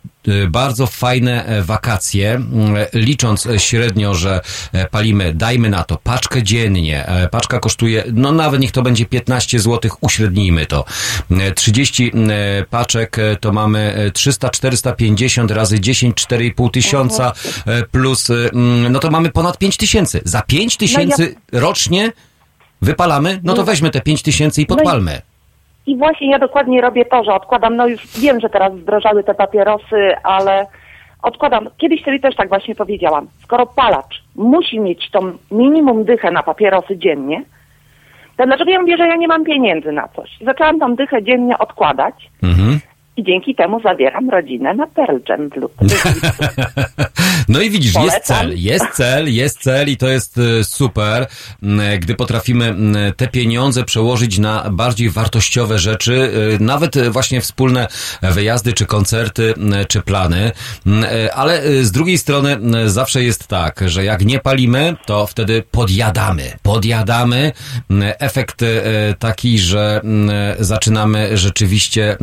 bardzo 0.49 0.87
fajne 0.87 1.45
e, 1.47 1.63
wakacje, 1.63 2.35
mm, 2.35 2.77
licząc 2.93 3.47
e, 3.47 3.59
średnio, 3.59 4.15
że 4.15 4.41
e, 4.73 4.87
palimy, 4.87 5.35
dajmy 5.35 5.71
na 5.71 5.85
to, 5.85 5.97
paczkę 5.97 6.43
dziennie. 6.43 7.07
E, 7.07 7.29
Paczka 7.29 7.59
kosztuje, 7.61 8.05
no 8.13 8.33
nawet 8.33 8.61
niech 8.61 8.73
to 8.73 8.83
będzie 8.83 9.07
15 9.07 9.59
zł, 9.59 9.91
uśrednijmy 10.01 10.67
to. 10.67 10.85
E, 11.31 11.53
30 11.53 12.13
e, 12.15 12.65
paczek 12.71 13.19
e, 13.19 13.37
to 13.37 13.53
mamy 13.53 13.95
e, 13.95 14.11
300, 14.11 14.51
450 14.51 15.51
razy 15.51 15.81
10, 15.81 16.27
4,5 16.27 16.71
tysiąca 16.71 17.33
e, 17.67 17.83
plus, 17.83 18.31
e, 18.31 18.35
mm, 18.35 18.93
no 18.93 18.99
to 18.99 19.11
mamy 19.11 19.31
ponad 19.31 19.59
5 19.59 19.77
tysięcy. 19.77 20.21
Za 20.25 20.43
5 20.43 20.77
tysięcy 20.77 21.35
rocznie 21.53 22.13
wypalamy, 22.83 23.41
no 23.45 23.55
to 23.55 23.65
weźmy 23.65 23.91
te 23.91 24.01
5 24.01 24.23
tysięcy 24.23 24.63
i 24.63 24.67
podpalmy. 24.67 25.23
I 25.89 25.97
właśnie 25.97 26.31
ja 26.31 26.39
dokładnie 26.39 26.81
robię 26.81 27.05
to, 27.05 27.25
że 27.25 27.35
odkładam, 27.35 27.77
no 27.77 27.87
już 27.87 28.21
wiem, 28.21 28.41
że 28.41 28.49
teraz 28.49 28.73
zdrożały 28.75 29.25
te 29.25 29.35
papierosy, 29.35 30.15
ale 30.23 30.67
odkładam. 31.23 31.69
Kiedyś 31.79 32.05
sobie 32.05 32.21
też 32.21 32.37
tak 32.37 32.49
właśnie 32.49 32.75
powiedziałam. 32.75 33.27
Skoro 33.39 33.67
palacz 33.67 34.23
musi 34.37 34.81
mieć 34.81 35.11
tą 35.11 35.33
minimum 35.51 36.05
dychę 36.05 36.31
na 36.31 36.43
papierosy 36.43 36.99
dziennie, 36.99 37.43
to 38.37 38.47
dlaczego 38.47 38.71
ja 38.71 38.81
mówię, 38.81 38.97
że 38.97 39.07
ja 39.07 39.17
nie 39.17 39.29
mam 39.29 39.45
pieniędzy 39.45 39.93
na 39.93 40.09
coś? 40.09 40.39
Zaczęłam 40.41 40.79
tą 40.79 40.97
dychę 40.97 41.23
dziennie 41.23 41.59
odkładać 41.59 42.15
Mhm. 42.43 42.81
I 43.19 43.25
dzięki 43.25 43.55
temu 43.55 43.81
zawieram 43.81 44.31
rodzinę 44.31 44.75
na 44.75 44.87
Pearl 44.87 45.17
Jam 45.29 45.51
w 45.51 45.57
lutym. 45.57 45.89
No 47.49 47.61
i 47.61 47.71
widzisz, 47.71 47.95
jest 47.95 48.07
Polecam. 48.07 48.37
cel, 48.37 48.55
jest 48.59 48.85
cel, 48.93 49.35
jest 49.35 49.61
cel 49.61 49.89
i 49.89 49.97
to 49.97 50.09
jest 50.09 50.39
e, 50.39 50.65
super, 50.65 51.27
m, 51.63 51.81
gdy 51.99 52.15
potrafimy 52.15 52.65
m, 52.67 52.97
te 53.17 53.29
pieniądze 53.29 53.85
przełożyć 53.85 54.39
na 54.39 54.71
bardziej 54.71 55.11
wartościowe 55.11 55.79
rzeczy, 55.79 56.33
e, 56.61 56.65
nawet 56.65 56.97
e, 56.97 57.11
właśnie 57.11 57.41
wspólne 57.41 57.87
wyjazdy, 58.23 58.73
czy 58.73 58.87
koncerty, 58.87 59.55
m, 59.57 59.75
czy 59.89 60.03
plany, 60.03 60.53
ale 61.35 61.63
z 61.85 61.93
drugiej 61.93 62.19
strony 62.19 62.57
zawsze 62.87 63.23
jest 63.23 63.47
tak, 63.49 63.81
że 63.87 64.05
jak 64.05 64.25
nie 64.25 64.39
palimy, 64.39 64.97
to 65.07 65.27
wtedy 65.27 65.63
podjadamy, 65.71 66.53
podjadamy, 66.63 67.53
efekt 68.19 68.65
taki, 69.19 69.59
że 69.59 70.01
zaczynamy 70.59 71.37
rzeczywiście 71.37 72.17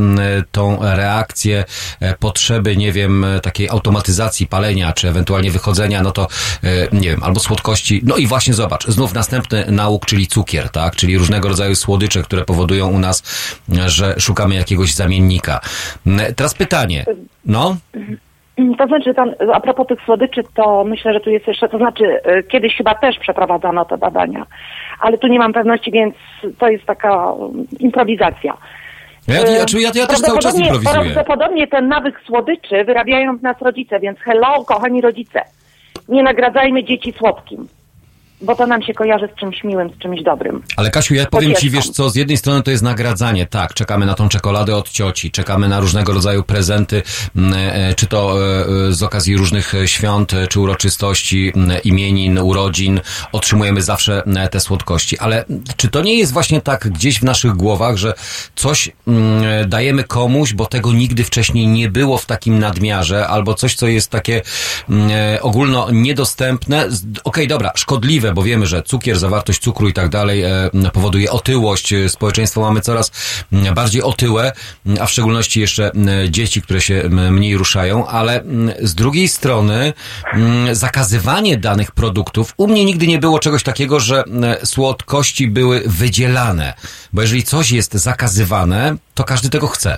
tą 0.52 0.80
reakcję 0.86 1.64
e, 2.02 2.16
potrzeby, 2.16 2.78
nie 2.78 2.92
wiem, 2.92 3.24
e, 3.24 3.40
takiej 3.40 3.70
automatyzacji 3.70 4.48
palenia, 4.48 4.94
czy 4.94 5.10
ewentualnie 5.10 5.52
wychodzenia, 5.52 6.04
no 6.04 6.12
to 6.12 6.28
e, 6.64 6.68
nie 6.92 7.10
wiem, 7.10 7.24
albo 7.24 7.40
słodkości. 7.40 8.02
No 8.04 8.16
i 8.16 8.28
właśnie 8.28 8.54
zobacz, 8.54 8.88
znów 8.88 9.14
następny 9.14 9.66
nauk, 9.72 10.06
czyli 10.06 10.28
cukier, 10.28 10.70
tak? 10.70 10.96
Czyli 10.96 11.18
różnego 11.18 11.50
rodzaju 11.50 11.76
słodycze, 11.76 12.24
które 12.24 12.46
powodują 12.46 12.88
u 12.88 13.00
nas, 13.00 13.24
że 13.88 14.16
szukamy 14.20 14.56
jakiegoś 14.56 14.94
zamiennika. 14.94 15.60
Teraz 16.36 16.54
pytanie. 16.54 17.06
No? 17.46 17.78
To 18.78 18.88
znaczy, 18.88 19.14
tam, 19.14 19.32
a 19.54 19.60
propos 19.60 19.88
tych 19.88 20.02
słodyczy, 20.06 20.42
to 20.54 20.84
myślę, 20.84 21.14
że 21.14 21.20
tu 21.20 21.30
jest 21.30 21.48
jeszcze, 21.48 21.70
to 21.70 21.78
znaczy, 21.78 22.20
kiedyś 22.52 22.76
chyba 22.78 22.96
też 22.96 23.20
przeprowadzano 23.20 23.86
te 23.86 23.98
badania, 23.98 24.46
ale 25.00 25.18
tu 25.18 25.28
nie 25.28 25.40
mam 25.40 25.54
pewności, 25.54 25.92
więc 25.92 26.16
to 26.58 26.68
jest 26.70 26.86
taka 26.86 27.32
um, 27.32 27.66
improwizacja. 27.80 28.58
Ja, 29.28 29.36
ja, 29.36 29.52
ja, 29.52 29.66
ja, 29.80 29.92
ja 29.96 30.08
też 30.08 30.20
cały 30.20 30.40
czas 30.40 30.60
improwizuję. 30.60 30.94
Prawdopodobnie 30.94 31.68
ten 31.68 31.88
nawyk 31.88 32.22
słodyczy 32.28 32.84
wyrabiają 32.84 33.38
w 33.38 33.42
nas 33.42 33.62
rodzice, 33.62 34.00
więc 34.00 34.20
hello, 34.20 34.64
kochani 34.66 35.02
rodzice, 35.02 35.42
nie 36.10 36.24
nagradzajmy 36.24 36.84
dzieci 36.84 37.14
słodkim, 37.18 37.68
bo 38.42 38.56
to 38.56 38.68
nam 38.68 38.84
się 38.84 38.94
kojarzy 38.94 39.30
z 39.36 39.40
czymś 39.40 39.64
miłym, 39.64 39.90
z 39.90 39.98
czymś 39.98 40.24
dobrym. 40.24 40.64
Ale 40.78 40.92
Kasiu, 40.92 41.14
ja 41.14 41.26
powiem 41.26 41.56
ci, 41.56 41.70
wiesz 41.70 41.90
co, 41.90 42.10
z 42.10 42.16
jednej 42.16 42.38
strony 42.38 42.64
to 42.64 42.72
jest 42.72 42.84
nagradzanie, 42.84 43.46
tak, 43.46 43.74
czekamy 43.74 44.06
na 44.06 44.14
tą 44.14 44.30
czekoladę 44.30 44.76
od 44.76 44.90
cioci, 44.90 45.32
czekamy 45.32 45.68
na 45.68 45.80
różnego 45.80 46.14
rodzaju 46.14 46.44
prezenty, 46.44 47.04
m, 47.36 47.54
e, 47.54 47.94
czy 47.94 48.08
to 48.08 48.48
e, 48.48 48.66
e, 48.88 48.92
z 48.92 49.04
okazji 49.04 49.38
różnych 49.38 49.76
e, 49.76 49.88
świąt, 49.88 50.34
e, 50.34 50.48
czy 50.48 50.60
uroczystości, 50.60 51.52
m, 51.56 51.72
imienin, 51.84 52.40
urodzin, 52.40 53.00
otrzymujemy 53.32 53.82
zawsze 53.82 54.24
te 54.52 54.60
słodkości. 54.60 55.20
Ale 55.20 55.46
czy 55.78 55.88
to 55.88 56.02
nie 56.02 56.16
jest 56.16 56.34
właśnie 56.34 56.62
tak 56.62 56.90
gdzieś 56.90 57.20
w 57.20 57.24
naszych 57.24 57.54
głowach, 57.54 57.98
że 57.98 58.14
coś 58.56 58.92
m, 59.08 59.44
e, 59.44 59.66
dajemy 59.66 60.04
komuś, 60.04 60.54
bo 60.54 60.66
tego 60.66 60.94
nigdy 60.94 61.24
wcześniej 61.24 61.68
nie 61.68 61.90
było 61.90 62.18
w 62.18 62.26
takim 62.26 62.60
nadmiarze, 62.60 63.28
albo 63.28 63.54
coś, 63.54 63.76
co 63.76 63.88
jest 63.88 64.12
takie 64.12 64.42
e, 64.90 65.42
ogólno 65.42 65.88
niedostępne, 65.92 66.90
okej, 67.24 67.48
dobra, 67.48 67.72
szkodliwe, 67.76 68.25
szkodliwe, 68.26 68.34
bo 68.34 68.44
wiemy, 68.44 68.66
że 68.66 68.84
cukier, 68.84 69.20
zawartość 69.20 69.62
cukru 69.62 69.90
i 69.90 69.94
tak 69.94 70.10
dalej 70.10 70.44
e, 70.44 70.70
powoduje 70.94 71.32
otyłość. 71.32 71.94
E, 71.94 72.10
Społeczeństwo 72.10 72.62
mamy 72.62 72.82
coraz 72.82 73.12
m, 73.54 73.74
bardziej 73.74 74.02
otyłe, 74.02 74.54
m, 74.86 74.98
a 75.02 75.06
w 75.06 75.12
szczególności 75.12 75.60
jeszcze 75.60 75.92
m, 75.92 76.08
dzieci, 76.30 76.62
które 76.62 76.82
się 76.82 77.10
mniej 77.10 77.58
ruszają, 77.58 78.08
ale 78.08 78.44
z 78.82 78.96
drugiej 78.96 79.28
strony 79.28 79.94
zakazywanie 80.72 81.58
danych 81.58 81.92
produktów, 81.92 82.54
u 82.58 82.68
mnie 82.68 82.86
nigdy 82.86 83.08
nie 83.08 83.20
było 83.20 83.40
czegoś 83.40 83.64
takiego, 83.64 84.00
że 84.00 84.24
słodkości 84.64 85.48
były 85.48 85.84
wydzielane, 85.86 86.74
bo 87.14 87.22
jeżeli 87.22 87.44
coś 87.44 87.72
jest 87.72 87.94
zakazywane, 87.94 88.98
to 89.14 89.24
każdy 89.24 89.50
tego 89.50 89.68
chce. 89.68 89.98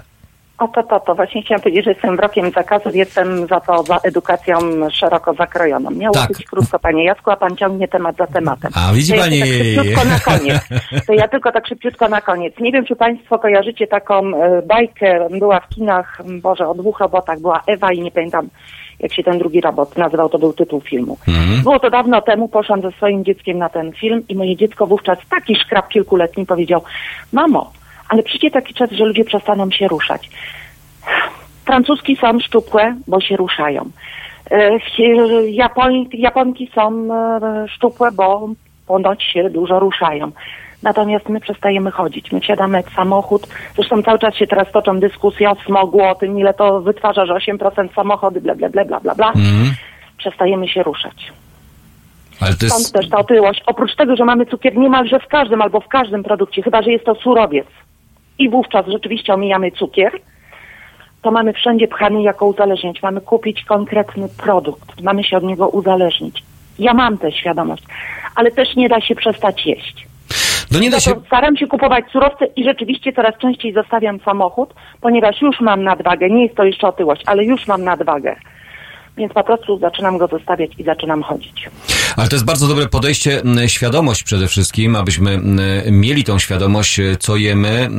O 0.58 0.68
to, 0.68 0.84
to, 0.84 1.00
to 1.00 1.16
właśnie 1.16 1.42
chciałam 1.42 1.62
powiedzieć, 1.62 1.86
że 1.86 1.92
jestem 1.92 2.16
wrokiem 2.16 2.52
zakazów, 2.52 2.96
jestem 2.96 3.48
za 3.48 3.60
to, 3.60 3.84
za 3.84 3.98
edukacją 4.04 4.58
szeroko 4.92 5.34
zakrojoną. 5.34 5.92
Miało 5.92 6.14
Tak. 6.14 6.28
być 6.28 6.46
krótko, 6.46 6.80
panie 6.80 7.04
Jacku, 7.04 7.32
a 7.32 7.36
pan 7.36 7.58
ciągnie 7.58 7.88
temat 7.88 8.18
za 8.18 8.28
tematem. 8.28 8.72
A, 8.76 8.94
widzi 8.94 9.12
to 9.12 9.18
ja 9.18 9.24
pani. 9.24 9.40
Tak 9.40 9.48
szybciutko 9.50 10.06
na 10.06 10.20
koniec. 10.20 10.62
To 11.08 11.14
ja 11.14 11.28
tylko 11.28 11.52
tak 11.52 11.68
szybciutko 11.68 12.08
na 12.10 12.22
koniec. 12.22 12.54
Nie 12.60 12.72
wiem, 12.72 12.86
czy 12.86 12.96
państwo 12.96 13.40
kojarzycie 13.40 13.88
taką 13.88 14.36
e, 14.36 14.62
bajkę, 14.62 15.28
była 15.40 15.60
w 15.60 15.70
kinach, 15.70 16.22
Boże, 16.42 16.68
o 16.68 16.74
dwóch 16.74 17.00
robotach, 17.00 17.40
była 17.40 17.62
Ewa 17.68 17.92
i 17.92 18.02
nie 18.02 18.12
pamiętam, 18.12 18.50
jak 19.00 19.14
się 19.14 19.24
ten 19.24 19.38
drugi 19.38 19.62
robot 19.62 19.98
nazywał, 19.98 20.30
to 20.30 20.40
był 20.40 20.54
tytuł 20.54 20.82
filmu. 20.82 21.18
Było 21.64 21.80
to 21.80 21.90
dawno 21.90 22.22
temu, 22.22 22.48
poszłam 22.48 22.82
ze 22.82 22.92
swoim 22.92 23.26
dzieckiem 23.26 23.58
na 23.58 23.70
ten 23.70 23.94
film 23.94 24.24
i 24.30 24.36
moje 24.36 24.56
dziecko 24.56 24.88
wówczas, 24.88 25.20
taki 25.30 25.56
szkrab 25.56 25.88
kilkuletni, 25.90 26.46
powiedział, 26.46 26.82
mamo, 27.34 27.72
ale 28.10 28.24
przyjdzie 28.24 28.52
taki 28.52 28.74
czas, 28.74 28.92
że 28.92 29.06
ludzie 29.06 29.24
przestaną 29.24 29.72
się 29.72 29.88
ruszać. 29.88 30.30
Francuski 31.66 32.16
są 32.16 32.40
szczupłe, 32.40 32.96
bo 33.08 33.22
się 33.22 33.38
ruszają. 33.38 33.90
E, 34.52 34.80
Japoń, 35.50 36.08
Japonki 36.14 36.72
są 36.76 37.14
e, 37.14 37.68
szczupłe, 37.68 38.12
bo 38.12 38.50
ponoć 38.88 39.24
się 39.24 39.50
dużo 39.50 39.80
ruszają. 39.80 40.32
Natomiast 40.84 41.30
my 41.30 41.40
przestajemy 41.40 41.92
chodzić. 41.92 42.32
My 42.32 42.40
wsiadamy 42.40 42.84
w 42.84 42.94
samochód. 42.94 43.48
Zresztą 43.76 44.04
cały 44.04 44.20
czas 44.20 44.36
się 44.36 44.48
teraz 44.48 44.72
toczą 44.72 45.00
dyskusje 45.00 45.50
o 45.50 45.56
smogu, 45.56 46.02
o 46.02 46.16
tym, 46.16 46.40
ile 46.40 46.54
to 46.54 46.82
wytwarza, 46.82 47.26
że 47.26 47.34
8% 47.34 47.94
samochody, 47.96 48.42
bla, 48.42 48.56
bla, 48.56 48.70
bla, 48.70 48.86
bla, 48.86 49.00
bla, 49.00 49.16
bla. 49.16 49.34
Przestajemy 50.18 50.68
się 50.68 50.84
ruszać. 50.84 51.32
Ale 52.42 52.52
to 52.52 52.66
Stąd 52.66 52.82
jest... 52.82 52.94
też 52.94 53.10
ta 53.10 53.18
otyłość. 53.18 53.64
Oprócz 53.66 53.96
tego, 53.96 54.16
że 54.16 54.26
mamy 54.26 54.46
cukier 54.46 54.78
niemalże 54.78 55.20
w 55.20 55.28
każdym 55.28 55.62
albo 55.62 55.80
w 55.80 55.88
każdym 55.88 56.24
produkcie, 56.24 56.62
chyba 56.62 56.82
że 56.82 56.92
jest 56.92 57.06
to 57.06 57.16
surowiec 57.16 57.68
i 58.40 58.50
wówczas 58.50 58.86
rzeczywiście 58.88 59.34
omijamy 59.34 59.72
cukier, 59.72 60.12
to 61.22 61.32
mamy 61.32 61.54
wszędzie 61.54 61.88
pchany 61.88 62.22
jako 62.22 62.46
uzależnić. 62.46 63.02
Mamy 63.02 63.22
kupić 63.22 63.64
konkretny 63.64 64.30
produkt. 64.38 65.02
Mamy 65.02 65.24
się 65.24 65.38
od 65.38 65.44
niego 65.44 65.68
uzależnić. 65.68 66.44
Ja 66.80 66.94
mam 66.94 67.18
tę 67.18 67.32
świadomość, 67.32 67.84
ale 68.36 68.52
też 68.52 68.76
nie 68.76 68.90
da 68.90 69.02
się 69.02 69.16
przestać 69.16 69.66
jeść. 69.66 70.08
No 70.72 70.80
nie 70.80 70.90
da 70.90 71.00
się... 71.00 71.12
staram 71.26 71.58
się 71.58 71.68
kupować 71.68 72.06
surowce 72.12 72.46
i 72.46 72.64
rzeczywiście 72.64 73.14
coraz 73.14 73.38
częściej 73.38 73.74
zostawiam 73.74 74.20
samochód, 74.20 74.74
ponieważ 75.02 75.42
już 75.42 75.62
mam 75.62 75.84
nadwagę. 75.84 76.30
Nie 76.30 76.44
jest 76.44 76.56
to 76.56 76.64
jeszcze 76.64 76.88
otyłość, 76.88 77.24
ale 77.26 77.44
już 77.44 77.68
mam 77.68 77.84
nadwagę. 77.84 78.36
Więc 79.18 79.34
po 79.34 79.44
prostu 79.44 79.80
zaczynam 79.80 80.18
go 80.18 80.28
zostawiać 80.28 80.72
i 80.78 80.84
zaczynam 80.84 81.24
chodzić. 81.24 81.70
Ale 82.16 82.28
to 82.28 82.36
jest 82.36 82.46
bardzo 82.46 82.68
dobre 82.68 82.88
podejście, 82.88 83.42
świadomość 83.68 84.24
przede 84.24 84.48
wszystkim, 84.48 84.96
abyśmy 84.96 85.42
mieli 85.92 86.24
tą 86.24 86.40
świadomość, 86.40 87.00
e, 87.00 87.18
co 87.20 87.36
jemy, 87.36 87.90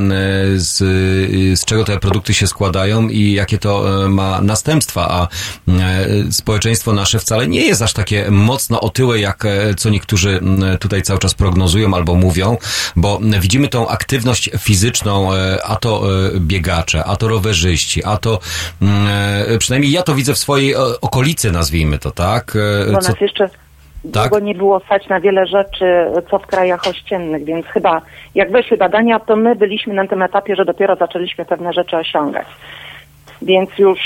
z, 0.57 0.81
y, 0.81 1.57
z 1.57 1.64
czego 1.64 1.85
te 1.85 1.99
produkty 1.99 2.35
się 2.35 2.47
składają 2.47 3.09
i 3.09 3.33
jakie 3.33 3.59
to 3.59 4.05
e, 4.05 4.09
ma 4.09 4.41
następstwa, 4.41 5.09
a 5.11 5.29
e, 5.69 6.33
społeczeństwo 6.33 6.93
nasze 6.93 7.19
wcale 7.19 7.49
nie 7.49 7.61
jest 7.61 7.83
aż 7.83 7.93
takie 7.93 8.31
mocno 8.31 8.81
otyłe, 8.81 9.21
jak 9.21 9.45
e, 9.45 9.75
co 9.75 9.91
niektórzy 9.91 10.41
tutaj 10.81 11.03
cały 11.03 11.19
czas 11.19 11.35
prognozują 11.35 11.95
albo 11.95 12.14
mówią, 12.14 12.57
bo 12.97 13.21
widzimy 13.41 13.69
tą 13.69 13.89
aktywność 13.89 14.51
fizyczną, 14.59 15.35
e, 15.35 15.64
a 15.64 15.77
to 15.77 16.03
e, 16.27 16.41
biegacze, 16.41 17.05
a 17.05 17.16
to 17.16 17.29
rowerzyści, 17.29 18.05
a 18.05 18.16
to 18.16 18.39
e, 18.83 19.59
przynajmniej 19.59 19.93
ja 19.93 20.03
to 20.03 20.14
widzę 20.14 20.35
w 20.35 20.39
swojej 20.39 20.73
e, 20.73 20.77
okolicy, 21.12 21.52
nazwijmy 21.52 21.98
to, 21.98 22.11
tak? 22.11 22.52
E, 22.88 22.92
Bo 22.92 22.98
co- 22.98 23.09
nas 23.12 23.20
jeszcze 23.20 23.48
Tak? 23.48 23.59
długo 24.30 24.38
nie 24.40 24.54
było 24.54 24.80
stać 24.80 25.09
na 25.09 25.20
wiele 25.20 25.46
rzeczy, 25.46 25.84
co 26.30 26.38
w 26.38 26.46
krajach 26.46 26.86
ościennych, 26.86 27.44
więc 27.44 27.66
chyba 27.66 28.02
jak 28.34 28.50
weszły 28.52 28.76
badania, 28.76 29.20
to 29.20 29.36
my 29.36 29.56
byliśmy 29.56 29.94
na 29.94 30.06
tym 30.06 30.22
etapie, 30.22 30.56
że 30.56 30.64
dopiero 30.64 30.96
zaczęliśmy 30.96 31.44
pewne 31.44 31.72
rzeczy 31.72 31.96
osiągać. 31.96 32.46
Więc 33.42 33.70
już 33.78 33.98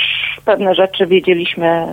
pewne 0.44 0.74
rzeczy 0.74 1.07
wiedzieliśmy. 1.07 1.86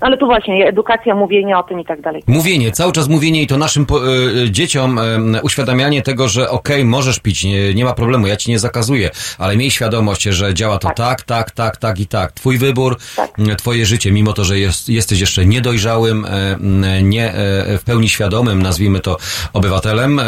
No 0.00 0.06
ale 0.06 0.16
tu 0.16 0.26
właśnie 0.26 0.66
edukacja, 0.68 1.14
mówienie 1.14 1.58
o 1.58 1.62
tym 1.62 1.80
i 1.80 1.84
tak 1.84 2.00
dalej. 2.00 2.22
Mówienie, 2.26 2.72
cały 2.72 2.92
czas 2.92 3.08
mówienie 3.08 3.42
i 3.42 3.46
to 3.46 3.58
naszym 3.58 3.86
po, 3.86 4.14
y, 4.14 4.50
dzieciom 4.50 4.98
y, 4.98 5.42
uświadamianie 5.42 6.02
tego, 6.02 6.28
że 6.28 6.50
okej, 6.50 6.84
możesz 6.84 7.20
pić, 7.20 7.44
nie, 7.44 7.74
nie 7.74 7.84
ma 7.84 7.92
problemu, 7.92 8.26
ja 8.26 8.36
ci 8.36 8.50
nie 8.50 8.58
zakazuję, 8.58 9.10
ale 9.38 9.56
miej 9.56 9.70
świadomość, 9.70 10.22
że 10.22 10.54
działa 10.54 10.78
to 10.78 10.88
tak, 10.88 10.96
Tak. 10.96 11.22
tak, 11.22 11.50
tak, 11.50 11.76
tak, 11.76 12.00
i 12.00 12.06
tak. 12.06 12.32
Twój 12.32 12.58
wybór, 12.58 12.96
Tak. 13.16 13.30
twoje 13.58 13.86
życie, 13.86 14.12
mimo 14.12 14.32
to, 14.32 14.44
że 14.44 14.58
jest, 14.58 14.88
jesteś 14.88 15.20
jeszcze 15.20 15.46
niedojrzałym, 15.46 16.24
y, 16.24 17.02
nie 17.02 17.30
y, 17.30 17.34
w 17.78 17.82
pełni 17.86 18.08
świadomym, 18.08 18.62
nazwijmy 18.62 19.00
to 19.00 19.16
obywatelem, 19.52 20.20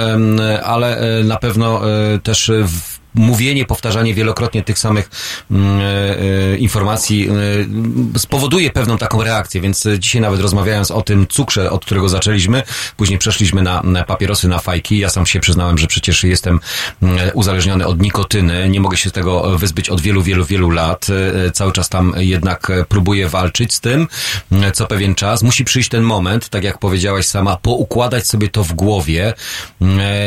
ale 0.65 1.19
y, 1.21 1.25
na 1.25 1.37
pewno 1.37 1.81
też 2.23 2.53
w 2.65 2.99
mówienie, 3.19 3.65
powtarzanie 3.65 4.15
wielokrotnie 4.15 4.63
tych 4.63 4.79
samych 4.79 5.11
mm, 5.51 5.81
e, 5.81 5.85
e, 5.85 6.57
informacji 6.57 7.29
e, 8.15 8.19
spowoduje 8.19 8.71
pewną 8.71 8.99
taką 8.99 9.23
reakcję, 9.23 9.61
więc 9.61 9.89
dzisiaj 9.99 10.23
nawet 10.23 10.41
rozmawiając 10.41 10.91
o 10.91 11.03
tym 11.03 11.27
cukrze, 11.27 11.71
od 11.71 11.85
którego 11.85 12.09
zaczęliśmy, 12.09 12.63
później 12.97 13.19
przeszliśmy 13.19 13.63
na, 13.63 13.83
na 13.85 14.05
papierosy, 14.05 14.49
na 14.49 14.59
fajki. 14.59 14.99
Ja 14.99 15.09
sam 15.09 15.27
się 15.27 15.41
przyznałem, 15.41 15.79
że 15.79 15.87
przecież 15.87 16.25
jestem 16.25 16.61
mm, 17.03 17.19
uzależniony 17.35 17.87
od 17.87 18.03
nikotyny, 18.03 18.69
nie 18.69 18.81
mogę 18.81 18.97
się 18.97 19.11
tego 19.11 19.59
wyzbyć 19.59 19.91
od 19.91 20.01
wielu, 20.01 20.23
wielu, 20.23 20.45
wielu 20.45 20.71
lat. 20.71 21.07
Cały 21.53 21.73
czas 21.73 21.89
tam 21.89 22.15
jednak 22.17 22.73
próbuję 22.89 23.29
walczyć 23.29 23.75
z 23.75 23.81
tym, 23.81 24.09
co 24.75 24.87
pewien 24.87 25.15
czas. 25.15 25.43
Musi 25.43 25.65
przyjść 25.65 25.89
ten 25.89 26.03
moment, 26.03 26.49
tak 26.49 26.65
jak 26.65 26.79
powiedziałaś 26.79 27.27
sama, 27.27 27.57
poukładać 27.57 28.27
sobie 28.27 28.49
to 28.49 28.65
w 28.65 28.73
głowie. 28.73 29.35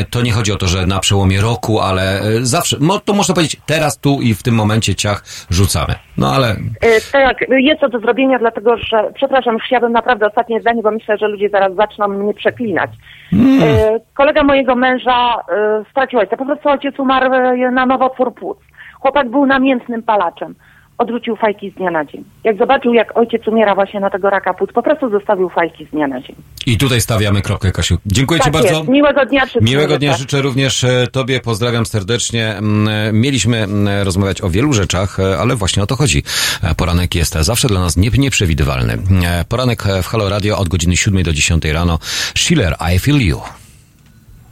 To 0.10 0.22
nie 0.22 0.32
chodzi 0.32 0.52
o 0.52 0.58
to, 0.58 0.68
że 0.68 0.88
na 0.88 1.00
przełomie 1.00 1.42
roku, 1.42 1.80
ale 1.80 2.24
zawsze, 2.42 2.78
mo- 2.82 3.00
to 3.00 3.14
można 3.14 3.36
powiedzieć 3.36 3.62
teraz, 3.66 3.98
tu 4.00 4.18
i 4.22 4.34
w 4.34 4.44
tym 4.44 4.56
momencie 4.56 4.96
ciach 4.96 5.24
rzucamy. 5.50 5.94
No 6.18 6.28
ale 6.36 6.48
E, 6.82 7.02
Tak, 7.12 7.38
jest 7.50 7.82
to 7.82 7.90
do 7.90 8.00
zrobienia, 8.00 8.40
dlatego 8.40 8.78
że, 8.78 9.12
przepraszam, 9.16 9.58
chciałabym 9.60 9.92
naprawdę 9.92 10.28
ostatnie 10.28 10.62
zdanie, 10.62 10.82
bo 10.84 10.92
myślę, 10.92 11.18
że 11.18 11.28
ludzie 11.28 11.50
zaraz 11.50 11.76
zaczną 11.76 12.08
mnie 12.08 12.34
przeklinać. 12.34 12.90
E, 13.34 14.00
Kolega 14.14 14.44
mojego 14.44 14.76
męża 14.76 15.36
e, 15.36 15.84
stracił 15.92 16.20
ojca, 16.20 16.38
po 16.38 16.46
prostu 16.46 16.70
ojciec 16.70 17.00
umarł 17.00 17.32
na 17.72 17.86
nowotwór 17.86 18.34
płuc. 18.36 18.58
Chłopak 19.02 19.30
był 19.30 19.46
namiętnym 19.46 20.04
palaczem. 20.04 20.56
Odrzucił 21.02 21.36
fajki 21.36 21.72
z 21.72 21.74
dnia 21.74 21.92
na 21.92 22.06
dzień. 22.06 22.24
Jak 22.44 22.58
zobaczył, 22.58 22.94
jak 22.94 23.18
ojciec 23.18 23.48
umiera 23.48 23.76
właśnie 23.76 24.00
na 24.00 24.10
tego 24.10 24.30
raka 24.30 24.54
płuc, 24.54 24.72
po 24.74 24.84
prostu 24.84 25.10
zostawił 25.10 25.50
fajki 25.50 25.86
z 25.86 25.90
dnia 25.90 26.08
na 26.08 26.22
dzień. 26.22 26.36
i 26.66 26.78
tutaj 26.78 27.02
stawiamy 27.02 27.42
kropkę, 27.42 27.72
Kasiu. 27.72 27.98
Dziękuję 28.06 28.40
Ci 28.40 28.44
tak 28.44 28.54
bardzo. 28.54 28.78
jest. 28.78 28.90
Miłego 28.90 29.26
dnia 29.26 29.46
wszystkim. 29.46 29.70
Miłego 29.70 29.98
dnia 29.98 30.14
życzę. 30.18 30.42
również 30.42 30.84
e, 30.84 31.08
Tobie, 31.12 31.40
pozdrawiam 31.40 31.86
serdecznie. 31.86 32.56
Mieliśmy 33.14 33.68
rozmawiać 34.04 34.42
o 34.42 34.50
wielu 34.50 34.74
rzeczach, 34.74 35.20
e, 35.20 35.38
ale 35.38 35.56
właśnie 35.56 35.84
o 35.84 35.88
to 35.88 35.96
chodzi. 35.96 36.24
E, 36.64 36.76
Poranek 36.76 37.16
jest 37.16 37.34
zawsze 37.34 37.68
dla 37.68 37.80
nas 37.80 37.98
nie- 37.98 38.10
nieprzewidywalny. 38.18 38.98
Poranek 39.50 39.84
w 40.04 40.08
Halo 40.08 40.30
Radio 40.30 40.58
od 40.58 40.70
godziny 40.70 40.98
7 40.98 41.24
do 41.24 41.34
10 41.34 41.66
rano. 41.74 42.00
Schiller, 42.38 42.76
I 42.96 43.00
Feel 43.00 43.22
You. 43.22 43.40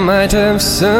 might 0.00 0.32
have 0.32 0.62
some 0.62 0.99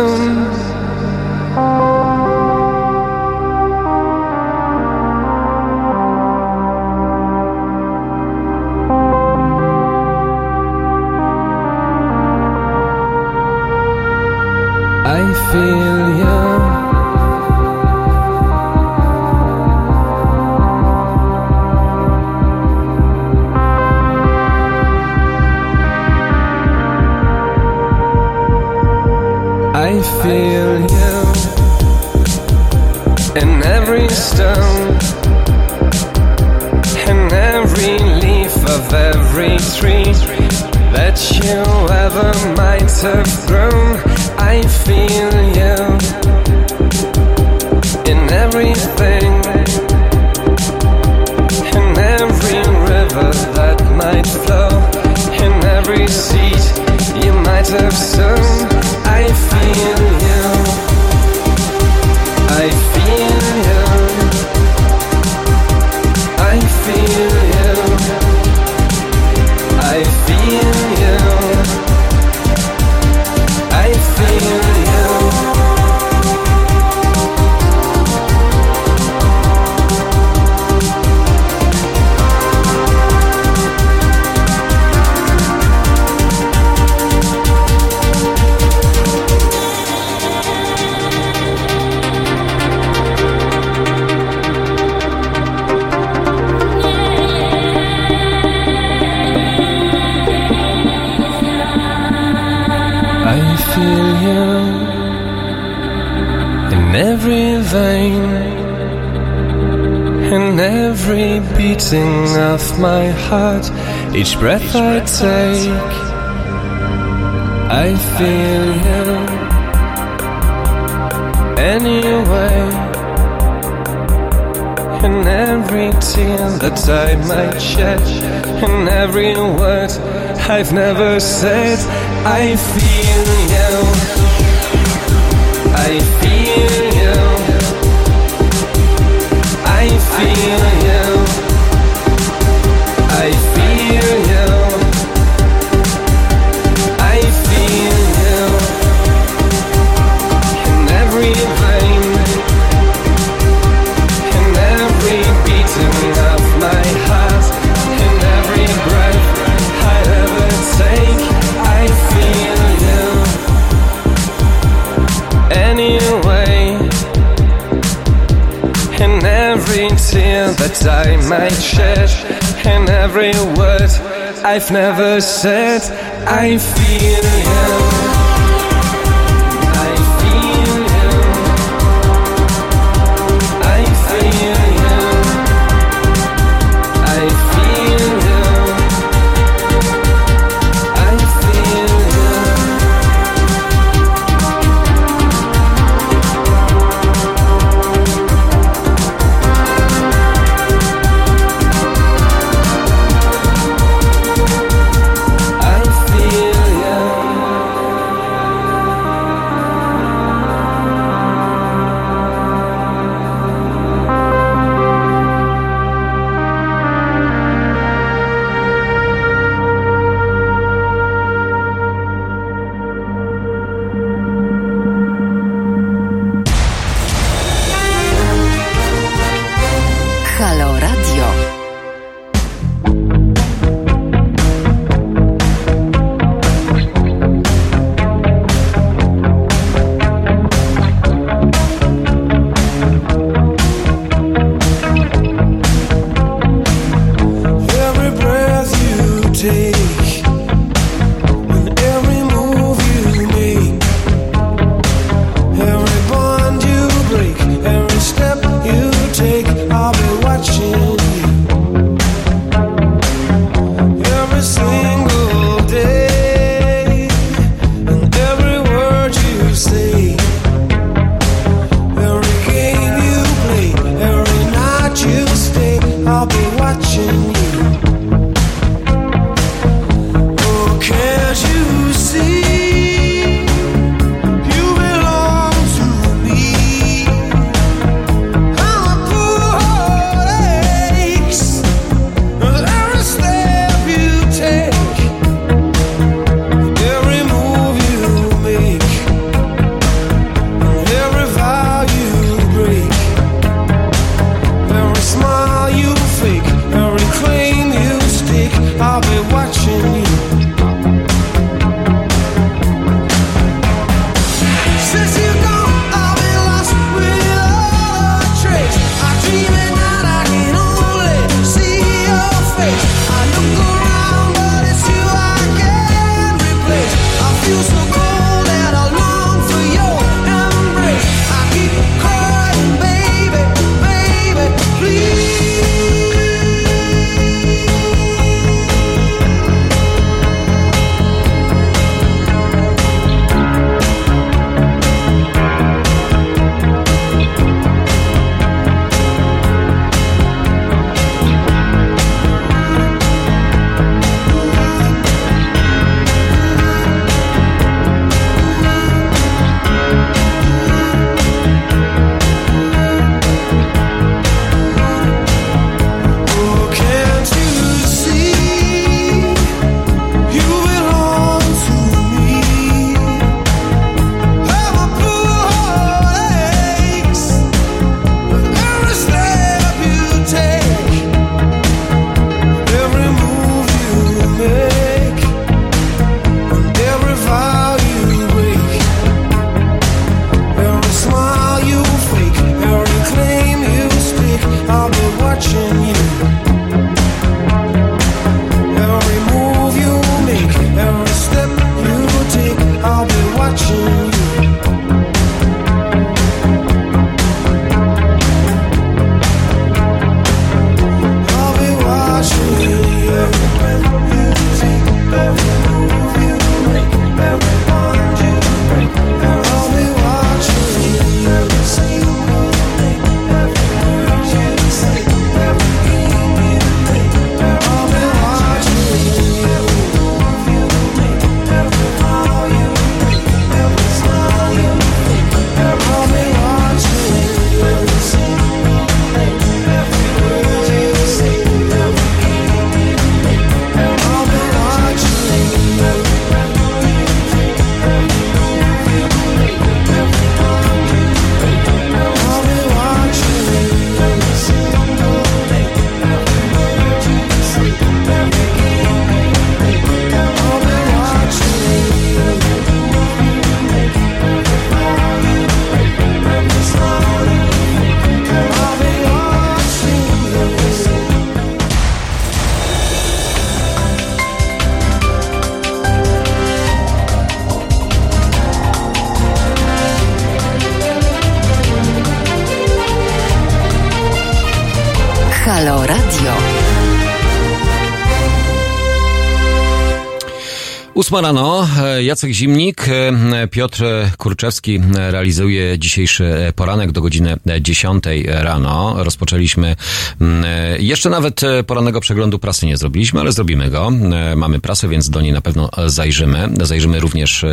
Ósma 491.00 491.20
rano, 491.20 491.68
e, 491.82 492.02
Jacek 492.02 492.32
Zimnik, 492.32 492.88
e, 492.88 493.48
Piotr 493.48 493.84
Kurczewski 494.18 494.80
realizuje 494.94 495.78
dzisiejszy 495.78 496.52
poranek 496.56 496.92
do 496.92 497.00
godziny 497.02 497.36
10 497.60 498.04
rano. 498.26 498.94
Rozpoczęliśmy, 499.04 499.76
mm, 500.20 500.44
e, 500.44 500.78
jeszcze 500.78 501.10
nawet 501.10 501.40
porannego 501.66 502.00
przeglądu 502.00 502.38
prasy 502.38 502.66
nie 502.66 502.76
zrobiliśmy, 502.76 503.20
ale 503.20 503.32
zrobimy 503.32 503.70
go. 503.70 503.92
Mamy 504.36 504.60
prasę, 504.60 504.88
więc 504.88 505.10
do 505.10 505.20
niej 505.20 505.32
na 505.32 505.40
pewno 505.40 505.70
zajrzymy. 505.86 506.48
Zajrzymy 506.62 507.00
również 507.00 507.44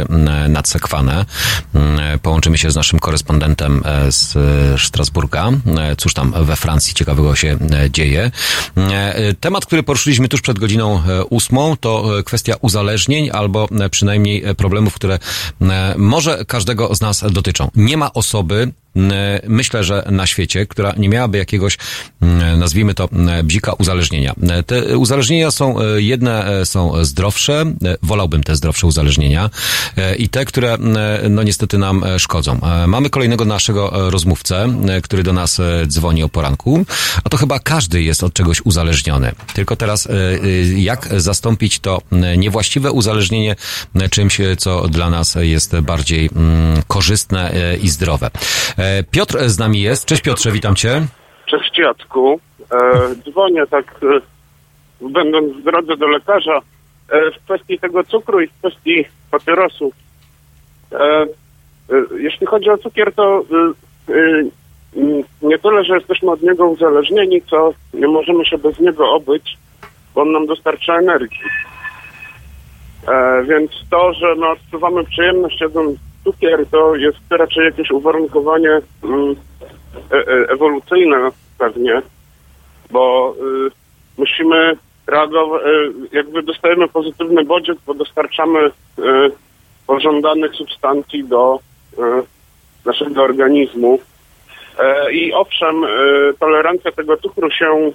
nad 0.49 0.67
Sekwanę. 0.69 1.25
Połączymy 2.21 2.57
się 2.57 2.71
z 2.71 2.75
naszym 2.75 2.99
korespondentem 2.99 3.81
e, 3.85 4.11
z 4.11 4.35
e, 4.35 4.77
Strasburga. 4.77 5.49
E, 5.77 5.95
Cóż 5.95 6.13
tam 6.13 6.33
we 6.45 6.55
Francji 6.55 6.93
ciekawego 6.93 7.35
się 7.35 7.57
dzieje. 7.89 8.31
Temat, 9.39 9.65
który 9.65 9.83
poruszyliśmy 9.83 10.27
tuż 10.27 10.41
przed 10.41 10.59
godziną 10.59 11.01
ósmą, 11.29 11.77
to 11.79 12.09
kwestia 12.25 12.55
uzależnień 12.61 13.29
albo 13.33 13.67
przynajmniej 13.91 14.55
problemów, 14.55 14.93
które 14.93 15.19
może 15.97 16.45
każdego 16.45 16.95
z 16.95 17.01
nas 17.01 17.23
dotyczą. 17.31 17.71
Nie 17.75 17.97
ma 17.97 18.13
osoby, 18.13 18.71
myślę, 19.47 19.83
że 19.83 20.03
na 20.11 20.27
świecie, 20.27 20.65
która 20.65 20.93
nie 20.97 21.09
miałaby 21.09 21.37
jakiegoś, 21.37 21.77
m, 22.21 22.59
nazwijmy 22.59 22.93
to, 22.93 23.09
m, 23.13 23.29
bzika 23.47 23.73
uzależnienia. 23.73 24.33
E, 24.49 24.63
Te 24.63 24.97
uzależnienia 24.97 25.51
są, 25.51 25.79
e, 25.81 26.01
jedne 26.01 26.45
e, 26.61 26.65
są 26.65 27.05
zdrowsze, 27.05 27.61
e, 27.61 27.95
wolałbym 28.03 28.43
te 28.43 28.55
zdrowsze 28.55 28.87
uzależnienia 28.87 29.49
e, 29.97 30.15
i 30.15 30.29
te, 30.29 30.45
które, 30.45 30.77
no 31.29 31.43
niestety 31.43 31.77
nam 31.77 32.03
e, 32.03 32.19
szkodzą. 32.19 32.59
E, 32.83 32.87
Mamy 32.87 33.09
kolejnego 33.09 33.45
naszego 33.45 34.07
e, 34.07 34.11
rozmówcę, 34.11 34.73
e, 34.87 35.01
który 35.01 35.23
do 35.23 35.33
nas 35.33 35.59
e, 35.59 35.63
dzwoni 35.87 36.23
o 36.23 36.29
poranku, 36.29 36.85
a 37.23 37.29
to 37.29 37.37
chyba 37.37 37.59
każdy 37.59 38.01
jest 38.03 38.23
od 38.23 38.33
czegoś 38.33 38.61
uzależniony. 38.65 39.31
Tylko 39.53 39.75
teraz, 39.75 40.07
e, 40.07 40.11
e, 40.11 40.79
jak 40.79 41.09
zastąpić 41.17 41.79
to 41.79 42.01
niewłaściwe 42.37 42.91
uzależnienie 42.91 43.55
czymś, 44.11 44.41
e, 44.41 44.55
co 44.55 44.87
dla 44.87 45.09
nas 45.09 45.35
jest 45.41 45.79
bardziej 45.79 46.29
korzystne 46.87 47.51
e, 47.51 47.77
i 47.77 47.89
zdrowe. 47.89 48.29
E, 48.77 49.03
Piotr 49.03 49.49
z 49.49 49.59
nami 49.59 49.81
jest. 49.81 50.05
Cześć 50.05 50.21
Piotrze, 50.21 50.51
witam 50.51 50.75
cię. 50.75 51.01
Cześć 51.45 51.77
Jacku. 51.77 52.39
E, 52.71 53.15
dzwonię 53.15 53.67
tak, 53.67 53.95
e, 54.03 55.07
będąc 55.09 55.53
w 55.53 55.63
drodze 55.63 55.97
do 55.97 56.07
lekarza, 56.07 56.57
e, 57.09 57.31
w 57.31 57.43
kwestii 57.43 57.79
tego 57.79 58.03
cukru 58.03 58.41
i 58.41 58.47
w 58.47 58.53
kwestii 58.59 59.05
papierosów. 59.31 59.93
E, 60.91 60.97
e, 60.99 61.27
jeśli 62.19 62.47
chodzi 62.47 62.69
o 62.69 62.77
cukier, 62.77 63.13
to 63.13 63.43
e, 64.09 64.13
e, 64.13 64.43
nie 65.41 65.59
tyle, 65.59 65.83
że 65.83 65.95
jesteśmy 65.95 66.31
od 66.31 66.41
niego 66.41 66.67
uzależnieni, 66.67 67.41
co 67.41 67.73
nie 67.93 68.07
możemy 68.07 68.45
się 68.45 68.57
bez 68.57 68.79
niego 68.79 69.11
obyć, 69.11 69.57
bo 70.15 70.21
on 70.21 70.31
nam 70.31 70.45
dostarcza 70.45 70.95
energii. 70.97 71.39
E, 73.07 73.43
więc 73.43 73.71
to, 73.89 74.13
że 74.13 74.35
no, 74.37 74.51
odczuwamy 74.51 75.03
przyjemność 75.03 75.61
jadąc 75.61 75.99
cukier, 76.27 76.65
to 76.71 76.95
jest 76.95 77.17
raczej 77.29 77.65
jakieś 77.65 77.91
uwarunkowanie 77.91 78.81
mm, 79.03 79.35
e, 80.11 80.15
e, 80.15 80.49
ewolucyjne 80.49 81.17
pewnie, 81.57 82.01
bo 82.91 83.35
y, 83.67 83.71
musimy 84.17 84.77
reagować, 85.07 85.61
y, 85.63 85.93
jakby 86.11 86.43
dostajemy 86.43 86.87
pozytywny 86.87 87.43
bodziec, 87.43 87.77
bo 87.85 87.93
dostarczamy 87.93 88.59
y, 88.59 88.71
pożądanych 89.87 90.55
substancji 90.55 91.23
do 91.23 91.59
y, 91.93 91.97
naszego 92.85 93.23
organizmu. 93.23 93.99
E, 94.79 95.11
I 95.11 95.33
owszem, 95.33 95.75
tolerancja 96.39 96.91
tego 96.91 97.17
cukru 97.17 97.51
się 97.51 97.91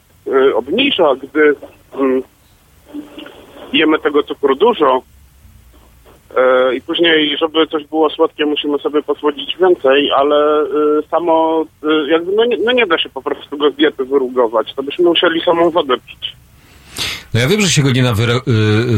obniża, 0.54 1.14
gdy 1.22 1.54
mm, 1.94 2.22
jemy 3.72 3.98
tego 3.98 4.22
cukru 4.22 4.54
dużo, 4.54 5.02
E, 5.02 5.21
I 6.74 6.80
później, 6.80 7.36
żeby 7.38 7.66
coś 7.66 7.86
było 7.86 8.10
słodkie, 8.10 8.46
musimy 8.46 8.78
sobie 8.78 9.02
posłodzić 9.02 9.56
więcej, 9.60 10.10
ale 10.16 10.62
y, 10.62 10.66
samo, 11.10 11.64
y, 11.84 12.10
jakby, 12.10 12.32
no 12.32 12.44
nie, 12.44 12.56
no 12.64 12.72
nie 12.72 12.86
da 12.86 12.98
się 12.98 13.08
po 13.08 13.22
prostu 13.22 13.58
go 13.58 13.70
z 13.70 13.74
diety 13.74 14.04
wyrugować. 14.04 14.74
To 14.74 14.82
byśmy 14.82 15.04
musieli 15.04 15.40
samą 15.40 15.70
wodę 15.70 15.94
pić. 16.06 16.32
No 17.34 17.40
ja 17.40 17.48
wiem, 17.48 17.60
że 17.60 17.70
się 17.70 17.82
go 17.82 17.90
nie 17.90 18.10
y, 18.10 18.14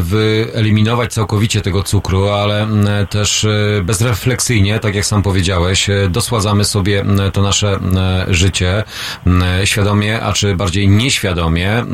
wyeliminować 0.02 1.12
całkowicie 1.12 1.60
tego 1.60 1.82
cukru, 1.82 2.28
ale 2.28 2.62
mm, 2.62 3.06
też 3.06 3.44
y, 3.44 3.82
bezrefleksyjnie, 3.84 4.78
tak 4.78 4.94
jak 4.94 5.06
sam 5.06 5.22
powiedziałeś, 5.22 5.88
y, 5.88 6.08
dosładzamy 6.10 6.64
sobie 6.64 7.00
mm, 7.00 7.32
to 7.32 7.42
nasze 7.42 7.68
mm, 7.74 8.34
życie 8.34 8.84
świadomie, 9.64 10.20
a 10.20 10.32
czy 10.32 10.56
bardziej 10.56 10.88
nieświadomie, 10.88 11.84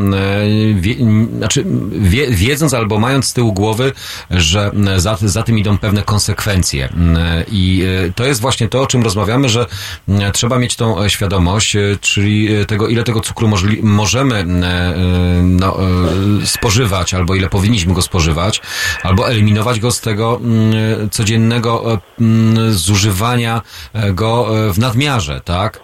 wie, 0.74 0.94
znaczy 1.38 1.64
wie, 1.92 2.30
wiedząc 2.30 2.74
albo 2.74 2.98
mając 2.98 3.26
z 3.26 3.32
tyłu 3.32 3.52
głowy, 3.52 3.92
że 4.30 4.70
za, 4.96 5.18
za 5.20 5.42
tym 5.42 5.58
idą 5.58 5.78
pewne 5.78 6.02
konsekwencje. 6.02 6.88
I 7.52 7.84
to 8.14 8.24
jest 8.26 8.40
właśnie 8.40 8.68
to, 8.68 8.82
o 8.82 8.86
czym 8.86 9.02
rozmawiamy, 9.02 9.48
że 9.48 9.66
trzeba 10.32 10.58
mieć 10.58 10.76
tą 10.76 11.02
e, 11.02 11.10
świadomość, 11.10 11.76
czyli 12.00 12.48
tego, 12.66 12.88
ile 12.88 13.02
tego 13.04 13.20
cukru 13.20 13.48
możli, 13.48 13.82
możemy 13.82 14.44
no, 15.42 15.76
spożywać, 16.44 17.14
albo 17.14 17.34
ile 17.34 17.48
powinniśmy 17.48 17.94
go 17.94 18.02
spożywać, 18.02 18.60
albo 19.02 19.30
eliminować 19.30 19.80
go 19.80 19.90
z 19.90 20.00
tego 20.00 20.40
mm, 20.42 21.10
codziennego 21.10 21.92
e, 21.92 21.98
mm, 22.20 22.72
zużywania 22.72 23.60
e, 23.94 24.12
go 24.12 24.46
e, 24.48 24.72
w 24.72 24.78
nadmiarze, 24.78 25.40
tak? 25.44 25.80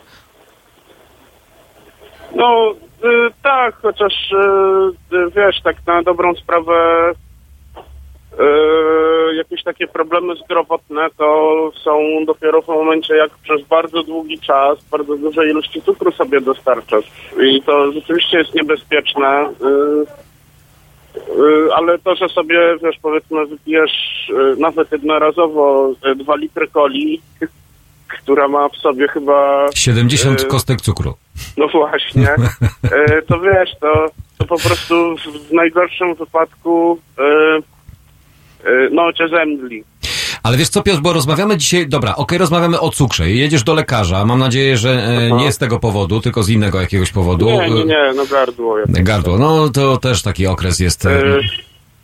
No 2.34 2.74
y, 3.04 3.30
tak, 3.42 3.74
chociaż 3.82 4.32
y, 4.32 5.16
y, 5.16 5.30
wiesz, 5.36 5.60
tak 5.62 5.76
na 5.86 6.02
dobrą 6.02 6.34
sprawę 6.34 7.12
jakieś 9.36 9.62
takie 9.62 9.86
problemy 9.86 10.34
zdrowotne 10.36 11.08
to 11.18 11.70
są 11.84 12.24
dopiero 12.26 12.62
w 12.62 12.68
momencie, 12.68 13.16
jak 13.16 13.30
przez 13.42 13.62
bardzo 13.62 14.02
długi 14.02 14.38
czas 14.38 14.84
bardzo 14.90 15.16
duże 15.16 15.46
ilości 15.46 15.82
cukru 15.82 16.12
sobie 16.12 16.40
dostarczasz. 16.40 17.04
I 17.42 17.62
to 17.62 17.92
rzeczywiście 17.92 18.38
jest 18.38 18.54
niebezpieczne. 18.54 19.50
Y, 21.16 21.74
ale 21.74 21.98
to, 21.98 22.14
że 22.14 22.28
sobie, 22.28 22.58
wiesz, 22.82 22.96
powiedzmy, 23.02 23.46
wypijesz 23.46 23.92
y, 24.30 24.60
nawet 24.60 24.92
jednorazowo 24.92 25.94
y, 26.12 26.14
dwa 26.14 26.36
litry 26.36 26.68
coli, 26.68 27.20
która 28.08 28.48
ma 28.48 28.68
w 28.68 28.76
sobie 28.76 29.08
chyba... 29.08 29.66
70 29.74 30.40
y, 30.40 30.44
kostek 30.44 30.80
cukru. 30.80 31.14
No 31.56 31.68
właśnie, 31.68 32.28
y, 32.84 33.22
to 33.26 33.40
wiesz, 33.40 33.70
to, 33.80 34.06
to 34.38 34.44
po 34.44 34.58
prostu 34.58 35.16
w, 35.16 35.52
najgorszym 35.52 36.14
wypadku 36.14 36.98
y, 37.18 38.90
no 38.92 39.12
cię 39.12 39.28
zemdli. 39.28 39.84
Ale 40.46 40.56
wiesz 40.56 40.68
co, 40.68 40.82
Piotr, 40.82 41.00
bo 41.00 41.12
rozmawiamy 41.12 41.56
dzisiaj, 41.56 41.88
dobra, 41.88 42.16
okej, 42.16 42.38
rozmawiamy 42.38 42.80
o 42.80 42.90
cukrze. 42.90 43.30
Jedziesz 43.30 43.62
do 43.62 43.74
lekarza, 43.74 44.24
mam 44.24 44.38
nadzieję, 44.38 44.76
że 44.76 44.90
e, 44.90 45.30
nie 45.30 45.52
z 45.52 45.58
tego 45.58 45.78
powodu, 45.78 46.20
tylko 46.20 46.42
z 46.42 46.48
innego 46.48 46.80
jakiegoś 46.80 47.12
powodu. 47.12 47.46
Nie, 47.46 47.70
nie, 47.70 47.84
nie, 47.84 48.12
no 48.16 48.26
gardło. 48.26 48.78
jakieś. 48.78 49.02
Gardło, 49.02 49.38
no 49.38 49.68
to 49.68 49.96
też 49.96 50.22
taki 50.22 50.46
okres 50.46 50.80
jest. 50.80 51.06
e, 51.06 51.26
Y, 51.26 51.40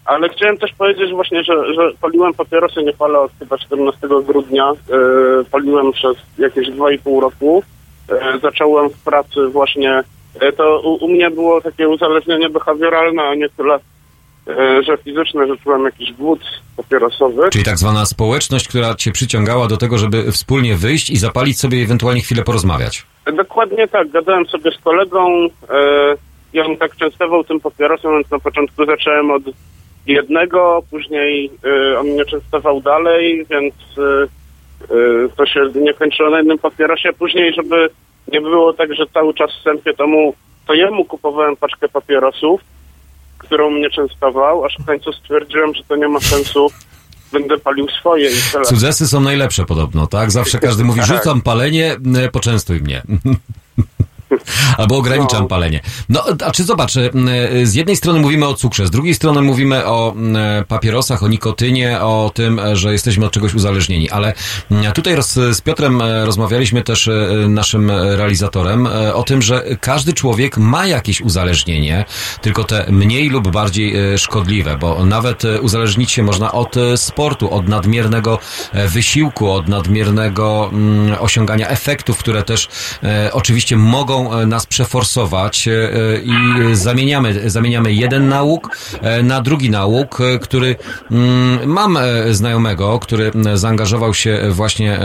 Ale 0.05 0.29
chciałem 0.29 0.59
też 0.59 0.73
powiedzieć 0.73 1.13
właśnie, 1.13 1.45
że, 1.45 1.75
że 1.75 1.91
paliłem 2.01 2.35
papierosy, 2.35 2.83
nie 2.83 2.93
palę 2.93 3.21
od 3.21 3.31
chyba 3.39 3.59
14 3.59 4.09
grudnia. 4.27 4.73
Y, 4.73 5.45
paliłem 5.51 5.93
przez 5.93 6.17
jakieś 6.39 6.69
2,5 6.69 7.21
roku. 7.21 7.63
Y, 8.37 8.39
zacząłem 8.39 8.91
w 8.91 8.99
pracy 8.99 9.49
właśnie, 9.53 10.05
to 10.57 10.81
u, 10.81 11.05
u 11.05 11.09
mnie 11.09 11.31
było 11.31 11.61
takie 11.61 11.89
uzależnienie 11.89 12.51
behawioralne, 12.51 13.23
a 13.23 13.35
nie 13.35 13.49
tyle, 13.49 13.79
że 14.87 14.97
fizyczne, 15.05 15.47
że 15.47 15.57
czułem 15.57 15.85
jakiś 15.85 16.13
głód 16.13 16.41
papierosowy. 16.77 17.43
Czyli 17.51 17.65
tak 17.65 17.79
zwana 17.79 18.07
społeczność, 18.07 18.69
która 18.69 18.95
cię 18.95 19.13
przyciągała 19.13 19.69
do 19.69 19.77
tego, 19.77 19.99
żeby 19.99 20.33
wspólnie 20.33 20.75
wyjść 20.75 21.11
i 21.11 21.17
zapalić 21.17 21.59
sobie 21.61 21.79
i 21.79 21.83
ewentualnie 21.83 22.21
chwilę 22.21 22.43
porozmawiać. 22.43 23.07
Dokładnie 23.37 23.89
tak, 23.89 24.11
gadałem 24.11 24.47
sobie 24.47 24.71
z 24.71 24.79
kolegą, 24.79 25.49
e, 25.71 26.17
i 26.53 26.61
on 26.61 26.77
tak 26.77 26.97
częstował 26.97 27.45
tym 27.45 27.61
papierosem, 27.61 28.13
więc 28.13 28.31
na 28.31 28.39
początku 28.39 28.87
zacząłem 28.87 29.31
od 29.31 29.43
jednego, 30.07 30.83
później 30.91 31.51
e, 31.65 31.99
on 31.99 32.07
mnie 32.07 32.25
częstował 32.25 32.81
dalej, 32.81 33.47
więc 33.51 33.75
e, 33.99 34.23
e, 34.95 35.29
to 35.37 35.47
się 35.47 35.61
nie 35.75 35.95
kończyło 35.95 36.31
na 36.31 36.39
jednym 36.39 36.59
papierosie. 36.59 37.13
Później, 37.13 37.55
żeby 37.55 37.89
nie 38.33 38.41
było 38.41 38.73
tak, 38.73 38.95
że 38.95 39.07
cały 39.07 39.35
czas 39.35 39.51
wstępie 39.51 39.95
to 39.95 40.07
mu, 40.07 40.35
to 40.67 40.75
jemu 40.75 41.05
kupowałem 41.05 41.57
paczkę 41.57 41.89
papierosów, 41.89 42.61
którą 43.53 43.71
mnie 43.71 43.91
częstował, 43.91 44.65
aż 44.65 44.77
w 44.81 44.85
końcu 44.85 45.13
stwierdziłem, 45.13 45.75
że 45.75 45.83
to 45.89 45.97
nie 45.97 46.09
ma 46.09 46.21
sensu, 46.21 46.69
będę 47.33 47.59
palił 47.59 47.89
swoje 48.01 48.31
i 48.31 48.35
tyle. 48.53 48.65
Cudzesy 48.65 49.09
są 49.09 49.21
najlepsze 49.21 49.65
podobno, 49.65 50.07
tak? 50.07 50.31
Zawsze 50.31 50.59
każdy 50.59 50.85
mówi, 50.85 51.01
Tak. 51.01 51.09
rzucam 51.09 51.41
palenie, 51.43 51.97
e, 52.17 52.29
poczęstuj 52.29 52.81
mnie. 52.81 53.03
Albo 54.77 54.97
ograniczam 54.97 55.43
No. 55.43 55.49
palenie. 55.49 55.81
No, 56.09 56.25
a 56.47 56.51
czy 56.51 56.65
zobacz, 56.65 56.97
e, 56.97 57.11
z 57.63 57.75
jednej 57.75 57.97
strony 57.97 58.21
mówimy 58.21 58.47
o 58.47 58.55
cukrze, 58.55 58.87
z 58.87 58.91
drugiej 58.91 59.15
strony 59.15 59.43
mówimy 59.43 59.87
o 59.87 60.15
e, 60.37 60.65
papierosach, 60.69 61.23
o 61.23 61.29
nikotynie, 61.29 62.01
o 62.01 62.31
tym, 62.35 62.59
e, 62.59 62.77
że 62.77 62.93
jesteśmy 62.93 63.27
od 63.27 63.33
czegoś 63.33 63.55
uzależnieni, 63.55 64.11
ale 64.11 64.33
tutaj 64.95 65.15
roz, 65.15 65.33
z 65.33 65.61
Piotrem 65.61 66.03
rozmawialiśmy 66.25 66.83
też, 66.83 67.11
naszym 67.49 67.91
realizatorem, 67.91 68.89
o 69.15 69.23
tym, 69.23 69.43
że 69.43 69.65
każdy 69.81 70.13
człowiek 70.13 70.57
ma 70.57 70.87
jakieś 70.87 71.21
uzależnienie, 71.21 72.05
tylko 72.41 72.65
te 72.65 72.87
mniej 72.91 73.29
lub 73.29 73.49
bardziej 73.49 73.95
szkodliwe, 74.19 74.79
bo 74.79 75.07
nawet 75.07 75.43
uzależnić 75.63 76.13
się 76.13 76.23
można 76.23 76.53
od 76.53 76.75
sportu, 76.97 77.55
od 77.55 77.69
nadmiernego 77.69 78.39
wysiłku, 78.89 79.51
od 79.51 79.69
nadmiernego 79.69 80.71
osiągania 81.19 81.69
efektów, 81.69 82.19
które 82.19 82.43
też 82.43 82.69
oczywiście 83.33 83.77
mogą 83.77 84.22
e, 84.31 84.47
nas 84.47 84.67
przeforsować 84.67 85.69
e, 85.69 85.73
e, 85.73 86.19
i 86.19 86.33
zamieniamy, 86.77 87.51
zamieniamy 87.51 87.93
jeden 87.93 88.29
e, 89.01 89.23
na 89.23 89.41
drugi 89.41 89.71
e, 90.21 90.39
który 90.39 90.77
mm, 91.11 91.69
mam 91.71 91.99
znajomego, 92.31 92.99
który 92.99 93.31
zaangażował 93.55 94.15
się 94.15 94.41
właśnie 94.51 94.99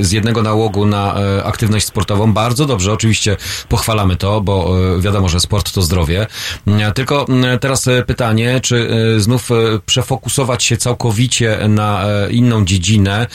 z 0.00 0.12
jednego 0.12 0.42
nałogu 0.42 0.86
na 0.86 1.14
aktywność 1.44 1.86
sportową. 1.86 2.32
Bardzo 2.32 2.66
dobrze, 2.66 2.92
oczywiście 2.92 3.36
pochwalamy 3.68 4.16
to, 4.16 4.40
bo 4.40 4.76
wiadomo, 5.00 5.28
że 5.28 5.40
sport 5.40 5.72
to 5.72 5.82
zdrowie. 5.82 6.26
Mm, 6.66 6.92
Tylko 6.92 7.26
teraz 7.60 7.88
pytanie, 8.06 8.60
czy 8.62 8.88
znów 9.18 9.48
przefokusować 9.86 10.64
się 10.64 10.76
całkowicie 10.76 11.58
na 11.68 12.04
inną 12.30 12.64
dziedzinę 12.64 13.26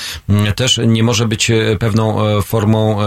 też 0.55 0.79
nie 0.87 1.03
może 1.03 1.27
być 1.27 1.51
pewną 1.79 2.17
formą 2.41 2.97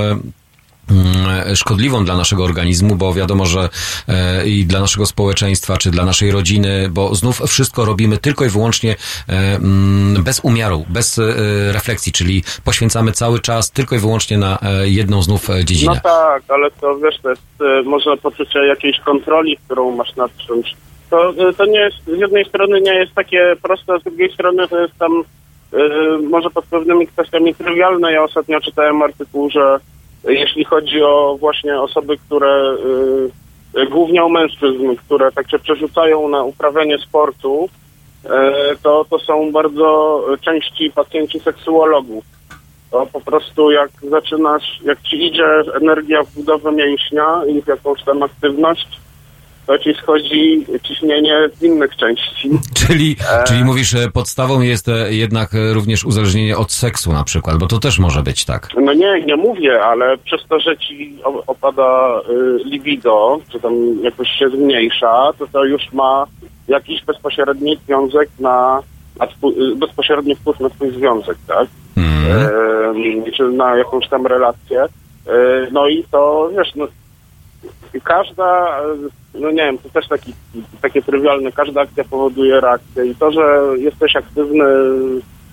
szkodliwą 1.55 2.05
dla 2.05 2.17
naszego 2.17 2.45
organizmu, 2.45 2.97
bo 2.97 3.15
wiadomo, 3.15 3.47
że 3.47 3.69
e, 4.09 4.47
i 4.47 4.65
dla 4.65 4.81
naszego 4.81 5.07
społeczeństwa, 5.07 5.77
czy 5.77 5.91
dla 5.91 6.05
naszej 6.05 6.31
rodziny, 6.31 6.89
bo 6.91 7.15
znów 7.15 7.41
wszystko 7.41 7.85
robimy 7.85 8.19
tylko 8.19 8.45
i 8.45 8.49
wyłącznie 8.49 8.91
e, 8.93 9.33
mm, 9.33 10.23
bez 10.23 10.41
umiaru, 10.45 10.85
bez 10.89 11.19
e, 11.19 11.23
refleksji, 11.73 12.13
czyli 12.13 12.43
poświęcamy 12.65 13.13
cały 13.13 13.41
czas 13.41 13.71
tylko 13.71 13.97
i 13.97 13.99
wyłącznie 13.99 14.39
na 14.39 14.59
jedną 14.85 15.23
znów 15.23 15.49
dziedzinę. 15.65 15.93
No 15.95 16.11
tak, 16.11 16.43
ale 16.49 16.71
to 16.71 16.99
wiesz, 16.99 17.15
to 17.23 17.31
jest 17.31 17.43
może 17.85 18.17
poczucie 18.17 18.59
jakiejś 18.67 19.01
kontroli, 19.01 19.59
którą 19.65 19.97
masz 19.97 20.17
nad 20.17 20.37
czymś. 20.37 20.75
To, 21.11 21.35
to 21.57 21.67
nie 21.67 21.79
jest, 21.79 21.97
z 22.17 22.21
jednej 22.21 22.45
strony 22.45 22.81
nie 22.81 22.95
jest 22.95 23.15
takie 23.15 23.57
proste, 23.63 24.01
z 24.01 24.03
drugiej 24.05 24.33
strony 24.33 24.69
to 24.69 24.81
jest 24.81 24.99
tam 24.99 25.25
może 26.31 26.51
pod 26.51 26.65
pewnymi 26.65 27.07
kwestiami 27.07 27.55
trywialne. 27.55 28.13
Ja 28.13 28.23
ostatnio 28.23 28.61
czytałem 28.61 29.03
artykuł, 29.03 29.51
że 29.51 29.79
jeśli 30.25 30.65
chodzi 30.65 31.03
o 31.03 31.37
właśnie 31.41 31.81
osoby, 31.81 32.17
które 32.19 32.77
e, 33.75 33.87
głównie 33.87 34.25
o 34.25 34.29
mężczyzn, 34.29 34.95
które 35.07 35.33
tak 35.33 35.51
się 35.51 35.59
przerzucają 35.59 36.29
na 36.29 36.43
uprawianie 36.43 36.99
sportu, 36.99 37.69
e, 38.25 38.53
to, 38.83 39.05
to 39.11 39.19
są 39.19 39.53
bardzo 39.53 40.21
części 40.41 40.91
pacjenci 40.91 41.41
seksuologów. 41.41 42.25
To 42.91 43.07
po 43.07 43.21
prostu 43.21 43.71
jak 43.71 43.91
zaczynasz, 44.03 44.81
jak 44.85 45.03
ci 45.03 45.27
idzie 45.27 45.45
energia 45.81 46.23
w 46.23 46.35
budowę 46.35 46.73
mięśnia 46.73 47.43
i 47.49 47.63
w 47.63 47.67
jakąś 47.67 48.05
tam 48.05 48.23
aktywność, 48.23 49.02
to 49.67 49.79
ci 49.79 49.95
schodzi 49.95 50.67
ciśnienie 50.83 51.49
z 51.59 51.63
innych 51.63 51.97
części. 51.97 52.51
Czyli, 52.87 53.17
E. 53.31 53.45
czyli 53.45 53.65
mówisz, 53.65 53.89
że 53.91 54.11
podstawą 54.11 54.61
jest 54.61 54.89
e, 54.89 55.15
jednak 55.15 55.55
e, 55.55 55.73
również 55.75 56.05
uzależnienie 56.05 56.57
od 56.57 56.73
seksu 56.73 57.13
na 57.13 57.25
przykład, 57.25 57.57
bo 57.59 57.67
to 57.67 57.79
też 57.79 57.99
może 57.99 58.23
być 58.23 58.45
tak. 58.45 58.69
No 58.77 58.93
nie, 58.93 59.21
nie 59.27 59.37
mówię, 59.37 59.83
ale 59.83 60.19
przez 60.19 60.41
to, 60.49 60.61
że 60.61 60.77
ci 60.79 61.19
opada 61.47 62.21
y, 62.31 62.65
libido, 62.65 63.41
czy 63.53 63.61
tam 63.61 63.73
jakoś 64.03 64.29
się 64.29 64.49
zmniejsza, 64.49 65.33
to 65.39 65.47
to 65.53 65.65
już 65.65 65.93
ma 65.93 66.27
jakiś 66.69 67.05
bezpośredni 67.05 67.77
związek 67.87 68.29
na, 68.41 68.83
na 69.19 69.27
twój, 69.27 69.73
y, 69.73 69.77
bezpośredni 69.77 70.37
wpływ 70.37 70.61
na 70.61 70.71
twój 70.71 70.91
związek, 70.91 71.37
tak? 71.49 71.69
Em, 71.97 73.25
czy 73.37 73.49
na 73.49 73.77
jakąś 73.77 74.09
tam 74.09 74.27
relację. 74.27 74.83
E, 74.83 74.89
No 75.73 75.89
i 75.89 76.05
to, 76.11 76.51
wiesz, 76.57 76.75
no, 76.75 76.87
każda, 78.05 78.79
e, 78.81 78.83
no 79.35 79.51
nie 79.51 79.63
wiem, 79.63 79.79
to 79.79 79.89
też 79.89 80.09
taki, 80.09 80.33
takie 80.83 81.03
trywialne, 81.03 81.53
każda 81.53 81.81
akcja 81.81 82.05
powoduje 82.05 82.61
reakcję 82.61 83.07
i 83.07 83.15
to, 83.15 83.33
że 83.33 83.63
jesteś 83.79 84.17
aktywny 84.17 84.65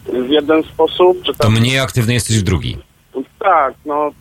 w 0.06 0.30
jeden 0.30 0.64
sposób, 0.64 1.22
czy 1.24 1.34
To 1.34 1.44
tam, 1.44 1.54
mniej 1.54 1.80
aktywny 1.80 2.14
jesteś 2.14 2.40
w 2.40 2.44
drugi. 2.44 2.78
tak, 3.40 3.74
no... 3.86 4.12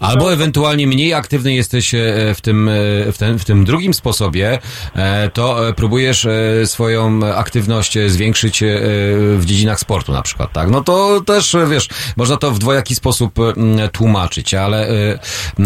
Albo 0.00 0.32
ewentualnie 0.32 0.86
mniej 0.86 1.14
aktywny 1.14 1.54
jesteś 1.54 1.94
e, 1.94 1.98
w 2.34 2.40
tym, 2.40 2.68
e, 2.68 2.72
w 3.12 3.18
tym, 3.18 3.38
w 3.38 3.44
tym 3.44 3.64
drugim 3.64 3.94
sposobie, 3.94 4.58
e, 4.96 5.30
to 5.30 5.60
próbujesz 5.76 6.26
swoją 6.64 7.20
aktywność 7.36 7.98
zwiększyć 8.06 8.64
w 9.36 9.42
dziedzinach 9.44 9.80
sportu 9.80 10.12
na 10.12 10.22
przykład, 10.22 10.52
tak? 10.52 10.70
No 10.70 10.84
to 10.84 11.20
też, 11.20 11.56
wiesz, 11.70 11.88
można 12.16 12.36
to 12.36 12.50
w 12.50 12.58
dwojaki 12.58 12.94
sposób 12.94 13.38
e, 13.38 13.42
m, 13.42 13.78
tłumaczyć, 13.92 14.54
ale 14.54 14.88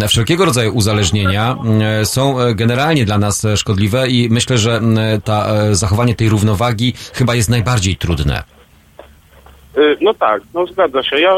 wszelkiego 0.08 0.44
rodzaju 0.44 0.74
uzależnienia 0.74 1.56
są 2.04 2.36
generalnie 2.54 3.04
dla 3.04 3.18
nas 3.18 3.46
szkodliwe 3.56 4.08
i 4.08 4.28
myślę, 4.30 4.58
że 4.58 4.76
m, 4.76 4.98
ta, 5.24 5.74
zachowanie 5.74 6.14
tej 6.14 6.28
równowagi 6.28 6.94
chyba 7.12 7.34
jest 7.34 7.48
najbardziej 7.48 7.96
trudne. 7.96 8.42
Y, 9.78 9.96
No 10.00 10.14
tak, 10.14 10.42
no 10.54 10.66
zgadza 10.66 11.02
się. 11.02 11.20
Ja 11.20 11.30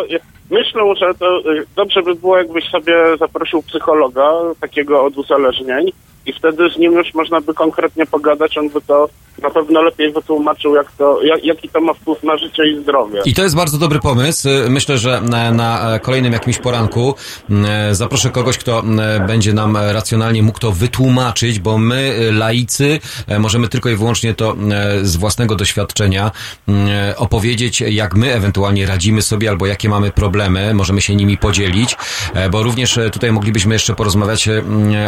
myślę, 0.52 0.82
że 0.96 1.14
to 1.14 1.52
y, 1.52 1.66
dobrze 1.76 2.02
by 2.02 2.14
było, 2.14 2.38
jakbyś 2.38 2.64
sobie 2.64 3.16
zaprosił 3.18 3.62
psychologa 3.62 4.30
takiego 4.60 5.04
od 5.04 5.16
uzależnień 5.16 5.92
i 6.26 6.32
wtedy 6.32 6.70
z 6.70 6.78
nim 6.78 6.92
już 6.92 7.14
można 7.14 7.40
by 7.40 7.54
konkretnie 7.54 8.06
pogadać, 8.06 8.58
on 8.58 8.68
by 8.68 8.80
to 8.80 9.08
na 9.42 9.50
pewno 9.50 9.82
lepiej 9.82 10.12
wytłumaczył, 10.12 10.74
jak 10.74 10.92
to, 10.92 11.22
jak, 11.22 11.44
jaki 11.44 11.68
to 11.68 11.80
ma 11.80 11.94
wpływ 11.94 12.22
na 12.22 12.36
życie 12.36 12.62
i 12.68 12.82
zdrowie. 12.82 13.20
I 13.24 13.34
to 13.34 13.42
jest 13.42 13.56
bardzo 13.56 13.78
dobry 13.78 14.00
pomysł. 14.00 14.48
Myślę, 14.68 14.98
że 14.98 15.20
na, 15.20 15.52
na 15.52 15.98
kolejnym 16.02 16.32
jakimś 16.32 16.58
poranku 16.58 17.14
e, 17.50 17.94
zaproszę 17.94 18.30
kogoś, 18.30 18.58
kto 18.58 18.80
e, 18.80 19.26
będzie 19.26 19.52
nam 19.52 19.76
racjonalnie 19.76 20.42
mógł 20.42 20.58
to 20.58 20.72
wytłumaczyć, 20.72 21.58
bo 21.58 21.78
my, 21.78 22.14
e, 22.28 22.32
laicy, 22.32 23.00
e, 23.28 23.38
możemy 23.38 23.68
tylko 23.68 23.88
i 23.88 23.96
wyłącznie 23.96 24.34
to 24.34 24.56
e, 24.70 25.04
z 25.04 25.16
własnego 25.16 25.56
doświadczenia 25.56 26.30
e, 26.68 27.14
opowiedzieć, 27.16 27.80
jak 27.80 28.14
my 28.14 28.34
ewentualnie 28.34 28.86
radzimy 28.86 29.22
sobie 29.22 29.50
albo 29.50 29.66
jakie 29.66 29.88
mamy 29.88 30.10
problemy, 30.10 30.74
możemy 30.74 31.00
się 31.00 31.14
nimi 31.14 31.38
podzielić, 31.38 31.96
e, 32.34 32.50
bo 32.50 32.62
również 32.62 32.98
e, 32.98 33.10
tutaj 33.10 33.32
moglibyśmy 33.32 33.74
jeszcze 33.74 33.94
porozmawiać 33.94 34.48
e, 34.48 34.62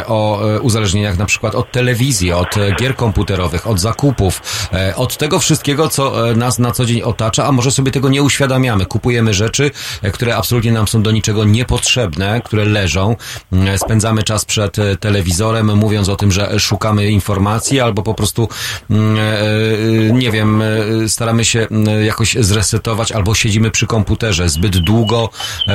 o 0.07 0.51
e, 0.55 0.61
uzależnieniach 1.05 1.19
na 1.19 1.27
przykład 1.27 1.55
od 1.55 1.73
telewizji, 1.73 2.33
od 2.33 2.57
e, 2.57 2.73
gier 2.73 2.97
komputerowych, 2.97 3.67
od 3.67 3.81
zakupów, 3.81 4.43
e, 4.73 4.97
od 4.97 5.17
tego 5.17 5.39
wszystkiego, 5.39 5.89
co 5.89 6.31
e, 6.31 6.35
nas 6.35 6.59
na 6.59 6.73
co 6.73 6.85
dzień 6.85 7.03
otacza, 7.03 7.47
a 7.47 7.53
może 7.53 7.71
sobie 7.71 7.93
tego 7.93 8.09
nie 8.09 8.23
uświadamiamy. 8.23 8.87
Kupujemy 8.87 9.35
rzeczy, 9.35 9.71
które 10.13 10.37
absolutnie 10.37 10.73
nam 10.73 10.89
są 10.89 11.03
do 11.03 11.11
niczego 11.11 11.45
niepotrzebne, 11.45 12.41
które 12.45 12.65
leżą. 12.65 13.17
Mm, 13.53 13.79
Spędzamy 13.79 14.23
czas 14.23 14.45
przed 14.45 14.77
telewizorem, 15.01 15.77
mówiąc 15.77 16.09
o 16.09 16.17
tym, 16.17 16.33
że 16.33 16.61
szukamy 16.61 17.11
informacji, 17.11 17.81
albo 17.81 18.03
po 18.03 18.15
prostu, 18.15 18.49
mm, 18.91 20.19
nie 20.19 20.31
wiem, 20.31 20.63
staramy 21.09 21.45
się 21.45 21.67
mm, 21.71 22.05
jakoś 22.05 22.37
zresetować, 22.41 23.13
albo 23.13 23.35
siedzimy 23.35 23.71
przy 23.71 23.87
komputerze. 23.87 24.49
Zbyt 24.49 24.79
długo 24.79 25.31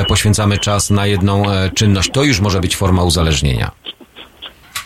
poświęcamy 0.08 0.58
czas 0.58 0.90
na 0.90 1.06
jedną 1.06 1.42
czynność. 1.74 2.10
To 2.12 2.24
już 2.24 2.40
może 2.40 2.60
być 2.60 2.76
forma 2.76 3.04
uzależnienia. 3.04 3.70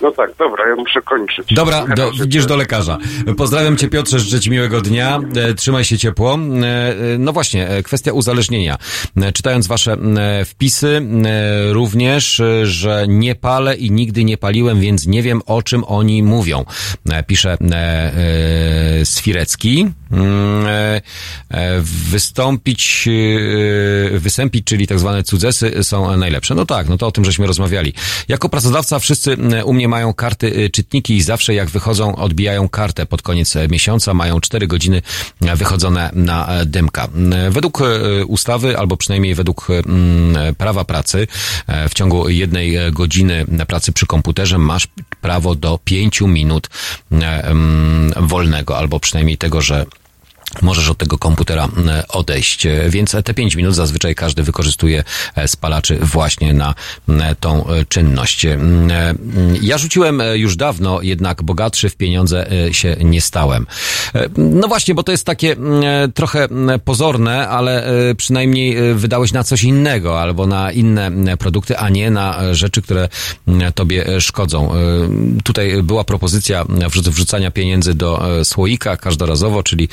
No 0.05 0.13
tak, 0.13 0.31
dobra, 0.39 0.69
ja 0.69 0.77
muszę 0.77 1.03
kończyć. 1.03 1.55
Dobra, 1.55 1.87
do, 1.97 2.11
idziesz 2.27 2.47
do 2.47 2.57
lekarza. 2.57 2.99
Pozdrawiam 3.37 3.77
cię 3.77 3.89
Piotrze, 3.89 4.19
życzę 4.19 4.41
ci 4.41 4.51
miłego 4.51 4.81
dnia. 4.81 5.21
E, 5.37 5.55
Trzymaj 5.55 5.85
się 5.85 5.99
ciepło. 5.99 6.35
E, 6.35 6.67
e, 7.15 7.19
No 7.19 7.33
właśnie, 7.33 7.69
kwestia 7.85 8.13
uzależnienia. 8.13 8.77
Czytając 9.35 9.67
wasze 9.67 9.97
wpisy, 10.45 11.03
również, 11.71 12.43
że 12.63 13.05
nie 13.09 13.35
palę 13.35 13.75
i 13.75 13.91
nigdy 13.91 14.25
nie 14.25 14.39
paliłem, 14.39 14.81
więc 14.81 15.07
nie 15.07 15.23
wiem 15.23 15.41
o 15.47 15.63
czym 15.63 15.85
oni 15.85 16.23
mówią. 16.23 16.65
Pisze 17.27 17.57
e, 17.73 17.77
e, 19.01 19.05
Mm, 20.15 20.67
e, 20.67 21.01
e, 21.51 21.81
Wystąpić, 22.11 23.09
e, 24.15 24.19
wysępić, 24.19 24.65
czyli 24.65 24.87
tak 24.87 24.99
zwane 24.99 25.23
cudzesy 25.23 25.85
są 25.85 26.17
najlepsze. 26.17 26.55
No 26.55 26.67
tak, 26.67 26.89
no 26.89 26.99
to 26.99 27.07
o 27.07 27.13
tym 27.13 27.25
żeśmy 27.25 27.47
rozmawiali. 27.47 27.93
Jako 28.29 28.49
pracodawca 28.49 28.99
wszyscy 28.99 29.37
u 29.65 29.73
mnie 29.73 29.89
mają 29.89 30.15
karty 30.15 30.71
czytniki 30.71 31.17
i 31.17 31.23
zawsze 31.23 31.55
jak 31.55 31.71
wychodzą, 31.71 32.17
odbijają 32.17 32.69
kartę 32.69 33.07
pod 33.07 33.23
koniec 33.23 33.55
miesiąca, 33.71 34.15
mają 34.15 34.41
4 34.41 34.67
godziny 34.67 35.03
wychodzone 35.41 36.11
na 36.13 36.49
dymka. 36.67 37.09
Według 37.51 37.81
ustawy, 38.27 38.79
albo 38.79 38.97
przynajmniej 38.97 39.35
według 39.35 39.69
mm, 39.71 40.55
prawa 40.55 40.85
pracy, 40.85 41.27
w 41.89 41.95
ciągu 41.95 42.29
jednej 42.29 42.93
godziny 42.93 43.47
pracy 43.69 43.93
przy 43.93 44.07
komputerze 44.07 44.59
masz 44.59 44.89
prawo 45.21 45.55
do 45.55 45.79
5 45.85 46.21
minut 46.21 46.69
mm, 47.11 48.13
wolnego, 48.17 48.79
albo 48.79 49.01
przynajmniej 49.01 49.39
tego, 49.39 49.61
że 49.61 49.87
możesz 50.63 50.89
od 50.91 50.99
tego 50.99 51.19
komputera 51.19 51.69
e, 51.89 52.09
odejść. 52.09 52.67
E, 52.67 52.91
Więc 52.91 53.17
te 53.25 53.35
5 53.35 53.55
minut 53.55 53.75
zazwyczaj 53.75 54.15
każdy 54.15 54.43
wykorzystuje 54.43 55.05
e, 55.35 55.49
spalaczy 55.49 55.99
właśnie 56.03 56.55
na 56.55 56.75
tą 57.41 57.65
czynność. 57.89 58.47
Ja 59.63 59.79
rzuciłem 59.79 60.23
już 60.35 60.57
dawno, 60.57 61.03
jednak 61.03 61.43
bogatszy 61.43 61.91
w 61.91 61.97
pieniądze 61.97 62.47
się 62.73 62.97
nie 63.01 63.21
stałem. 63.21 63.67
No 64.39 64.69
właśnie, 64.69 64.95
bo 64.95 65.03
to 65.03 65.13
jest 65.13 65.27
takie 65.27 65.57
trochę 66.15 66.49
pozorne, 66.85 67.49
ale 67.49 67.87
przynajmniej 68.17 68.95
wydałeś 68.95 69.33
na 69.33 69.45
coś 69.45 69.63
innego 69.65 70.21
albo 70.21 70.47
na 70.47 70.73
inne 70.73 71.37
produkty, 71.39 71.79
a 71.79 71.89
nie 71.89 72.11
na 72.11 72.55
rzeczy, 72.55 72.83
które 72.83 73.09
tobie 73.75 74.21
szkodzą. 74.21 74.71
Tutaj 75.45 75.83
była 75.83 76.05
propozycja 76.05 76.65
wrzuc- 76.65 77.11
wrzucania 77.11 77.51
pieniędzy 77.51 77.95
do 77.95 78.23
słoika 78.45 78.97
każdorazowo, 78.97 79.63
czyli 79.63 79.89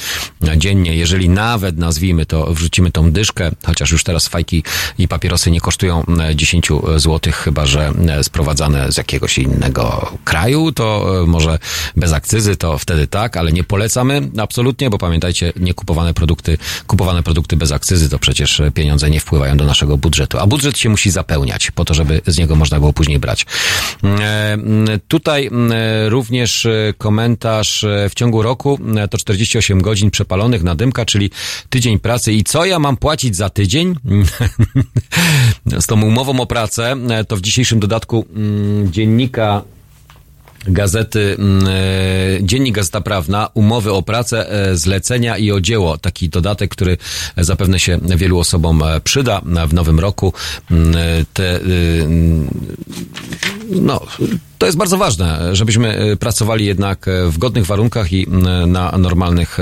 dziennie, 0.58 0.96
jeżeli 0.96 1.30
nawet 1.30 1.78
nazwijmy 1.78 2.26
to, 2.26 2.54
wrzucimy 2.54 2.92
tą 2.92 3.12
dyszkę, 3.12 3.52
chociaż 3.66 3.92
już 3.92 4.04
teraz 4.04 4.28
fajki 4.28 4.64
i 4.98 5.08
papierosy 5.08 5.52
nie 5.52 5.62
kosztują 5.62 6.04
e, 6.20 6.36
10 6.36 6.70
zł, 6.96 7.34
chyba 7.34 7.66
że 7.66 7.94
e, 8.08 8.24
sprowadzane 8.24 8.92
z 8.92 8.98
jakiegoś 8.98 9.38
innego 9.38 10.12
kraju, 10.24 10.72
to 10.72 11.18
e, 11.24 11.28
może 11.28 11.60
bez 11.96 12.14
akcyzy, 12.14 12.56
to 12.56 12.78
wtedy 12.78 13.08
tak, 13.08 13.38
ale 13.38 13.52
nie 13.52 13.64
polecamy 13.64 14.22
absolutnie, 14.38 14.90
bo 14.90 14.98
pamiętajcie, 14.98 15.54
nie 15.56 15.74
kupowane 15.74 16.14
produkty, 16.14 16.58
kupowane 16.88 17.24
produkty 17.24 17.58
bez 17.58 17.72
akcyzy, 17.72 18.10
to 18.10 18.20
przecież 18.20 18.60
e, 18.60 18.72
pieniądze 18.72 19.10
nie 19.10 19.20
wpływają 19.20 19.58
do 19.58 19.66
naszego 19.66 19.98
budżetu, 19.98 20.40
a 20.40 20.48
budżet 20.48 20.78
się 20.78 20.90
musi 20.90 21.12
zapełniać 21.12 21.72
po 21.72 21.86
to, 21.86 21.94
żeby 21.94 22.22
z 22.28 22.38
niego 22.38 22.56
można 22.56 22.80
było 22.80 22.94
później 22.94 23.20
brać. 23.20 23.46
E, 24.04 24.54
m, 24.54 24.86
Tutaj 25.08 25.48
m, 25.48 25.74
również 26.08 26.66
e, 26.66 26.94
komentarz 26.98 27.84
e, 27.84 28.10
w 28.10 28.14
ciągu 28.14 28.42
roku 28.42 28.80
e, 28.96 29.08
to 29.08 29.18
48 29.18 29.82
godzin 29.82 30.12
przepalonych 30.12 30.41
na 30.50 30.76
dymka, 30.76 31.06
czyli 31.06 31.30
tydzień 31.70 32.00
pracy. 32.00 32.34
I 32.34 32.44
co 32.44 32.66
ja 32.66 32.80
mam 32.80 32.98
płacić 32.98 33.36
za 33.36 33.50
tydzień? 33.50 33.96
Z 35.80 35.86
tą 35.86 36.02
umową 36.02 36.40
o 36.40 36.46
pracę, 36.46 36.96
e, 37.10 37.24
to 37.24 37.38
w 37.38 37.42
dzisiejszym 37.42 37.80
dodatku 37.80 38.26
mm, 38.36 38.92
dziennika 38.92 39.64
Gazety, 40.68 41.36
mm, 41.40 41.68
e, 41.68 41.72
Dziennik 42.44 42.76
Gazeta 42.76 43.02
Prawna, 43.02 43.50
umowy 43.54 43.92
o 43.92 44.02
pracę, 44.02 44.52
e, 44.52 44.76
zlecenia 44.76 45.38
i 45.38 45.52
o 45.52 45.62
dzieło. 45.62 45.98
Taki 45.98 46.30
dodatek, 46.30 46.72
który 46.72 46.98
zapewne 47.38 47.80
się 47.80 48.00
wielu 48.16 48.40
osobom 48.40 48.84
przyda 49.04 49.42
w 49.68 49.74
nowym 49.74 50.00
roku. 50.00 50.34
Mm, 50.72 50.94
Te, 51.34 51.62
y, 51.62 52.08
no, 53.72 54.02
to 54.62 54.66
jest 54.66 54.78
bardzo 54.78 54.98
ważne, 54.98 55.56
żebyśmy 55.56 55.98
e, 55.98 56.16
pracowali 56.16 56.66
jednak 56.66 57.08
e, 57.08 57.28
w 57.28 57.38
godnych 57.38 57.66
warunkach 57.66 58.14
i 58.14 58.28
na 58.68 58.98
normalnych 58.98 59.58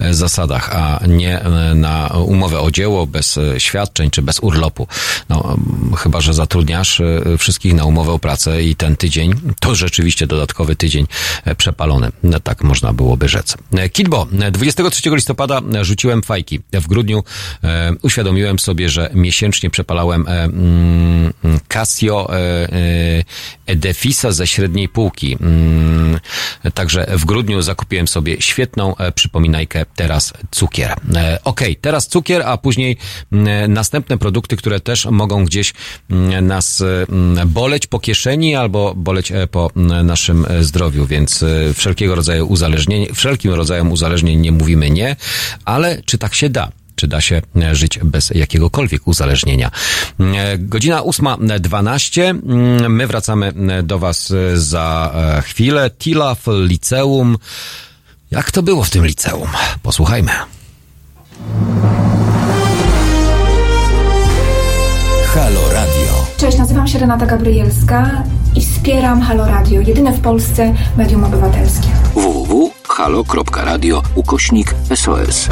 e, 0.00 0.14
zasadach, 0.14 0.76
a 0.76 1.00
nie 1.06 1.40
na 1.74 2.06
umowę 2.08 2.60
o 2.60 2.70
dzieło 2.70 3.06
bez 3.06 3.38
świadczeń 3.58 4.10
czy 4.10 4.22
bez 4.22 4.40
urlopu. 4.40 4.86
No, 5.28 5.56
chyba, 5.96 6.20
że 6.20 6.34
zatrudniasz 6.34 7.02
wszystkich 7.38 7.74
na 7.74 7.84
umowę 7.84 8.12
o 8.12 8.18
pracę 8.18 8.62
i 8.62 8.76
ten 8.76 8.96
tydzień 8.96 9.34
to 9.60 9.74
rzeczywiście 9.74 10.26
dodatkowy 10.26 10.76
tydzień 10.76 11.06
przepalony. 11.56 12.12
No, 12.22 12.40
tak 12.40 12.62
można 12.62 12.92
byłoby 12.92 13.28
rzec. 13.28 13.56
Kitbo, 13.92 14.26
e, 14.40 14.50
23 14.50 15.10
listopada 15.10 15.60
rzuciłem 15.82 16.22
fajki. 16.22 16.60
W 16.72 16.86
grudniu 16.86 17.24
uświadomiłem 18.02 18.58
sobie, 18.58 18.88
że 18.88 19.10
miesięcznie 19.14 19.70
przepalałem 19.70 20.26
mm, 20.28 21.32
Casio 21.68 22.30
Edefisa 23.66 24.32
ze 24.32 24.46
średniej 24.46 24.88
półki. 24.88 25.36
Mm, 25.40 26.20
Także 26.74 27.06
w 27.10 27.24
grudniu 27.24 27.62
zakupiłem 27.62 28.08
sobie 28.08 28.42
świetną 28.42 28.96
e, 28.96 29.12
przypominajkę, 29.12 29.86
teraz 29.96 30.32
cukier. 30.50 30.94
E, 31.14 31.38
Okej, 31.44 31.76
teraz 31.76 32.08
cukier, 32.08 32.42
a 32.42 32.56
później 32.56 32.96
mm, 33.32 33.72
następne 33.72 34.18
produkty, 34.18 34.56
które 34.56 34.80
też 34.80 35.06
mogą 35.06 35.44
gdzieś 35.44 35.72
mm, 36.10 36.46
nas 36.46 36.82
boleć 37.46 37.86
po 37.86 38.00
kieszeni 38.00 38.54
albo 38.56 38.94
boleć 38.94 39.32
e, 39.32 39.46
po 39.46 39.70
naszym 40.04 40.46
zdrowiu, 40.60 41.06
więc 41.06 41.44
wszelkiego 41.74 42.14
rodzaju 42.14 42.46
uzależnienie, 42.46 43.14
wszelkim 43.14 43.52
rodzajem 43.52 43.92
uzależnień 43.92 44.40
nie 44.40 44.52
mówimy 44.52 44.90
nie, 44.90 45.16
ale 45.64 46.02
czy 46.04 46.18
tak 46.18 46.34
się 46.34 46.48
da? 46.50 46.79
Czy 47.00 47.08
da 47.08 47.20
się 47.20 47.42
e, 47.62 47.74
żyć 47.74 47.98
bez 48.04 48.30
jakiegokolwiek 48.30 49.08
uzależnienia. 49.08 49.70
E, 50.20 50.58
Godzina 50.58 51.00
8.12. 51.00 52.22
Mm, 52.22 52.94
My 52.96 53.06
wracamy 53.06 53.52
e, 53.68 53.82
do 53.82 53.98
Was 53.98 54.32
za 54.54 55.14
chwilę. 55.44 55.90
Tila 55.90 56.34
w 56.34 56.46
liceum. 56.48 57.38
Jak 58.30 58.50
to 58.50 58.62
było 58.62 58.84
w 58.84 58.90
tym 58.90 59.06
liceum? 59.06 59.48
Posłuchajmy. 59.82 60.30
Halo 65.34 65.72
Radio. 65.72 66.26
Cześć, 66.36 66.58
nazywam 66.58 66.88
się 66.88 66.98
Renata 66.98 67.26
Gabrielska 67.26 68.22
i 68.56 68.60
wspieram 68.60 69.20
Halo 69.20 69.46
Radio, 69.46 69.80
jedyne 69.80 70.12
w 70.12 70.20
Polsce 70.20 70.74
medium 70.96 71.24
obywatelskie. 71.24 71.88
www.halo.radio 72.14 74.02
ukośnik 74.14 74.74
SOS. 74.94 75.48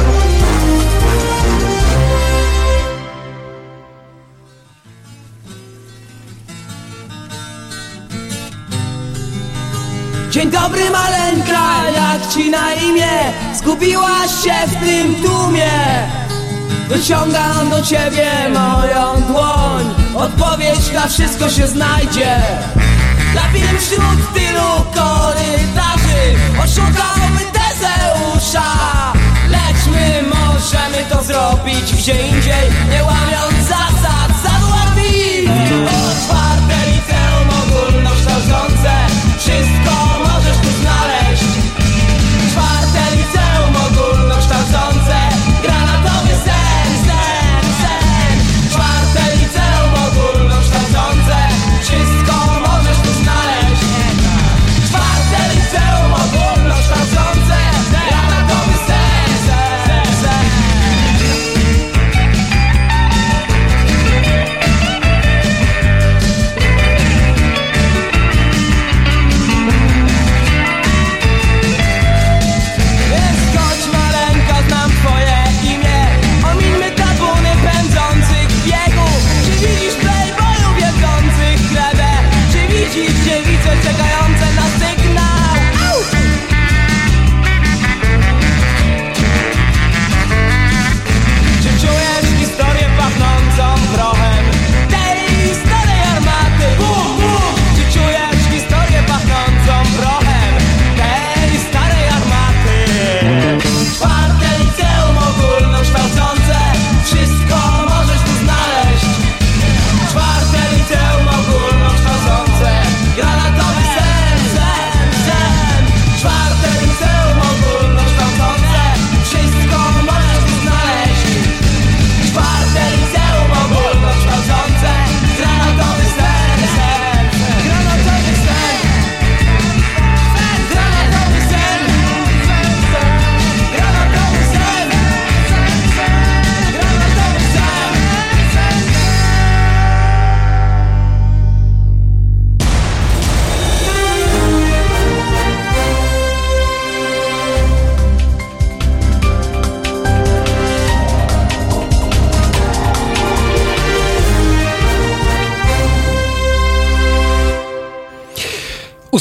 Dzień 10.29 10.51
dobry 10.51 10.89
maleńka, 10.89 11.89
jak 11.95 12.27
ci 12.33 12.49
na 12.49 12.73
imię? 12.73 13.09
Zgubiłaś 13.53 14.43
się 14.43 14.53
w 14.67 14.85
tym 14.85 15.15
tłumie. 15.15 15.69
Wyciągam 16.89 17.69
do 17.69 17.81
ciebie 17.81 18.31
moją 18.53 19.21
dłoń. 19.21 19.95
Odpowiedź 20.15 20.91
na 20.93 21.07
wszystko 21.07 21.49
się 21.49 21.67
znajdzie. 21.67 22.37
Labirynt 23.35 23.81
wśród 23.81 24.33
tylu 24.33 24.69
korytarzy 24.93 25.88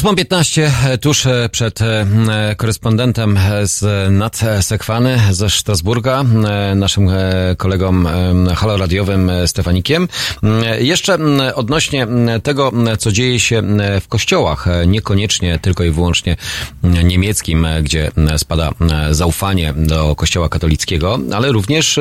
8.15 0.08 0.70
e, 0.86 0.98
tuż 0.98 1.26
e, 1.26 1.48
przed 1.52 1.82
e, 1.82 2.06
korespondentem 2.56 3.38
z 3.62 4.10
nad 4.12 4.40
Sekwany 4.60 5.18
ze 5.30 5.50
Strasburga, 5.50 6.24
naszym 6.76 7.10
kolegą 7.56 8.04
haloradiowym 8.56 9.30
Stefanikiem. 9.46 10.08
Jeszcze 10.78 11.18
odnośnie 11.54 12.06
tego, 12.42 12.72
co 12.98 13.12
dzieje 13.12 13.40
się 13.40 13.62
w 14.00 14.08
kościołach, 14.08 14.66
niekoniecznie 14.86 15.58
tylko 15.58 15.84
i 15.84 15.90
wyłącznie 15.90 16.36
niemieckim, 17.04 17.66
gdzie 17.82 18.10
spada 18.36 18.70
zaufanie 19.10 19.74
do 19.76 20.16
kościoła 20.16 20.48
katolickiego, 20.48 21.18
ale 21.32 21.52
również 21.52 21.98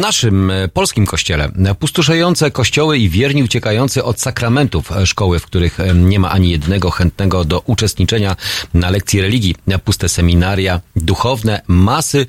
naszym 0.00 0.50
e, 0.50 0.68
polskim 0.68 1.06
kościele. 1.06 1.52
Pustoszejące 1.78 2.50
kościoły 2.50 2.98
i 2.98 3.08
wierni 3.08 3.42
uciekający 3.42 4.04
od 4.04 4.20
sakramentów 4.20 4.92
e, 4.92 5.06
szkoły, 5.06 5.38
w 5.38 5.46
których 5.46 5.80
e, 5.80 5.94
nie 5.94 6.20
ma 6.20 6.30
ani 6.30 6.50
jednego 6.50 6.90
chętnego 6.90 7.44
do 7.44 7.62
uczestniczenia 7.66 8.36
na 8.74 8.90
lekcji 8.90 9.20
religii. 9.20 9.54
Puste 9.84 10.08
seminaria 10.08 10.80
duchowne, 10.96 11.60
masy 11.66 12.26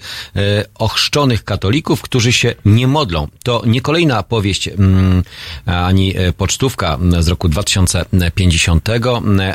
ochrzczonych 0.75 1.43
katolików, 1.43 2.01
którzy 2.01 2.33
się 2.33 2.55
nie 2.65 2.87
modlą. 2.87 3.27
To 3.43 3.63
nie 3.65 3.81
kolejna 3.81 4.23
powieść 4.23 4.67
mm, 4.67 5.23
ani 5.65 6.13
pocztówka 6.37 6.97
z 7.19 7.27
roku 7.27 7.49
2050, 7.49 8.89
e, 8.89 8.99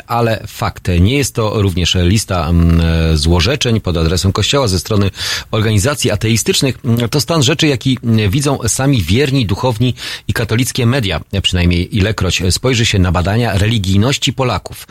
ale 0.07 0.43
fakt. 0.47 0.87
Nie 0.99 1.17
jest 1.17 1.35
to 1.35 1.61
również 1.61 1.97
lista 2.01 2.49
mm, 2.49 3.17
złorzeczeń 3.17 3.81
pod 3.81 3.97
adresem 3.97 4.31
kościoła 4.31 4.67
ze 4.67 4.79
strony 4.79 5.11
organizacji 5.51 6.11
ateistycznych. 6.11 6.77
To 7.11 7.21
stan 7.21 7.38
rzeczy, 7.41 7.67
jaki 7.67 7.97
widzą 8.29 8.59
sami 8.67 9.01
wierni, 9.01 9.45
duchowni 9.45 9.93
i 10.27 10.33
katolickie 10.33 10.85
media, 10.85 11.21
przynajmniej 11.41 11.97
ilekroć 11.97 12.41
spojrzy 12.49 12.85
się 12.85 12.99
na 12.99 13.11
badania 13.11 13.57
religijności 13.57 14.33
Polaków. 14.33 14.87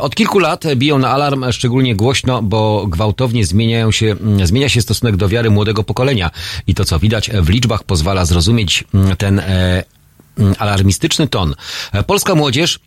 Od 0.00 0.14
kilku 0.14 0.38
lat 0.38 0.64
biją 0.74 0.98
na 0.98 1.10
alarm 1.10 1.44
szczególnie 1.52 1.96
głośno, 1.96 2.42
bo 2.42 2.86
gwałtownie 2.86 3.46
zmieniają 3.46 3.90
się, 3.90 4.16
zmienia 4.44 4.68
się 4.68 4.82
stosunek 4.82 5.16
do 5.16 5.28
wiary 5.28 5.50
młodego 5.50 5.84
pokolenia 5.84 6.30
i 6.66 6.74
to, 6.74 6.84
co 6.84 6.98
widać 6.98 7.30
w 7.30 7.48
liczbach, 7.48 7.84
pozwala 7.84 8.24
zrozumieć 8.24 8.84
ten 9.18 9.38
e, 9.38 9.84
alarmistyczny 10.58 11.28
ton. 11.28 11.54
Polska 12.06 12.34
młodzież 12.34 12.80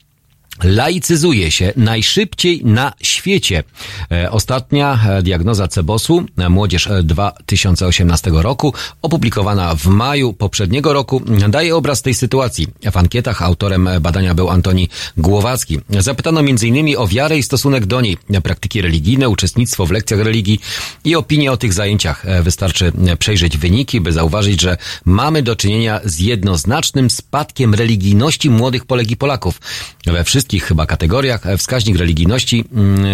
laicyzuje 0.63 1.51
się 1.51 1.73
najszybciej 1.77 2.65
na 2.65 2.93
świecie. 3.01 3.63
E, 4.11 4.31
Ostatnia 4.31 4.99
e, 5.09 5.23
diagnoza 5.23 5.67
Cebosu, 5.67 6.25
e, 6.37 6.49
młodzież 6.49 6.87
e, 6.87 7.03
2018 7.03 8.31
roku, 8.33 8.73
opublikowana 9.01 9.75
w 9.75 9.85
maju 9.85 10.33
poprzedniego 10.33 10.93
roku, 10.93 11.21
daje 11.49 11.75
obraz 11.75 12.01
tej 12.01 12.13
sytuacji. 12.13 12.67
W 12.91 12.97
ankietach 12.97 13.41
autorem 13.41 13.89
badania 14.01 14.35
był 14.35 14.49
Antoni 14.49 14.89
Głowacki. 15.17 15.79
Zapytano 15.89 16.39
m.in. 16.39 16.97
o 16.97 17.07
wiarę 17.07 17.37
i 17.37 17.43
stosunek 17.43 17.85
do 17.85 18.01
niej, 18.01 18.17
praktyki 18.43 18.81
religijne, 18.81 19.29
uczestnictwo 19.29 19.85
w 19.85 19.91
lekcjach 19.91 20.19
religii 20.19 20.59
i 21.03 21.15
opinie 21.15 21.51
o 21.51 21.57
tych 21.57 21.73
zajęciach. 21.73 22.25
Wystarczy 22.43 22.91
przejrzeć 23.19 23.57
wyniki, 23.57 24.01
by 24.01 24.11
zauważyć, 24.11 24.61
że 24.61 24.77
mamy 25.05 25.43
do 25.43 25.55
czynienia 25.55 25.99
z 26.03 26.19
jednoznacznym 26.19 27.09
spadkiem 27.09 27.73
religijności 27.73 28.49
młodych 28.49 28.85
Polek 28.85 29.11
i 29.11 29.17
Polaków. 29.17 29.61
We 30.05 30.23
wszystkich 30.23 30.48
chyba 30.57 30.85
kategoriach 30.85 31.45
e, 31.45 31.57
wskaźnik 31.57 31.97
religijności 31.97 32.65
mm, 32.73 33.05
e, 33.05 33.09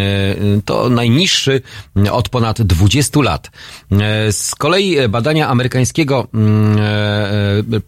to 0.65 0.89
najniższy 0.89 1.61
mm, 1.95 2.13
od 2.13 2.29
ponad 2.29 2.61
20 2.61 3.21
lat. 3.21 3.51
E, 3.91 4.31
Z 4.31 4.55
kolei 4.55 5.09
badania 5.09 5.47
amerykańskiego 5.47 6.27
mm, 6.33 6.77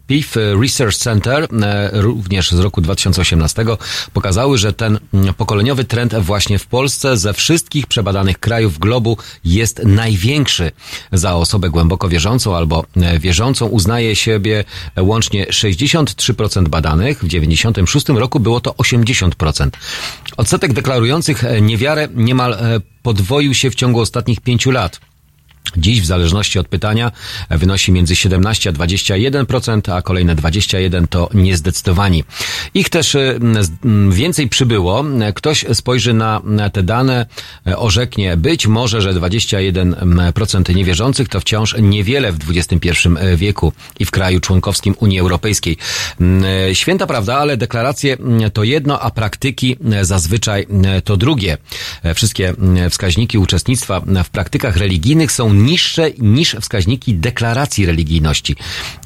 Pew 0.06 0.36
Research 0.62 0.96
Center, 0.96 1.48
również 1.92 2.50
z 2.50 2.58
roku 2.58 2.80
2018, 2.80 3.64
pokazały, 4.12 4.58
że 4.58 4.72
ten 4.72 4.98
pokoleniowy 5.36 5.84
trend 5.84 6.14
właśnie 6.14 6.58
w 6.58 6.66
Polsce 6.66 7.16
ze 7.16 7.32
wszystkich 7.32 7.86
przebadanych 7.86 8.38
krajów 8.38 8.78
globu 8.78 9.16
jest 9.44 9.84
największy. 9.84 10.70
Za 11.12 11.34
osobę 11.34 11.70
głęboko 11.70 12.08
wierzącą 12.08 12.56
albo 12.56 12.84
wierzącą 13.20 13.66
uznaje 13.66 14.16
siebie 14.16 14.64
łącznie 14.96 15.46
63% 15.46 16.68
badanych. 16.68 17.24
W 17.24 17.28
96 17.28 18.08
roku 18.08 18.40
było 18.40 18.60
to 18.60 18.70
80%. 18.70 19.37
Odsetek 20.36 20.72
deklarujących 20.72 21.44
e, 21.44 21.60
niewiarę 21.60 22.08
niemal 22.14 22.52
e, 22.54 22.80
podwoił 23.02 23.54
się 23.54 23.70
w 23.70 23.74
ciągu 23.74 24.00
ostatnich 24.00 24.40
pięciu 24.40 24.70
lat. 24.70 25.00
Dziś 25.76 26.00
w 26.00 26.06
zależności 26.06 26.58
od 26.58 26.68
pytania 26.68 27.12
wynosi 27.50 27.92
między 27.92 28.16
17 28.16 28.70
a 28.70 28.72
21%, 28.72 29.92
a 29.92 30.02
kolejne 30.02 30.34
21 30.34 31.08
to 31.08 31.28
niezdecydowani. 31.34 32.24
Ich 32.74 32.88
też 32.88 33.14
y, 33.14 33.38
więcej 34.10 34.48
przybyło. 34.48 35.04
Ktoś 35.34 35.64
spojrzy 35.72 36.14
na 36.14 36.70
te 36.72 36.82
dane, 36.82 37.26
e, 37.66 37.78
orzeknie 37.78 38.36
być 38.36 38.66
może, 38.66 39.02
że 39.02 39.14
21% 39.14 40.74
niewierzących 40.74 41.28
to 41.28 41.40
wciąż 41.40 41.76
niewiele 41.78 42.32
w 42.32 42.38
XXI 42.50 42.88
wieku 43.36 43.72
i 43.98 44.04
w 44.04 44.10
kraju 44.10 44.40
członkowskim 44.40 44.94
Unii 45.00 45.18
Europejskiej. 45.20 45.76
E, 46.70 46.74
Święta 46.74 47.06
prawda, 47.06 47.36
ale 47.36 47.56
deklaracje 47.56 48.16
to 48.52 48.64
jedno, 48.64 49.00
a 49.00 49.10
praktyki 49.10 49.76
e, 49.92 50.04
zazwyczaj 50.04 50.66
e, 50.84 51.02
to 51.02 51.16
drugie. 51.16 51.58
E, 52.02 52.14
Wszystkie 52.14 52.54
wskaźniki 52.90 53.38
uczestnictwa 53.38 54.00
w 54.24 54.30
praktykach 54.30 54.76
religijnych 54.76 55.32
są 55.32 55.52
niższe 55.58 56.10
niż 56.18 56.56
wskaźniki 56.60 57.14
deklaracji 57.14 57.86
religijności. 57.86 58.56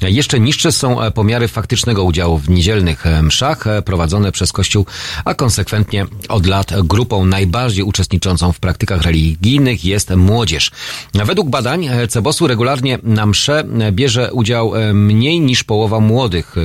Jeszcze 0.01 0.39
niższe 0.39 0.71
są 0.71 1.01
e, 1.01 1.11
pomiary 1.11 1.47
faktycznego 1.47 2.03
udziału 2.03 2.37
w 2.37 2.49
niedzielnych 2.49 3.07
e, 3.07 3.23
mszach 3.23 3.67
e, 3.67 3.81
prowadzone 3.81 4.31
przez 4.31 4.51
Kościół, 4.51 4.85
a 5.25 5.33
konsekwentnie 5.33 6.05
od 6.29 6.45
lat 6.45 6.73
grupą 6.83 7.25
najbardziej 7.25 7.83
uczestniczącą 7.83 8.51
w 8.51 8.59
praktykach 8.59 9.01
religijnych 9.01 9.85
jest 9.85 10.09
młodzież. 10.15 10.71
Według 11.13 11.49
badań 11.49 11.89
Cebosu 12.09 12.47
regularnie 12.47 12.99
na 13.03 13.25
msze 13.25 13.63
bierze 13.91 14.33
udział 14.33 14.73
mniej 14.93 15.39
niż 15.39 15.63
połowa 15.63 15.99
młodych. 15.99 16.55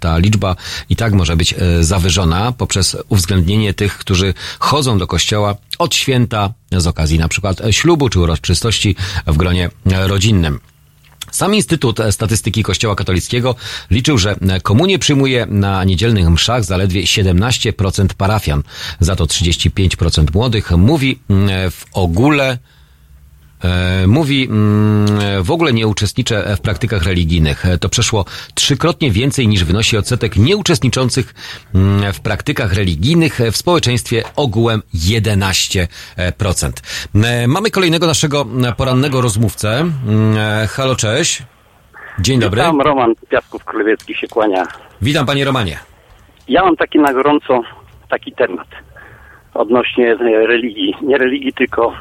Ta 0.00 0.18
liczba 0.18 0.56
i 0.88 0.96
tak 0.96 1.12
może 1.12 1.36
być 1.36 1.54
zawyżona 1.80 2.52
poprzez 2.52 2.96
uwzględnienie 3.08 3.74
tych, 3.74 3.98
którzy 3.98 4.34
chodzą 4.58 4.98
do 4.98 5.06
kościoła 5.06 5.56
od 5.80 5.94
święta 5.94 6.52
z 6.72 6.86
okazji 6.86 7.18
na 7.18 7.28
przykład 7.28 7.60
ślubu 7.70 8.08
czy 8.08 8.20
uroczystości 8.20 8.96
w 9.26 9.36
gronie 9.36 9.70
rodzinnym. 9.84 10.60
Sam 11.30 11.54
Instytut 11.54 11.98
Statystyki 12.10 12.62
Kościoła 12.62 12.94
Katolickiego 12.94 13.54
liczył, 13.90 14.18
że 14.18 14.36
komunię 14.62 14.98
przyjmuje 14.98 15.46
na 15.46 15.84
niedzielnych 15.84 16.30
mszach 16.30 16.64
zaledwie 16.64 17.02
17% 17.02 18.06
parafian. 18.14 18.62
Za 19.00 19.16
to 19.16 19.24
35% 19.24 20.34
młodych 20.34 20.70
mówi 20.70 21.18
w 21.70 21.84
ogóle 21.92 22.58
Mówi, 24.06 24.44
mm, 24.50 25.42
w 25.42 25.50
ogóle 25.50 25.72
nie 25.72 25.86
uczestniczę 25.86 26.56
w 26.56 26.60
praktykach 26.60 27.02
religijnych. 27.02 27.66
E, 27.66 27.78
To 27.78 27.88
przeszło 27.88 28.24
trzykrotnie 28.54 29.10
więcej 29.10 29.48
niż 29.48 29.64
wynosi 29.64 29.96
odsetek 29.96 30.36
nieuczestniczących 30.36 31.34
mm, 31.74 32.12
w 32.12 32.20
praktykach 32.20 32.72
religijnych 32.74 33.38
w 33.52 33.56
społeczeństwie 33.56 34.22
ogółem 34.36 34.82
11%. 34.94 35.86
E, 37.24 37.46
Mamy 37.48 37.70
kolejnego 37.70 38.06
naszego 38.06 38.46
porannego 38.76 39.20
rozmówcę. 39.20 39.78
Mm, 39.78 40.36
e, 40.38 40.66
Halo, 40.66 40.96
cześć. 40.96 41.42
Dzień 42.18 42.40
dobry. 42.40 42.60
Witam, 42.60 42.80
Roman 42.80 43.14
Piasków 43.30 43.64
Królewiecki 43.64 44.14
się 44.14 44.28
kłania. 44.28 44.66
Witam 45.02 45.26
panie 45.26 45.44
Romanie. 45.44 45.78
Ja 46.48 46.64
mam 46.64 46.76
taki 46.76 46.98
na 46.98 47.12
gorąco 47.12 47.62
taki 48.10 48.32
temat 48.32 48.68
odnośnie 49.54 50.12
e, 50.12 50.16
religii. 50.46 50.94
Nie 51.02 51.18
religii, 51.18 51.52
tylko 51.52 51.92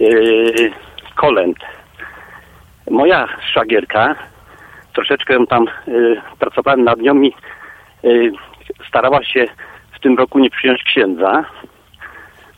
yy, 0.00 0.70
kolęd. 1.14 1.58
Moja 2.90 3.28
szwagierka, 3.50 4.14
troszeczkę 4.94 5.46
tam 5.46 5.66
yy, 5.86 6.22
pracowałem 6.38 6.84
nad 6.84 6.98
nią 6.98 7.22
i 7.22 7.34
yy, 8.02 8.32
starała 8.88 9.24
się 9.24 9.46
w 9.92 10.00
tym 10.00 10.16
roku 10.18 10.38
nie 10.38 10.50
przyjąć 10.50 10.82
księdza. 10.82 11.44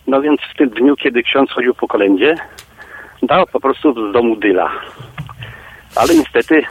No 0.06 0.20
więc 0.23 0.40
w 0.40 0.56
tym 0.56 0.69
dniu, 0.69 0.97
kiedy 0.97 1.23
ksiądz 1.23 1.51
chodził 1.51 1.74
po 1.74 1.89
kolędzie, 1.89 2.35
dał 3.23 3.47
po 3.47 3.60
prostu 3.60 4.10
z 4.10 4.12
domu 4.12 4.36
dyla. 4.36 4.70
Ale 5.97 6.15
niestety 6.15 6.62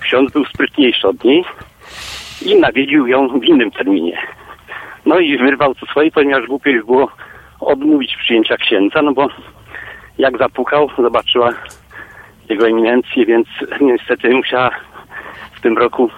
ksiądz 0.00 0.32
był 0.32 0.44
sprytniejszy 0.44 1.08
od 1.08 1.24
niej 1.24 1.44
i 2.42 2.60
nawiedził 2.60 3.06
ją 3.06 3.40
w 3.40 3.44
innym 3.44 3.70
terminie. 3.70 4.18
No 5.06 5.18
i 5.18 5.38
wyrwał 5.38 5.74
to 5.74 5.86
swoje, 5.86 6.10
ponieważ 6.10 6.46
głupio 6.46 6.70
było 6.86 7.08
odmówić 7.60 8.16
przyjęcia 8.16 8.56
księdza, 8.56 9.02
no 9.02 9.12
bo 9.12 9.28
jak 10.20 10.38
zapukał, 10.38 10.90
zobaczyła 10.98 11.52
jego 12.48 12.68
eminencję, 12.68 13.26
więc 13.26 13.48
niestety 13.80 14.34
musiała 14.34 14.70
w 15.52 15.60
tym 15.60 15.78
roku 15.78 16.10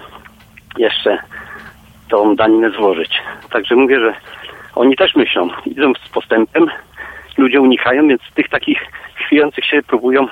jeszcze 0.77 1.17
tą 2.09 2.35
daninę 2.35 2.71
złożyć. 2.71 3.21
Także 3.51 3.75
mówię, 3.75 3.99
że 3.99 4.13
oni 4.75 4.95
też 4.95 5.15
myślą, 5.15 5.49
idą 5.65 5.93
z 5.93 6.09
postępem, 6.09 6.67
ludzie 7.37 7.61
unikają, 7.61 8.07
więc 8.07 8.21
tych 8.35 8.49
takich 8.49 8.85
chwiejących 9.15 9.65
się 9.65 9.83
próbują 9.83 10.27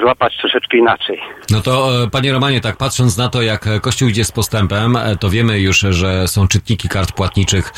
złapać 0.00 0.36
troszeczkę 0.40 0.76
inaczej. 0.76 1.20
No 1.50 1.60
to, 1.60 2.02
e, 2.02 2.10
panie 2.10 2.32
Romanie, 2.32 2.60
tak 2.60 2.76
patrząc 2.76 3.18
na 3.18 3.28
to, 3.28 3.42
jak 3.42 3.68
Kościół 3.82 4.08
idzie 4.08 4.24
z 4.24 4.32
postępem, 4.32 4.96
e, 4.96 5.16
to 5.16 5.30
wiemy 5.30 5.60
już, 5.60 5.78
że 5.78 6.28
są 6.28 6.48
czytniki 6.48 6.88
kart 6.88 7.12
płatniczych 7.12 7.72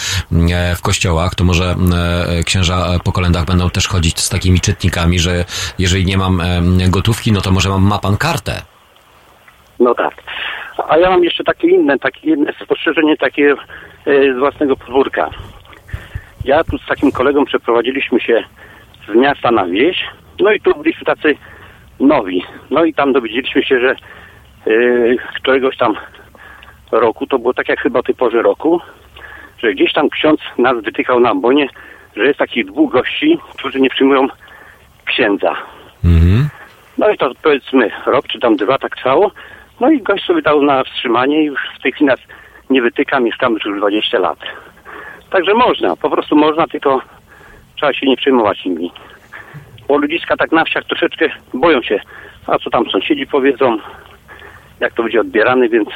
e, 0.52 0.76
w 0.76 0.82
kościołach. 0.82 1.34
To 1.34 1.44
może 1.44 1.64
e, 2.38 2.44
księża 2.44 2.86
po 3.04 3.12
kolendach 3.12 3.44
będą 3.44 3.70
też 3.70 3.88
chodzić 3.88 4.20
z 4.20 4.28
takimi 4.28 4.60
czytnikami, 4.60 5.18
że 5.18 5.44
jeżeli 5.78 6.04
nie 6.04 6.18
mam 6.18 6.42
gotówki, 6.88 7.32
no 7.32 7.40
to 7.40 7.50
może 7.52 7.68
mam, 7.68 7.82
ma 7.82 7.98
pan 7.98 8.16
kartę. 8.16 8.62
No 9.80 9.94
tak. 9.94 10.14
A 10.88 10.98
ja 10.98 11.10
mam 11.10 11.24
jeszcze 11.24 11.44
takie 11.44 11.68
inne, 11.68 11.98
takie 11.98 12.30
inne 12.30 12.52
spostrzeżenie 12.64 13.16
takie 13.16 13.54
z 14.06 14.38
własnego 14.38 14.76
podwórka. 14.76 15.30
Ja 16.44 16.64
tu 16.64 16.78
z 16.78 16.86
takim 16.86 17.12
kolegą 17.12 17.44
przeprowadziliśmy 17.44 18.20
się 18.20 18.44
z 19.08 19.14
miasta 19.14 19.50
na 19.50 19.66
wieś, 19.66 20.04
no 20.40 20.52
i 20.52 20.60
tu 20.60 20.74
byliśmy 20.74 21.04
tacy 21.04 21.36
nowi. 22.00 22.44
No 22.70 22.84
i 22.84 22.94
tam 22.94 23.12
dowiedzieliśmy 23.12 23.64
się, 23.64 23.80
że 23.80 23.90
e, 23.90 23.96
któregoś 25.36 25.76
tam 25.76 25.94
roku, 26.92 27.26
to 27.26 27.38
było 27.38 27.54
tak 27.54 27.68
jak 27.68 27.80
chyba 27.80 27.98
o 27.98 28.02
tej 28.02 28.14
porze 28.14 28.42
roku, 28.42 28.80
że 29.58 29.74
gdzieś 29.74 29.92
tam 29.92 30.10
ksiądz 30.10 30.40
nas 30.58 30.82
wytykał 30.82 31.20
na 31.20 31.30
ambonie, 31.30 31.68
że 32.16 32.26
jest 32.26 32.38
takich 32.38 32.66
dwóch 32.66 32.92
gości, 32.92 33.38
którzy 33.58 33.80
nie 33.80 33.90
przyjmują 33.90 34.28
księdza. 35.04 35.56
No 36.98 37.10
i 37.10 37.18
to 37.18 37.30
powiedzmy 37.42 37.90
rok 38.06 38.28
czy 38.28 38.40
tam 38.40 38.56
dwa 38.56 38.78
tak 38.78 38.96
trwało. 38.96 39.30
No 39.80 39.90
i 39.90 40.02
gość 40.02 40.24
sobie 40.24 40.42
dał 40.42 40.62
na 40.62 40.84
wstrzymanie 40.84 41.42
i 41.42 41.44
już 41.44 41.60
w 41.78 41.82
tej 41.82 41.92
chwili 41.92 42.06
nas 42.06 42.20
nie 42.70 42.82
wytyka, 42.82 43.20
mieszkamy 43.20 43.58
już 43.64 43.78
20 43.78 44.18
lat. 44.18 44.38
Także 45.30 45.54
można, 45.54 45.96
po 45.96 46.10
prostu 46.10 46.36
można, 46.36 46.66
tylko 46.66 47.00
trzeba 47.76 47.92
się 47.92 48.06
nie 48.06 48.16
przejmować 48.16 48.64
nimi. 48.64 48.92
Bo 49.88 49.98
ludziska 49.98 50.36
tak 50.36 50.52
na 50.52 50.64
wsiach 50.64 50.84
troszeczkę 50.84 51.28
boją 51.54 51.82
się, 51.82 52.00
a 52.46 52.58
co 52.58 52.70
tam 52.70 52.90
sąsiedzi 52.90 53.26
powiedzą, 53.26 53.78
jak 54.80 54.94
to 54.94 55.02
będzie 55.02 55.20
odbierane, 55.20 55.68
więc 55.68 55.88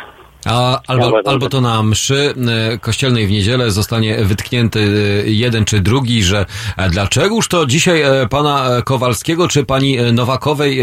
A, 0.45 0.81
albo, 0.87 1.21
albo 1.25 1.49
to 1.49 1.61
na 1.61 1.83
mszy 1.83 2.35
e, 2.73 2.79
kościelnej 2.79 3.27
w 3.27 3.31
niedzielę 3.31 3.71
zostanie 3.71 4.25
wytknięty 4.25 4.81
e, 5.27 5.31
jeden 5.31 5.65
czy 5.65 5.81
drugi, 5.81 6.23
że 6.23 6.47
e, 6.77 6.91
dlaczegoż 6.91 7.49
to 7.49 7.67
dzisiaj 7.67 8.03
pana 8.31 8.83
Kowalskiego 8.85 9.49
czy 9.49 9.65
pani 9.65 9.99
Nowakowej, 10.13 10.81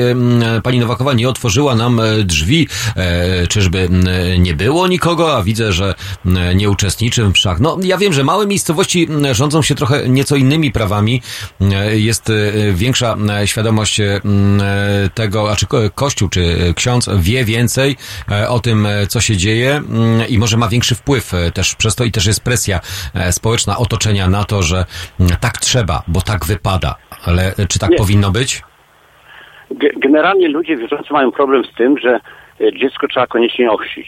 pani 0.63 0.79
Nowakowa 0.79 1.13
nie 1.13 1.29
otworzyła 1.29 1.75
nam 1.75 2.01
drzwi, 2.23 2.67
czyżby 3.49 3.89
nie 4.39 4.53
było 4.53 4.87
nikogo, 4.87 5.37
a 5.37 5.43
widzę, 5.43 5.73
że 5.73 5.95
nie 6.55 6.69
uczestniczy 6.69 7.23
w 7.23 7.29
mszach. 7.29 7.59
No, 7.59 7.77
ja 7.83 7.97
wiem, 7.97 8.13
że 8.13 8.23
małe 8.23 8.47
miejscowości 8.47 9.07
rządzą 9.31 9.61
się 9.61 9.75
trochę 9.75 10.09
nieco 10.09 10.35
innymi 10.35 10.71
prawami. 10.71 11.21
Jest 11.91 12.31
większa 12.73 13.17
świadomość 13.45 14.01
tego, 15.13 15.51
a 15.51 15.55
czy 15.55 15.65
ko- 15.65 15.89
Kościół, 15.95 16.29
czy 16.29 16.73
ksiądz 16.75 17.09
wie 17.19 17.45
więcej 17.45 17.97
o 18.47 18.59
tym, 18.59 18.87
co 19.09 19.21
się 19.21 19.37
dzieje 19.37 19.46
mm, 19.55 20.27
i 20.29 20.37
może 20.37 20.57
ma 20.57 20.67
większy 20.67 20.95
wpływ 20.95 21.33
e, 21.33 21.51
też 21.51 21.75
przez 21.75 21.95
to 21.95 22.03
i 22.03 22.11
też 22.11 22.25
jest 22.25 22.43
presja 22.43 22.79
e, 23.15 23.31
społeczna 23.31 23.77
otoczenia 23.77 24.29
na 24.29 24.43
to, 24.43 24.63
że 24.63 24.85
mm, 25.19 25.31
tak 25.41 25.57
trzeba, 25.57 26.03
bo 26.07 26.21
tak 26.21 26.45
wypada. 26.45 26.95
Ale 27.25 27.53
e, 27.57 27.67
czy 27.67 27.79
tak 27.79 27.89
Nie. 27.89 27.97
powinno 27.97 28.31
być? 28.31 28.61
Ge- 29.71 29.99
Generalnie 29.99 30.47
ludzie 30.49 30.77
wierzący 30.77 31.13
mają 31.13 31.31
problem 31.31 31.63
z 31.65 31.77
tym, 31.77 31.97
że 31.97 32.19
dziecko 32.79 33.07
trzeba 33.07 33.27
koniecznie 33.27 33.71
ochrzcić. 33.71 34.07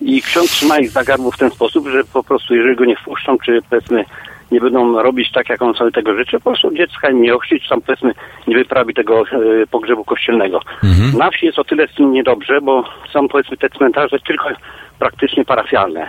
I 0.00 0.22
ksiądz 0.22 0.50
trzyma 0.50 0.78
ich 0.78 0.90
za 0.90 1.04
gardło 1.04 1.30
w 1.30 1.38
ten 1.38 1.50
sposób, 1.50 1.88
że 1.88 2.04
po 2.04 2.24
prostu 2.24 2.54
jeżeli 2.54 2.76
go 2.76 2.84
nie 2.84 2.96
wpuszczą, 2.96 3.38
czy 3.38 3.58
powiedzmy 3.70 4.04
nie 4.50 4.60
będą 4.60 5.02
robić 5.02 5.32
tak, 5.32 5.48
jak 5.48 5.62
on 5.62 5.74
sobie 5.74 5.90
tego 5.90 6.14
życzy, 6.14 6.36
po 6.38 6.50
prostu 6.50 6.74
dziecka 6.74 7.10
im 7.10 7.22
nie 7.22 7.34
ochrzcić, 7.34 7.68
tam 7.68 7.80
powiedzmy 7.80 8.14
nie 8.46 8.56
wyprawi 8.56 8.94
tego 8.94 9.22
e, 9.22 9.26
pogrzebu 9.70 10.04
kościelnego. 10.04 10.60
Na 11.18 11.30
wsi 11.30 11.46
jest 11.46 11.58
o 11.58 11.64
tyle 11.64 11.88
z 11.88 11.94
tym 11.94 12.12
niedobrze, 12.12 12.60
bo 12.60 12.84
są 13.12 13.28
powiedzmy 13.28 13.56
te 13.56 13.70
cmentarze 13.70 14.18
tylko 14.26 14.48
praktycznie 14.98 15.44
parafialne. 15.44 16.08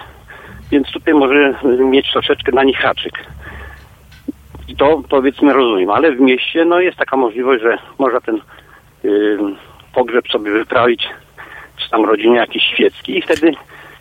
Więc 0.71 0.91
tutaj 0.91 1.13
może 1.13 1.53
mieć 1.79 2.11
troszeczkę 2.11 2.51
na 2.51 2.63
nich 2.63 2.77
haczyk. 2.77 3.13
I 4.67 4.75
to 4.75 5.01
powiedzmy 5.09 5.53
rozumiem, 5.53 5.89
ale 5.89 6.11
w 6.11 6.19
mieście 6.19 6.65
no 6.65 6.79
jest 6.79 6.97
taka 6.97 7.17
możliwość, 7.17 7.63
że 7.63 7.77
można 7.99 8.21
ten 8.21 8.41
y, 9.05 9.37
pogrzeb 9.93 10.27
sobie 10.27 10.51
wyprawić, 10.51 11.09
czy 11.77 11.89
tam 11.89 12.05
rodzinie 12.05 12.35
jakiś 12.35 12.63
świecki 12.63 13.17
i 13.17 13.21
wtedy 13.21 13.51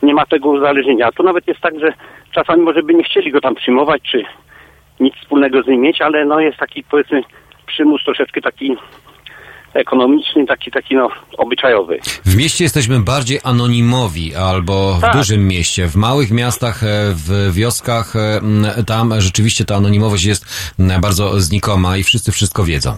nie 0.03 0.15
ma 0.15 0.27
tego 0.27 0.49
uzależnienia. 0.49 1.07
A 1.07 1.12
to 1.12 1.23
nawet 1.23 1.49
jest 1.49 1.61
tak, 1.61 1.81
że 1.81 1.93
czasami 2.32 2.62
może 2.62 2.82
by 2.82 2.94
nie 2.94 3.05
chcieli 3.05 3.32
go 3.32 3.40
tam 3.40 3.55
przyjmować, 3.55 4.02
czy 4.11 4.23
nic 5.01 5.15
wspólnego 5.15 5.62
z 5.62 5.66
nim 5.66 5.81
mieć, 5.81 6.01
ale 6.02 6.24
no 6.24 6.40
jest 6.40 6.59
taki 6.59 6.85
powiedzmy 6.90 7.23
przymus 7.66 8.05
troszeczkę 8.05 8.40
taki 8.40 8.77
ekonomiczny, 9.74 10.47
taki 10.47 10.70
taki 10.70 10.94
no 10.97 11.09
obyczajowy. 11.39 11.98
W 12.24 12.36
mieście 12.36 12.65
jesteśmy 12.65 13.01
bardziej 13.01 13.39
anonimowi, 13.44 14.35
albo 14.36 14.94
w 14.94 15.01
Tak. 15.01 15.12
dużym 15.16 15.48
mieście. 15.48 15.86
W 15.86 15.97
małych 15.97 16.31
miastach, 16.31 16.82
e, 16.85 16.86
w 17.15 17.55
wioskach, 17.55 18.16
e, 18.16 18.40
tam 18.86 19.20
rzeczywiście 19.20 19.65
ta 19.65 19.74
anonimowość 19.77 20.24
jest 20.24 20.74
bardzo 21.01 21.40
znikoma 21.40 21.97
i 21.97 22.02
wszyscy 22.02 22.32
wszystko 22.32 22.65
wiedzą. 22.65 22.93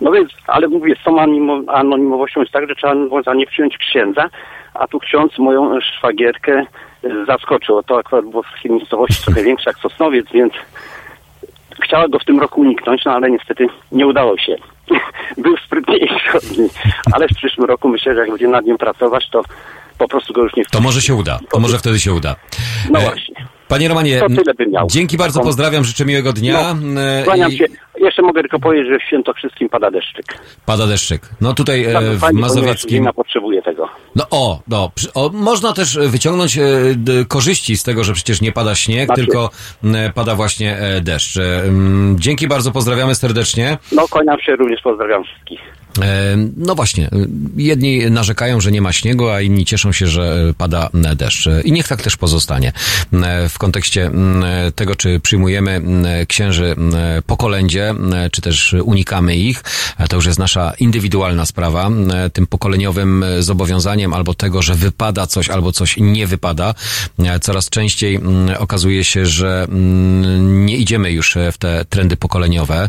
No 0.00 0.12
więc, 0.12 0.30
ale 0.46 0.68
mówię, 0.68 0.94
z 1.00 1.04
tą 1.04 1.16
anonimo- 1.16 1.64
anonimowością 1.68 2.40
jest 2.40 2.52
tak, 2.52 2.68
że 2.68 2.74
trzeba 2.74 2.94
można 2.94 3.34
nie 3.34 3.46
przyjąć 3.46 3.78
księdza, 3.78 4.28
a 4.74 4.86
tu 4.86 4.98
ksiądz 4.98 5.38
moją 5.38 5.80
szwagierkę 5.80 6.66
e, 7.04 7.24
zaskoczył. 7.26 7.82
To 7.82 7.98
akurat 7.98 8.24
było 8.24 8.42
w 8.42 8.52
takiej 8.52 8.70
miejscowości 8.70 9.22
trochę 9.24 9.42
większa 9.42 9.70
jak 9.70 9.78
Sosnowiec, 9.78 10.26
więc 10.34 10.52
chciała 11.84 12.08
go 12.08 12.18
w 12.18 12.24
tym 12.24 12.40
roku 12.40 12.60
uniknąć, 12.60 13.04
no 13.04 13.12
ale 13.12 13.30
niestety 13.30 13.66
nie 13.92 14.06
udało 14.06 14.38
się. 14.38 14.56
Był 15.44 15.56
sprytniejszy 15.56 16.38
od 16.38 16.58
niej, 16.58 16.70
ale 17.12 17.28
w 17.28 17.36
przyszłym 17.36 17.66
roku 17.66 17.88
myślę, 17.88 18.14
że 18.14 18.20
jak 18.20 18.30
będzie 18.30 18.48
nad 18.48 18.64
nim 18.64 18.78
pracować, 18.78 19.30
to 19.30 19.42
po 19.98 20.08
prostu 20.08 20.32
go 20.32 20.42
już 20.42 20.56
nie 20.56 20.64
To 20.64 20.80
może 20.80 21.00
się 21.00 21.14
uda. 21.14 21.38
To 21.50 21.60
może 21.60 21.78
wtedy 21.78 22.00
się 22.00 22.12
uda. 22.12 22.36
No 22.90 22.98
E, 22.98 23.02
właśnie. 23.02 23.34
Panie 23.72 23.88
Romanie, 23.88 24.18
To 24.20 24.26
tyle 24.28 24.54
bym 24.58 24.70
miał. 24.70 24.86
dzięki 24.90 25.16
bardzo, 25.16 25.38
Taką- 25.40 25.46
pozdrawiam, 25.48 25.84
życzę 25.84 26.04
miłego 26.04 26.32
dnia. 26.32 26.76
E, 27.20 27.24
Kłaniam 27.24 27.52
i 27.52 27.56
się. 27.58 27.64
Jeszcze 28.00 28.22
mogę 28.22 28.40
tylko 28.40 28.58
powiedzieć, 28.58 28.88
że 28.92 28.98
w 28.98 29.02
świętokrzyskim 29.02 29.68
pada 29.68 29.90
deszczyk. 29.90 30.24
Pada 30.66 30.86
deszczyk. 30.86 31.22
No 31.40 31.54
tutaj 31.54 31.84
e, 31.84 31.86
w 32.00 32.20
ponieważ 32.20 32.32
Mazowieckim... 32.32 32.90
ziemia 32.90 33.12
potrzebuje 33.12 33.62
tego. 33.62 33.88
No 34.16 34.24
o, 34.30 34.60
no, 34.68 34.90
o, 35.14 35.30
można 35.32 35.72
też 35.72 35.98
wyciągnąć 35.98 36.58
e, 36.58 36.62
d, 36.96 37.12
korzyści 37.28 37.76
z 37.76 37.82
tego, 37.82 38.04
że 38.04 38.12
przecież 38.12 38.40
nie 38.40 38.52
pada 38.52 38.74
śnieg, 38.74 39.06
Znaczy- 39.06 39.20
tylko 39.20 39.50
pada 40.14 40.34
właśnie 40.34 40.76
deszcz. 41.02 41.38
Dzięki 42.14 42.48
bardzo, 42.48 42.72
pozdrawiamy 42.72 43.14
serdecznie. 43.14 43.78
No 43.92 44.08
kłaniam 44.10 44.40
się 44.40 44.56
również, 44.56 44.80
pozdrawiam 44.82 45.24
wszystkich. 45.24 45.60
E, 46.00 46.36
No 46.56 46.74
właśnie, 46.74 47.10
jedni 47.56 48.10
narzekają, 48.10 48.60
że 48.60 48.72
nie 48.72 48.82
ma 48.82 48.92
śniegu, 48.92 49.28
a 49.28 49.40
inni 49.40 49.64
cieszą 49.64 49.92
się, 49.92 50.06
że 50.06 50.54
pada 50.58 50.90
deszcz. 51.16 51.46
E, 51.46 51.60
I 51.62 51.72
niech 51.72 51.88
tak 51.88 52.02
też 52.02 52.16
pozostanie. 52.16 52.72
E, 53.12 53.48
W 53.48 53.58
kontekście 53.58 54.06
m, 54.06 54.44
tego, 54.74 54.96
czy 54.96 55.20
przyjmujemy 55.20 55.70
m, 55.70 56.06
księży 56.28 56.74
m, 56.78 56.92
po 57.26 57.36
kolędzie, 57.36 57.94
czy 58.32 58.42
też 58.42 58.74
unikamy 58.84 59.36
ich, 59.36 59.62
to 60.08 60.16
już 60.16 60.26
jest 60.26 60.38
nasza 60.38 60.72
indywidualna 60.78 61.46
sprawa. 61.46 61.90
Tym 62.32 62.46
pokoleniowym 62.46 63.24
zobowiązaniem 63.40 64.14
albo 64.14 64.34
tego, 64.34 64.62
że 64.62 64.74
wypada 64.74 65.26
coś, 65.26 65.50
albo 65.50 65.72
coś 65.72 65.96
nie 65.96 66.26
wypada, 66.26 66.74
coraz 67.40 67.68
częściej 67.70 68.20
okazuje 68.58 69.04
się, 69.04 69.26
że 69.26 69.66
nie 70.40 70.76
idziemy 70.76 71.12
już 71.12 71.36
w 71.52 71.58
te 71.58 71.84
trendy 71.84 72.16
pokoleniowe, 72.16 72.88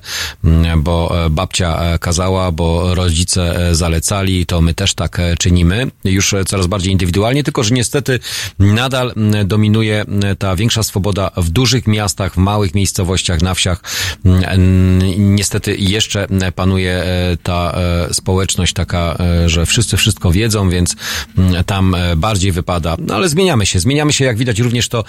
bo 0.78 1.16
babcia 1.30 1.98
kazała, 2.00 2.52
bo 2.52 2.93
rodzice 2.96 3.70
e, 3.70 3.76
zalecali, 3.76 4.46
to 4.46 4.62
my 4.62 4.74
też 4.74 4.94
tak 4.94 5.20
e, 5.20 5.38
czynimy. 5.38 5.92
Już 6.04 6.34
e, 6.34 6.46
coraz 6.46 6.68
bardziej 6.68 6.92
indywidualnie, 6.92 7.44
tylko 7.44 7.64
że 7.64 7.76
niestety 7.76 8.20
nadal 8.60 9.14
dominuje 9.46 10.06
ta 10.40 10.56
większa 10.56 10.84
swoboda 10.84 11.32
w 11.38 11.50
dużych 11.50 11.88
miastach, 11.88 12.34
w 12.34 12.38
małych 12.38 12.76
miejscowościach, 12.76 13.42
na 13.42 13.54
wsiach. 13.54 13.82
Niestety 15.18 15.76
jeszcze 15.76 16.28
panuje 16.56 17.04
ta 17.44 17.76
społeczność 18.12 18.74
taka, 18.74 19.18
że 19.46 19.66
wszyscy 19.66 19.98
wszystko 19.98 20.32
wiedzą, 20.32 20.70
więc 20.70 20.96
tam 21.66 21.96
bardziej 22.18 22.52
wypada. 22.52 22.98
No 23.00 23.16
ale 23.16 23.30
zmieniamy 23.30 23.66
się. 23.66 23.80
Zmieniamy 23.80 24.14
się, 24.14 24.26
jak 24.26 24.38
widać 24.38 24.60
również 24.60 24.90
to 24.90 25.04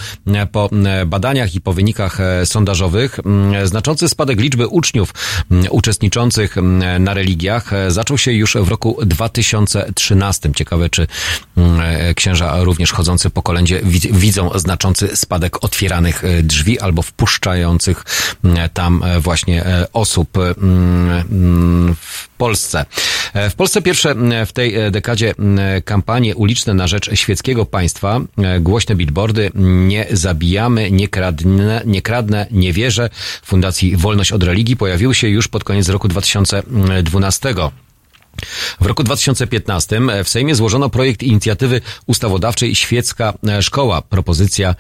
po 0.52 0.70
badaniach 1.06 1.54
i 1.54 1.60
po 1.60 1.72
wynikach 1.72 2.18
sondażowych. 2.44 3.20
Znaczący 3.64 4.08
spadek 4.08 4.40
liczby 4.40 4.68
uczniów 4.68 5.14
uczestniczących 5.70 6.56
na 7.00 7.14
religiach 7.14 7.70
zaczął 7.88 8.18
się 8.18 8.32
już 8.32 8.56
w 8.56 8.68
roku 8.68 8.98
2013. 9.06 10.52
Ciekawe, 10.56 10.90
czy 10.90 11.06
m, 11.56 11.80
e, 11.80 12.14
księża 12.14 12.64
również 12.64 12.92
chodzący 12.92 13.30
po 13.30 13.42
kolędzie 13.42 13.80
wi- 13.84 14.12
widzą 14.12 14.50
znaczący 14.58 15.16
spadek 15.16 15.64
otwieranych 15.64 16.24
e, 16.24 16.42
drzwi 16.42 16.80
albo 16.80 17.02
wpuszczających 17.02 18.04
m, 18.44 18.56
tam 18.74 19.02
e, 19.02 19.20
właśnie 19.20 19.66
e, 19.66 19.86
osób 19.92 20.28
m, 20.38 21.10
m, 21.30 21.96
w 22.00 22.28
Polsce. 22.44 22.84
E, 23.34 23.50
W 23.50 23.54
Polsce 23.54 23.82
pierwsze 23.82 24.14
w 24.46 24.52
tej 24.52 24.74
e, 24.74 24.90
dekadzie 24.90 25.34
kampanie 25.84 26.36
uliczne 26.36 26.74
na 26.74 26.86
rzecz 26.86 27.14
świeckiego 27.14 27.66
państwa, 27.66 28.20
e, 28.38 28.60
głośne 28.60 28.94
billboardy 28.94 29.50
Nie 29.54 30.06
zabijamy, 30.10 30.90
nie 30.90 31.08
kradnę, 31.08 31.82
nie 31.86 32.02
kradnę, 32.02 32.46
nie 32.50 32.72
wierzę 32.72 33.10
Fundacji 33.44 33.96
Wolność 33.96 34.32
od 34.32 34.42
Religii 34.42 34.76
pojawiły 34.76 35.14
się 35.14 35.28
już 35.28 35.48
pod 35.48 35.64
koniec 35.64 35.88
roku 35.88 36.08
2012. 36.08 37.54
W 38.80 38.86
roku 38.86 39.02
2015 39.02 40.00
w 40.24 40.28
Sejmie 40.28 40.54
złożono 40.54 40.90
projekt 40.90 41.22
inicjatywy 41.22 41.80
ustawodawczej 42.06 42.74
Świecka 42.74 43.34
Szkoła. 43.60 44.02
Propozycja 44.02 44.74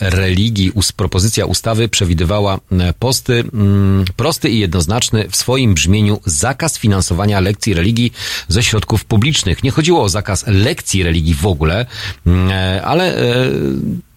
religii, 0.00 0.70
us, 0.70 0.92
propozycja 0.92 1.46
ustawy 1.46 1.88
przewidywała 1.88 2.58
e, 2.72 2.94
posty, 2.98 3.44
mm, 3.52 4.04
prosty 4.16 4.50
i 4.50 4.58
jednoznaczny 4.58 5.28
w 5.30 5.36
swoim 5.36 5.74
brzmieniu 5.74 6.20
zakaz 6.24 6.78
finansowania 6.78 7.40
lekcji 7.40 7.74
religii 7.74 8.12
ze 8.48 8.62
środków 8.62 9.04
publicznych. 9.04 9.62
Nie 9.62 9.70
chodziło 9.70 10.02
o 10.02 10.08
zakaz 10.08 10.44
lekcji 10.46 11.02
religii 11.02 11.34
w 11.34 11.46
ogóle, 11.46 11.86
mm, 12.26 12.50
e, 12.50 12.82
ale 12.84 13.18
e, 13.18 13.50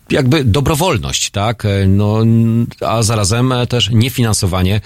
jakby 0.09 0.43
dobrowolność, 0.43 1.29
tak? 1.29 1.65
E, 1.65 1.87
No, 1.87 2.17
a 2.81 3.03
zarazem 3.03 3.53
też 3.69 3.89
niefinansowanie 3.89 4.81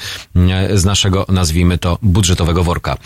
z 0.73 0.85
naszego, 0.85 1.25
nazwijmy 1.29 1.77
to, 1.77 1.97
budżetowego 2.01 2.63
worka. 2.63 2.97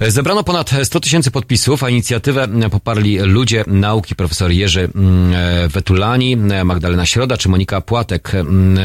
Zebrano 0.00 0.44
ponad 0.44 0.70
100 0.84 1.00
tysięcy 1.00 1.30
podpisów, 1.30 1.84
a 1.84 1.90
inicjatywę 1.90 2.48
poparli 2.70 3.18
ludzie 3.18 3.64
nauki, 3.66 4.14
profesor 4.14 4.50
Jerzy 4.50 4.88
mm, 4.94 5.68
Wetulani, 5.68 6.36
Magdalena 6.64 7.06
Środa 7.06 7.36
czy 7.36 7.48
Monika 7.48 7.80
Płatek. 7.80 8.34
Mm, 8.34 8.78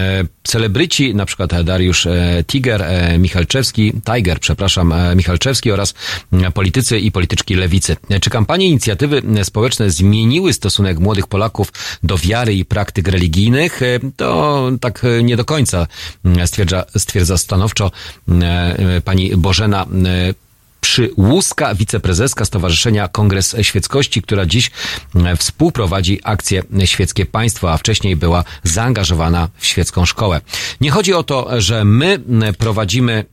Celebryci, 0.43 1.15
na 1.15 1.25
przykład 1.25 1.63
Dariusz 1.63 2.05
e, 2.05 2.43
Tiger, 2.47 2.81
e, 2.81 3.17
Michalczewski, 3.19 3.93
Tiger, 4.05 4.39
przepraszam, 4.39 4.91
e, 4.93 5.15
Michalczewski 5.15 5.71
oraz 5.71 5.93
mm, 6.33 6.51
politycy 6.51 6.99
i 6.99 7.11
polityczki 7.11 7.55
lewicy. 7.55 7.97
Czy 8.21 8.29
kampanie 8.29 8.65
inicjatywy 8.65 9.21
społeczne 9.43 9.89
zmieniły 9.89 10.53
stosunek 10.53 10.99
młodych 10.99 11.27
Polaków 11.27 11.73
do 12.03 12.17
wiary 12.17 12.55
i 12.55 12.65
praktyk 12.65 13.07
religijnych? 13.07 13.79
To 14.15 14.69
tak 14.81 15.01
nie 15.23 15.37
do 15.37 15.45
końca 15.45 15.87
stwierdza, 16.45 16.85
stwierdza 16.97 17.37
stanowczo 17.37 17.91
pani 19.05 19.37
Bożena 19.37 19.85
Przyłuska, 20.81 21.75
wiceprezeska 21.75 22.45
Stowarzyszenia 22.45 23.07
Kongres 23.07 23.55
Świeckości, 23.61 24.21
która 24.21 24.45
dziś 24.45 24.71
e, 25.15 25.35
współprowadzi 25.37 26.19
akcję 26.23 26.63
Świeckie 26.85 27.25
Państwo, 27.25 27.71
a 27.73 27.77
wcześniej 27.77 28.15
była 28.15 28.43
zaangażowana 28.63 29.49
w 29.57 29.65
świecką 29.65 30.05
szkołę. 30.05 30.41
Nie 30.81 30.91
chodzi 30.91 31.13
o 31.13 31.23
to, 31.23 31.61
że 31.61 31.85
my 31.85 32.19
m, 32.29 32.43
prowadzimy 32.57 33.25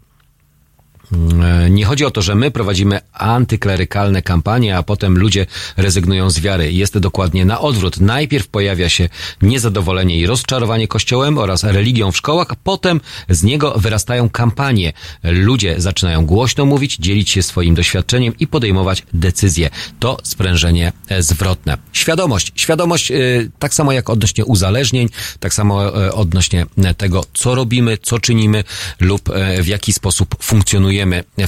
Nie 1.70 1.84
chodzi 1.84 2.04
o 2.04 2.10
to, 2.10 2.22
że 2.22 2.34
my 2.34 2.50
prowadzimy 2.50 3.00
antyklerykalne 3.12 4.22
kampanie, 4.22 4.76
a 4.76 4.82
potem 4.82 5.18
ludzie 5.18 5.46
rezygnują 5.76 6.30
z 6.30 6.40
wiary. 6.40 6.72
Jest 6.72 6.98
dokładnie 6.98 7.44
na 7.44 7.60
odwrót. 7.60 8.00
Najpierw 8.00 8.48
pojawia 8.48 8.88
się 8.88 9.08
niezadowolenie 9.42 10.18
i 10.18 10.26
rozczarowanie 10.26 10.88
Kościołem 10.88 11.38
oraz 11.38 11.64
religią 11.64 12.12
w 12.12 12.16
szkołach, 12.16 12.48
potem 12.64 13.00
z 13.28 13.42
niego 13.42 13.74
wyrastają 13.76 14.30
kampanie. 14.30 14.92
Ludzie 15.22 15.74
zaczynają 15.78 16.26
głośno 16.26 16.66
mówić, 16.66 16.96
dzielić 16.96 17.30
się 17.30 17.42
swoim 17.42 17.74
doświadczeniem 17.74 18.34
i 18.38 18.46
podejmować 18.46 19.02
decyzje. 19.14 19.70
To 20.00 20.16
sprężenie 20.22 20.92
e, 21.08 21.22
zwrotne. 21.22 21.78
Świadomość. 21.92 22.52
Świadomość 22.54 23.10
e, 23.10 23.16
tak 23.58 23.74
samo 23.74 23.92
jak 23.92 24.10
odnośnie 24.10 24.44
uzależnień, 24.44 25.08
tak 25.40 25.54
samo 25.54 26.06
e, 26.06 26.12
odnośnie 26.12 26.66
tego, 26.96 27.24
co 27.34 27.54
robimy, 27.54 27.98
co 28.02 28.18
czynimy 28.18 28.64
lub 29.00 29.30
e, 29.30 29.62
w 29.62 29.66
jaki 29.66 29.92
sposób 29.92 30.36
funkcjonujemy 30.42 30.95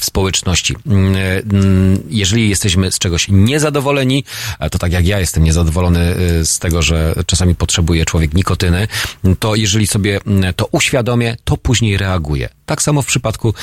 w 0.01 0.05
społeczności. 0.05 0.77
Mm, 0.87 1.16
e, 1.16 1.19
mm, 1.19 2.03
Jeżeli 2.11 2.49
jesteśmy 2.49 2.93
z 2.93 2.99
czegoś 2.99 3.29
niezadowoleni, 3.29 4.25
to 4.70 4.79
tak 4.79 4.93
jak 4.93 5.07
ja 5.07 5.20
jestem 5.20 5.45
niezadowolony 5.45 6.01
e, 6.01 6.45
z 6.45 6.59
tego, 6.59 6.83
że 6.83 7.15
czasami 7.27 7.55
potrzebuje 7.55 8.05
człowiek 8.05 8.35
nikotyny, 8.35 8.89
to 9.39 9.55
jeżeli 9.55 9.87
sobie 9.87 10.20
mm, 10.27 10.55
to 10.55 10.66
uświadomię, 10.73 11.37
to 11.45 11.57
później 11.57 11.97
reaguję. 11.97 12.49
Tak 12.66 12.83
samo 12.83 13.03
w 13.03 13.07
przypadku 13.07 13.55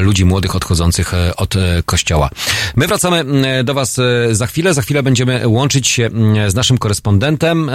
ludzi 0.00 0.24
młodych 0.24 0.56
odchodzących 0.56 1.14
e, 1.14 1.36
od 1.36 1.54
kościoła. 1.86 2.30
My 2.76 2.86
wracamy 2.86 3.24
do 3.64 3.74
Was 3.74 4.00
za 4.30 4.46
chwilę. 4.46 4.74
Za 4.74 4.82
chwilę 4.82 5.02
będziemy 5.02 5.48
łączyć 5.48 5.88
się 5.88 6.10
z 6.48 6.54
naszym 6.54 6.78
korespondentem 6.78 7.70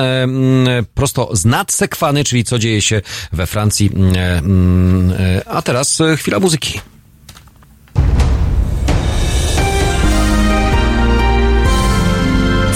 prosto 0.94 1.30
z 1.34 1.46
nadsekwany, 1.46 2.24
czyli 2.24 2.44
co 2.44 2.60
dzieje 2.60 2.82
się 2.82 3.02
we 3.32 3.48
Francji. 3.48 3.92
A 5.46 5.62
teraz 5.62 6.02
chwila 6.18 6.40
muzyki. 6.40 6.80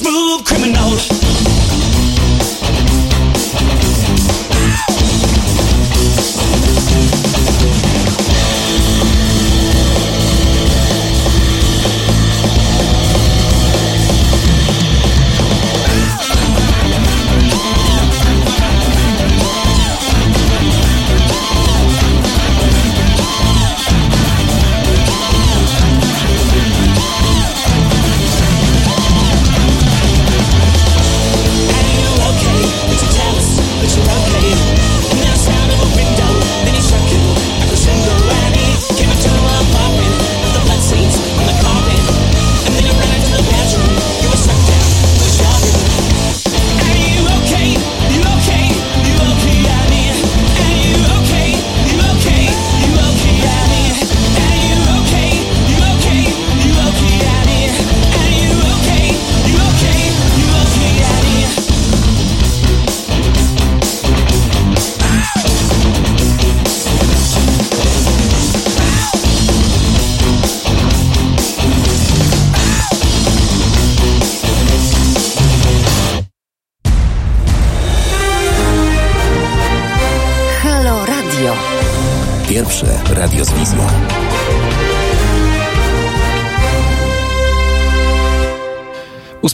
Smooth 0.00 0.46
criminal. 0.46 1.49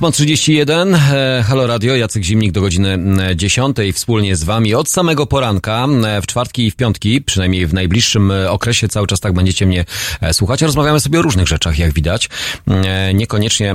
8.31, 0.06 0.94
e, 1.12 1.42
Halo 1.42 1.66
Radio, 1.66 1.96
Jacek 1.96 2.24
Zimnik 2.24 2.52
do 2.52 2.60
godziny 2.60 2.88
mm, 2.88 3.38
10. 3.38 3.76
Wspólnie 3.94 4.36
z 4.36 4.44
Wami 4.44 4.74
od 4.74 4.88
samego 4.88 5.26
poranka, 5.26 5.86
e, 6.06 6.22
w 6.22 6.26
czwartki 6.26 6.66
i 6.66 6.70
w 6.70 6.76
piątki, 6.76 7.22
przynajmniej 7.22 7.66
w 7.66 7.74
najbliższym 7.74 8.30
e, 8.30 8.50
okresie, 8.50 8.88
cały 8.88 9.06
czas 9.06 9.20
tak 9.20 9.32
będziecie 9.32 9.66
mnie 9.66 9.84
słuchać. 10.32 10.62
Rozmawiamy 10.62 11.00
sobie 11.00 11.18
o 11.18 11.22
różnych 11.22 11.48
rzeczach, 11.48 11.78
jak 11.78 11.92
widać. 11.92 12.28
Niekoniecznie 13.14 13.74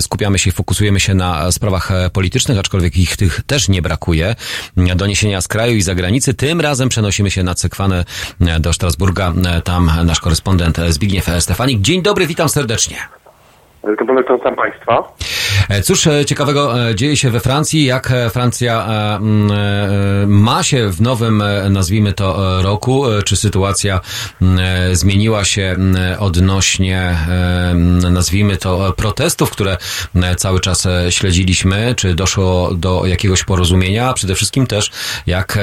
skupiamy 0.00 0.38
się 0.38 0.50
i 0.50 0.52
fokusujemy 0.52 1.00
się 1.00 1.14
na 1.14 1.52
sprawach 1.52 1.90
politycznych, 2.12 2.58
aczkolwiek 2.58 2.96
ich 2.96 3.16
tych 3.16 3.40
też 3.46 3.68
nie 3.68 3.82
brakuje. 3.82 4.34
Doniesienia 4.96 5.40
z 5.40 5.48
kraju 5.48 5.76
i 5.76 5.82
zagranicy. 5.82 6.34
Tym 6.34 6.60
razem 6.60 6.88
przenosimy 6.88 7.30
się 7.30 7.42
na 7.42 7.54
Cekwanę 7.54 8.04
do 8.60 8.72
Strasburga. 8.72 9.32
Tam 9.64 9.90
nasz 10.04 10.20
korespondent 10.20 10.78
Zbigniew 10.88 11.26
Stefanik. 11.38 11.80
Dzień 11.80 12.02
dobry, 12.02 12.26
witam 12.26 12.48
serdecznie. 12.48 13.19
Witam 13.84 14.16
witam 14.16 14.56
Państwa. 14.56 15.12
E, 15.68 15.82
Cóż 15.82 16.06
e, 16.06 16.24
ciekawego 16.24 16.88
e, 16.88 16.94
dzieje 16.94 17.16
się 17.16 17.30
we 17.30 17.40
Francji? 17.40 17.84
Jak 17.84 18.12
Francja 18.30 18.88
ma 20.26 20.62
się 20.62 20.90
w 20.90 21.00
nowym, 21.00 21.42
nazwijmy 21.70 22.12
to, 22.12 22.62
roku? 22.62 23.04
Czy 23.24 23.36
sytuacja 23.36 24.00
zmieniła 24.92 25.44
się 25.44 25.76
odnośnie, 26.18 27.16
nazwijmy 28.10 28.56
to, 28.56 28.92
protestów, 28.96 29.50
które 29.50 29.76
cały 30.36 30.60
czas 30.60 30.88
śledziliśmy? 31.10 31.94
Czy 31.96 32.14
doszło 32.14 32.74
do 32.74 33.06
jakiegoś 33.06 33.44
porozumienia? 33.44 34.12
Przede 34.12 34.34
wszystkim 34.34 34.66
też, 34.66 34.90
jak 35.26 35.58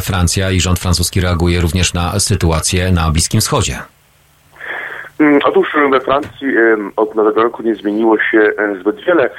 Francja 0.00 0.50
i 0.50 0.60
rząd 0.60 0.78
francuski 0.78 1.20
reaguje 1.20 1.60
również 1.60 1.94
na 1.94 2.20
sytuację 2.20 2.92
na 2.92 3.10
Bliskim 3.10 3.40
Wschodzie? 3.40 3.78
Mm, 5.20 5.38
Otóż 5.44 5.76
we 5.90 6.00
Francji 6.00 6.48
od 6.96 7.14
nowego 7.14 7.42
roku 7.42 7.62
nie 7.62 7.74
zmieniło 7.74 8.18
się 8.18 8.52
zbyt 8.80 9.04
wiele. 9.04 9.30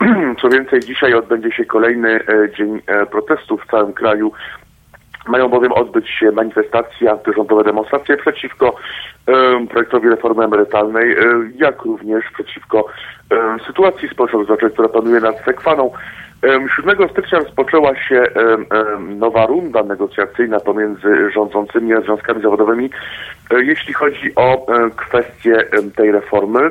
Co 0.40 0.48
więcej, 0.48 0.80
dzisiaj 0.80 1.14
odbędzie 1.14 1.52
się 1.52 1.64
kolejny 1.64 2.20
e, 2.28 2.52
dzień 2.56 2.80
e, 2.86 3.06
protestów 3.06 3.62
w 3.62 3.70
całym 3.70 3.92
kraju. 3.92 4.32
Mają 5.26 5.48
bowiem 5.48 5.72
odbyć 5.72 6.08
się 6.08 6.32
manifestacje, 6.32 7.10
antyrządowe 7.10 7.64
demonstracje 7.64 8.16
przeciwko 8.16 8.76
projektowi 9.70 10.08
reformy 10.08 10.44
emerytalnej, 10.44 11.12
e, 11.12 11.16
jak 11.56 11.82
również 11.82 12.24
przeciwko 12.34 12.86
sytuacji 13.66 14.08
społeczno-gospodarczej, 14.08 14.70
która 14.70 14.88
panuje 14.88 15.20
nad 15.20 15.44
Sekwaną. 15.44 15.90
Em, 16.42 16.68
7 16.76 17.08
stycznia 17.08 17.38
rozpoczęła 17.38 17.96
się 17.96 18.26
nowa 18.98 19.46
runda 19.46 19.82
negocjacyjna 19.82 20.60
pomiędzy 20.60 21.30
rządzącymi 21.30 21.94
a 21.94 22.00
związkami 22.00 22.42
zawodowymi, 22.42 22.90
jeśli 23.50 23.94
chodzi 23.94 24.34
o 24.36 24.66
e, 24.66 24.90
kwestię 24.90 25.64
em, 25.72 25.90
tej 25.90 26.12
reformy. 26.12 26.70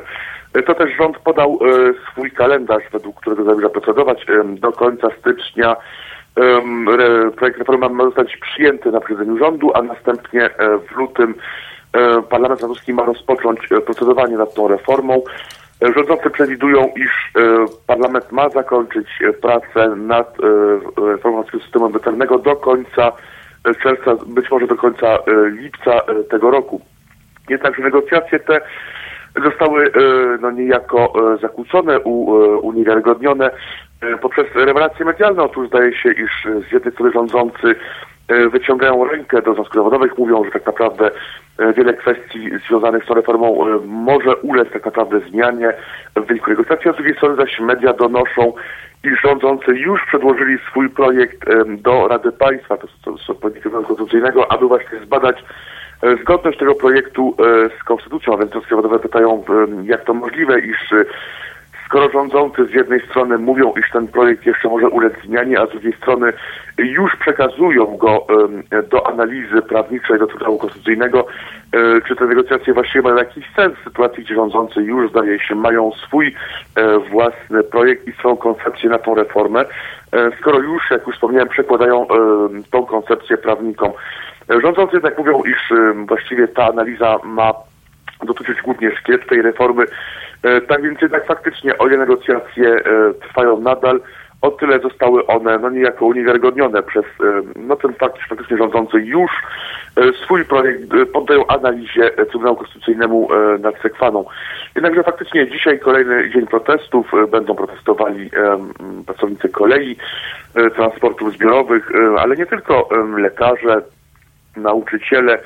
E, 0.54 0.62
To 0.62 0.74
też 0.74 0.96
rząd 0.96 1.18
podał 1.18 1.50
e, 1.62 2.10
swój 2.10 2.30
kalendarz, 2.30 2.82
według 2.92 3.20
którego 3.20 3.44
zamierza 3.44 3.68
procedować 3.68 4.26
do 4.46 4.72
końca 4.72 5.08
stycznia. 5.20 5.76
Projekt 7.36 7.58
reformy 7.58 7.88
ma 7.88 8.04
zostać 8.04 8.36
przyjęty 8.36 8.90
na 8.90 9.00
posiedzeniu 9.00 9.38
rządu, 9.38 9.70
a 9.74 9.82
następnie 9.82 10.44
e, 10.44 10.78
w 10.78 10.96
lutym 10.96 11.34
e, 11.92 12.22
Parlament 12.22 12.60
Francuski 12.60 12.92
ma 12.92 13.04
rozpocząć 13.04 13.60
e, 13.72 13.80
procedowanie 13.80 14.36
nad 14.36 14.54
tą 14.54 14.68
reformą. 14.68 15.22
E, 15.82 15.92
Rządzący 15.92 16.30
przewidują, 16.30 16.92
iż 16.96 17.32
e, 17.36 17.64
parlament 17.86 18.32
ma 18.32 18.48
zakończyć 18.48 19.06
e, 19.22 19.32
pracę 19.32 19.96
nad 19.96 20.36
e, 20.40 21.10
reformą 21.10 21.44
systemu 21.44 21.86
emerytalnego 21.86 22.38
do 22.38 22.56
końca 22.56 23.08
e, 23.08 23.12
czerwca, 23.82 24.14
być 24.26 24.50
może 24.50 24.66
do 24.66 24.76
końca 24.76 25.06
e, 25.06 25.18
lipca 25.50 25.92
e, 25.92 26.24
tego 26.30 26.50
roku. 26.50 26.80
Jednakże 27.48 27.82
negocjacje 27.82 28.40
te 28.40 28.60
zostały 29.44 29.86
e, 29.86 29.90
no, 30.40 30.50
niejako 30.50 31.12
e, 31.34 31.38
zakłócone, 31.38 31.94
e, 31.94 32.00
uniewiarygodnione 32.62 33.50
e, 34.00 34.18
poprzez 34.18 34.46
rewelacje 34.54 35.04
medialne. 35.04 35.42
Otóż 35.42 35.68
zdaje 35.68 35.96
się, 35.96 36.12
iż 36.12 36.46
e, 36.46 36.60
z 36.68 36.72
jednej 36.72 36.94
strony 36.94 37.12
rządzący 37.12 37.68
e, 37.68 37.74
wyciągają 38.50 39.04
rękę 39.04 39.42
do 39.42 39.54
związków 39.54 39.74
zawodowych, 39.76 40.18
mówią, 40.18 40.44
że 40.44 40.50
tak 40.50 40.66
naprawdę 40.66 41.10
e, 41.58 41.72
wiele 41.72 41.94
kwestii 41.94 42.50
związanych 42.68 43.04
z 43.04 43.06
tą 43.06 43.14
reformą 43.14 43.66
e, 43.66 43.78
może 43.86 44.36
ulec 44.36 44.72
tak 44.72 44.84
naprawdę 44.84 45.20
zmianie 45.20 45.72
w 46.16 46.26
wyniku 46.26 46.50
negocjacji, 46.50 46.90
a 46.90 46.92
z 46.92 46.96
drugiej 46.96 47.14
strony 47.14 47.36
zaś 47.36 47.60
media 47.60 47.92
donoszą, 47.92 48.52
iż 49.04 49.20
rządzący 49.20 49.72
już 49.72 50.06
przedłożyli 50.06 50.58
swój 50.70 50.90
projekt 50.90 51.48
e, 51.48 51.64
do 51.76 52.08
Rady 52.08 52.32
Państwa, 52.32 52.76
to 52.76 52.86
jest- 53.10 53.30
odpowiednik 53.30 53.72
Konstytucyjnego, 53.72 54.52
aby 54.52 54.68
właśnie 54.68 54.98
zbadać 55.04 55.44
e, 56.02 56.16
zgodność 56.16 56.58
tego 56.58 56.74
projektu 56.74 57.34
e, 57.38 57.70
z 57.80 57.84
konstytucją, 57.84 58.34
a 58.34 58.36
więc 58.36 58.50
związki 58.50 58.70
zawodowe 58.70 58.98
pytają, 58.98 59.44
e, 59.48 59.84
jak 59.84 60.04
to 60.04 60.14
możliwe, 60.14 60.60
iż 60.60 60.92
e, 60.92 61.04
skoro 61.86 62.10
rządzący 62.10 62.66
z 62.66 62.70
jednej 62.74 63.00
strony 63.00 63.38
mówią, 63.38 63.72
iż 63.80 63.90
ten 63.90 64.08
projekt 64.08 64.46
jeszcze 64.46 64.68
może 64.68 64.88
ulec 64.88 65.12
zmianie, 65.24 65.60
a 65.60 65.66
z 65.66 65.70
drugiej 65.70 65.92
strony 65.92 66.32
już 66.78 67.16
przekazują 67.16 67.96
go 67.96 68.26
do 68.90 69.06
analizy 69.06 69.62
prawniczej 69.62 70.18
do 70.18 70.26
Trybunału 70.26 70.58
Konstytucyjnego, 70.58 71.26
e, 71.72 72.00
czy 72.08 72.16
te 72.16 72.26
negocjacje 72.26 72.74
właściwie 72.74 73.02
mają 73.02 73.16
jakiś 73.16 73.44
sens 73.56 73.74
w 73.74 73.84
sytuacji, 73.84 74.24
gdzie 74.24 74.34
rządzący 74.34 74.80
już, 74.80 75.10
zdaje 75.10 75.40
się, 75.40 75.54
mają 75.54 75.92
swój 75.92 76.34
e, 76.76 76.98
własny 76.98 77.62
projekt 77.62 78.08
i 78.08 78.12
swoją 78.12 78.36
koncepcję 78.36 78.90
na 78.90 78.98
tą 78.98 79.14
reformę, 79.14 79.64
e, 80.12 80.30
skoro 80.40 80.58
już, 80.58 80.90
jak 80.90 81.06
już 81.06 81.14
wspomniałem, 81.14 81.48
przekładają 81.48 82.06
tą 82.70 82.86
koncepcję 82.86 83.36
prawnikom. 83.36 83.92
Rządzący 84.62 84.96
jednak 84.96 85.18
mówią, 85.18 85.42
iż 85.42 85.72
właściwie 86.06 86.48
ta 86.48 86.68
analiza 86.68 87.18
ma 87.24 87.52
dotyczyć 88.24 88.62
głównie 88.62 88.96
szkielet 88.96 89.28
tej 89.28 89.42
reformy. 89.42 89.84
Tak 90.68 90.82
więc 90.82 91.00
jednak 91.02 91.26
faktycznie 91.26 91.78
o 91.78 91.86
ile 91.88 91.96
negocjacje 91.96 92.76
trwają 93.22 93.60
nadal, 93.60 94.00
o 94.42 94.50
tyle 94.50 94.80
zostały 94.80 95.26
one 95.26 95.58
no 95.58 95.70
niejako 95.70 96.06
uniewiarygodnione 96.06 96.82
przez 96.82 97.04
e, 97.04 97.42
no 97.56 97.76
ten 97.76 97.94
fakt, 97.94 98.20
że 98.20 98.26
faktycznie 98.28 98.56
rządzący 98.56 98.98
już 98.98 99.30
e, 99.96 100.12
swój 100.24 100.44
projekt 100.44 100.94
e, 100.94 101.06
poddają 101.06 101.46
analizie 101.46 102.10
Trybunału 102.10 102.56
Konstytucyjnemu 102.56 103.28
nad 103.60 103.82
Sekwaną. 103.82 104.24
Jednakże 104.74 105.02
faktycznie 105.02 105.50
dzisiaj 105.50 105.78
kolejny 105.78 106.30
dzień 106.30 106.46
protestów, 106.46 107.12
będą 107.30 107.54
protestowali 107.54 108.30
pracownicy 109.06 109.48
kolei, 109.48 109.96
transportów 110.76 111.32
zbiorowych, 111.32 111.92
ale 112.18 112.36
nie 112.36 112.46
tylko 112.46 112.88
lekarze, 113.16 113.82
nauczyciele. 114.56 115.38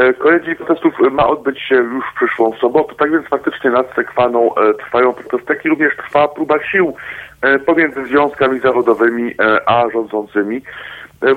E, 0.00 0.14
Kolejny 0.14 0.56
protestów 0.56 0.94
e, 1.00 1.10
ma 1.10 1.26
odbyć 1.26 1.60
się 1.60 1.74
już 1.74 2.04
w 2.04 2.14
przyszłą 2.14 2.52
sobotę, 2.52 2.94
tak 2.98 3.12
więc 3.12 3.26
faktycznie 3.26 3.70
nad 3.70 3.94
Sekwaną 3.94 4.54
e, 4.54 4.74
trwają 4.74 5.12
protesty, 5.12 5.54
jak 5.54 5.64
również 5.64 5.96
trwa 5.96 6.28
próba 6.28 6.64
sił 6.64 6.94
pomiędzy 7.66 8.04
związkami 8.06 8.60
zawodowymi 8.60 9.34
a 9.66 9.84
rządzącymi. 9.92 10.62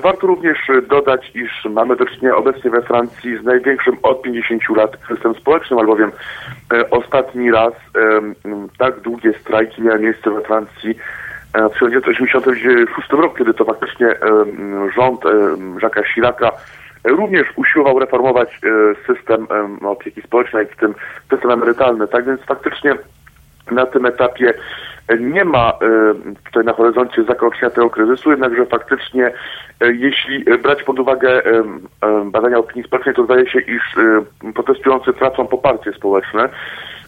Warto 0.02 0.26
również 0.26 0.58
dodać, 0.88 1.30
iż 1.34 1.64
mamy 1.70 1.96
do 1.96 2.06
czynienia 2.06 2.36
obecnie 2.36 2.70
we 2.70 2.82
Francji 2.82 3.38
z 3.38 3.44
największym 3.44 3.96
od 4.02 4.22
50 4.22 4.62
lat 4.76 4.96
kryzysem 4.96 5.34
społecznym, 5.34 5.78
albowiem 5.78 6.12
ostatni 6.90 7.50
raz 7.50 7.72
tak 8.78 9.00
długie 9.00 9.32
strajki 9.40 9.82
miały 9.82 9.98
miejsce 9.98 10.30
we 10.30 10.40
Francji 10.40 10.94
w 11.54 11.72
1986 11.72 13.10
roku, 13.10 13.36
kiedy 13.36 13.54
to 13.54 13.64
faktycznie 13.64 14.06
rząd 14.96 15.20
Jacques'a 15.80 16.04
Chiraca 16.14 16.50
również 17.04 17.46
usiłował 17.56 17.98
reformować 17.98 18.48
e, 18.48 19.14
system 19.14 19.46
em, 19.50 19.86
opieki 19.86 20.22
społecznej, 20.22 20.66
w 20.66 20.76
tym 20.76 20.94
system 21.30 21.50
emerytalny. 21.50 22.08
Tak 22.08 22.26
więc 22.26 22.40
faktycznie 22.40 22.94
na 23.70 23.86
tym 23.86 24.06
etapie 24.06 24.54
e, 25.08 25.18
nie 25.18 25.44
ma 25.44 25.68
e, 25.68 25.74
tutaj 26.44 26.64
na 26.64 26.72
horyzoncie 26.72 27.24
zakończenia 27.24 27.70
tego 27.70 27.90
kryzysu, 27.90 28.30
jednakże 28.30 28.66
faktycznie 28.66 29.26
e, 29.80 29.92
jeśli 29.92 30.50
e, 30.50 30.58
brać 30.58 30.82
pod 30.82 30.98
uwagę 30.98 31.42
badania 32.24 32.58
opinii 32.58 32.86
społecznej, 32.86 33.14
to 33.14 33.24
zdaje 33.24 33.50
się, 33.50 33.60
iż 33.60 33.96
e, 33.96 34.52
protestujący 34.52 35.12
tracą 35.12 35.46
poparcie 35.46 35.92
społeczne. 35.92 36.48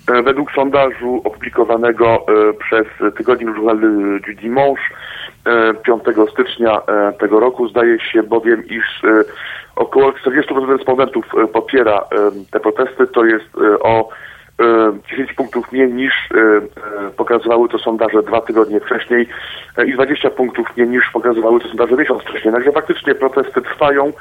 E, 0.08 0.22
Według 0.22 0.52
sondażu 0.52 1.20
opublikowanego 1.24 2.06
e, 2.06 2.52
przez 2.52 3.14
tygodnik 3.16 3.48
Journal 3.48 3.80
du 4.26 4.34
Dimanche 4.40 4.82
e, 4.82 4.96
5 5.82 6.02
stycznia 6.32 6.80
e, 6.86 7.12
tego 7.12 7.40
roku 7.40 7.68
zdaje 7.68 8.00
się 8.00 8.22
bowiem, 8.22 8.66
iż 8.66 9.04
e, 9.04 9.24
około 9.76 10.10
40% 10.10 10.76
respondentów 10.76 11.24
e, 11.34 11.46
popiera 11.46 11.98
e, 11.98 12.04
te 12.50 12.60
protesty. 12.60 13.06
To 13.06 13.24
jest 13.24 13.44
e, 13.44 13.78
o 13.78 14.08
e, 14.60 14.92
10 15.10 15.32
punktów 15.32 15.72
mniej 15.72 15.92
niż 15.92 16.12
e, 16.12 16.38
e, 16.38 16.60
pokazywały 17.16 17.68
to 17.68 17.78
sondaże 17.78 18.22
dwa 18.22 18.40
tygodnie 18.40 18.80
wcześniej 18.80 19.28
e, 19.76 19.86
i 19.86 19.92
20 19.92 20.30
punktów 20.30 20.76
mniej 20.76 20.88
niż 20.88 21.10
pokazywały 21.12 21.60
to 21.60 21.68
sondaże 21.68 21.96
miesiąc 21.96 22.22
wcześniej. 22.22 22.54
Także 22.54 22.72
faktycznie 22.72 23.14
protesty 23.14 23.62
trwają 23.62 24.12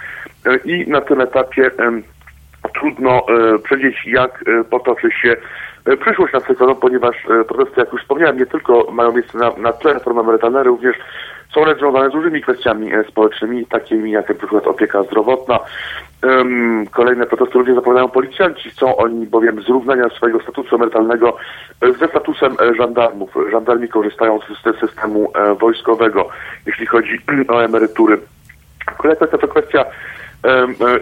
e, 0.45 0.57
i 0.57 0.89
na 0.89 1.01
tym 1.01 1.21
etapie 1.21 1.71
trudno 2.79 3.25
e, 3.27 3.59
przewidzieć, 3.59 4.05
jak 4.05 4.43
e, 4.47 4.63
potoczy 4.63 5.11
się 5.21 5.29
e, 5.31 5.37
przyszłość 6.01 6.33
na 6.33 6.39
Sekwaną, 6.39 6.75
ponieważ 6.75 7.15
e, 7.15 7.43
protesty, 7.43 7.79
jak 7.79 7.93
już 7.93 8.01
wspomniałem, 8.01 8.37
nie 8.37 8.45
tylko 8.45 8.91
mają 8.91 9.11
miejsce 9.11 9.37
na, 9.37 9.51
na 9.57 9.73
tle 9.73 9.93
reformy 9.93 10.21
emerytalnej, 10.21 10.63
również 10.63 10.95
są 11.53 11.61
one 11.61 11.75
związane 11.75 12.09
z 12.09 12.13
różnymi 12.13 12.41
kwestiami 12.41 12.93
e, 12.93 13.03
społecznymi, 13.03 13.65
takimi 13.65 14.11
jak 14.11 14.29
na 14.29 14.35
przykład 14.35 14.67
opieka 14.67 15.03
zdrowotna. 15.03 15.59
Kolejne 16.91 17.25
protesty 17.25 17.57
również 17.57 17.75
zapowiadają 17.75 18.09
policjanci. 18.09 18.69
Chcą 18.69 18.95
oni 18.95 19.27
bowiem 19.27 19.61
zrównania 19.61 20.09
swojego 20.09 20.39
statusu 20.39 20.75
emerytalnego 20.75 21.37
e, 21.81 21.93
ze 21.93 22.07
statusem 22.07 22.55
e, 22.61 22.75
żandarmów. 22.75 23.29
Żandarmi 23.51 23.89
korzystają 23.89 24.39
z 24.39 24.79
systemu 24.79 25.31
e, 25.35 25.55
wojskowego, 25.55 26.29
jeśli 26.65 26.85
chodzi 26.85 27.21
o 27.53 27.63
emerytury. 27.63 28.17
Kolejna 28.97 29.15
kwestia 29.15 29.37
to 29.37 29.47
kwestia 29.47 29.81
e, 29.81 29.85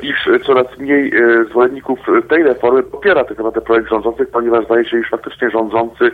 iż 0.02 0.30
coraz 0.46 0.78
mniej 0.78 1.14
e, 1.16 1.46
zwolenników 1.46 2.00
tej 2.30 2.44
reformy 2.44 2.84
popiera 2.84 3.24
tak 3.24 3.38
naprawdę 3.38 3.62
projekt 3.62 3.90
rządzących, 3.90 4.32
ponieważ 4.32 4.66
zdaje 4.66 4.86
się, 4.86 5.00
iż 5.00 5.10
faktycznie 5.10 5.50
rządzący 5.50 6.12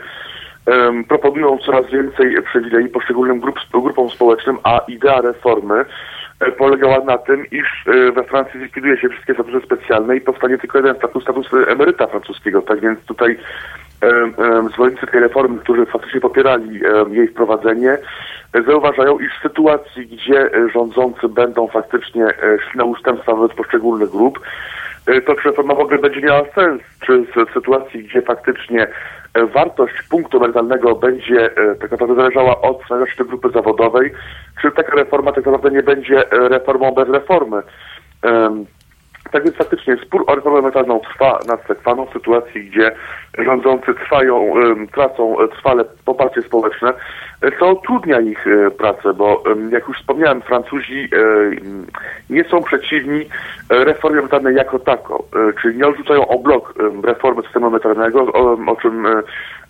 proponują 1.07 1.57
coraz 1.57 1.85
więcej 1.91 2.41
przywilei 2.41 2.89
poszczególnym 2.89 3.39
grup, 3.39 3.55
grupom 3.73 4.09
społecznym, 4.09 4.57
a 4.63 4.81
idea 4.87 5.21
reformy 5.21 5.75
e, 5.75 5.85
polegała 6.57 6.99
na 6.99 7.17
tym, 7.17 7.45
iż 7.51 7.87
e, 7.87 8.11
we 8.11 8.23
Francji 8.23 8.59
zlikwiduje 8.59 8.97
się 8.97 9.09
wszystkie 9.09 9.33
statusy 9.33 9.61
specjalne 9.65 10.17
i 10.17 10.21
powstanie 10.21 10.57
tylko 10.57 10.77
jeden 10.77 10.95
status, 10.95 11.23
status 11.23 11.47
emeryta 11.67 12.07
francuskiego. 12.07 12.61
Tak 12.61 12.79
więc 12.79 12.99
tutaj 12.99 13.37
zwolennicy 14.73 15.07
tej 15.07 15.19
reformy, 15.19 15.59
którzy 15.59 15.85
faktycznie 15.85 16.21
popierali 16.21 16.79
jej 17.11 17.27
wprowadzenie, 17.27 17.97
e, 18.53 18.63
zauważają, 18.63 19.19
iż 19.19 19.31
w 19.39 19.41
sytuacji, 19.41 20.07
gdzie 20.07 20.53
e, 20.53 20.69
rządzący 20.69 21.29
będą 21.29 21.67
faktycznie 21.67 22.25
e, 22.25 22.59
szli 22.59 22.77
na 22.77 22.83
ustępstwa 22.83 23.35
wobec 23.35 23.57
poszczególnych 23.57 24.09
grup, 24.09 24.39
e, 25.07 25.21
to 25.21 25.33
reforma 25.45 25.75
w 25.75 25.79
ogóle 25.79 25.99
będzie 25.99 26.21
miała 26.21 26.43
sens? 26.55 26.81
Czy 27.05 27.21
w 27.21 27.53
sytuacji, 27.53 28.03
gdzie 28.03 28.21
faktycznie 28.21 28.81
e, 28.83 28.89
wartość 29.53 29.93
punktu 30.09 30.37
emerytalnego 30.37 30.95
będzie 30.95 31.57
e, 31.57 31.75
tak 31.75 31.91
naprawdę 31.91 32.15
zależała 32.15 32.61
od 32.61 32.85
znajomości 32.87 33.23
grupy 33.25 33.49
zawodowej, 33.49 34.11
czy 34.61 34.71
taka 34.71 34.95
reforma 34.95 35.31
tak 35.31 35.45
naprawdę 35.45 35.71
nie 35.71 35.83
będzie 35.83 36.31
e, 36.31 36.49
reformą 36.49 36.91
bez 36.91 37.09
reformy? 37.09 37.61
Tak 39.31 39.43
więc 39.43 39.55
faktycznie 39.55 39.97
spór 39.97 40.23
o 40.27 40.35
reformę 40.35 40.59
emerytalną 40.59 40.99
trwa 40.99 41.39
nad 41.47 41.67
Sekwaną 41.67 42.05
w 42.05 42.13
sytuacji, 42.13 42.63
gdzie 42.63 42.91
rządzący 43.37 43.93
trwają, 43.93 44.53
tracą 44.93 45.39
e, 45.39 45.47
trwale 45.47 45.85
poparcie 46.05 46.41
społeczne, 46.41 46.93
e, 47.41 47.51
co 47.59 47.73
utrudnia 47.73 48.19
ich 48.19 48.47
e, 48.47 48.71
pracę, 48.71 49.13
bo 49.13 49.43
jak 49.71 49.87
już 49.87 49.97
wspomniałem, 49.97 50.41
Francuzi 50.41 50.99
e, 51.03 51.17
nie 52.29 52.43
są 52.43 52.63
przeciwni 52.63 53.25
e, 53.69 53.83
reformie 53.83 54.19
emerytalnej 54.19 54.55
jako 54.55 54.79
tako, 54.79 55.23
e, 55.49 55.61
czyli 55.61 55.77
nie 55.77 55.87
odrzucają 55.87 56.27
o 56.27 56.39
blok 56.39 56.73
em, 56.79 57.05
reformy 57.05 57.41
systemu 57.41 57.67
emerytalnego, 57.67 58.21
o, 58.67 58.75
czym 58.75 59.05
e, 59.05 59.21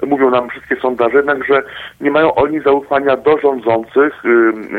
mówią 0.06 0.30
nam 0.30 0.50
wszystkie 0.50 0.76
sondaże, 0.76 1.18
jednakże 1.18 1.64
nie 2.02 2.12
mają 2.12 2.36
oni 2.36 2.60
zaufania 2.60 3.18
do 3.18 3.38
rządzących, 3.38 4.24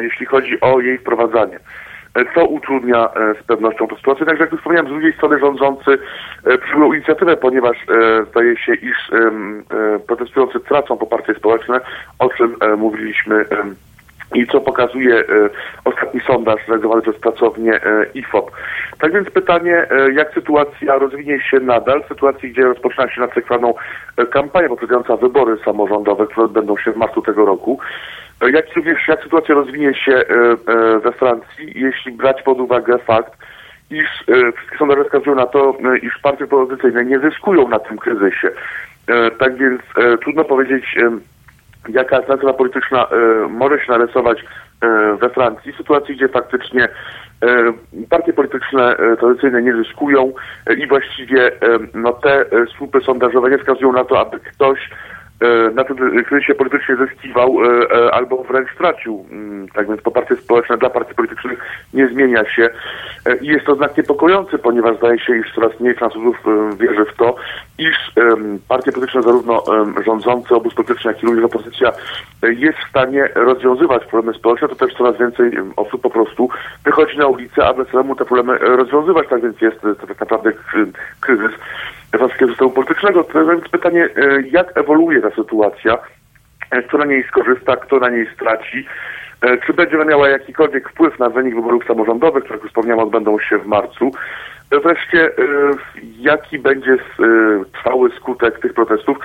jeśli 0.03 0.27
chodzi 0.27 0.61
o 0.61 0.81
jej 0.81 0.99
wprowadzanie. 0.99 1.57
e, 1.57 1.90
co 2.35 2.45
utrudnia 2.45 3.09
e, 3.15 3.35
z 3.35 3.43
pewnością 3.43 3.89
tę 3.89 3.97
sytuację. 3.97 4.27
Także 4.27 4.43
jak 4.43 4.53
już 4.53 4.61
wspomniałem, 4.61 4.87
z 4.87 4.93
drugiej 4.93 5.13
strony 5.13 5.39
rządzący 5.39 5.99
e, 6.45 6.59
przyjął 6.59 6.95
inicjatywę, 6.95 7.37
ponieważ 7.37 7.77
e, 7.77 8.25
zdaje 8.31 8.57
się, 8.57 8.75
iż 8.75 9.13
e, 9.13 9.99
protestujący 10.07 10.61
tracą 10.61 10.97
poparcie 10.97 11.35
społeczne, 11.35 11.81
o 12.19 12.29
czym 12.29 12.57
e, 12.61 12.77
mówiliśmy 12.77 13.45
i 14.35 14.47
co 14.47 14.61
pokazuje 14.61 15.19
e, 15.19 15.25
ostatni 15.85 16.21
sondaż 16.21 16.69
realizowany 16.69 17.03
przez 17.03 17.17
pracownię 17.17 17.75
e, 17.75 18.07
IFOP. 18.15 18.51
Tak 18.99 19.13
więc 19.13 19.31
pytanie, 19.31 19.87
e, 19.91 20.13
jak 20.13 20.35
sytuacja 20.35 20.99
rozwinie 20.99 21.41
się 21.41 21.61
nadal, 21.61 22.03
w 22.03 22.09
sytuacji, 22.09 22.51
gdzie 22.51 22.63
rozpoczyna 22.63 23.11
się 23.11 23.21
nad 23.21 23.31
e, 23.39 24.27
kampania 24.27 24.69
poprzedzająca 24.69 25.17
wybory 25.17 25.57
samorządowe, 25.65 26.27
które 26.27 26.45
odbędą 26.45 26.77
się 26.77 26.93
w 26.93 26.97
marcu 26.97 27.23
tego 27.23 27.47
roku. 27.47 27.79
Jak 28.49 28.77
również, 28.77 29.09
jak 29.09 29.23
sytuacja 29.23 29.55
rozwinie 29.55 29.95
się 29.95 30.13
e, 30.13 30.23
e, 30.23 30.99
we 30.99 31.13
Francji, 31.13 31.73
jeśli 31.75 32.13
brać 32.13 32.43
pod 32.43 32.61
uwagę 32.61 32.99
fakt, 32.99 33.33
iż 33.91 34.07
e, 34.29 34.53
wszystkie 34.53 34.79
sondaże 34.79 35.05
wskazują 35.05 35.37
na 35.37 35.47
to, 35.47 35.77
iż 36.03 36.19
partie 36.23 36.45
opozycyjne 36.45 37.05
nie 37.05 37.19
zyskują 37.19 37.69
na 37.69 37.79
tym 37.79 37.99
kryzysie. 37.99 38.51
Tak 39.39 39.57
więc 39.57 39.81
trudno 40.23 40.45
powiedzieć, 40.45 40.85
jaka 41.89 42.17
alternatywa 42.17 42.53
polityczna 42.53 43.07
może 43.49 43.79
się 43.79 43.93
narysować 43.93 44.45
we 45.21 45.31
Francji, 45.31 45.73
w 45.73 45.77
sytuacji, 45.77 46.17
gdzie 46.17 46.29
faktycznie 46.29 46.89
partie 48.11 48.33
polityczne 48.33 48.97
tradycyjne 49.21 49.63
nie 49.63 49.77
zyskują 49.77 50.33
i 50.77 50.87
właściwie 50.87 51.53
no, 51.95 52.13
te 52.13 52.45
słupy 52.77 53.01
sondażowe 53.01 53.51
nie 53.51 53.59
wskazują 53.59 53.93
na 53.93 54.05
to, 54.05 54.21
aby 54.21 54.41
ktoś 54.41 54.91
na 55.75 55.85
tym 55.85 56.25
kryzysie 56.25 56.55
politycznie 56.55 56.97
zyskiwał 56.97 57.57
e, 57.65 57.67
e, 58.07 58.15
albo 58.15 58.43
wręcz 58.43 58.71
stracił. 58.75 59.27
Mm, 59.31 59.69
Tak 59.69 59.89
więc 59.89 60.01
poparcie 60.03 60.37
społeczne 60.37 60.79
dla 60.79 60.91
partii 60.91 61.15
politycznych 61.15 61.59
nie 61.95 62.09
zmienia 62.09 62.45
się 62.45 62.71
E, 63.27 63.37
i 63.37 63.47
jest 63.47 63.67
to 63.67 63.75
znak 63.75 63.97
niepokojący, 63.97 64.59
ponieważ 64.59 64.97
zdaje 64.97 65.19
się, 65.19 65.37
iż 65.37 65.55
coraz 65.55 65.81
mniej 65.81 65.95
Francuzów 65.95 66.37
e, 66.47 66.77
wierzy 66.77 67.05
w 67.05 67.17
to, 67.17 67.37
iż 67.79 67.97
partie 68.69 68.93
polityczne, 68.93 69.23
zarówno 69.23 69.65
rządzące, 70.07 70.55
obóz 70.55 70.75
polityczny, 70.75 71.13
jak 71.13 71.23
i 71.23 71.27
również 71.27 71.45
opozycja 71.45 71.93
e, 72.43 72.53
jest 72.53 72.79
w 72.79 72.89
stanie 72.89 73.29
rozwiązywać 73.35 74.05
problemy 74.05 74.39
społeczne, 74.39 74.69
to 74.69 74.75
też 74.75 74.95
coraz 74.95 75.19
więcej 75.19 75.51
osób 75.77 76.03
po 76.03 76.11
prostu 76.11 76.49
wychodzi 76.85 77.19
na 77.19 77.27
ulicę, 77.27 77.67
aby 77.67 77.85
samemu 77.85 78.17
te 78.17 78.25
problemy 78.25 78.53
e, 78.61 78.77
rozwiązywać. 78.77 79.29
Tak 79.29 79.43
więc 79.43 79.61
jest 79.61 79.85
e, 79.85 79.95
to 79.95 80.07
tak 80.07 80.21
naprawdę 80.21 80.51
kry- 80.51 80.93
kryzys 81.21 81.53
francuskiego 82.19 82.51
systemu 82.51 82.71
politycznego. 82.71 83.25
To 83.25 83.47
więc 83.47 83.69
pytanie, 83.69 84.05
e, 84.17 84.43
jak 84.51 84.79
ewoluuje 84.79 85.23
ta 85.23 85.31
sytuacja, 85.31 85.99
e, 86.71 86.83
kto 86.83 86.99
na 86.99 87.05
niej 87.05 87.25
skorzysta, 87.29 87.77
kto 87.77 87.99
na 87.99 88.09
niej 88.09 88.29
straci, 88.35 88.87
e, 89.43 89.59
czy 89.59 89.73
będzie 89.73 89.97
ona 89.97 90.05
miała 90.05 90.29
jakikolwiek 90.29 90.89
wpływ 90.89 91.19
na 91.19 91.31
wynik 91.31 91.55
wyborów 91.55 91.85
samorządowych, 91.85 92.45
które 92.45 92.57
jak 92.57 92.63
już 92.63 92.71
wspomniałem 92.71 93.05
odbędą 93.05 93.39
się 93.39 93.59
w 93.59 93.67
marcu. 93.67 94.11
Wreszcie, 94.85 95.31
jaki 96.19 96.59
będzie 96.59 96.97
trwały 97.73 98.11
skutek 98.11 98.59
tych 98.59 98.75
protestów 98.75 99.19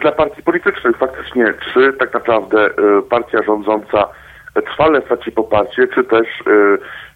dla 0.00 0.12
partii 0.12 0.42
politycznych? 0.42 0.96
Faktycznie, 0.96 1.54
czy 1.72 1.92
tak 1.92 2.14
naprawdę 2.14 2.70
partia 3.10 3.42
rządząca 3.42 4.08
trwale 4.66 5.02
straci 5.02 5.32
poparcie, 5.32 5.88
czy 5.88 6.04
też 6.04 6.26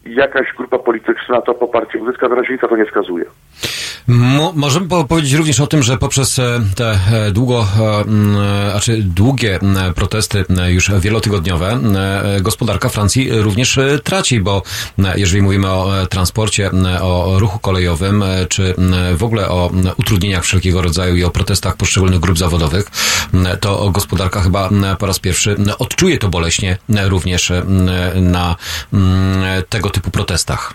jakaś 0.07 0.47
grupa 0.57 0.79
polityczna 0.79 1.41
to 1.43 1.55
poparcie 1.55 1.99
uzyska, 1.99 2.29
na 2.29 2.35
razie 2.35 2.59
to 2.59 2.77
nie 2.77 2.87
wskazuje. 2.87 3.25
Mo, 4.09 4.53
możemy 4.57 4.89
po- 4.89 5.05
powiedzieć 5.05 5.33
również 5.33 5.61
o 5.61 5.67
tym, 5.67 5.83
że 5.83 5.99
poprzez 5.99 6.39
e, 6.39 6.61
te 6.77 6.99
e, 7.13 7.31
długo, 7.31 7.67
e, 7.81 8.01
m, 8.01 8.37
e, 8.37 8.71
znaczy 8.71 9.03
długie 9.03 9.59
protesty 9.95 10.45
już 10.69 10.91
wielotygodniowe, 11.01 11.79
gospodarka 12.41 12.89
Francji 12.89 13.29
również 13.33 13.79
traci, 14.05 14.41
bo 14.41 14.63
jeżeli 15.17 15.43
mówimy 15.43 15.69
o 15.71 16.07
transporcie, 16.11 16.71
o 17.03 17.35
ruchu 17.39 17.59
kolejowym, 17.59 18.25
czy 18.49 18.75
w 19.17 19.23
ogóle 19.25 19.49
o 19.49 19.71
utrudnieniach 19.99 20.43
wszelkiego 20.43 20.83
rodzaju 20.83 21.17
i 21.17 21.25
o 21.25 21.31
protestach 21.31 21.77
poszczególnych 21.77 22.21
grup 22.21 22.39
zawodowych, 22.39 22.85
to 23.61 23.91
gospodarka 23.91 24.41
chyba 24.41 24.71
po 24.99 25.07
raz 25.07 25.19
pierwszy 25.19 25.57
odczuje 25.79 26.19
to 26.19 26.29
boleśnie 26.29 26.79
również 27.09 27.53
na 28.15 28.57
m, 28.93 29.01
typu 29.91 30.11
protestach. 30.11 30.75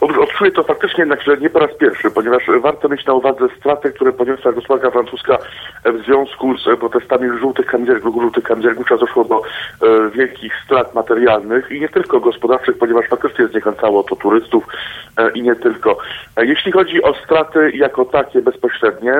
Odczuję 0.00 0.50
to 0.50 0.62
faktycznie 0.62 1.00
jednak, 1.00 1.22
że 1.22 1.36
nie 1.36 1.50
po 1.50 1.58
raz 1.58 1.70
pierwszy, 1.74 2.10
ponieważ 2.10 2.42
warto 2.60 2.88
mieć 2.88 3.06
na 3.06 3.14
uwadze 3.14 3.48
straty, 3.58 3.92
które 3.92 4.12
poniosła 4.12 4.52
gospodarka 4.52 4.90
francuska 4.90 5.38
w 5.84 6.04
związku 6.04 6.58
z 6.58 6.78
protestami 6.78 7.38
żółtych 7.38 7.66
kamizelków, 7.66 8.22
żółtych 8.22 8.44
kamizelków, 8.44 8.86
doszło 9.00 9.24
do 9.24 9.42
e, 9.42 10.10
wielkich 10.10 10.52
strat 10.64 10.94
materialnych 10.94 11.70
i 11.70 11.80
nie 11.80 11.88
tylko 11.88 12.20
gospodarczych, 12.20 12.78
ponieważ 12.78 13.06
faktycznie 13.08 13.46
zniechęcało 13.48 14.02
to 14.02 14.16
turystów 14.16 14.64
e, 15.16 15.30
i 15.30 15.42
nie 15.42 15.54
tylko. 15.54 15.98
E, 16.36 16.46
jeśli 16.46 16.72
chodzi 16.72 17.02
o 17.02 17.14
straty 17.24 17.70
jako 17.70 18.04
takie 18.04 18.42
bezpośrednie, 18.42 19.14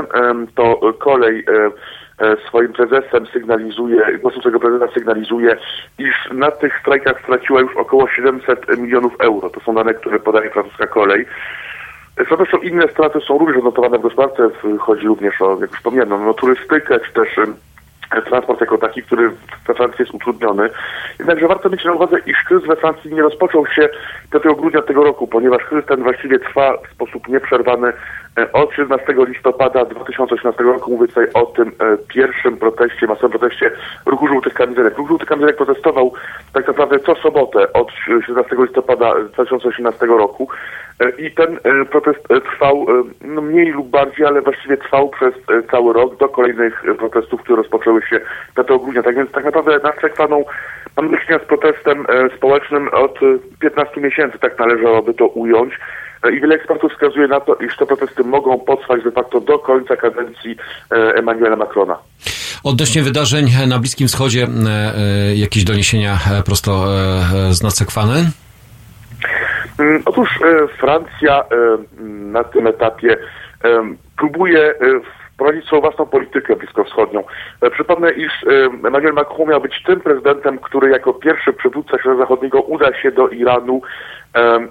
to 0.54 0.80
kolej 0.98 1.38
e, 1.38 1.70
swoim 2.48 2.72
prezesem 2.72 3.26
sygnalizuje, 3.26 4.18
głosem 4.18 4.40
swojego 4.40 4.60
prezesa 4.60 4.88
sygnalizuje, 4.94 5.56
iż 5.98 6.28
na 6.32 6.50
tych 6.50 6.80
strajkach 6.80 7.20
straciła 7.20 7.60
już 7.60 7.76
około 7.76 8.08
700 8.08 8.78
milionów 8.78 9.14
euro. 9.18 9.50
To 9.50 9.60
są 9.60 9.74
dane, 9.74 9.94
które 9.94 10.20
podaje 10.20 10.50
francuska 10.50 10.86
kolej. 10.86 11.26
Z 12.26 12.28
pewnością 12.28 12.58
inne 12.58 12.88
straty 12.88 13.20
są 13.20 13.38
również 13.38 13.56
odnotowane 13.56 13.98
w 13.98 14.02
gospodarce. 14.02 14.50
Chodzi 14.78 15.06
również 15.06 15.42
o, 15.42 15.58
jak 15.60 15.70
wspomniano, 15.70 16.18
no, 16.18 16.34
turystykę, 16.34 17.00
czy 17.00 17.12
też 17.12 17.28
transport 18.24 18.60
jako 18.60 18.78
taki, 18.78 19.02
który 19.02 19.30
we 19.66 19.74
Francji 19.74 20.02
jest 20.02 20.14
utrudniony. 20.14 20.70
Jednakże 21.18 21.48
warto 21.48 21.68
mieć 21.68 21.84
na 21.84 21.92
uwadze, 21.92 22.16
iż 22.26 22.42
kryzys 22.42 22.68
we 22.68 22.76
Francji 22.76 23.14
nie 23.14 23.22
rozpoczął 23.22 23.66
się 23.66 23.88
5 24.42 24.56
grudnia 24.56 24.82
tego 24.82 25.04
roku, 25.04 25.26
ponieważ 25.26 25.64
kryzys 25.64 25.88
ten 25.88 26.02
właściwie 26.02 26.38
trwa 26.38 26.76
w 26.76 26.94
sposób 26.94 27.28
nieprzerwany 27.28 27.92
E, 28.27 28.27
Od 28.52 28.74
17 28.74 29.14
listopada 29.26 29.84
2018 29.84 30.64
roku 30.64 30.90
mówię 30.90 31.08
tutaj 31.08 31.26
o 31.34 31.46
tym 31.46 31.68
e, 31.68 31.96
pierwszym 32.08 32.56
proteście, 32.56 33.06
masowym 33.06 33.30
proteście 33.30 33.70
ruchu 34.06 34.28
żółtych 34.28 34.54
kamizelek. 34.54 34.98
Ruch 34.98 35.08
żółtych 35.08 35.28
kamizelek 35.28 35.56
protestował 35.56 36.12
tak 36.52 36.66
naprawdę 36.66 36.98
co 36.98 37.14
sobotę 37.14 37.72
od 37.72 37.92
17 38.26 38.56
listopada 38.58 39.14
2018 39.14 40.06
roku 40.06 40.48
E, 40.98 41.10
i 41.10 41.30
ten 41.30 41.58
e, 41.64 41.84
protest 41.84 42.30
e, 42.30 42.40
trwał 42.40 42.86
e, 42.88 43.02
no, 43.26 43.42
mniej 43.42 43.66
lub 43.66 43.88
bardziej, 43.88 44.26
ale 44.26 44.42
właściwie 44.42 44.76
trwał 44.76 45.08
przez 45.08 45.34
e, 45.34 45.62
cały 45.70 45.92
rok 45.92 46.16
do 46.16 46.28
kolejnych 46.28 46.84
e, 46.88 46.94
protestów, 46.94 47.42
które 47.42 47.56
rozpoczęły 47.56 48.02
się 48.02 48.20
5 48.56 48.68
grudnia. 48.68 49.02
Tak 49.02 49.16
więc 49.16 49.30
tak 49.30 49.44
naprawdę 49.44 49.78
nad 49.82 50.00
Sekwaną 50.00 50.44
mamy 50.96 51.08
do 51.08 51.16
czynienia 51.16 51.44
z 51.44 51.46
protestem 51.46 52.06
e, 52.08 52.36
społecznym 52.36 52.88
od 52.88 53.22
e, 53.22 53.38
15 53.60 54.00
miesięcy, 54.00 54.38
tak 54.38 54.58
należałoby 54.58 55.14
to 55.14 55.26
ująć. 55.26 55.78
E, 56.24 56.32
I 56.32 56.40
wiele 56.40 56.54
ekspertów 56.54 56.92
wskazuje 56.92 57.28
na 57.28 57.40
to, 57.40 57.54
iż 57.54 57.76
te 57.76 57.86
protesty 57.86 58.24
mogą 58.24 58.58
potrwać 58.58 59.04
de 59.04 59.10
facto 59.10 59.40
do 59.40 59.58
końca 59.58 59.96
kadencji 59.96 60.56
e, 60.90 61.14
Emmanuela 61.14 61.56
Macrona. 61.56 61.98
Odnośnie 62.64 63.02
wydarzeń 63.02 63.46
na 63.68 63.78
Bliskim 63.78 64.08
Wschodzie, 64.08 64.46
e, 64.46 65.36
jakieś 65.36 65.64
doniesienia 65.64 66.18
prosto 66.44 66.86
z 67.50 67.62
Nacekwany? 67.62 68.30
Mm, 69.78 70.02
Otóż 70.06 70.28
Francja 70.80 71.44
na 72.32 72.44
tym 72.44 72.66
etapie 72.66 73.16
próbuje 74.18 74.74
wprowadzić 75.38 75.66
swoją 75.66 75.82
własną 75.82 76.06
politykę 76.06 76.56
bliskowschodnią. 76.56 77.24
E, 77.62 77.70
Przypomnę, 77.70 78.10
iż 78.10 78.32
e, 78.32 78.64
Emmanuel 78.86 79.12
Macron 79.12 79.48
miał 79.48 79.60
być 79.60 79.82
tym 79.86 80.00
prezydentem, 80.00 80.58
który 80.58 80.90
jako 80.90 81.14
pierwszy 81.14 81.52
przywódca 81.52 81.98
świata 81.98 82.16
zachodniego 82.16 82.60
uda 82.60 82.94
się 83.02 83.10
do 83.10 83.28
Iranu 83.28 83.82
e, 84.34 84.68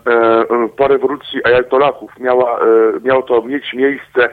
po 0.77 0.87
rewolucji 0.87 1.43
ajatollahów. 1.43 2.19
Miała, 2.19 2.59
miało 3.03 3.21
to 3.21 3.41
mieć 3.41 3.73
miejsce 3.73 4.29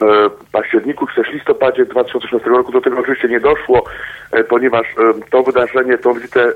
w 0.00 0.30
październiku 0.52 1.06
czy 1.06 1.14
też 1.14 1.32
listopadzie 1.32 1.84
2016 1.84 2.50
roku. 2.50 2.72
Do 2.72 2.80
tego 2.80 3.00
oczywiście 3.00 3.28
nie 3.28 3.40
doszło, 3.40 3.84
ponieważ 4.48 4.86
to 5.30 5.42
wydarzenie, 5.42 5.98
to 5.98 6.14
wizytę 6.14 6.52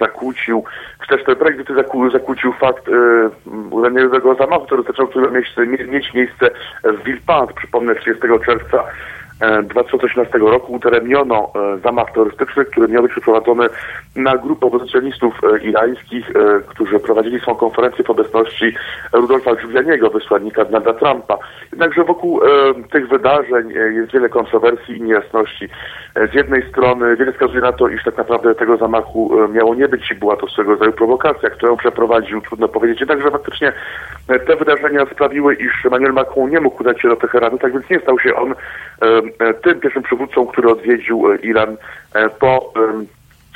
zakłócił, 0.00 0.64
czy 1.02 1.08
też 1.16 1.24
ten 1.24 1.36
projekt 1.36 1.68
zakłócił 2.12 2.52
fakt 2.52 2.88
e, 2.88 2.92
uzasadnionego 3.70 4.34
zamachu 4.34 4.66
który 4.66 4.82
miał 5.22 5.32
miejsce, 5.32 5.66
mie- 5.66 5.86
mieć 5.86 6.14
miejsce 6.14 6.50
w 6.84 7.04
Villepinte. 7.04 7.54
Przypomnę, 7.56 7.94
30 7.94 8.22
czerwca 8.46 8.78
e, 8.78 9.17
2018 9.64 10.38
roku 10.38 10.72
udaremniono 10.72 11.52
e, 11.54 11.78
zamach 11.78 12.12
terrorystyczny, 12.12 12.64
który 12.64 12.88
miał 12.88 13.02
być 13.02 13.12
przeprowadzony 13.12 13.68
na 14.16 14.36
grupę 14.36 14.66
opozycjonistów 14.66 15.34
e, 15.44 15.58
irańskich, 15.58 16.30
e, 16.30 16.60
którzy 16.66 16.98
prowadzili 16.98 17.40
swą 17.40 17.54
konferencję 17.54 18.04
w 18.04 18.10
obecności 18.10 18.74
Rudolfa 19.12 19.56
Giulianiego, 19.56 20.10
wysłannika 20.10 20.64
Donalda 20.64 20.94
Trumpa. 20.94 21.38
Jednakże 21.72 22.04
wokół 22.04 22.40
e, 22.42 22.48
tych 22.92 23.08
wydarzeń 23.08 23.72
e, 23.72 23.92
jest 23.92 24.12
wiele 24.12 24.28
kontrowersji 24.28 24.96
i 24.96 25.02
niejasności. 25.02 25.68
E, 26.14 26.28
Z 26.28 26.34
jednej 26.34 26.68
strony 26.70 27.16
wiele 27.16 27.32
wskazuje 27.32 27.60
na 27.60 27.72
to, 27.72 27.88
iż 27.88 28.04
tak 28.04 28.16
naprawdę 28.16 28.54
tego 28.54 28.76
zamachu 28.76 29.44
e, 29.44 29.48
miało 29.48 29.74
nie 29.74 29.88
być 29.88 30.10
i 30.10 30.14
była 30.14 30.36
to 30.36 30.48
swego 30.48 30.70
rodzaju 30.70 30.92
prowokacja, 30.92 31.50
którą 31.50 31.76
przeprowadził, 31.76 32.40
trudno 32.40 32.68
powiedzieć. 32.68 33.00
Jednakże 33.00 33.30
faktycznie 33.30 33.72
e, 34.28 34.38
te 34.38 34.56
wydarzenia 34.56 35.06
sprawiły, 35.06 35.54
iż 35.54 35.86
Emmanuel 35.86 36.12
Macron 36.12 36.50
nie 36.50 36.60
mógł 36.60 36.82
udać 36.82 37.00
się 37.02 37.08
do 37.08 37.16
Teheranu, 37.16 37.58
tak 37.58 37.72
więc 37.72 37.90
nie 37.90 38.00
stał 38.00 38.18
się 38.18 38.34
on 38.34 38.52
e, 38.52 38.54
e, 39.06 39.22
tym 39.62 39.80
pierwszym 39.80 40.02
przywódcą, 40.02 40.46
który 40.46 40.70
odwiedził 40.70 41.32
e, 41.32 41.36
Iran 41.36 41.76
e, 42.14 42.28
po 42.28 42.72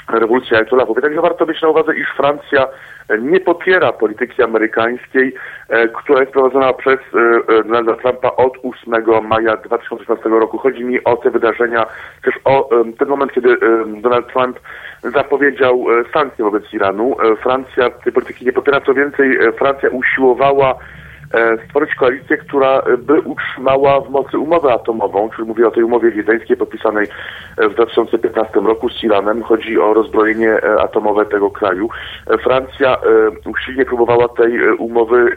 rewolucji 0.08 0.56
Ayatollahów. 0.56 1.00
Także 1.00 1.20
warto 1.20 1.46
mieć 1.46 1.62
na 1.62 1.68
uwadze, 1.68 1.96
iż 1.96 2.08
Francja 2.16 2.66
e, 3.08 3.18
nie 3.18 3.40
popiera 3.40 3.92
polityki 3.92 4.42
amerykańskiej, 4.42 5.34
e, 5.68 5.88
która 5.88 6.20
jest 6.20 6.32
prowadzona 6.32 6.72
przez 6.72 6.98
e, 6.98 7.18
e, 7.54 7.64
Donalda 7.64 7.94
Trumpa 7.94 8.30
od 8.36 8.52
8 8.62 9.26
maja 9.28 9.56
2016 9.56 10.28
roku. 10.28 10.58
Chodzi 10.58 10.84
mi 10.84 11.04
o 11.04 11.16
te 11.16 11.30
wydarzenia, 11.30 11.86
też 12.24 12.34
o 12.44 12.68
ten 12.98 13.08
moment, 13.08 13.32
kiedy 13.32 13.56
Donald 14.02 14.32
Trump 14.32 14.58
zapowiedział 15.10 15.86
e, 15.90 16.04
sankcje 16.12 16.44
wobec 16.44 16.72
Iranu. 16.72 17.16
E, 17.20 17.36
Francja 17.36 17.90
tej 17.90 18.12
polityki 18.12 18.44
nie 18.44 18.52
popiera, 18.52 18.80
co 18.80 18.94
więcej, 18.94 19.36
e, 19.36 19.52
Francja 19.52 19.88
usiłowała 19.88 20.70
e, 20.70 20.76
stworzyć 21.66 21.94
koalicję, 21.94 22.36
która 22.36 22.78
e, 22.78 22.96
by 22.96 23.20
utrzymała 23.20 24.00
w 24.00 24.10
mocy 24.10 24.38
umowę 24.38 24.72
atomową, 24.72 25.30
czyli 25.36 25.48
mówię 25.48 25.68
o 25.68 25.70
tej 25.70 25.82
umowie 25.82 26.10
wiedeńskiej 26.10 26.56
podpisanej 26.56 27.06
e, 27.58 27.68
w 27.68 27.74
2015 27.74 28.60
roku 28.60 28.88
z 28.88 29.04
Iranem. 29.04 29.42
Chodzi 29.42 29.78
o 29.78 29.94
rozbrojenie 29.94 30.50
e, 30.50 30.80
atomowe 30.80 31.26
tego 31.26 31.50
kraju. 31.50 31.88
E, 32.30 32.38
Francja 32.38 32.96
e, 32.96 33.00
usilnie 33.50 33.84
próbowała 33.84 34.28
tej 34.28 34.56
e, 34.56 34.74
umowy 34.74 35.36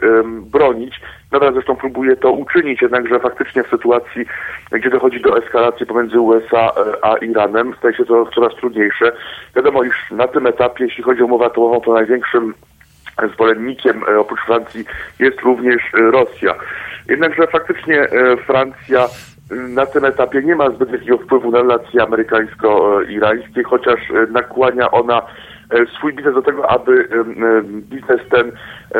bronić. 0.52 1.00
Nadal 1.32 1.52
zresztą 1.52 1.76
próbuje 1.76 2.16
to 2.16 2.32
uczynić, 2.32 2.82
jednakże 2.82 3.20
faktycznie 3.20 3.62
w 3.62 3.68
sytuacji, 3.68 4.26
gdzie 4.72 4.90
dochodzi 4.90 5.20
do 5.20 5.38
eskalacji 5.38 5.86
pomiędzy 5.86 6.20
USA 6.20 6.58
e, 6.60 7.04
a 7.04 7.16
Iranem, 7.16 7.74
staje 7.78 7.94
się 7.94 8.04
to 8.04 8.26
coraz 8.34 8.54
trudniejsze. 8.54 9.12
Wiadomo, 9.56 9.82
iż 9.82 10.10
na 10.10 10.28
tym 10.28 10.46
etapie, 10.46 10.84
jeśli 10.84 11.04
chodzi 11.04 11.22
o 11.22 11.24
umowę 11.24 11.46
atomową, 11.46 11.80
to 11.80 11.92
największym 11.92 12.54
zwolennikiem 13.34 14.02
e, 14.08 14.18
oprócz 14.18 14.40
Francji 14.40 14.84
jest 15.18 15.40
również 15.40 15.82
e, 15.94 15.98
Rosja. 16.10 16.54
Jednakże 17.08 17.46
faktycznie 17.46 18.02
e, 18.02 18.36
Francja 18.36 19.08
na 19.50 19.86
tym 19.86 20.04
etapie 20.04 20.42
nie 20.42 20.56
ma 20.56 20.70
zbyt 20.70 20.90
wielkiego 20.90 21.18
wpływu 21.18 21.50
na 21.50 21.58
relacje 21.58 22.02
amerykańsko-irańskie, 22.02 23.62
chociaż 23.64 24.00
nakłania 24.30 24.90
ona 24.90 25.22
swój 25.98 26.12
biznes 26.12 26.34
do 26.34 26.42
tego, 26.42 26.70
aby 26.70 27.08
biznes 27.68 28.20
ten 28.30 28.52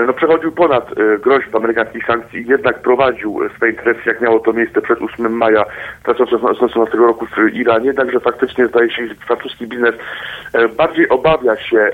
no, 0.06 0.12
przechodził 0.12 0.52
ponad 0.52 0.90
e, 0.98 1.18
groźbę 1.18 1.58
amerykańskich 1.58 2.06
sankcji 2.06 2.40
i 2.40 2.46
jednak 2.46 2.82
prowadził 2.82 3.44
e, 3.44 3.48
swoje 3.56 3.72
interesy, 3.72 4.00
jak 4.06 4.20
miało 4.20 4.40
to 4.40 4.52
miejsce 4.52 4.82
przed 4.82 5.02
8 5.02 5.32
maja 5.32 5.64
2018 6.04 6.98
roku 6.98 7.26
w 7.26 7.54
Iranie. 7.54 7.86
Jednakże 7.86 8.20
faktycznie 8.20 8.66
zdaje 8.66 8.90
się, 8.90 9.06
że 9.06 9.14
francuski 9.14 9.66
biznes 9.66 9.94
e, 10.52 10.68
bardziej 10.68 11.08
obawia 11.08 11.56
się 11.56 11.78
e, 11.78 11.92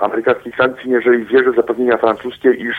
amerykańskich 0.00 0.56
sankcji, 0.56 0.90
jeżeli 0.90 1.24
wierzy 1.24 1.52
zapewnienia 1.52 1.96
francuskie, 1.96 2.50
iż 2.50 2.76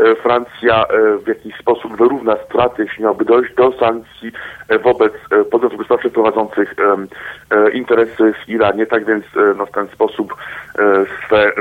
e, 0.00 0.14
Francja 0.14 0.84
e, 0.84 1.18
w 1.18 1.28
jakiś 1.28 1.56
sposób 1.56 1.96
wyrówna 1.96 2.36
straty, 2.36 2.82
jeśli 2.82 3.02
miałoby 3.02 3.24
dojść 3.24 3.54
do 3.54 3.72
sankcji 3.72 4.32
e, 4.68 4.78
wobec 4.78 5.12
e, 5.12 5.44
podmiotów 5.44 5.78
gospodarczych 5.78 6.12
prowadzących 6.12 6.74
e, 7.50 7.70
interesy 7.70 8.32
w 8.44 8.48
Iranie. 8.48 8.86
Tak 8.86 9.04
więc 9.04 9.24
e, 9.24 9.54
no, 9.58 9.66
w 9.66 9.70
ten 9.70 9.88
sposób 9.88 10.34
e, 10.78 11.04
swe 11.26 11.52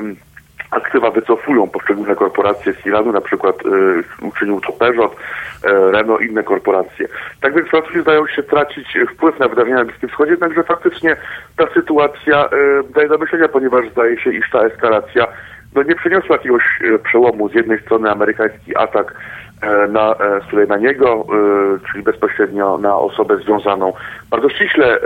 aktywa 0.71 1.11
wycofują 1.11 1.67
poszczególne 1.67 2.15
korporacje 2.15 2.73
z 2.73 2.85
Iranu, 2.85 3.11
na 3.11 3.21
przykład 3.21 3.55
e, 3.55 4.25
uczynił 4.27 4.61
to 4.61 4.71
Peugeot, 4.71 5.15
e, 5.63 5.91
Renault 5.91 6.21
inne 6.21 6.43
korporacje. 6.43 7.07
Tak 7.41 7.55
więc 7.55 7.69
Francuzi 7.69 8.01
zdają 8.01 8.27
się 8.27 8.43
tracić 8.43 8.97
wpływ 9.13 9.39
na 9.39 9.47
wydarzenia 9.47 9.75
na 9.75 9.85
Bliskim 9.85 10.09
Wschodzie, 10.09 10.31
jednakże 10.31 10.63
faktycznie 10.63 11.15
ta 11.57 11.67
sytuacja 11.73 12.45
e, 12.45 12.49
daje 12.93 13.07
do 13.07 13.17
myślenia, 13.17 13.47
ponieważ 13.47 13.89
zdaje 13.89 14.19
się, 14.19 14.33
iż 14.33 14.49
ta 14.49 14.59
eskalacja 14.59 15.27
no, 15.75 15.83
nie 15.83 15.95
przyniosła 15.95 16.35
jakiegoś 16.35 16.63
przełomu. 17.03 17.49
Z 17.49 17.53
jednej 17.53 17.79
strony 17.79 18.11
amerykański 18.11 18.77
atak 18.77 19.13
na 19.89 20.15
Sulejmaniego, 20.49 21.25
czyli 21.91 22.03
bezpośrednio 22.03 22.77
na 22.77 22.95
osobę 22.95 23.37
związaną 23.37 23.93
bardzo 24.31 24.49
ściśle 24.49 24.99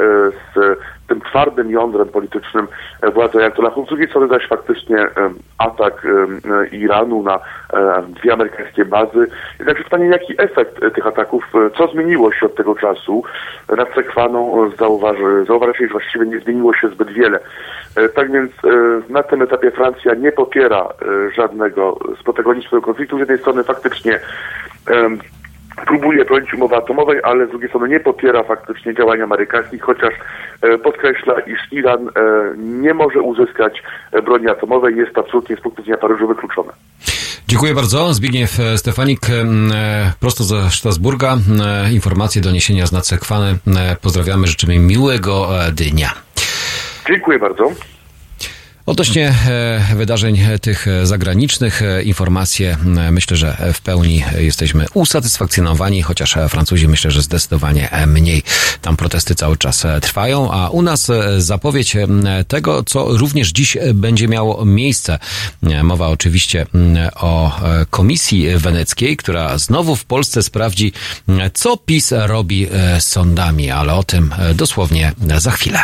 z 0.56 0.80
tym 1.10 1.22
twardym 1.22 1.72
jądrem 1.72 2.08
politycznym 2.08 2.68
e, 3.02 3.12
władzy 3.12 3.38
Ayatollahów. 3.38 3.86
Z 3.86 3.90
drugiej 3.90 4.08
strony 4.08 4.28
zaś 4.28 4.48
faktycznie 4.48 4.98
e, 4.98 5.10
atak 5.58 6.06
e, 6.06 6.68
Iranu 6.68 7.24
na 7.24 7.40
dwie 8.08 8.34
amerykańskie 8.34 8.86
bazy. 8.86 9.28
Jednakże 9.60 9.84
pytanie, 9.84 10.06
jaki 10.06 10.34
efekt 10.38 10.80
tych 10.96 11.08
ataków, 11.08 11.44
co 11.78 11.88
zmieniło 11.88 12.32
się 12.32 12.46
od 12.46 12.56
tego 12.56 12.76
czasu? 12.76 13.24
Nad 13.78 13.94
Sekwaną 13.96 14.70
zauważy, 14.80 15.46
że 15.80 15.88
właściwie 15.92 16.26
nie 16.26 16.40
zmieniło 16.40 16.74
się 16.74 16.88
zbyt 16.88 17.12
wiele. 17.12 17.40
Tak 18.16 18.32
więc 18.32 18.52
na 19.10 19.24
tym 19.24 19.42
etapie 19.42 19.72
Francja 19.72 20.14
nie 20.14 20.32
popiera 20.32 20.88
żadnego 21.36 21.98
spotegonicznego 22.22 22.82
konfliktu. 22.82 23.18
Z 23.18 23.20
jednej 23.20 23.38
strony 23.38 23.64
faktycznie 23.64 24.20
próbuje 25.86 26.26
bronić 26.26 26.54
umowy 26.54 26.76
atomowej, 26.76 27.20
ale 27.24 27.48
z 27.48 27.50
drugiej 27.50 27.70
strony 27.70 27.90
nie 27.90 28.00
popiera 28.00 28.44
faktycznie 28.44 28.94
działań 28.94 29.22
amerykańskich, 29.22 29.82
chociaż 29.82 30.14
podkreśla, 30.84 31.40
iż 31.40 31.60
Iran 31.72 32.08
e, 32.08 32.12
nie 32.58 32.94
może 32.94 33.22
uzyskać 33.22 33.84
e, 34.12 34.22
broni 34.22 34.48
atomowej. 34.50 34.96
Jest 34.98 35.18
absolutnie 35.18 35.56
z 35.56 35.62
punktu 35.62 35.82
widzenia 35.82 35.98
Paryżu 35.98 36.28
wykluczone. 36.28 36.72
Dziękuję 37.48 37.74
bardzo. 37.74 38.14
Zbigniew 38.14 38.60
e, 38.60 38.78
Stefanik, 38.78 39.20
e, 39.30 40.14
prosto 40.20 40.44
ze 40.44 40.70
Strasburga. 40.70 41.38
E, 41.88 41.92
Informacje, 41.94 42.42
doniesienia 42.42 42.88
z 42.88 42.92
Nacekwany. 42.92 43.58
E, 43.78 43.96
Pozdrawiamy, 44.02 44.48
życzymy 44.48 44.80
miłego 44.80 45.64
e, 45.66 45.72
dnia. 45.72 46.10
Dziękuję 47.08 47.40
bardzo. 47.40 47.72
Odnośnie 48.90 49.34
e, 49.48 49.96
wydarzeń 49.96 50.40
e, 50.40 50.60
tych 50.60 50.88
e, 50.88 51.06
zagranicznych, 51.06 51.82
informacje 52.04 52.78
myślę, 53.12 53.38
że 53.38 53.58
w 53.74 53.82
pełni 53.82 54.24
jesteśmy 54.38 54.86
usatysfakcjonowani, 54.94 56.02
chociaż 56.02 56.38
Francuzi 56.50 56.88
myślę, 56.88 57.12
że 57.12 57.22
zdecydowanie 57.22 57.90
mniej. 58.08 58.44
Tam 58.82 58.98
protesty 58.98 59.36
cały 59.36 59.58
czas 59.58 59.84
trwają, 60.02 60.52
a 60.52 60.70
u 60.70 60.82
nas 60.82 61.12
zapowiedź 61.38 61.98
tego, 62.48 62.84
co 62.84 63.18
również 63.18 63.50
dziś 63.50 63.78
będzie 63.94 64.28
miało 64.28 64.66
miejsce. 64.66 65.20
Mowa 65.84 66.08
oczywiście 66.08 66.66
o 67.16 67.60
Komisji 67.90 68.58
Weneckiej, 68.58 69.18
która 69.18 69.58
znowu 69.58 69.96
w 69.96 70.06
Polsce 70.06 70.44
sprawdzi, 70.44 70.94
co 71.54 71.78
PiS 71.78 72.14
robi 72.18 72.68
z 73.00 73.06
sądami, 73.06 73.72
ale 73.72 73.94
o 73.94 74.04
tym 74.04 74.34
dosłownie 74.56 75.12
za 75.38 75.52
chwilę. 75.52 75.84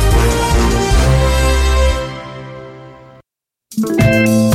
Música 3.77 4.50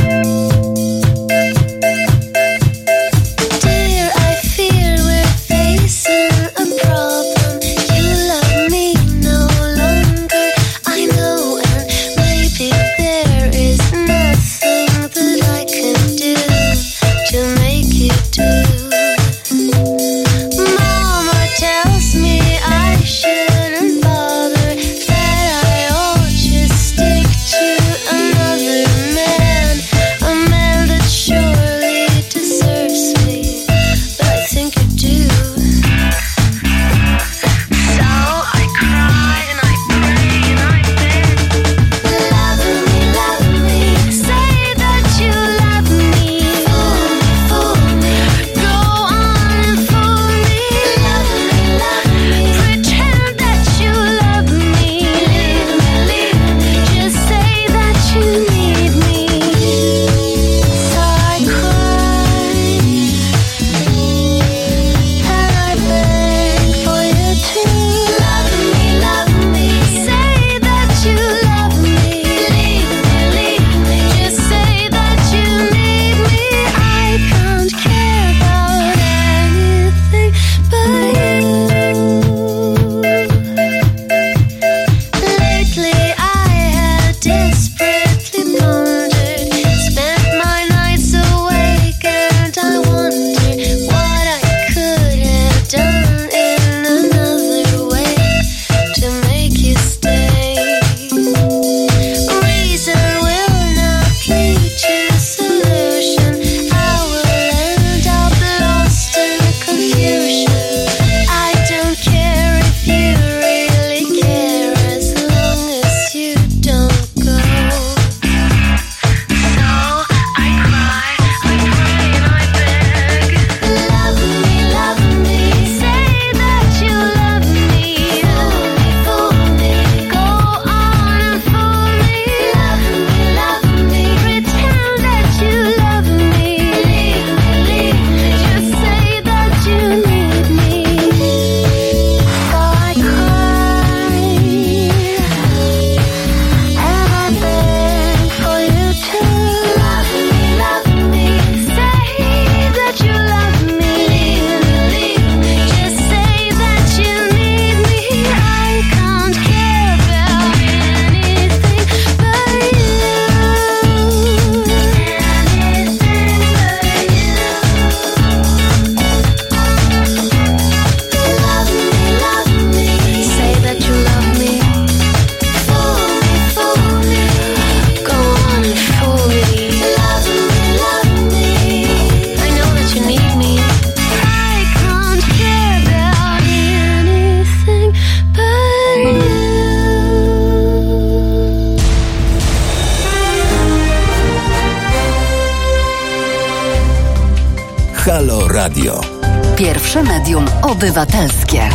obywatelskie. 200.97 201.69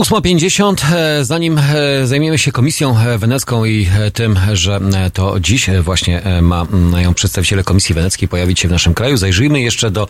Ósma 0.00 0.20
pięćdziesiąt. 0.20 0.82
E, 0.92 1.24
zanim 1.24 1.58
e, 1.58 2.06
zajmiemy 2.06 2.38
się 2.38 2.52
Komisją 2.52 2.98
e, 2.98 3.18
Wenecką 3.18 3.64
i 3.64 3.88
tym, 4.14 4.38
że 4.52 4.80
to 5.12 5.40
dziś 5.40 5.70
właśnie 5.82 6.22
mają 6.70 7.14
przedstawiciele 7.14 7.64
Komisji 7.64 7.94
Weneckiej 7.94 8.28
pojawić 8.28 8.60
się 8.60 8.68
w 8.68 8.70
naszym 8.70 8.94
kraju, 8.94 9.16
zajrzyjmy 9.16 9.60
jeszcze 9.60 9.90
do 9.90 10.08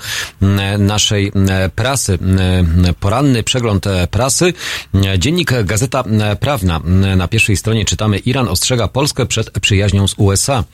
naszej 0.79 1.33
prasy. 1.75 2.19
Poranny 3.01 3.43
przegląd 3.43 3.85
prasy. 4.11 4.53
Dziennik 5.19 5.53
Gazeta 5.65 6.05
Prawna. 6.41 6.81
Na 7.17 7.29
pierwszej 7.29 7.57
stronie 7.57 7.85
czytamy 7.85 8.19
Iran 8.19 8.49
ostrzega 8.49 8.89
Polskę 8.89 9.27
przed 9.27 9.51
przyjaźnią 9.61 10.09
z 10.09 10.15
USA. 10.17 10.65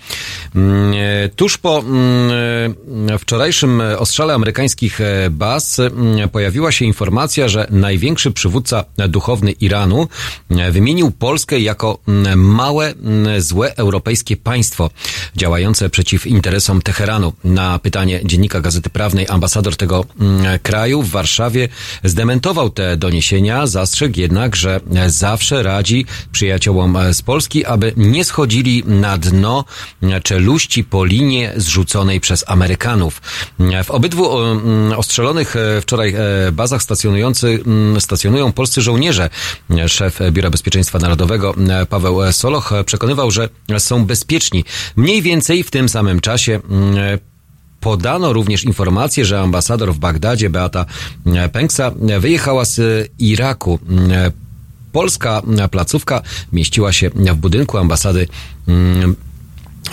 M, 0.57 0.93
e, 0.95 1.28
Tuż 1.37 1.59
po 1.59 1.78
m, 1.78 2.74
wczorajszym 3.18 3.82
ostrzale 3.98 4.35
amerykańskich 4.35 5.01
e, 5.01 5.31
baz 5.31 5.78
m, 5.78 5.93
pojawiła 6.32 6.73
się 6.73 6.85
informacja, 6.85 7.48
że 7.48 7.66
największy 7.70 8.31
przywódca 8.31 8.85
duchowny 9.09 9.52
Iranu 9.52 10.09
e, 10.51 10.73
wymienił 10.73 11.10
Polskę 11.10 11.60
jako 11.60 11.98
małe, 12.36 12.94
złe 13.39 13.77
europejskie 13.77 14.36
państwo 14.36 14.90
działające 15.36 15.90
przeciw 15.90 16.27
interesom 16.27 16.82
Teheranu. 16.82 17.32
Na 17.44 17.78
pytanie 17.78 18.20
dziennika 18.24 18.60
Gazety 18.60 18.90
Prawnej 18.90 19.27
ambasador 19.28 19.77
tego 19.77 20.05
kraju 20.62 21.02
w 21.02 21.10
Warszawie 21.10 21.68
zdementował 22.05 22.70
te 22.70 22.97
doniesienia, 22.97 23.66
zastrzegł 23.66 24.20
jednak, 24.20 24.56
że 24.56 24.81
e, 24.94 25.10
zawsze 25.10 25.62
radzi 25.62 26.06
przyjaciołom 26.32 26.97
e, 26.97 27.14
z 27.14 27.23
Polski, 27.23 27.64
aby 27.64 27.93
nie 27.97 28.24
schodzili 28.24 28.82
na 28.86 29.18
dno 29.18 29.64
e, 30.02 30.20
czeluści 30.20 30.85
po 30.85 31.05
linie 31.05 31.52
zrzuconej 31.56 32.20
przez 32.20 32.44
Amerykanów. 32.47 32.85
E, 32.86 33.84
W 33.84 33.90
obydwu 33.90 34.38
mm, 34.38 34.92
ostrzelonych 34.98 35.56
e, 35.56 35.80
wczoraj 35.80 36.14
e, 36.14 36.52
bazach 36.52 36.82
stacjonujący, 36.82 37.62
mm, 37.66 38.00
stacjonują 38.00 38.52
polscy 38.52 38.82
żołnierze. 38.82 39.30
Szef 39.86 40.18
Biura 40.30 40.50
Bezpieczeństwa 40.50 40.98
Narodowego 40.98 41.54
e, 41.68 41.86
Paweł 41.86 42.32
Soloch 42.32 42.72
przekonywał, 42.86 43.30
że 43.30 43.48
są 43.78 44.04
bezpieczni. 44.04 44.64
Mniej 44.96 45.22
więcej 45.22 45.62
w 45.62 45.70
tym 45.70 45.88
samym 45.88 46.20
czasie 46.20 46.60
mm, 46.70 47.18
Podano 47.80 48.32
również 48.32 48.64
informację, 48.64 49.24
że 49.24 49.40
ambasador 49.40 49.94
w 49.94 49.98
Bagdadzie 49.98 50.50
Beata 50.50 50.86
Pęksa 51.52 51.92
wyjechała 52.20 52.64
z 52.64 53.08
Iraku. 53.18 53.78
Polska 54.92 55.42
placówka 55.70 56.22
mieściła 56.52 56.92
się 56.92 57.10
w 57.10 57.34
budynku 57.34 57.78
ambasady 57.78 58.28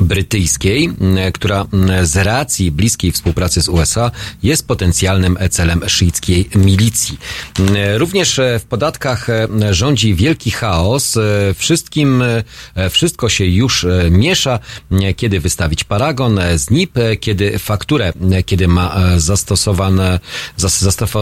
brytyjskiej, 0.02 0.86
m, 0.86 1.18
która 1.34 1.66
m, 1.74 2.06
z 2.06 2.16
racji 2.18 2.72
bliskiej 2.72 3.12
współpracy 3.12 3.62
z 3.62 3.70
USA 3.70 4.12
jest 4.44 4.68
potencjalnym 4.68 5.38
celem 5.52 5.90
szyickiej 5.90 6.50
milicji. 6.56 7.18
M, 7.60 7.68
Również 7.98 8.40
e, 8.40 8.60
w 8.60 8.64
podatkach 8.66 9.30
e, 9.30 9.48
rządzi 9.72 10.16
wielki 10.16 10.52
chaos. 10.52 11.18
E, 11.18 11.54
Wszystkim, 11.54 12.22
e, 12.76 12.90
wszystko 12.90 13.30
się 13.30 13.46
już 13.46 13.84
e, 13.84 14.10
miesza, 14.12 14.60
kiedy 15.16 15.40
wystawić 15.40 15.84
paragon 15.84 16.40
e, 16.40 16.58
z 16.60 16.70
NIP, 16.70 16.98
e, 16.98 17.18
kiedy 17.18 17.60
fakturę, 17.60 18.14
e, 18.32 18.44
kiedy 18.44 18.68
ma 18.68 18.96
e, 18.96 19.20
zastosowane, 19.20 20.20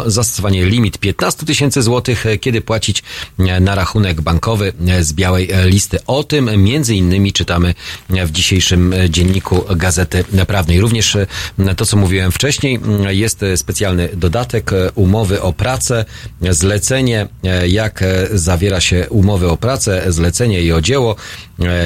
zastosowanie 0.05 0.65
limit 0.65 0.97
15 0.97 1.45
tysięcy 1.45 1.81
złotych, 1.81 2.25
e, 2.25 2.37
kiedy 2.37 2.61
płacić 2.61 3.03
e, 3.39 3.59
na 3.59 3.75
rachunek 3.75 4.21
bankowy 4.21 4.73
e, 4.87 5.03
z 5.03 5.13
białej 5.13 5.51
e, 5.51 5.69
listy. 5.69 5.97
O 6.07 6.23
tym 6.23 6.63
między 6.63 6.95
innymi 6.95 7.33
czytamy 7.33 7.73
e, 8.09 8.25
w 8.25 8.31
dzisiejszym 8.31 8.60
e, 8.93 9.09
dzienniku 9.09 9.63
Gazety 9.75 10.23
Prawnej. 10.47 10.79
Również 10.79 11.15
e, 11.15 11.27
to, 11.75 11.85
co 11.85 11.97
mówiłem 11.97 12.31
wcześniej, 12.31 12.75
m, 12.75 12.81
jest 13.09 13.43
e, 13.43 13.57
specjalny 13.57 14.09
dodatek 14.13 14.71
umowy 14.95 15.41
o 15.41 15.53
pracę, 15.53 16.05
zlecenie, 16.41 17.27
jak 17.67 18.03
zawiera 18.33 18.81
się 18.81 19.05
umowy 19.09 19.49
o 19.49 19.57
pracę, 19.57 20.03
zlecenie 20.07 20.61
i 20.61 20.71
o 20.71 20.81
dzieło, 20.81 21.15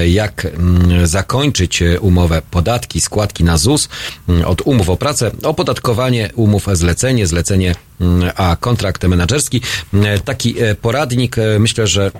jak 0.08 0.46
mm, 0.46 1.08
zakończyć 1.08 1.84
umowę 2.00 2.42
podatki, 2.52 3.02
składki 3.02 3.44
na 3.44 3.58
ZUS 3.58 3.90
mm, 4.30 4.46
od 4.46 4.62
umów 4.62 4.90
o 4.90 4.98
pracę, 4.98 5.32
opodatkowanie 5.44 6.30
umów 6.36 6.68
zlecenie, 6.74 7.28
zlecenie 7.28 7.76
mm, 8.02 8.32
a 8.36 8.58
kontrakt 8.60 9.04
menedżerski. 9.04 9.62
Mm, 9.94 10.20
Taki 10.22 10.56
poradnik, 10.82 11.36
myślę, 11.60 11.88
że 11.88 12.12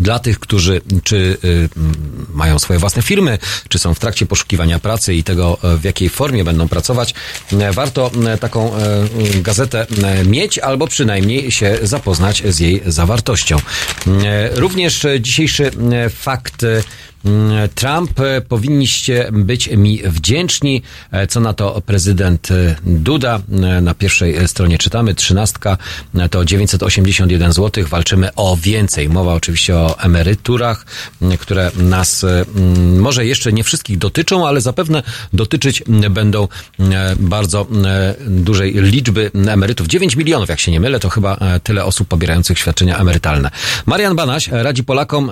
dla 0.00 0.18
tych, 0.18 0.38
którzy 0.38 0.80
czy 1.04 1.36
y, 1.44 1.68
mają 2.34 2.58
swoje 2.58 2.78
własne 2.78 3.02
firmy, 3.02 3.38
czy 3.68 3.78
są 3.78 3.94
w 3.94 3.98
trakcie 3.98 4.26
poszukiwania 4.26 4.78
pracy 4.78 5.14
i 5.14 5.24
tego, 5.24 5.58
e, 5.64 5.76
w 5.76 5.84
jakiej 5.84 6.08
formie 6.08 6.44
będą 6.44 6.68
pracować, 6.68 7.14
e, 7.52 7.72
warto 7.72 8.10
e, 8.26 8.38
taką 8.38 8.72
gazetę 9.34 9.86
mieć 10.24 10.58
albo 10.58 10.86
przynajmniej 10.86 11.52
się 11.52 11.78
zapoznać 11.82 12.42
z 12.48 12.58
jej 12.58 12.82
zawartością. 12.86 13.56
Również 14.54 15.06
dzisiejszy 15.20 15.70
fakt 16.10 16.66
Trump, 17.74 18.20
e, 18.20 18.40
powinniście 18.40 19.28
być 19.32 19.70
mi 19.70 20.02
wdzięczni. 20.04 20.82
E, 21.10 21.26
Co 21.26 21.40
na 21.40 21.52
to 21.52 21.82
prezydent 21.86 22.50
e, 22.50 22.76
Duda? 22.84 23.40
Na 23.82 23.94
pierwszej 23.94 24.48
stronie 24.48 24.78
czytamy, 24.78 25.14
trzynastka 25.14 25.76
to 26.30 26.44
981 26.44 27.52
zł. 27.52 27.84
Walczymy 27.88 28.34
o 28.34 28.56
więcej. 28.56 29.08
Mowa 29.08 29.34
oczywiście 29.34 29.76
o 29.76 29.98
emeryturach, 30.00 30.86
które 31.40 31.70
nas 31.76 32.26
może 32.98 33.26
jeszcze 33.26 33.52
nie 33.52 33.64
wszystkich 33.64 33.98
dotyczą, 33.98 34.46
ale 34.46 34.60
zapewne 34.60 35.02
dotyczyć 35.32 35.82
będą 36.10 36.48
bardzo 37.16 37.66
dużej 38.26 38.72
liczby 38.74 39.30
emerytów. 39.34 39.86
9 39.86 40.16
milionów, 40.16 40.48
jak 40.48 40.60
się 40.60 40.72
nie 40.72 40.80
mylę, 40.80 41.00
to 41.00 41.08
chyba 41.08 41.38
tyle 41.62 41.84
osób 41.84 42.08
pobierających 42.08 42.58
świadczenia 42.58 42.98
emerytalne. 42.98 43.50
Marian 43.86 44.16
Banaś 44.16 44.48
radzi 44.48 44.84
Polakom, 44.84 45.30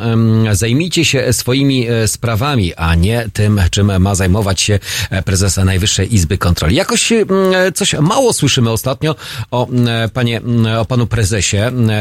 zajmijcie 0.53 1.05
się 1.05 1.33
swoimi 1.33 1.78
e, 1.87 2.09
sprawami, 2.09 2.75
a 2.75 2.95
nie 2.95 3.29
tym, 3.33 3.61
czym 3.71 4.03
ma 4.03 4.15
zajmować 4.15 4.61
się 4.61 4.79
e, 5.11 5.23
prezes 5.23 5.57
Najwyższej 5.57 6.15
Izby 6.15 6.39
Kontroli. 6.39 6.77
Jakoś 6.77 7.13
em, 7.13 7.27
coś 7.75 7.95
mało 7.95 8.33
słyszymy 8.33 8.71
ostatnio 8.71 9.15
o 9.51 9.69
panie, 10.13 10.41
o 10.79 10.85
panu 10.85 11.07
prezesie, 11.07 11.57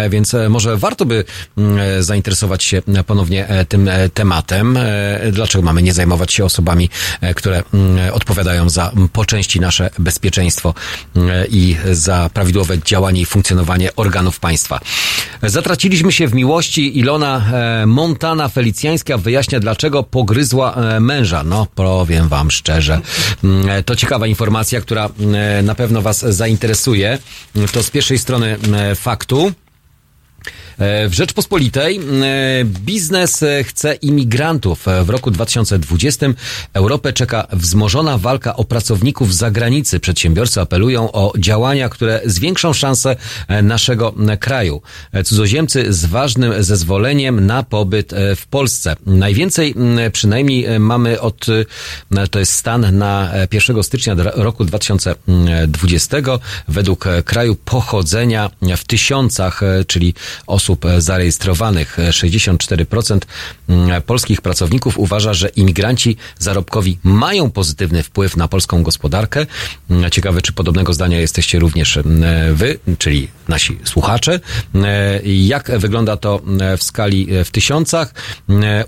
więc 0.10 0.34
e, 0.34 0.50
może 0.50 0.78
warto 0.78 1.06
by 1.06 1.24
zainteresować 2.00 2.64
się 2.64 2.82
ponownie 3.08 3.48
e, 3.48 3.66
tym 3.66 3.88
e, 3.88 4.10
tematem. 4.10 4.78
E, 4.78 5.32
Dlaczego 5.32 5.64
mamy 5.64 5.84
nie 5.84 5.94
zajmować 5.94 6.34
się 6.34 6.46
osobami, 6.46 6.90
e, 7.22 7.34
które 7.34 7.64
odpowiadają 8.14 8.70
za 8.70 8.92
po 9.14 9.26
części 9.26 9.60
nasze 9.60 9.90
bezpieczeństwo 10.00 10.74
i 11.50 11.76
za 11.92 12.30
prawidłowe 12.34 12.80
działanie 12.86 13.22
i 13.22 13.26
funkcjonowanie 13.26 13.96
organów 13.96 14.40
państwa. 14.40 14.80
Zatraciliśmy 15.44 16.12
się 16.12 16.28
w 16.28 16.34
miłości. 16.34 17.00
Ilona 17.00 17.46
e, 17.54 17.86
Montana 17.86 18.50
Felicjańska 18.50 19.18
wyjaśnia, 19.18 19.60
dlaczego 19.68 20.04
pogryzła 20.04 20.74
e, 20.76 21.00
męża. 21.00 21.44
No, 21.44 21.68
powiem 21.76 22.28
wam 22.28 22.52
szczerze. 22.52 23.02
Mm, 23.44 23.70
e, 23.70 23.84
To 23.84 23.96
ciekawa 23.96 24.28
informacja, 24.28 24.82
która 24.82 25.10
e, 25.60 25.64
na 25.64 25.76
pewno 25.76 26.02
was 26.02 26.20
zainteresuje. 26.20 27.20
To 27.72 27.84
z 27.84 27.90
pierwszej 27.90 28.18
strony 28.18 28.58
faktu. 28.96 29.52
E, 30.80 31.10
W 31.10 31.14
Rzeczpospolitej 31.14 31.98
e, 31.98 32.02
biznes 32.66 33.44
e, 33.44 33.64
chce 33.64 33.94
imigrantów. 33.94 34.86
W 35.04 35.10
roku 35.10 35.32
2020 35.32 36.28
Europę 36.74 37.14
czeka 37.14 37.48
wzmożona 37.54 38.18
walka 38.18 38.56
o 38.56 38.64
pracowników 38.64 39.34
z 39.34 39.38
zagranicy. 39.38 40.00
Przedsiębiorcy 40.00 40.62
apelują 40.62 41.12
o 41.12 41.34
działania, 41.38 41.90
które 41.90 42.22
zwiększą 42.26 42.74
szanse 42.74 43.16
naszego 43.64 44.14
kraju. 44.40 44.82
Cudzoziemcy 45.26 45.94
z 45.94 46.06
ważnym 46.06 46.64
zezwoleniem 46.64 47.46
na 47.46 47.64
pobyt 47.64 48.14
w 48.36 48.48
Polsce. 48.48 48.96
Najwięcej 49.06 49.76
przynajmniej 50.12 50.80
mamy 50.80 51.22
od, 51.22 51.46
to 52.32 52.40
jest 52.40 52.54
stan 52.54 52.98
na 52.98 53.34
e, 53.34 53.48
1 53.52 53.84
stycznia 53.84 54.16
roku 54.34 54.66
2020 54.66 56.18
według 56.68 57.06
kraju 57.26 57.56
pochodzenia 57.56 58.50
w 58.78 58.84
tysiącach, 58.84 59.62
czyli 59.88 60.14
osób 60.48 60.67
e, 60.86 61.02
zarejestrowanych. 61.02 62.00
E, 62.00 62.10
64% 62.10 63.20
mm, 63.70 64.02
polskich 64.02 64.42
pracowników 64.42 64.98
uważa, 64.98 65.34
że 65.34 65.50
imigranci 65.50 66.18
zarobkowi 66.40 66.98
mają 67.04 67.52
pozytywny 67.52 68.04
wpływ 68.04 68.38
na 68.38 68.48
polską 68.48 68.84
gospodarkę. 68.84 69.46
Mm, 69.90 70.12
Ciekawe, 70.12 70.42
czy 70.42 70.54
podobnego 70.54 70.94
zdania 70.94 71.20
jesteście 71.20 71.60
również 71.60 71.98
mm, 71.98 72.56
wy, 72.56 72.80
czyli 72.98 73.28
nasi 73.48 73.78
słuchacze. 73.84 74.40
Jak 75.24 75.80
wygląda 75.80 76.18
to 76.18 76.42
w 76.78 76.84
skali 76.84 77.36
e, 77.36 77.46
w 77.46 77.52
tysiącach? 77.52 78.14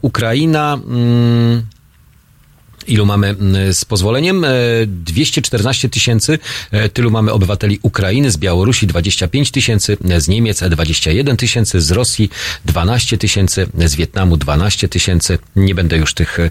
Ukraina. 0.01 0.73
mm, 0.73 1.78
Ilu 2.89 3.05
mamy 3.05 3.35
z 3.71 3.85
pozwoleniem? 3.85 4.43
E, 4.45 4.49
214 4.87 5.89
tysięcy. 5.89 6.39
E, 6.71 6.89
Tylu 6.89 7.11
mamy 7.11 7.31
obywateli 7.31 7.79
Ukrainy, 7.81 8.31
z 8.31 8.37
Białorusi 8.37 8.87
25 8.87 9.51
tysięcy, 9.51 9.97
e, 10.09 10.21
z 10.21 10.27
Niemiec 10.27 10.63
21 10.69 11.37
tysięcy, 11.37 11.81
z 11.81 11.91
Rosji 11.91 12.29
12 12.65 13.17
tysięcy, 13.17 13.67
z 13.85 13.95
Wietnamu 13.95 14.37
12 14.37 14.87
tysięcy. 14.87 15.39
Nie 15.55 15.75
będę 15.75 15.97
już 15.97 16.13
tych 16.13 16.39
e, 16.39 16.43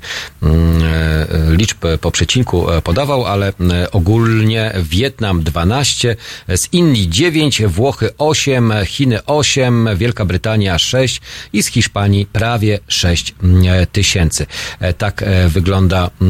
e, 0.43 1.57
liczb 1.57 1.85
po 2.01 2.11
przecinku 2.11 2.71
e, 2.71 2.83
podawał, 2.83 3.27
ale 3.27 3.49
e, 3.49 3.91
ogólnie 3.91 4.73
Wietnam 4.83 5.43
12, 5.43 6.17
z 6.49 6.69
Indii 6.73 7.09
9, 7.09 7.63
Włochy 7.67 8.11
8, 8.19 8.73
Chiny 8.87 9.25
8, 9.25 9.89
Wielka 9.97 10.25
Brytania 10.25 10.79
6 10.79 11.21
i 11.53 11.63
z 11.63 11.67
Hiszpanii 11.67 12.27
prawie 12.27 12.79
6 12.89 13.35
mm, 13.43 13.87
tysięcy. 13.93 14.47
E, 14.81 14.93
Tak 14.93 15.23
e, 15.23 15.49
wygląda 15.49 16.11
e, 16.23 16.25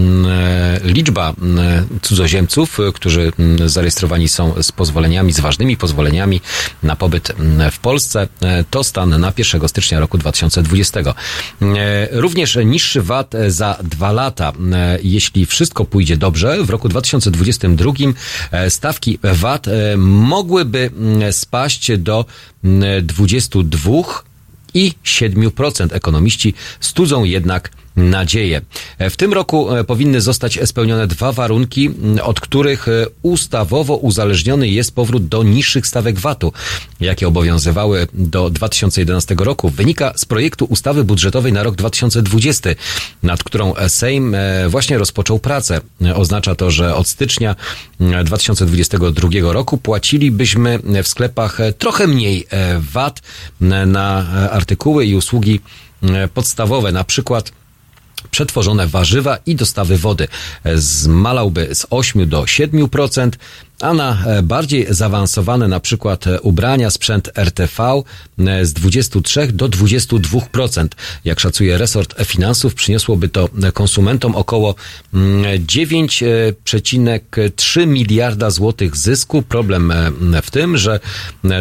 liczba 0.85 1.35
mm, 1.43 1.87
cudzoziemców, 2.03 2.81
e, 2.81 2.93
którzy 2.93 3.33
mm, 3.39 3.69
zarejestrowani 3.69 4.29
są 4.29 4.63
z 4.63 4.73
pozwoleniami, 4.73 5.33
z 5.33 5.41
ważnymi 5.41 5.77
pozwoleniami 5.77 6.41
na 6.83 6.97
pobyt 6.97 7.31
mm, 7.31 7.71
w 7.71 7.79
Polsce. 7.79 8.29
E, 8.43 8.65
To 8.71 8.85
stan 8.85 9.21
na 9.21 9.33
1 9.39 9.69
stycznia 9.69 10.01
roku 10.01 10.19
2020. 10.19 11.01
E, 11.01 11.15
Również 12.13 12.59
niższy 12.65 13.03
VAT 13.03 13.35
za 13.49 13.79
dwa 13.85 14.13
lata. 14.13 14.53
E, 14.73 14.99
Jeśli 15.03 15.47
wszystko 15.47 15.85
pójdzie 15.85 16.17
dobrze, 16.17 16.65
w 16.65 16.71
roku 16.71 16.89
2022 16.89 17.93
e, 18.51 18.71
stawki 18.71 19.19
VAT 19.23 19.69
e, 19.69 19.97
mogłyby 19.97 20.91
mm, 20.97 21.33
spaść 21.33 21.97
do 21.99 22.25
mm, 22.65 23.07
22 23.07 23.91
i 24.75 24.93
7%. 25.05 25.89
Ekonomiści 25.95 26.55
studzą 26.81 27.25
jednak 27.25 27.71
nadzieję. 27.99 28.61
W 29.11 29.17
tym 29.17 29.33
roku 29.33 29.75
e, 29.77 29.85
powinny 29.85 30.21
zostać 30.21 30.59
spełnione 30.65 31.07
dwa 31.07 31.33
warunki, 31.33 31.87
m, 31.87 32.19
od 32.23 32.41
których 32.41 32.89
e, 32.89 33.07
ustawowo 33.23 33.97
uzależniony 33.97 34.69
jest 34.69 34.95
powrót 34.95 35.27
do 35.29 35.43
niższych 35.43 35.87
stawek 35.87 36.19
VAT-u, 36.19 36.53
jakie 37.01 37.29
obowiązywały 37.29 38.07
do 38.15 38.51
2011 38.51 39.35
roku. 39.39 39.69
Wynika 39.69 40.13
z 40.17 40.25
projektu 40.25 40.65
ustawy 40.65 41.05
budżetowej 41.05 41.53
na 41.53 41.63
rok 41.63 41.77
2020, 41.77 42.71
nad 43.23 43.45
którą 43.45 43.75
Sejm 43.89 44.35
e, 44.35 44.69
właśnie 44.69 44.99
rozpoczął 44.99 45.39
pracę. 45.39 45.81
E, 46.03 46.15
Oznacza 46.17 46.55
to, 46.55 46.71
że 46.71 46.95
od 46.95 47.09
stycznia 47.09 47.57
e, 48.01 48.25
2022 48.25 49.29
roku 49.53 49.79
płacilibyśmy 49.79 50.79
w 51.03 51.09
sklepach 51.09 51.61
e, 51.61 51.73
trochę 51.73 52.07
mniej 52.07 52.47
e, 52.51 52.81
VAT 52.81 53.21
e, 53.63 53.65
na 53.87 54.27
e, 54.45 54.51
artykuły 54.51 55.07
i 55.07 55.15
usługi 55.15 55.61
e, 56.03 56.29
podstawowe, 56.29 56.93
na 56.93 57.05
przykład 57.05 57.53
przetworzone 58.31 58.87
warzywa 58.87 59.39
i 59.47 59.55
dostawy 59.55 59.99
wody. 59.99 60.29
E, 60.65 60.79
Zmalałby 60.79 61.75
z 61.75 61.87
8 61.91 62.29
do 62.29 62.43
7%, 62.43 63.31
a 63.81 63.95
na 63.95 64.25
e, 64.27 64.43
bardziej 64.43 64.87
zaawansowane 64.91 65.69
na 65.69 65.81
przykład 65.81 66.27
e, 66.27 66.41
ubrania, 66.41 66.91
sprzęt 66.91 67.31
RTV 67.37 68.03
z 68.63 68.73
23 68.73 69.53
do 69.53 69.69
22%. 69.69 70.89
Jak 71.25 71.41
szacuje 71.41 71.79
resort 71.79 72.15
finansów, 72.25 72.75
przyniosłoby 72.75 73.29
to 73.29 73.49
konsumentom 73.75 74.37
około 74.37 74.75
mm, 75.15 75.67
9,3 75.67 77.87
miliarda 77.87 78.51
złotych 78.51 78.97
zysku. 78.97 79.43
Problem 79.43 79.93
w 80.43 80.51
tym, 80.51 80.79
że 80.79 81.01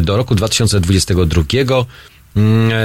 do 0.02 0.18
roku 0.18 0.36
2022 0.36 1.44
mm, 1.54 1.86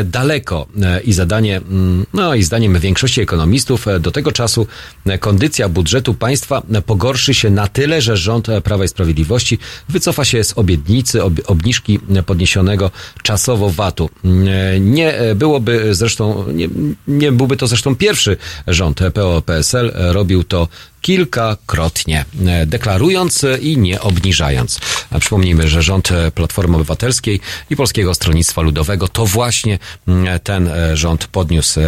daleko 0.05 0.67
e, 0.83 1.01
i 1.01 1.13
zadanie, 1.13 1.57
mm, 1.57 2.07
no 2.13 2.35
i 2.35 2.43
zdaniem 2.43 2.79
większości 2.79 3.21
ekonomistów 3.21 3.89
e, 3.89 4.01
do 4.01 4.11
tego 4.11 4.33
czasu 4.33 4.67
e, 5.07 5.19
kondycja 5.19 5.69
budżetu 5.69 6.15
państwa 6.15 6.63
e, 6.73 6.83
pogorszy 6.83 7.35
się 7.35 7.51
na 7.51 7.69
tyle, 7.69 8.01
że 8.01 8.17
rząd 8.17 8.49
e, 8.49 8.61
Prawa 8.61 8.85
i 8.85 8.89
Sprawiedliwości 8.89 9.59
wycofa 9.89 10.25
się 10.25 10.45
z 10.45 10.59
obietnicy 10.59 11.23
ob, 11.23 11.33
obniżki 11.47 11.99
e, 12.17 12.23
podniesionego 12.23 12.91
czasowo 13.23 13.71
VAT-u. 13.71 14.11
Mm, 14.25 14.49
e, 14.49 14.81
Nie 14.81 15.15
e, 15.19 15.35
byłoby 15.35 15.95
zresztą, 15.95 16.45
nie, 16.53 16.69
nie 17.09 17.33
byłby 17.33 17.57
to 17.57 17.67
zresztą 17.67 17.97
pierwszy 17.97 18.37
rząd 18.67 19.01
PO-PSL, 19.15 19.93
e, 19.95 20.13
robił 20.13 20.45
to 20.45 20.69
kilkakrotnie, 21.03 22.25
e, 22.47 22.67
deklarując 22.67 23.45
e, 23.45 23.59
i 23.59 23.79
nie 23.79 24.01
obniżając. 24.01 24.81
Przypomnijmy, 25.21 25.69
że 25.69 25.83
rząd 25.83 26.13
e, 26.13 26.31
Platformy 26.31 26.77
Obywatelskiej 26.77 27.41
i 27.71 27.77
Polskiego 27.77 28.15
Stronnictwa 28.15 28.63
Ludowego 28.63 29.09
to 29.09 29.27
właśnie 29.27 29.79
mm, 30.09 30.41
ten 30.41 30.71
rząd 30.95 31.27
podniósł 31.27 31.81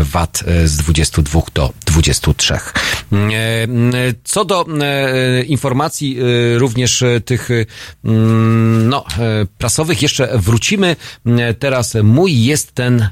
VAT 0.00 0.44
z 0.64 0.76
22 0.76 1.40
do 1.54 1.72
23. 1.86 2.58
Mm, 3.12 3.92
Co 4.24 4.44
do 4.44 4.66
informacji 5.46 6.18
również 6.56 7.04
tych 7.24 7.48
no, 8.84 9.04
prasowych 9.58 10.02
jeszcze 10.02 10.38
wrócimy. 10.38 10.96
Teraz 11.58 11.94
mój 12.02 12.44
jest 12.44 12.72
ten 12.72 13.08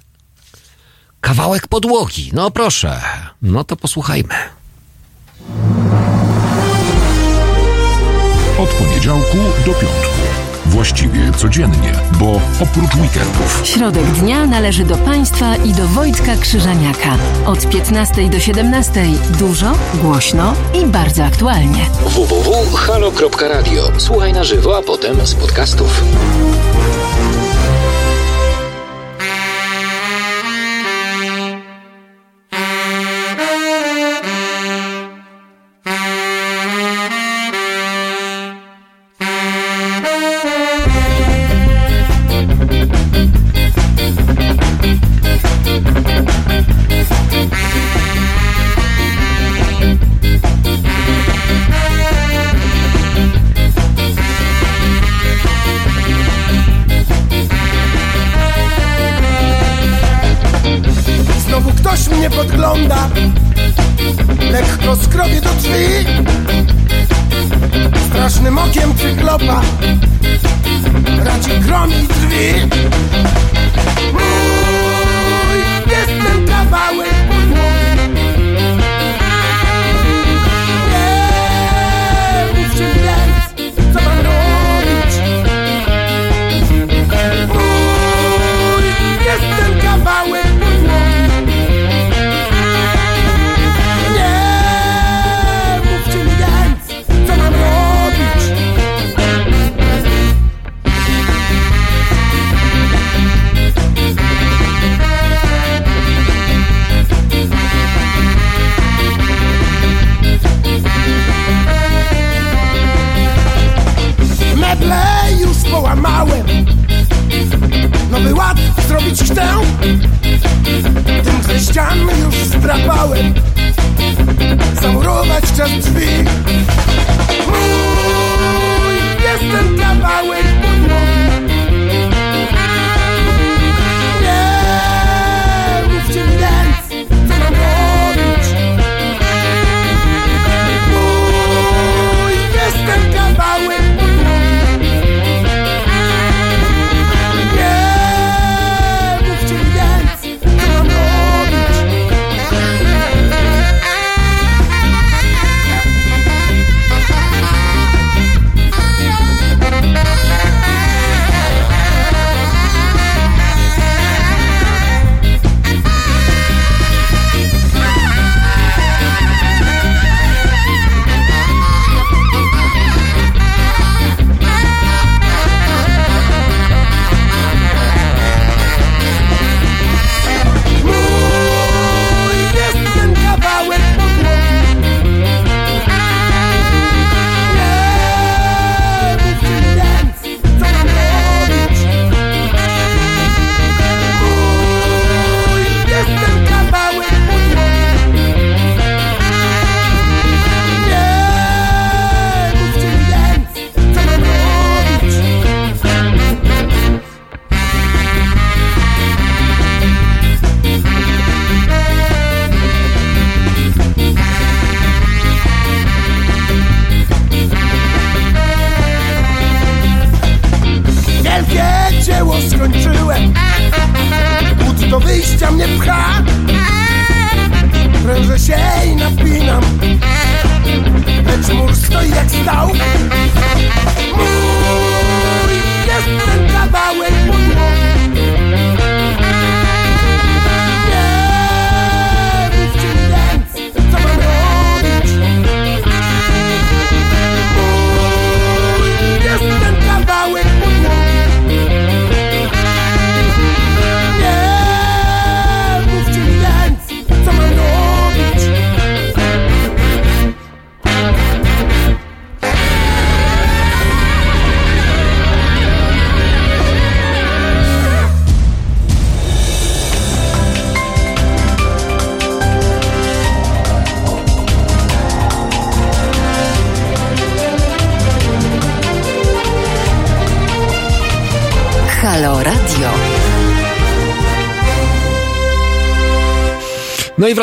kawałek 1.20 1.66
podłogi. 1.66 2.30
No 2.32 2.50
proszę, 2.50 3.00
no 3.42 3.64
to 3.64 3.76
posłuchajmy. 3.76 4.59
Od 8.58 8.68
poniedziałku 8.68 9.36
do 9.66 9.72
piątku. 9.72 10.20
Właściwie 10.66 11.32
codziennie, 11.36 11.92
bo 12.20 12.40
oprócz 12.60 12.94
weekendów. 12.94 13.60
Środek 13.64 14.04
dnia 14.04 14.46
należy 14.46 14.84
do 14.84 14.96
Państwa 14.96 15.56
i 15.56 15.72
do 15.72 15.88
Wojtka 15.88 16.36
Krzyżaniaka. 16.36 17.16
Od 17.46 17.68
15 17.68 18.28
do 18.28 18.40
17 18.40 19.04
dużo, 19.38 19.72
głośno 19.94 20.54
i 20.82 20.86
bardzo 20.86 21.24
aktualnie. 21.24 21.86
www.halo.radio. 22.04 23.82
Słuchaj 23.98 24.32
na 24.32 24.44
żywo, 24.44 24.78
a 24.78 24.82
potem 24.82 25.26
z 25.26 25.34
podcastów. 25.34 26.04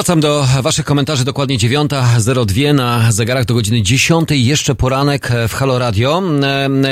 Wracam 0.08 0.20
do 0.22 0.46
Waszych 0.62 0.86
komentarzy. 0.86 1.26
Dokładnie 1.26 1.58
9.02 1.58 2.74
na 2.74 3.12
zegarach 3.12 3.46
do 3.46 3.54
godziny 3.54 3.82
10. 3.82 4.30
Jeszcze 4.32 4.76
poranek 4.76 5.32
w 5.48 5.54
Halo 5.54 5.80
Radio. 5.80 6.22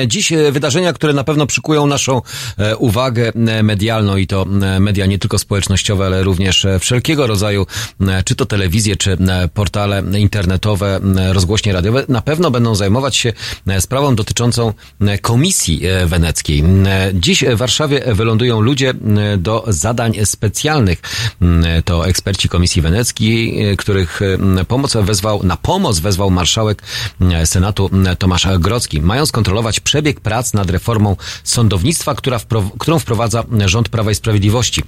E, 0.02 0.08
Dziś 0.08 0.32
e, 0.32 0.52
wydarzenia, 0.52 0.94
które 0.94 1.14
na 1.14 1.24
pewno 1.24 1.48
przykują 1.48 1.88
naszą 1.88 2.22
e, 2.58 2.78
uwagę 2.78 3.32
e, 3.48 3.64
medialną 3.64 4.18
i 4.18 4.28
to 4.28 4.46
e, 4.62 4.80
media 4.80 5.06
nie 5.06 5.20
tylko 5.20 5.38
społecznościowe, 5.38 6.06
ale 6.06 6.24
również 6.24 6.66
e, 6.66 6.80
wszelkiego 6.80 7.28
rodzaju, 7.28 7.66
e, 8.02 8.24
czy 8.24 8.36
to 8.36 8.46
telewizje, 8.46 8.96
czy 8.96 9.12
e, 9.14 9.48
portale 9.54 10.04
internetowe, 10.18 11.00
e, 11.18 11.34
rozgłośnie 11.34 11.74
radiowe, 11.74 12.06
na 12.10 12.22
pewno 12.22 12.52
będą 12.52 12.76
zajmować 12.76 13.16
się 13.16 13.34
e, 13.68 13.82
sprawą 13.82 14.16
dotyczącą 14.16 14.74
e, 15.02 15.18
Komisji 15.18 15.86
e, 15.88 16.06
Weneckiej. 16.06 16.60
E, 16.86 17.12
Dziś 17.14 17.44
w 17.44 17.58
Warszawie 17.58 18.02
wylądują 18.16 18.62
ludzie 18.62 18.90
e, 18.90 19.38
do 19.38 19.64
zadań 19.68 20.14
specjalnych. 20.26 21.02
E, 21.42 21.82
To 21.82 22.08
eksperci 22.08 22.50
Komisji 22.50 22.82
Weneckiej, 22.82 23.05
e, 23.12 23.76
których 23.76 24.22
e, 24.22 24.66
pomoc 24.66 24.98
wezwał, 25.02 25.44
na 25.44 25.58
pomoc 25.58 26.00
wezwał 26.00 26.32
marszałek 26.32 26.84
e, 27.22 27.46
Senatu 27.46 27.90
e, 28.06 28.16
Tomasz 28.16 28.48
Grocki. 28.60 29.02
Mają 29.02 29.26
skontrolować 29.26 29.80
przebieg 29.80 30.20
prac 30.20 30.54
nad 30.54 30.70
reformą 30.70 31.16
sądownictwa, 31.44 32.16
która 32.16 32.40
wpro, 32.40 32.64
którą 32.80 33.00
wprowadza 33.00 33.44
rząd 33.66 33.90
Prawa 33.90 34.12
i 34.12 34.16
Sprawiedliwości. 34.16 34.84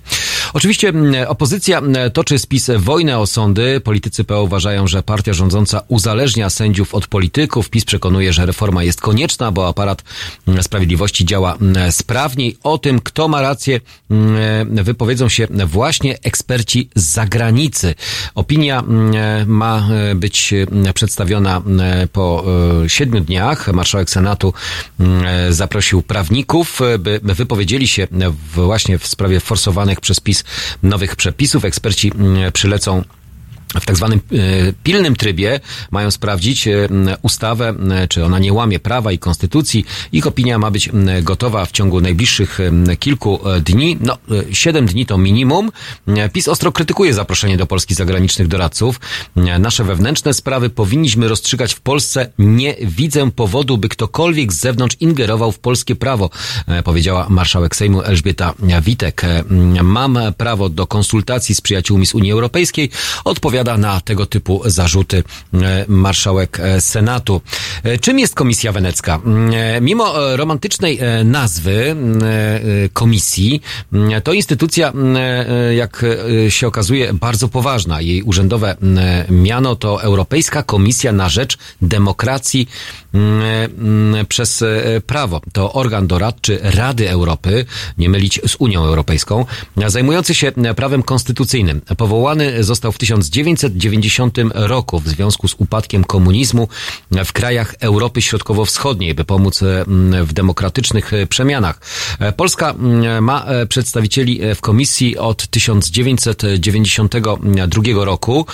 Oczywiście 0.54 0.90
m, 0.90 1.16
opozycja 1.28 1.78
m, 1.78 1.96
toczy 2.14 2.40
spis 2.40 2.70
wojnę 2.78 3.20
o 3.20 3.28
sądy. 3.28 3.80
Politycy 3.80 4.24
PO 4.24 4.44
uważają, 4.44 4.88
że 4.88 5.04
partia 5.04 5.34
rządząca 5.34 5.82
uzależnia 5.88 6.50
sędziów 6.50 6.96
od 6.96 7.08
polityków. 7.08 7.70
PiS 7.70 7.86
przekonuje, 7.86 8.34
że 8.34 8.46
reforma 8.46 8.84
jest 8.84 9.02
konieczna, 9.02 9.52
bo 9.52 9.68
aparat 9.68 10.04
m, 10.48 10.64
sprawiedliwości 10.64 11.26
działa 11.26 11.58
sprawniej. 11.92 12.58
O 12.64 12.78
tym, 12.78 13.00
kto 13.00 13.28
ma 13.28 13.42
rację, 13.42 13.80
wypowiedzą 14.66 15.30
się 15.30 15.48
właśnie 15.68 16.18
eksperci 16.24 16.90
z 16.96 17.04
zagranicy. 17.04 17.96
Opinia 18.36 18.84
ma 19.46 19.88
e, 20.12 20.16
być 20.16 20.54
przedstawiona 20.94 21.62
po 22.14 22.46
e, 22.84 22.90
siedmiu 22.90 23.22
dniach. 23.22 23.74
Marszałek 23.74 24.10
Senatu 24.10 24.54
m, 25.00 25.24
zaprosił 25.50 26.02
prawników, 26.02 26.82
e, 26.82 27.00
by 27.00 27.20
wypowiedzieli 27.24 27.88
się 27.88 28.08
właśnie 28.54 29.00
w 29.00 29.08
sprawie 29.08 29.40
forsowanych 29.40 30.02
przez 30.02 30.20
PiS 30.20 30.37
nowych 30.84 31.16
przepisów. 31.16 31.66
Eksperci 31.66 32.12
m, 32.20 32.52
przylecą 32.54 33.04
w 33.82 33.86
tak 33.86 33.96
zwanym 33.96 34.20
e, 34.32 34.74
pilnym 34.84 35.16
trybie 35.16 35.60
mają 35.92 36.12
sprawdzić 36.12 36.68
e, 36.68 36.88
ustawę, 37.22 37.70
m, 37.70 37.94
czy 38.10 38.26
ona 38.26 38.40
nie 38.40 38.54
łamie 38.54 38.80
prawa 38.80 39.12
i 39.12 39.20
konstytucji. 39.20 39.86
Ich 40.12 40.28
opinia 40.28 40.60
ma 40.60 40.72
być 40.72 40.90
gotowa 41.22 41.66
w 41.66 41.72
ciągu 41.72 42.02
najbliższych 42.02 42.60
kilku 43.00 43.50
e, 43.50 43.62
dni. 43.62 43.98
No, 44.02 44.14
e, 44.32 44.56
siedem 44.56 44.86
dni 44.86 45.06
to 45.06 45.18
minimum. 45.18 45.72
E, 46.08 46.30
PiS 46.30 46.48
ostro 46.48 46.72
krytykuje 46.72 47.14
zaproszenie 47.14 47.58
do 47.58 47.68
Polski 47.68 47.94
zagranicznych 47.96 48.48
doradców. 48.48 49.00
E, 49.38 49.60
Nasze 49.60 49.84
wewnętrzne 49.84 50.34
sprawy 50.34 50.70
powinniśmy 50.70 51.28
rozstrzygać 51.28 51.74
w 51.74 51.82
Polsce. 51.82 52.32
Nie 52.40 52.76
widzę 52.82 53.32
powodu, 53.32 53.78
by 53.78 53.90
ktokolwiek 53.90 54.54
z 54.54 54.60
zewnątrz 54.60 54.96
ingerował 55.00 55.52
w 55.52 55.60
polskie 55.60 55.96
prawo, 55.96 56.30
e, 56.68 56.84
powiedziała 56.84 57.26
marszałek 57.30 57.76
Sejmu 57.76 58.02
Elżbieta 58.02 58.54
Witek. 58.82 59.24
E, 59.24 59.44
Mam 59.84 60.18
prawo 60.38 60.70
do 60.70 60.88
konsultacji 60.88 61.56
z 61.56 61.62
przyjaciółmi 61.62 62.06
z 62.06 62.14
Unii 62.14 62.32
Europejskiej. 62.32 62.90
Odpowiada 63.26 63.67
na 63.78 64.02
tego 64.02 64.26
typu 64.26 64.62
zarzuty 64.66 65.24
e, 65.54 65.86
marszałek 65.88 66.60
e, 66.60 66.82
Senatu. 66.82 67.42
E, 67.84 67.98
Czym 67.98 68.20
jest 68.20 68.36
Komisja 68.36 68.72
Wenecka? 68.72 69.20
Mimo 69.82 70.36
romantycznej 70.36 71.00
nazwy 71.26 71.96
komisji, 72.94 73.62
to 74.24 74.34
instytucja, 74.34 74.94
jak 75.76 76.06
się 76.50 76.68
okazuje, 76.68 77.14
bardzo 77.14 77.48
poważna. 77.48 78.02
Jej 78.02 78.24
urzędowe 78.24 78.76
miano 79.30 79.76
to 79.76 80.04
Europejska 80.04 80.64
Komisja 80.64 81.12
na 81.12 81.30
Rzecz 81.30 81.58
Demokracji 81.82 82.70
przez 84.30 84.62
e, 84.62 85.02
prawo. 85.06 85.42
To 85.54 85.74
organ 85.74 86.08
doradczy 86.08 86.60
Rady 86.62 87.10
Europy, 87.10 87.66
nie 87.98 88.10
mylić 88.10 88.42
z 88.48 88.56
Unią 88.60 88.84
Europejską, 88.84 89.46
zajmujący 89.88 90.36
się 90.36 90.52
prawem 90.76 91.04
konstytucyjnym. 91.04 91.82
Powołany 91.98 92.64
został 92.64 92.92
w 92.92 92.98
1990 92.98 94.38
roku 94.54 95.00
w 95.00 95.08
związku 95.08 95.48
z 95.48 95.56
upadkiem 95.58 96.04
komunizmu 96.04 96.68
w 97.26 97.34
krajach 97.34 97.76
Europy 97.80 98.22
Środkowo-Wschodniej, 98.22 99.16
by 99.16 99.26
pomóc 99.26 99.64
e, 99.64 99.86
w 100.24 100.34
demokratycznych 100.34 101.14
e, 101.14 101.28
przemianach. 101.28 101.80
Polska 102.38 102.76
ma 103.22 103.46
przedstawicieli 103.70 104.40
w 104.56 104.62
komisji 104.62 105.18
od 105.18 105.48
1992 105.48 108.06
roku. 108.06 108.46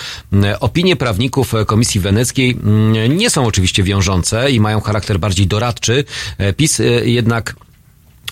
Opinie 0.59 0.95
prawników 0.95 1.53
Komisji 1.67 2.01
Weneckiej 2.01 2.57
nie 3.09 3.29
są 3.29 3.45
oczywiście 3.45 3.83
wiążące 3.83 4.51
i 4.55 4.59
mają 4.59 4.81
charakter 4.81 5.19
bardziej 5.19 5.47
doradczy. 5.47 6.03
E, 6.37 6.53
PiS 6.53 6.79
e, 6.79 6.83
jednak 7.05 7.55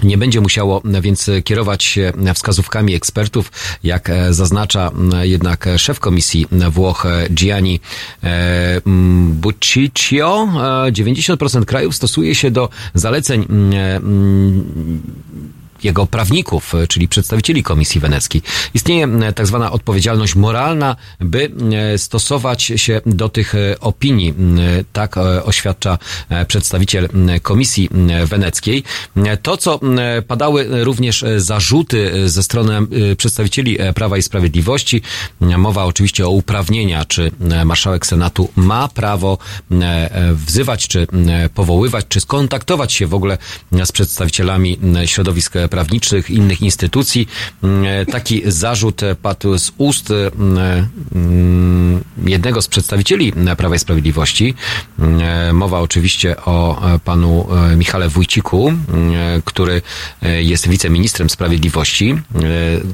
nie 0.03 0.17
będzie 0.17 0.41
musiało 0.41 0.81
więc 1.01 1.29
kierować 1.43 1.83
się 1.83 2.13
wskazówkami 2.33 2.95
ekspertów, 2.95 3.51
jak 3.83 4.09
e, 4.09 4.33
zaznacza 4.33 4.91
jednak 5.21 5.69
szef 5.77 5.99
komisji 5.99 6.47
Włoch 6.69 7.05
e, 7.05 7.29
Gianni 7.29 7.79
e, 8.23 8.81
Buciccio. 9.29 10.47
E, 10.87 10.91
90% 10.91 11.65
krajów 11.65 11.95
stosuje 11.95 12.35
się 12.35 12.51
do 12.51 12.69
zaleceń 12.93 13.47
jego 15.83 16.05
prawników, 16.05 16.75
e, 16.75 16.87
czyli 16.87 17.07
przedstawicieli 17.07 17.63
Komisji 17.63 18.01
Weneckiej. 18.01 18.41
Istnieje 18.73 19.03
m, 19.03 19.23
tak 19.35 19.47
zwana 19.47 19.71
odpowiedzialność 19.71 20.35
moralna, 20.35 20.95
by 21.19 21.51
e, 21.93 21.97
stosować 21.97 22.63
się 22.63 23.01
do 23.05 23.29
tych 23.29 23.55
e, 23.55 23.79
opinii. 23.79 24.33
Tak 24.93 25.17
e, 25.17 25.43
oświadcza 25.43 25.97
e, 26.29 26.45
przedstawiciel 26.45 27.09
Komisji 27.41 27.89
Weneckiej. 28.25 28.83
To, 29.41 29.57
co 29.57 29.79
padały 30.27 30.83
również 30.83 31.23
e, 31.23 31.39
zarzuty 31.39 32.13
e, 32.13 32.29
ze 32.29 32.43
strony 32.43 32.77
e, 33.11 33.15
przedstawicieli 33.15 33.81
e, 33.81 33.93
Prawa 33.93 34.17
i 34.17 34.21
Sprawiedliwości, 34.21 35.01
mowa 35.41 35.85
oczywiście 35.85 36.25
o 36.25 36.29
uprawnienia, 36.29 37.05
czy 37.05 37.31
e, 37.51 37.65
marszałek 37.65 38.05
Senatu 38.05 38.49
ma 38.55 38.87
prawo 38.87 39.37
e, 39.71 40.09
wzywać, 40.33 40.87
czy 40.87 41.07
powoływać, 41.53 42.05
czy 42.09 42.19
skontaktować 42.19 42.93
się 42.93 43.07
w 43.07 43.13
ogóle 43.13 43.37
z 43.85 43.91
przedstawicielami 43.91 44.79
środowisk 45.05 45.53
prawniczych, 45.71 46.29
innych 46.29 46.61
instytucji. 46.61 47.27
Mm, 47.63 48.05
Taki 48.05 48.41
zarzut 48.45 49.01
padł 49.21 49.57
z 49.57 49.71
ust 49.77 50.09
mm, 50.11 52.03
jednego 52.25 52.61
z 52.61 52.67
przedstawicieli 52.67 53.33
Prawa 53.57 53.75
i 53.75 53.79
Sprawiedliwości. 53.79 54.53
Mm, 54.99 55.55
Mowa 55.55 55.79
oczywiście 55.79 56.35
o 56.45 56.91
e, 56.95 56.99
panu 56.99 57.47
e, 57.71 57.75
Michale 57.75 58.09
Wójciku, 58.09 58.73
który 59.45 59.81
e, 60.21 60.43
jest 60.43 60.67
wiceministrem 60.67 61.29
sprawiedliwości. 61.29 62.11
E, 62.11 62.17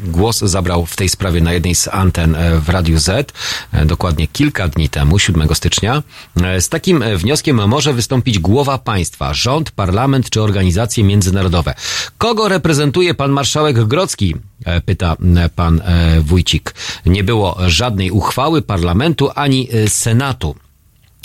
Głos 0.08 0.40
zabrał 0.40 0.86
w 0.86 0.96
tej 0.96 1.10
sprawie 1.10 1.42
na 1.42 1.54
jednej 1.54 1.76
z 1.76 1.88
anten 1.88 2.36
e, 2.36 2.60
w 2.60 2.70
Radiu 2.70 3.00
Z, 3.00 3.34
e, 3.74 3.86
dokładnie 3.86 4.28
kilka 4.28 4.68
dni 4.68 4.90
temu, 4.90 5.20
7 5.20 5.48
stycznia. 5.56 6.04
E, 6.44 6.62
Z 6.62 6.70
takim 6.70 7.02
e, 7.02 7.18
wnioskiem 7.18 7.68
może 7.68 7.94
wystąpić 7.94 8.40
głowa 8.40 8.78
państwa, 8.78 9.34
rząd, 9.34 9.72
parlament 9.72 10.30
czy 10.30 10.42
organizacje 10.42 11.04
międzynarodowe. 11.04 11.74
Kogo 12.18 12.48
reprezentuje 12.48 12.67
pan 13.14 13.32
marszałek 13.32 13.84
Grocki? 13.84 14.36
E, 14.66 14.82
Pyta 14.82 15.16
e, 15.38 15.50
pan 15.50 15.82
e, 15.82 16.22
Wójcik. 16.22 16.74
Nie 17.06 17.24
było 17.24 17.58
żadnej 17.68 18.12
uchwały 18.12 18.62
parlamentu 18.62 19.30
ani 19.36 19.68
senatu. 19.88 20.56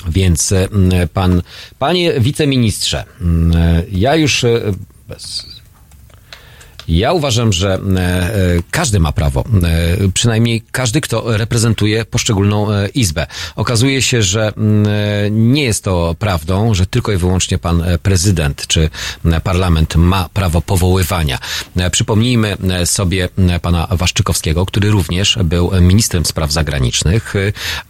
Więc 0.09 0.55
pan, 1.15 1.43
panie 1.79 2.21
wiceministrze, 2.21 3.05
ja 3.93 4.17
już 4.17 4.45
bez, 5.09 5.47
ja 6.89 7.13
uważam, 7.13 7.53
że 7.53 7.75
e, 7.75 7.79
e, 7.79 8.33
każdy 8.71 9.01
ma 9.01 9.13
prawo, 9.13 9.45
e, 9.63 10.09
przynajmniej 10.15 10.63
każdy, 10.73 11.01
kto 11.01 11.37
reprezentuje 11.37 12.05
poszczególną 12.05 12.67
izbę. 12.95 13.27
Okazuje 13.57 14.03
się, 14.03 14.23
że 14.23 14.53
mm, 14.57 15.53
nie 15.53 15.65
jest 15.65 15.85
to 15.85 16.17
prawdą, 16.19 16.75
że 16.75 16.87
tylko 16.87 17.13
i 17.13 17.17
wyłącznie 17.17 17.59
pan 17.59 17.83
prezydent 18.03 18.67
czy 18.67 18.91
parlament 19.45 19.97
ma 19.97 20.29
prawo 20.29 20.61
powoływania. 20.61 21.39
Przypomnijmy 21.93 22.57
sobie 22.85 23.29
pana 23.63 23.87
Waszczykowskiego, 23.91 24.67
który 24.67 24.91
również 24.91 25.39
był 25.45 25.71
ministrem 25.81 26.27
spraw 26.27 26.53
zagranicznych, 26.53 27.35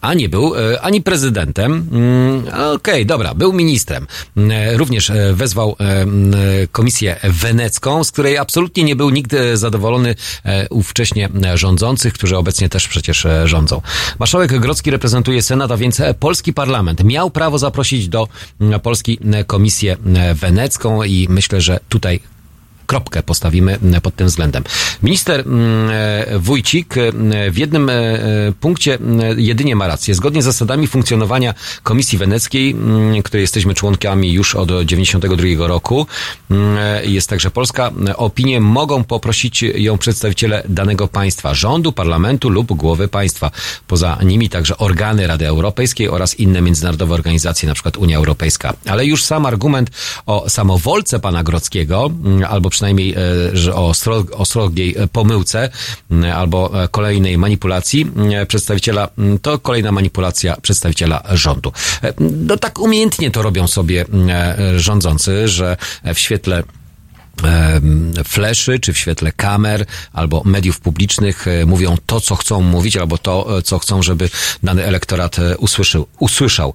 a 0.01 0.15
nie 0.15 0.29
był 0.29 0.53
ani 0.81 1.03
prezydentem. 1.03 1.89
Mm, 1.93 2.45
Okej, 2.75 3.07
dobra, 3.07 3.35
był 3.35 3.53
ministrem. 3.53 4.07
Również 4.73 5.13
wezwał 5.33 5.77
komisję 6.73 7.17
wenecką, 7.25 8.05
z 8.05 8.13
której 8.13 8.39
absolutnie 8.39 8.82
nie 8.85 8.97
był 8.97 9.11
e, 9.33 9.57
zadowolony 9.57 10.15
ówcześnie 10.71 11.29
e, 11.45 11.59
rządzących, 11.59 12.13
którzy 12.13 12.37
obecnie 12.37 12.69
też 12.69 12.89
przecież 12.89 13.27
e, 13.27 13.49
rządzą. 13.49 13.83
Marszałek 14.19 14.59
Grocki 14.59 14.91
reprezentuje 14.91 15.43
Senat, 15.43 15.71
a 15.71 15.77
więc 15.77 16.01
e, 16.01 16.15
polski 16.15 16.53
parlament 16.53 17.05
miał 17.05 17.31
prawo 17.31 17.59
zaprosić 17.59 18.09
do 18.09 18.29
Polski 18.83 19.19
komisję 19.47 19.97
wenecką 20.35 21.03
i 21.03 21.27
myślę, 21.31 21.61
że 21.61 21.81
tutaj 21.89 22.21
kropkę 22.93 23.23
postawimy 23.23 23.79
pod 24.03 24.17
tym 24.17 24.27
względem. 24.27 24.65
Minister 25.03 25.41
m, 25.41 25.89
e, 25.91 26.39
Wójcik 26.39 26.97
e, 26.97 27.51
w 27.51 27.59
jednym 27.59 27.91
e, 27.91 27.95
punkcie 28.61 28.99
jedynie 29.37 29.77
ma 29.77 29.87
rację. 29.87 30.15
Zgodnie 30.15 30.43
z 30.43 30.45
zasadami 30.45 30.87
funkcjonowania 30.87 31.55
Komisji 31.83 32.19
Weneckiej, 32.19 32.71
m, 32.71 33.23
której 33.25 33.43
jesteśmy 33.43 33.75
członkami 33.75 34.33
już 34.33 34.55
od 34.55 34.71
92 34.85 35.67
roku, 35.67 36.07
m, 36.51 36.77
e, 36.79 37.05
jest 37.07 37.29
także 37.29 37.51
Polska, 37.51 37.91
o 38.17 38.33
opinię 38.33 38.61
mogą 38.61 39.05
poprosić 39.05 39.63
ją 39.63 39.99
przedstawiciele 39.99 40.63
danego 40.69 41.09
państwa, 41.09 41.55
rządu, 41.55 41.93
parlamentu 41.93 42.51
lub 42.51 42.73
głowy 42.73 43.09
państwa. 43.09 43.51
Poza 43.87 44.19
nimi 44.25 44.49
także 44.49 44.79
organy 44.79 45.27
Rady 45.27 45.47
Europejskiej 45.47 46.09
oraz 46.09 46.35
inne 46.35 46.61
międzynarodowe 46.61 47.15
organizacje, 47.15 47.69
na 47.69 47.75
przykład 47.75 47.97
Unia 47.97 48.17
Europejska. 48.17 48.75
Ale 48.87 49.07
już 49.07 49.25
sam 49.25 49.47
argument 49.47 49.91
o 50.27 50.49
samowolce 50.49 51.19
pana 51.19 51.43
Grodzkiego, 51.43 52.11
mm, 52.25 52.45
albo 52.45 52.71
e, 52.83 53.57
że 53.57 53.75
o, 53.75 53.95
stro, 53.95 54.25
o 54.37 54.45
srogiej 54.45 54.95
e, 54.99 55.07
pomyłce, 55.07 55.71
albo 56.35 56.85
e, 56.85 56.89
kolejnej 56.89 57.39
manipulacji 57.39 58.07
przedstawiciela, 58.49 59.09
to 59.43 59.59
kolejna 59.59 59.93
manipulacja 59.93 60.57
przedstawiciela 60.57 61.23
rządu. 61.33 61.73
No 62.21 62.57
tak 62.57 62.79
umiejętnie 62.79 63.31
to 63.31 63.43
robią 63.43 63.67
sobie 63.67 64.05
rządzący, 64.77 65.49
że 65.49 65.77
w 66.15 66.19
świetle 66.19 66.63
fleszy, 68.25 68.81
czy 68.81 68.93
w 68.93 68.99
świetle 68.99 69.33
kamer, 69.33 69.87
albo 70.13 70.43
mediów 70.45 70.81
publicznych 70.81 71.47
mówią 71.67 71.97
to, 72.07 72.21
co 72.21 72.37
chcą 72.37 72.61
mówić, 72.61 72.97
albo 72.97 73.19
to, 73.19 73.63
co 73.63 73.79
chcą, 73.79 74.03
żeby 74.03 74.31
dany 74.63 74.85
elektorat 74.85 75.39
e, 75.39 75.57
usłyszał. 76.19 76.75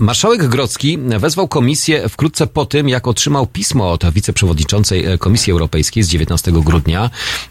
Marszałek 0.00 0.48
Grodzki 0.48 0.98
wezwał 0.98 1.48
komisję 1.48 2.08
wkrótce 2.08 2.46
po 2.46 2.66
tym, 2.66 2.88
jak 2.88 3.08
otrzymał 3.08 3.46
pismo 3.46 3.92
od 3.92 4.10
wiceprzewodniczącej 4.10 5.06
e, 5.06 5.18
Komisji 5.18 5.52
Europejskiej 5.52 6.02
z 6.02 6.08
19 6.08 6.52
grudnia, 6.52 7.10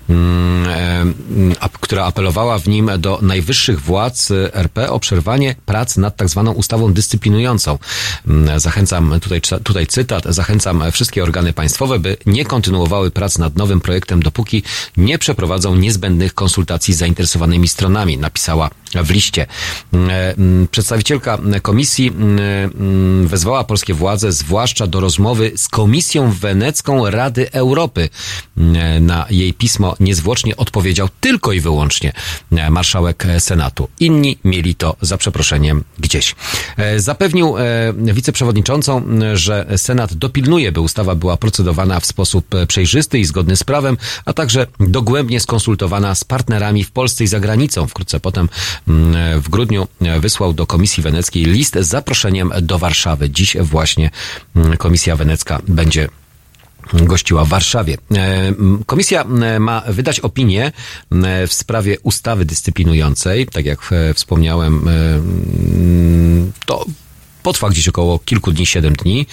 mm, 0.10 0.68
e, 1.52 1.70
która 1.82 2.06
apelowała 2.06 2.60
w 2.60 2.68
nim 2.68 2.92
do 3.00 3.20
najwyższych 3.22 3.82
władz 3.82 4.32
e, 4.32 4.56
RP 4.56 4.92
o 4.92 5.00
przerwanie 5.00 5.56
prac 5.66 5.98
nad 5.98 6.18
tak 6.18 6.30
zwaną 6.30 6.52
ustawą 6.52 6.94
dyscyplinującą. 6.94 7.78
Mm, 8.28 8.60
Zachęcam, 8.60 9.20
tutaj, 9.20 9.42
tutaj 9.64 9.88
cytat, 9.88 10.24
zachęcam 10.26 10.84
wszystkie 10.92 11.24
organy 11.24 11.54
państwowe, 11.54 12.00
by 12.00 12.18
nie 12.26 12.46
kontynuowały 12.46 13.12
prac 13.12 13.38
nad 13.38 13.56
nowym 13.56 13.82
projektem, 13.82 14.24
dopóki 14.24 14.64
nie 14.98 15.18
przeprowadzą 15.18 15.76
niezbędnych 15.76 16.34
konsultacji 16.34 16.94
z 16.94 16.98
zainteresowanymi 16.98 17.68
stronami, 17.68 18.18
napisała 18.18 18.70
w 19.04 19.10
liście. 19.10 19.46
Mm, 19.94 20.10
mm, 20.38 20.68
Przedstawicielka 20.72 21.38
komisji 21.62 22.08
mm, 22.08 23.28
wezwała 23.28 23.64
polskie 23.64 23.94
władze 23.94 24.32
zwłaszcza 24.32 24.88
do 24.88 25.00
rozmowy 25.00 25.52
z 25.56 25.68
Komisją 25.68 26.32
Wenecką 26.32 27.10
Rady 27.10 27.52
Europy. 27.52 28.10
Mm, 28.58 29.06
Na 29.06 29.26
jej 29.30 29.54
pismo 29.54 29.96
niezwłocznie 30.00 30.58
odpowiedział 30.58 31.10
tylko 31.22 31.52
i 31.54 31.60
wyłącznie 31.60 32.14
e, 32.52 32.70
marszałek 32.70 33.26
e, 33.26 33.40
Senatu. 33.40 33.88
Inni 34.00 34.38
mieli 34.44 34.76
to 34.76 34.96
za 35.02 35.18
przeproszeniem 35.18 35.84
gdzieś. 36.00 36.36
E, 36.78 37.00
Zapewnił 37.00 37.58
e, 37.58 37.64
wiceprzewodniczącą, 38.14 39.04
że 39.34 39.66
Senat 39.78 40.14
dopilnuje, 40.14 40.72
by 40.72 40.80
ustawa 40.80 41.16
była 41.16 41.38
procedowana 41.38 42.00
w 42.00 42.06
sposób 42.06 42.56
e, 42.56 42.68
przejrzysty 42.68 43.20
i 43.20 43.26
zgodny 43.26 43.56
z 43.56 43.64
prawem, 43.64 43.98
a 44.26 44.34
także 44.34 44.68
dogłębnie 44.80 45.40
skonsultowana 45.40 46.16
z 46.16 46.24
partnerami 46.24 46.84
w 46.84 46.92
Polsce 46.92 47.24
i 47.24 47.28
za 47.28 47.40
granicą. 47.40 47.88
Wkrótce 47.88 48.20
potem 48.20 48.50
w 49.42 49.50
grudniu 49.50 49.88
wysłał 50.20 50.54
do 50.54 50.68
Komisji 50.68 51.04
Weneckiej 51.04 51.46
list 51.46 51.78
z 51.80 51.88
zaproszeniem 51.88 52.52
do 52.62 52.80
Warszawy. 52.80 53.30
Dziś 53.30 53.58
właśnie 53.58 54.10
mm, 54.56 54.78
Komisja 54.78 55.16
Wenecka 55.16 55.62
będzie 55.68 56.10
gościła 56.94 57.46
w 57.46 57.48
Warszawie. 57.48 57.98
E, 58.16 58.54
Komisja 58.86 59.26
ma 59.60 59.82
wydać 59.88 60.20
opinię 60.20 60.72
w 61.48 61.54
sprawie 61.54 62.00
ustawy 62.00 62.46
dyscyplinującej. 62.46 63.48
Tak 63.48 63.66
jak 63.66 63.80
e, 63.92 64.14
wspomniałem, 64.14 64.88
e, 64.88 64.92
to 66.66 66.86
potrwa 67.48 67.70
gdzieś 67.70 67.88
około 67.88 68.20
kilku 68.20 68.52
dni, 68.52 68.66
siedem 68.66 68.94
dni. 68.94 69.26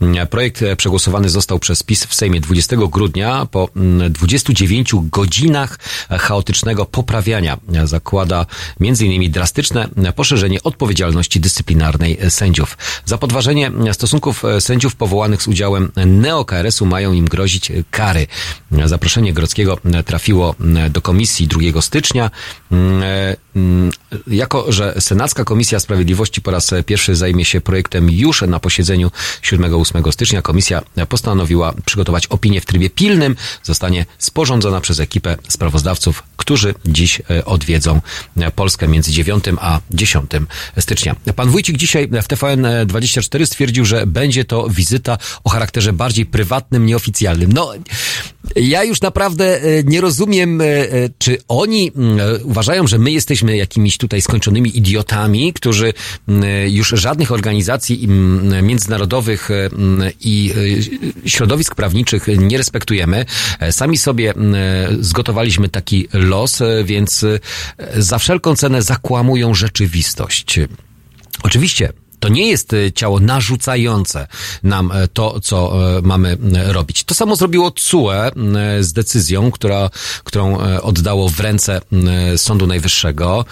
Mm, 0.00 0.26
Projekt 0.26 0.62
e, 0.62 0.76
przegłosowany 0.76 1.28
został 1.28 1.58
przez 1.58 1.82
PiS 1.82 2.04
w 2.04 2.14
Sejmie 2.14 2.40
20 2.40 2.76
grudnia 2.76 3.46
po 3.50 3.68
mm, 3.76 4.12
29 4.12 4.92
godzinach 4.94 5.78
e, 6.10 6.18
chaotycznego 6.18 6.84
poprawiania. 6.86 7.58
E, 7.74 7.86
Zakłada 7.86 8.46
m.in. 8.80 9.32
drastyczne 9.32 9.88
e, 9.96 10.12
poszerzenie 10.12 10.62
odpowiedzialności 10.62 11.40
dyscyplinarnej 11.40 12.18
e, 12.20 12.30
sędziów. 12.30 12.78
Za 13.04 13.18
podważenie 13.18 13.70
e, 13.86 13.94
stosunków 13.94 14.44
e, 14.44 14.60
sędziów 14.60 14.96
powołanych 14.96 15.42
z 15.42 15.48
udziałem 15.48 15.92
neo-KRS-u 16.06 16.86
mają 16.86 17.12
im 17.12 17.24
grozić 17.24 17.70
e, 17.70 17.74
kary. 17.90 18.26
E, 18.72 18.88
Zaproszenie 18.88 19.32
Grodzkiego 19.32 19.78
e, 19.84 20.02
trafiło 20.02 20.54
e, 20.76 20.90
do 20.90 21.02
komisji 21.02 21.48
2 21.48 21.82
stycznia. 21.82 22.30
Jako, 24.26 24.72
że 24.72 24.94
Senacka 25.00 25.44
Komisja 25.44 25.80
Sprawiedliwości 25.80 26.40
po 26.40 26.50
raz 26.50 26.70
pierwszy 26.86 27.14
zajmie 27.14 27.44
się 27.44 27.60
projektem 27.60 28.10
już 28.10 28.42
na 28.42 28.60
posiedzeniu 28.60 29.10
7-8 29.42 30.12
stycznia, 30.12 30.42
komisja 30.42 30.82
postanowiła 31.08 31.74
przygotować 31.84 32.26
opinię 32.26 32.60
w 32.60 32.66
trybie 32.66 32.90
pilnym. 32.90 33.36
Zostanie 33.62 34.06
sporządzona 34.18 34.80
przez 34.80 35.00
ekipę 35.00 35.36
sprawozdawców, 35.48 36.22
którzy 36.36 36.74
dziś 36.84 37.22
e, 37.30 37.44
odwiedzą 37.44 38.00
e, 38.36 38.50
Polskę 38.50 38.88
między 38.88 39.12
9 39.12 39.44
a 39.60 39.80
10 39.90 40.30
stycznia. 40.78 41.16
Pan 41.36 41.50
Wójcik 41.50 41.76
dzisiaj 41.76 42.08
w 42.08 42.28
TVN24 42.28 43.46
stwierdził, 43.46 43.84
że 43.84 44.06
będzie 44.06 44.44
to 44.44 44.68
wizyta 44.68 45.18
o 45.44 45.50
charakterze 45.50 45.92
bardziej 45.92 46.26
prywatnym, 46.26 46.86
nieoficjalnym. 46.86 47.52
No, 47.52 47.72
ja 48.56 48.84
już 48.84 49.00
naprawdę 49.00 49.62
e, 49.62 49.84
nie 49.84 50.00
rozumiem, 50.00 50.62
czy 51.18 51.38
oni 51.48 51.92
mm, 51.96 52.18
uważają, 52.44 52.86
że 52.86 52.98
my 52.98 53.10
jesteśmy 53.10 53.56
jakimiś 53.56 53.98
tutaj 54.02 54.22
skończonymi 54.22 54.78
idiotami, 54.78 55.52
którzy 55.52 55.94
mm, 56.28 56.44
już 56.68 56.88
żadnych 56.88 57.32
organizacji 57.32 58.04
mm, 58.04 58.66
międzynarodowych 58.66 59.50
mm, 59.50 60.10
i 60.20 60.52
e, 61.24 61.30
środowisk 61.30 61.74
prawniczych 61.74 62.26
nie 62.38 62.58
respektujemy. 62.58 63.24
E, 63.60 63.72
Sami 63.72 63.98
sobie 63.98 64.34
zgotowaliśmy 65.00 65.68
taki 65.68 66.08
los, 66.12 66.60
e, 66.60 66.84
więc 66.84 67.24
e, 67.24 67.38
za 68.02 68.18
wszelką 68.18 68.56
cenę 68.56 68.82
zakłamują 68.82 69.54
rzeczywistość. 69.54 70.60
Oczywiście 71.42 71.92
to 72.22 72.28
nie 72.28 72.48
jest 72.48 72.72
e, 72.72 72.92
ciało 72.92 73.20
narzucające 73.20 74.26
nam 74.62 74.92
e, 74.92 75.08
to, 75.08 75.40
co 75.40 75.72
e, 75.98 76.02
mamy 76.02 76.36
robić. 76.66 77.04
To 77.04 77.14
samo 77.14 77.36
zrobiło 77.36 77.70
CUE 77.70 78.12
z 78.80 78.92
decyzją, 78.92 79.50
która, 79.50 79.90
którą 80.24 80.58
oddało 80.82 81.28
w 81.28 81.40
ręce 81.40 81.80
Sądu 82.36 82.66
Najwyższego 82.66 83.44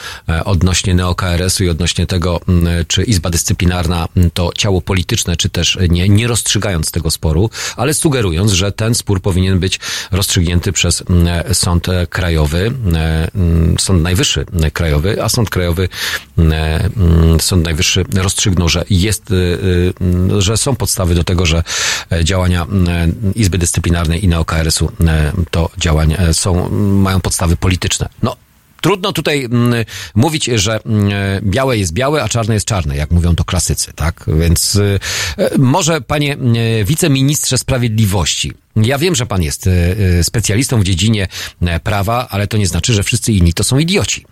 odnośnie 0.44 0.94
neo-KRS-u 0.94 1.64
i 1.64 1.68
odnośnie 1.68 2.06
tego, 2.06 2.40
czy 2.88 3.02
Izba 3.02 3.30
Dyscyplinarna 3.30 4.08
to 4.34 4.50
ciało 4.58 4.80
polityczne, 4.80 5.36
czy 5.36 5.48
też 5.48 5.78
nie, 5.88 6.08
nie 6.08 6.26
rozstrzygając 6.26 6.90
tego 6.90 7.10
sporu, 7.10 7.50
ale 7.76 7.94
sugerując, 7.94 8.52
że 8.52 8.72
ten 8.72 8.94
spór 8.94 9.22
powinien 9.22 9.58
być 9.58 9.80
rozstrzygnięty 10.10 10.72
przez 10.72 11.04
Sąd 11.52 11.86
Krajowy, 12.10 12.72
Sąd 13.78 14.02
Najwyższy 14.02 14.46
Krajowy, 14.72 15.22
a 15.22 15.28
Sąd 15.28 15.50
Krajowy, 15.50 15.88
Sąd 17.40 17.64
Najwyższy 17.64 18.04
rozstrzygnął, 18.14 18.59
że 18.68 18.84
jest, 18.90 19.30
y, 19.30 19.34
y, 19.34 20.42
że 20.42 20.56
są 20.56 20.76
podstawy 20.76 21.14
do 21.14 21.24
tego, 21.24 21.46
że 21.46 21.62
e, 22.12 22.24
działania 22.24 22.66
y, 23.34 23.38
Izby 23.38 23.58
Dyscyplinarnej 23.58 24.24
i 24.24 24.28
NeoKRS-u 24.28 24.86
y, 24.86 24.90
to 25.50 25.70
działania 25.78 26.16
e, 26.16 26.34
są, 26.34 26.70
mają 26.78 27.20
podstawy 27.20 27.56
polityczne. 27.56 28.08
No, 28.22 28.36
Trudno 28.80 29.12
tutaj 29.12 29.48
mówić, 30.14 30.44
że 30.44 30.80
białe 31.42 31.78
jest 31.78 31.92
białe, 31.92 32.22
a 32.22 32.28
czarne 32.28 32.54
jest 32.54 32.66
czarne, 32.66 32.96
jak 32.96 33.10
mówią 33.10 33.34
to 33.34 33.44
klasycy, 33.44 33.92
tak? 33.92 34.24
Więc 34.40 34.76
e, 35.38 35.58
może 35.58 36.00
panie 36.00 36.36
wiceministrze 36.84 37.58
sprawiedliwości, 37.58 38.52
ja 38.76 38.98
wiem, 38.98 39.14
że 39.14 39.26
pan 39.26 39.42
jest 39.42 39.68
specjalistą 40.22 40.80
w 40.80 40.84
dziedzinie 40.84 41.28
e, 41.60 41.80
prawa, 41.80 42.28
ale 42.30 42.46
to 42.46 42.56
nie 42.56 42.66
znaczy, 42.66 42.94
że 42.94 43.02
wszyscy 43.02 43.32
inni 43.32 43.52
to 43.52 43.64
są 43.64 43.78
idioci. 43.78 44.24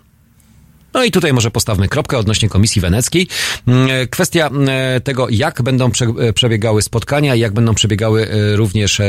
No 0.93 1.03
i 1.03 1.11
tutaj 1.11 1.33
może 1.33 1.51
postawmy 1.51 1.87
kropkę 1.87 2.17
odnośnie 2.17 2.49
Komisji 2.49 2.81
Weneckiej. 2.81 3.27
Mm, 3.67 3.89
e, 3.91 4.07
Kwestia 4.07 4.49
e, 4.67 5.01
tego, 5.01 5.29
jak 5.29 5.61
będą 5.61 5.91
e, 6.19 6.33
przebiegały 6.33 6.81
spotkania, 6.81 7.35
jak 7.35 7.53
będą 7.53 7.75
przebiegały 7.75 8.27
również 8.55 9.01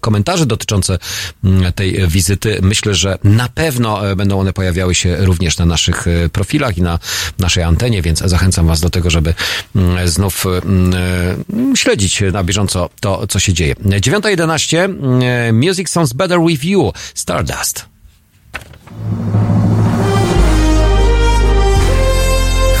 komentarze 0.00 0.46
dotyczące 0.46 0.98
tej 1.74 2.08
wizyty. 2.08 2.58
Myślę, 2.62 2.94
że 2.94 3.18
na 3.24 3.48
pewno 3.48 4.16
będą 4.16 4.40
one 4.40 4.52
pojawiały 4.52 4.94
się 4.94 5.16
również 5.16 5.58
na 5.58 5.66
naszych 5.66 6.04
profilach 6.32 6.78
i 6.78 6.82
na 6.82 6.98
naszej 7.38 7.62
antenie, 7.62 8.02
więc 8.02 8.18
zachęcam 8.18 8.66
Was 8.66 8.80
do 8.80 8.90
tego, 8.90 9.10
żeby 9.10 9.34
znów 10.04 10.44
śledzić 11.74 12.22
na 12.32 12.44
bieżąco 12.44 12.90
to, 13.00 13.26
co 13.26 13.38
się 13.38 13.52
dzieje. 13.52 13.74
9.11 13.74 14.78
mm, 14.78 15.22
e, 15.22 15.52
Music 15.52 15.88
Sounds 15.88 16.12
Better 16.12 16.40
With 16.40 16.64
You 16.64 16.92
Stardust. 17.14 17.84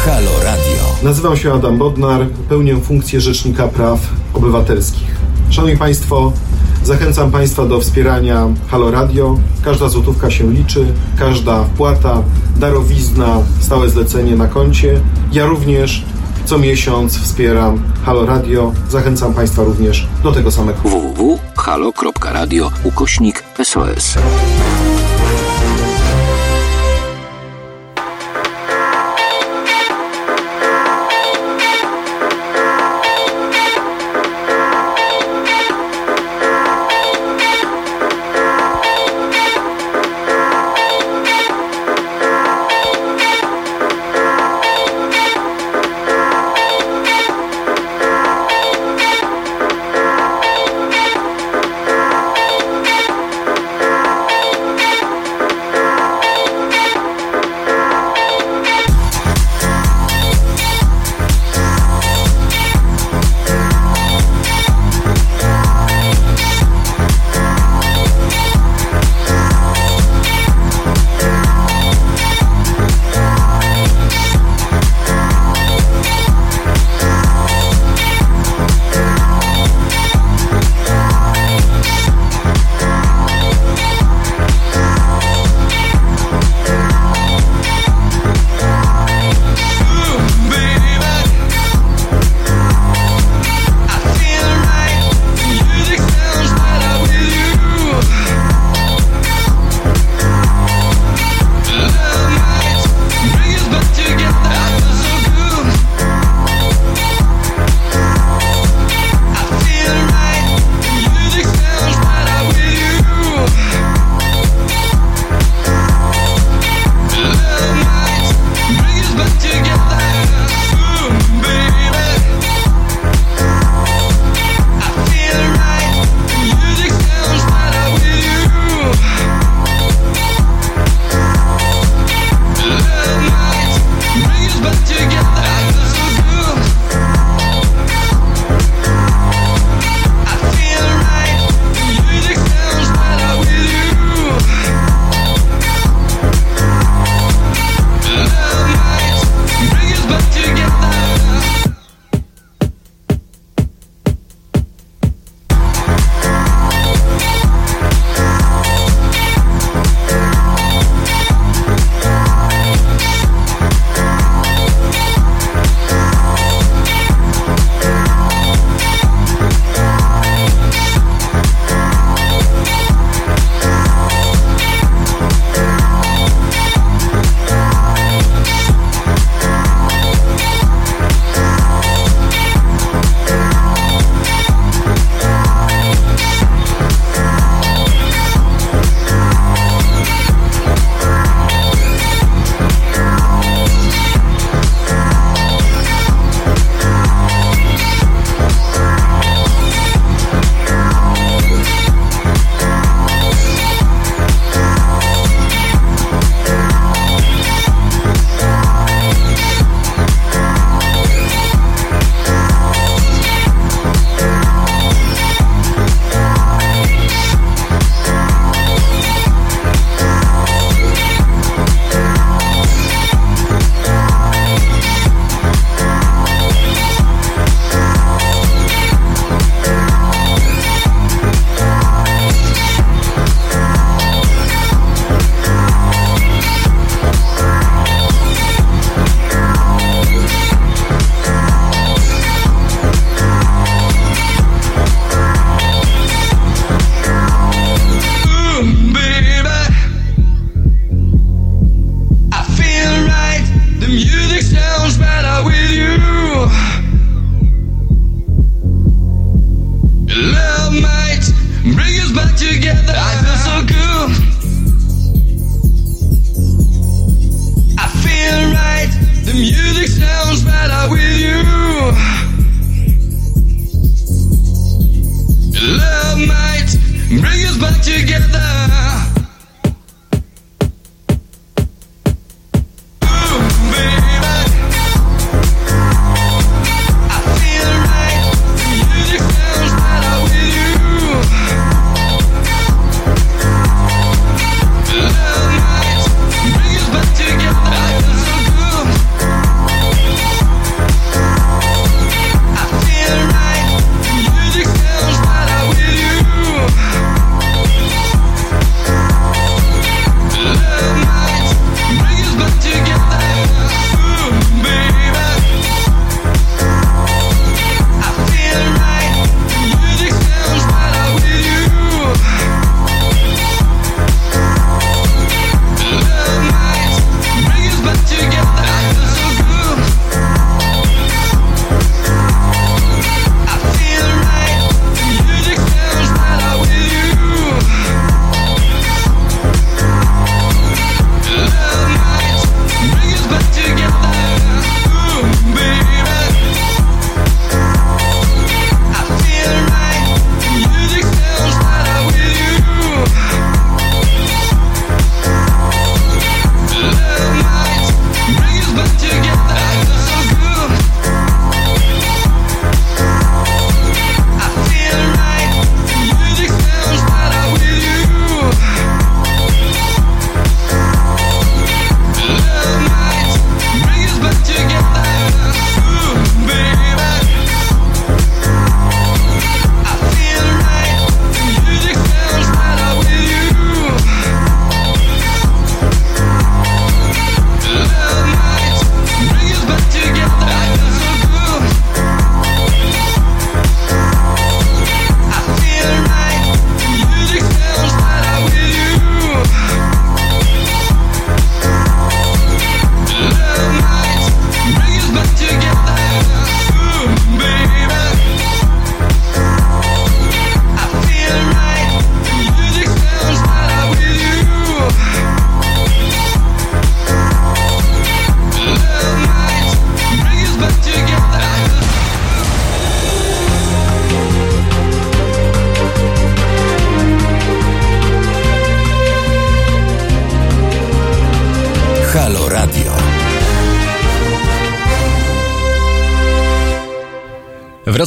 Halo 0.06 0.30
Radio. 0.44 0.82
Nazywam 1.02 1.36
się 1.36 1.52
Adam 1.52 1.78
Bodnar, 1.78 2.26
pełnię 2.48 2.76
funkcję 2.76 3.20
Rzecznika 3.20 3.68
Praw 3.68 4.00
Obywatelskich. 4.34 5.16
Szanowni 5.50 5.76
Państwo, 5.76 6.32
zachęcam 6.84 7.30
Państwa 7.30 7.66
do 7.66 7.80
wspierania 7.80 8.48
Halo 8.68 8.90
Radio. 8.90 9.38
Każda 9.64 9.88
złotówka 9.88 10.30
się 10.30 10.52
liczy, 10.52 10.86
każda 11.18 11.64
wpłata, 11.64 12.22
darowizna, 12.56 13.42
stałe 13.60 13.90
zlecenie 13.90 14.36
na 14.36 14.48
koncie. 14.48 15.00
Ja 15.32 15.46
również 15.46 16.04
co 16.44 16.58
miesiąc 16.58 17.18
wspieram 17.18 17.82
Halo 18.04 18.26
Radio. 18.26 18.72
Zachęcam 18.88 19.34
Państwa 19.34 19.64
również 19.64 20.06
do 20.22 20.32
tego 20.32 20.50
samego. 20.50 20.78
www.halo.radio 20.78 22.70
ukośnik 22.84 23.44
SOS. 23.64 24.14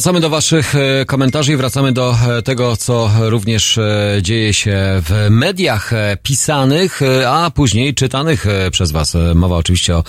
Wracamy 0.00 0.20
do 0.20 0.30
Waszych 0.30 0.74
e, 0.74 1.04
komentarzy 1.04 1.52
i 1.52 1.56
wracamy 1.56 1.92
do 1.92 2.16
e, 2.38 2.42
tego, 2.42 2.76
co 2.76 3.10
również 3.20 3.78
e, 3.78 4.18
dzieje 4.22 4.54
się 4.54 4.76
w 4.78 5.26
mediach 5.30 5.90
pisanych, 6.22 7.00
a 7.26 7.50
później 7.50 7.94
czytanych 7.94 8.46
przez 8.70 8.90
Was. 8.90 9.16
Mowa 9.34 9.56
oczywiście 9.56 9.96
o 9.96 10.04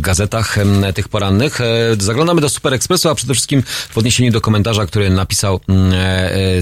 gazetach 0.00 0.56
tych 0.94 1.08
porannych. 1.08 1.58
Zaglądamy 1.98 2.40
do 2.40 2.48
Super 2.48 2.74
Expressu, 2.74 3.08
a 3.08 3.14
przede 3.14 3.34
wszystkim 3.34 3.62
w 3.90 3.98
odniesieniu 3.98 4.32
do 4.32 4.40
komentarza, 4.40 4.86
który 4.86 5.10
napisał 5.10 5.60
mm, 5.68 5.92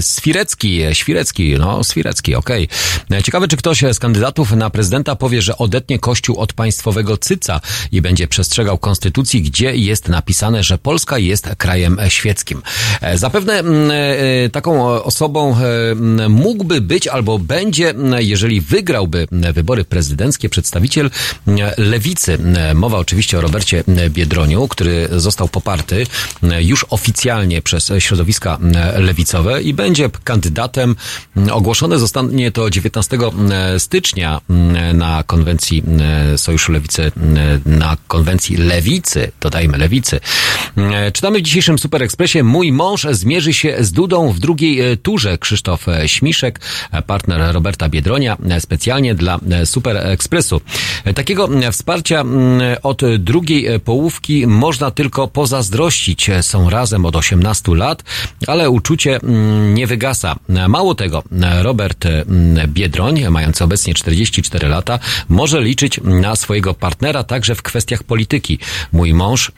Swirecki. 0.01 0.81
e, 0.81 0.95
Świrecki, 0.95 1.55
no, 1.59 1.83
Swirecki, 1.83 2.35
okej. 2.35 2.67
E, 3.11 3.23
Ciekawe, 3.23 3.47
czy 3.47 3.57
ktoś 3.57 3.83
z 3.91 3.99
kandydatów 3.99 4.51
na 4.51 4.69
prezydenta 4.69 5.15
powie, 5.15 5.41
że 5.41 5.57
odetnie 5.57 5.99
Kościół 5.99 6.37
od 6.37 6.53
państwowego 6.53 7.17
cyca 7.17 7.61
i 7.91 8.01
będzie 8.01 8.27
przestrzegał 8.27 8.77
konstytucji, 8.77 9.41
gdzie 9.41 9.75
jest 9.75 10.07
napisane, 10.07 10.63
że 10.63 10.77
Polska 10.77 11.17
jest 11.17 11.49
krajem 11.57 11.97
świeckim. 12.07 12.46
E, 13.01 13.17
Zapewne 13.17 13.53
mm, 13.53 13.91
e, 13.91 14.49
taką 14.49 14.87
osobą 14.87 15.55
e, 15.57 16.29
mógłby 16.29 16.81
być 16.81 17.07
albo 17.07 17.39
będzie, 17.39 17.93
jeżeli 18.17 18.61
wygrałby 18.61 19.27
wybory 19.31 19.85
prezydenckie, 19.85 20.49
przedstawiciel 20.49 21.09
lewicy. 21.77 22.37
Mowa 22.75 22.97
oczywiście 22.97 23.37
o 23.37 23.41
Robercie 23.41 23.83
Biedroniu, 24.09 24.67
który 24.67 25.09
został 25.11 25.47
poparty 25.47 26.05
już 26.59 26.85
oficjalnie 26.89 27.61
przez 27.61 27.91
środowiska 27.99 28.57
lewicowe 28.97 29.61
i 29.61 29.73
będzie 29.73 30.09
kandydatem. 30.23 30.95
Ogłoszone 31.51 31.99
zostanie 31.99 32.51
to 32.51 32.69
19 32.69 33.17
stycznia 33.77 34.41
na 34.93 35.23
konwencji 35.23 35.83
Sojuszu 36.37 36.71
Lewicy, 36.71 37.11
na 37.65 37.97
konwencji 38.07 38.57
lewicy, 38.57 39.31
dodajmy 39.41 39.77
lewicy. 39.77 40.19
Czytamy 41.13 41.39
w 41.39 41.41
dzisiejszym 41.41 41.79
Super 41.79 42.03
Mój 42.43 42.71
mąż 42.71 43.07
zmierzy 43.11 43.53
się 43.53 43.75
z 43.79 43.91
Dudą 43.91 44.31
w 44.31 44.39
drugiej 44.39 44.81
e, 44.81 44.97
turze. 44.97 45.37
Krzysztof 45.37 45.87
e, 45.89 46.07
Śmiszek, 46.07 46.59
e, 46.91 47.01
partner 47.01 47.53
Roberta 47.53 47.89
Biedronia, 47.89 48.37
specjalnie 48.59 49.15
dla 49.15 49.39
Super 49.65 49.97
Expressu. 49.97 50.61
E, 51.05 51.13
Takiego 51.13 51.49
wsparcia 51.71 52.23
od 52.83 53.01
drugiej 53.19 53.79
połówki 53.79 54.47
można 54.47 54.91
tylko 54.91 55.27
pozazdrościć. 55.27 56.29
Są 56.41 56.69
razem 56.69 57.05
od 57.05 57.15
18 57.15 57.75
lat, 57.75 58.03
ale 58.47 58.69
uczucie 58.69 59.19
nie 59.73 59.87
wygasa. 59.87 60.35
Mało 60.67 60.95
tego, 60.95 61.23
Robert 61.61 62.07
Biedroń, 62.67 63.29
mający 63.29 63.63
obecnie 63.63 63.93
44 63.93 64.67
lata, 64.67 64.99
może 65.29 65.61
liczyć 65.61 65.99
na 66.03 66.35
swojego 66.35 66.73
partnera 66.73 67.23
także 67.23 67.55
w 67.55 67.61
kwestiach 67.61 68.03
polityki. 68.03 68.59
Mój 68.91 69.13
mąż 69.13 69.51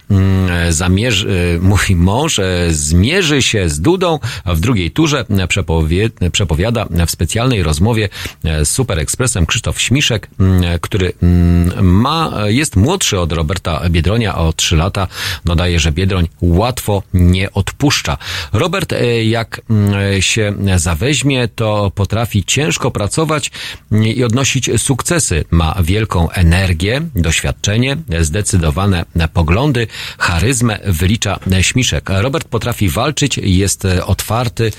zamierzy, 0.70 1.60
mój 1.62 1.96
mąż 1.96 2.40
zmierzy 2.70 3.42
się 3.42 3.70
z 3.70 3.80
Dudą 3.82 4.20
w 4.46 4.60
drugiej 4.60 4.92
turze, 4.92 5.26
przepowie, 5.48 6.10
przepowiada 6.32 6.86
w 7.08 7.12
specjalnej 7.12 7.64
rozmowie 7.64 8.10
e, 8.44 8.66
z 8.66 8.72
Super 8.72 9.00
Expressem 9.00 9.46
Krzysztof 9.46 9.82
Śmiszek, 9.82 10.30
mm, 10.40 10.80
który 10.82 11.14
mm, 11.24 11.86
ma, 11.86 12.32
jest 12.46 12.76
młodszy 12.76 13.20
od 13.20 13.32
Roberta 13.32 13.90
Biedronia 13.90 14.38
o 14.38 14.54
3 14.54 14.76
lata. 14.76 15.08
Dodaje, 15.46 15.80
że 15.80 15.92
Biedroń 15.92 16.28
łatwo 16.42 17.04
nie 17.14 17.52
odpuszcza. 17.52 18.18
Robert, 18.54 18.94
e, 18.94 19.24
jak 19.24 19.62
mm, 19.70 20.22
się 20.22 20.54
zaweźmie, 20.76 21.48
to 21.48 21.92
potrafi 21.96 22.44
ciężko 22.44 22.92
pracować 22.92 23.52
i 23.92 24.24
odnosić 24.24 24.70
sukcesy. 24.78 25.46
Ma 25.52 25.76
wielką 25.84 26.30
energię, 26.30 27.02
doświadczenie, 27.16 27.98
zdecydowane 28.22 29.06
poglądy, 29.34 29.88
charyzmę, 30.18 30.80
wylicza 30.86 31.40
Śmiszek. 31.62 32.10
Robert 32.10 32.48
potrafi 32.60 32.90
walczyć, 32.90 33.40
jest 33.44 33.86
e, 33.86 34.06
otwarty, 34.06 34.72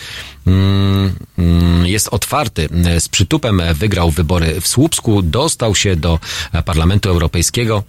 mm, 0.47 1.13
mm, 1.39 1.87
jest 1.87 2.09
otwarty. 2.09 2.69
Z 2.99 3.09
przytupem 3.09 3.63
wygrał 3.75 4.11
wybory 4.11 4.61
w 4.61 4.69
Słupsku, 4.69 5.23
dostał 5.23 5.75
się 5.75 5.97
do 5.97 6.19
Parlamentu 6.65 7.09
Europejskiego 7.09 7.83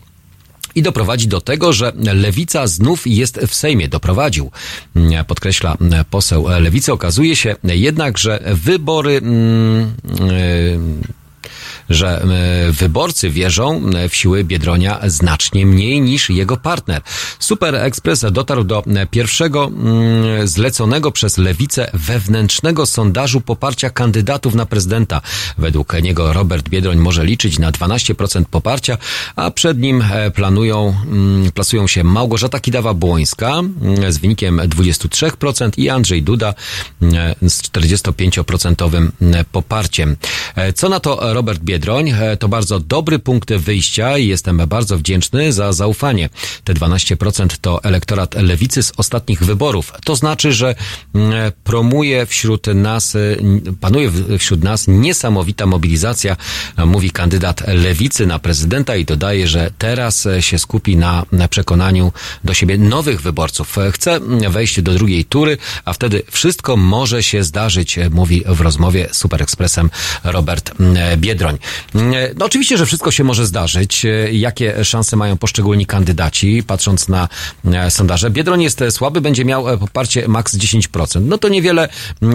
i 0.76 0.82
doprowadzi 0.82 1.28
do 1.28 1.42
tego, 1.42 1.74
że 1.74 1.94
lewica 2.14 2.68
znów 2.68 3.08
jest 3.08 3.40
w 3.48 3.56
Sejmie. 3.56 3.90
Doprowadził, 3.90 4.52
mm, 4.96 5.26
podkreśla 5.26 5.78
poseł 6.10 6.48
lewicy. 6.60 6.94
Okazuje 6.94 7.36
się 7.36 7.56
jednak, 7.64 8.18
że 8.18 8.40
wybory. 8.46 9.14
Yy, 9.14 11.21
że 11.90 12.22
e, 12.22 12.72
wyborcy 12.72 13.30
wierzą 13.30 13.82
e, 13.96 14.10
w 14.10 14.16
siły 14.16 14.44
Biedronia 14.44 15.00
znacznie 15.06 15.66
mniej 15.66 16.02
niż 16.02 16.30
jego 16.30 16.58
partner. 16.58 17.02
Super 17.40 17.76
Express 17.76 18.26
dotarł 18.32 18.64
do 18.64 18.84
e, 18.86 19.06
pierwszego 19.06 19.66
mm, 19.66 20.48
zleconego 20.48 21.12
przez 21.12 21.38
lewicę 21.38 21.92
wewnętrznego 21.94 22.86
sondażu 22.86 23.42
poparcia 23.42 23.90
kandydatów 23.90 24.56
na 24.56 24.66
prezydenta. 24.66 25.22
Według 25.58 26.02
niego 26.02 26.34
Robert 26.34 26.70
Biedroń 26.70 26.98
może 26.98 27.26
liczyć 27.26 27.60
na 27.60 27.72
12% 27.72 28.46
poparcia, 28.46 28.98
a 29.36 29.52
przed 29.52 29.80
nim 29.80 30.04
planują, 30.36 30.96
mm, 31.06 31.52
plasują 31.52 31.88
się 31.88 32.04
Małgorzata 32.04 32.58
Kidawa-Błońska 32.58 33.60
mm, 33.60 34.12
z 34.12 34.18
wynikiem 34.18 34.58
23% 34.58 35.72
i 35.78 35.90
Andrzej 35.90 36.24
Duda 36.24 36.54
z 37.42 37.62
45% 37.62 39.12
poparciem. 39.52 40.16
Co 40.76 40.90
na 40.90 41.00
to 41.00 41.34
Robert 41.34 41.41
Biedroń? 41.44 42.10
E, 42.10 42.38
To 42.38 42.48
bardzo 42.48 42.80
dobry 42.80 43.20
punkt 43.20 43.54
wyjścia 43.54 44.18
i 44.18 44.28
jestem 44.28 44.58
bardzo 44.68 44.98
wdzięczny 44.98 45.54
za 45.54 45.74
zaufanie. 45.74 46.30
Te 46.64 46.74
12% 46.74 47.48
to 47.62 47.84
elektorat 47.84 48.36
lewicy 48.36 48.84
z 48.84 48.94
ostatnich 48.98 49.44
wyborów. 49.44 49.94
To 50.06 50.16
znaczy, 50.16 50.54
że 50.54 50.76
mm, 51.16 51.52
promuje 51.64 52.26
wśród 52.26 52.68
nas, 52.68 53.16
y, 53.16 53.38
panuje 53.82 54.12
wśród 54.40 54.64
nas 54.64 54.88
niesamowita 54.88 55.66
mobilizacja, 55.66 56.38
e, 56.78 56.86
mówi 56.86 57.12
kandydat 57.12 57.64
lewicy 57.68 58.26
na 58.28 58.40
prezydenta 58.40 58.96
i 58.96 59.06
dodaje, 59.06 59.48
że 59.48 59.72
teraz 59.78 60.26
e, 60.26 60.42
się 60.42 60.60
skupi 60.60 60.98
na, 60.98 61.26
na 61.32 61.48
przekonaniu 61.48 62.12
do 62.44 62.54
siebie 62.54 62.78
nowych 62.78 63.22
wyborców. 63.22 63.78
E, 63.78 63.92
Chce 63.92 64.12
mm, 64.16 64.52
wejść 64.52 64.82
do 64.82 64.94
drugiej 64.94 65.26
tury, 65.26 65.58
a 65.86 65.94
wtedy 65.94 66.24
wszystko 66.32 66.78
może 66.78 67.24
się 67.24 67.44
zdarzyć, 67.44 67.98
e, 67.98 68.10
mówi 68.10 68.44
w 68.48 68.62
rozmowie 68.62 69.08
z 69.12 69.18
Super 69.18 69.42
Expressem 69.42 69.90
Robert 70.24 70.72
mm, 70.80 71.20
Biedroń. 71.22 71.58
Mm, 71.96 72.14
No 72.40 72.46
oczywiście, 72.46 72.78
że 72.78 72.86
wszystko 72.86 73.12
się 73.12 73.24
może 73.24 73.46
zdarzyć. 73.46 74.06
E, 74.06 74.10
Jakie 74.32 74.86
szanse 74.86 75.16
mają 75.18 75.38
poszczególni 75.38 75.86
kandydaci, 75.86 76.64
patrząc 76.68 77.08
na 77.08 77.28
e, 77.66 77.92
sondaże? 77.92 78.30
Biedroń 78.30 78.62
jest 78.64 78.82
e, 78.82 78.92
słaby, 78.92 79.22
będzie 79.22 79.46
miał 79.46 79.70
e, 79.70 79.78
poparcie 79.78 80.28
maks 80.28 80.58
10%. 80.58 81.22
No 81.22 81.38
to 81.38 81.50
niewiele 81.50 81.90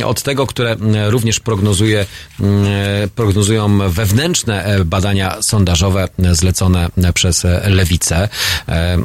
od 0.04 0.22
tego, 0.22 0.46
które 0.46 0.76
również 1.08 1.40
prognozuje, 1.40 2.00
e, 2.40 3.08
prognozują 3.14 3.78
wewnętrzne 3.90 4.64
e, 4.64 4.84
badania 4.84 5.42
sondażowe 5.42 6.08
e, 6.24 6.34
zlecone 6.34 6.88
e, 7.04 7.12
przez 7.12 7.44
e, 7.44 7.62
lewicę. 7.70 8.28
E, 8.68 8.98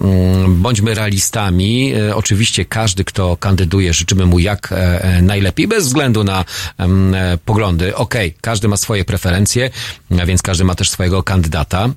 Bądźmy 0.47 0.93
realistami. 0.93 1.93
E, 1.93 2.15
Oczywiście 2.15 2.65
każdy, 2.65 3.03
kto 3.03 3.37
kandyduje, 3.37 3.93
życzymy 3.93 4.25
mu 4.25 4.39
jak 4.39 4.71
e, 4.71 5.03
e, 5.03 5.21
najlepiej, 5.21 5.67
bez 5.67 5.85
względu 5.85 6.23
na 6.23 6.45
e, 6.79 7.37
poglądy. 7.45 7.95
Okej, 7.95 8.33
każdy 8.41 8.67
ma 8.67 8.77
swoje 8.77 9.05
preferencje, 9.05 9.69
a 10.21 10.25
więc 10.25 10.41
każdy 10.41 10.63
ma 10.63 10.75
też 10.75 10.89
swojego 10.89 11.23
kandydata. 11.23 11.89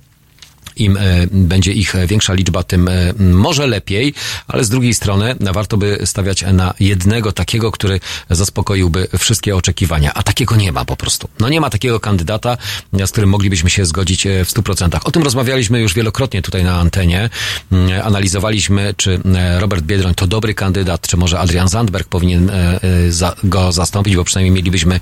Im 0.77 0.97
e, 0.97 1.01
będzie 1.31 1.73
ich 1.73 1.95
większa 2.07 2.35
liczba, 2.35 2.63
tym 2.63 2.89
e, 2.89 3.13
może 3.19 3.67
lepiej, 3.67 4.15
ale 4.49 4.65
z 4.65 4.69
drugiej 4.69 4.95
strony 4.95 5.35
warto 5.41 5.77
by 5.77 5.99
stawiać 6.05 6.45
na 6.53 6.75
jednego 6.81 7.33
takiego, 7.33 7.71
który 7.71 8.01
zaspokoiłby 8.31 9.09
wszystkie 9.19 9.57
oczekiwania, 9.57 10.15
a 10.15 10.23
takiego 10.23 10.57
nie 10.57 10.73
ma 10.73 10.85
po 10.85 10.97
prostu. 10.97 11.29
No 11.41 11.49
nie 11.49 11.61
ma 11.61 11.71
takiego 11.71 12.01
kandydata, 12.01 12.57
z 13.07 13.11
którym 13.11 13.31
moglibyśmy 13.31 13.71
się 13.71 13.85
zgodzić 13.85 14.27
e, 14.27 14.45
w 14.45 14.51
100%. 14.51 14.99
O 15.05 15.11
tym 15.11 15.23
rozmawialiśmy 15.23 15.81
już 15.81 15.95
wielokrotnie 15.95 16.43
tutaj 16.43 16.65
na 16.65 16.75
antenie. 16.75 17.31
Mm, 17.73 18.03
Analizowaliśmy, 18.03 18.95
czy 18.97 19.21
e, 19.35 19.61
Robert 19.61 19.85
Biedroń 19.85 20.15
to 20.15 20.27
dobry 20.27 20.55
kandydat, 20.55 21.09
czy 21.09 21.17
może 21.17 21.39
Adrian 21.39 21.69
Zandberg 21.69 22.09
powinien 22.09 22.51
e, 22.51 22.55
e, 22.83 23.35
go 23.45 23.73
zastąpić, 23.73 24.17
bo 24.17 24.25
przynajmniej 24.25 24.55
mielibyśmy 24.55 25.01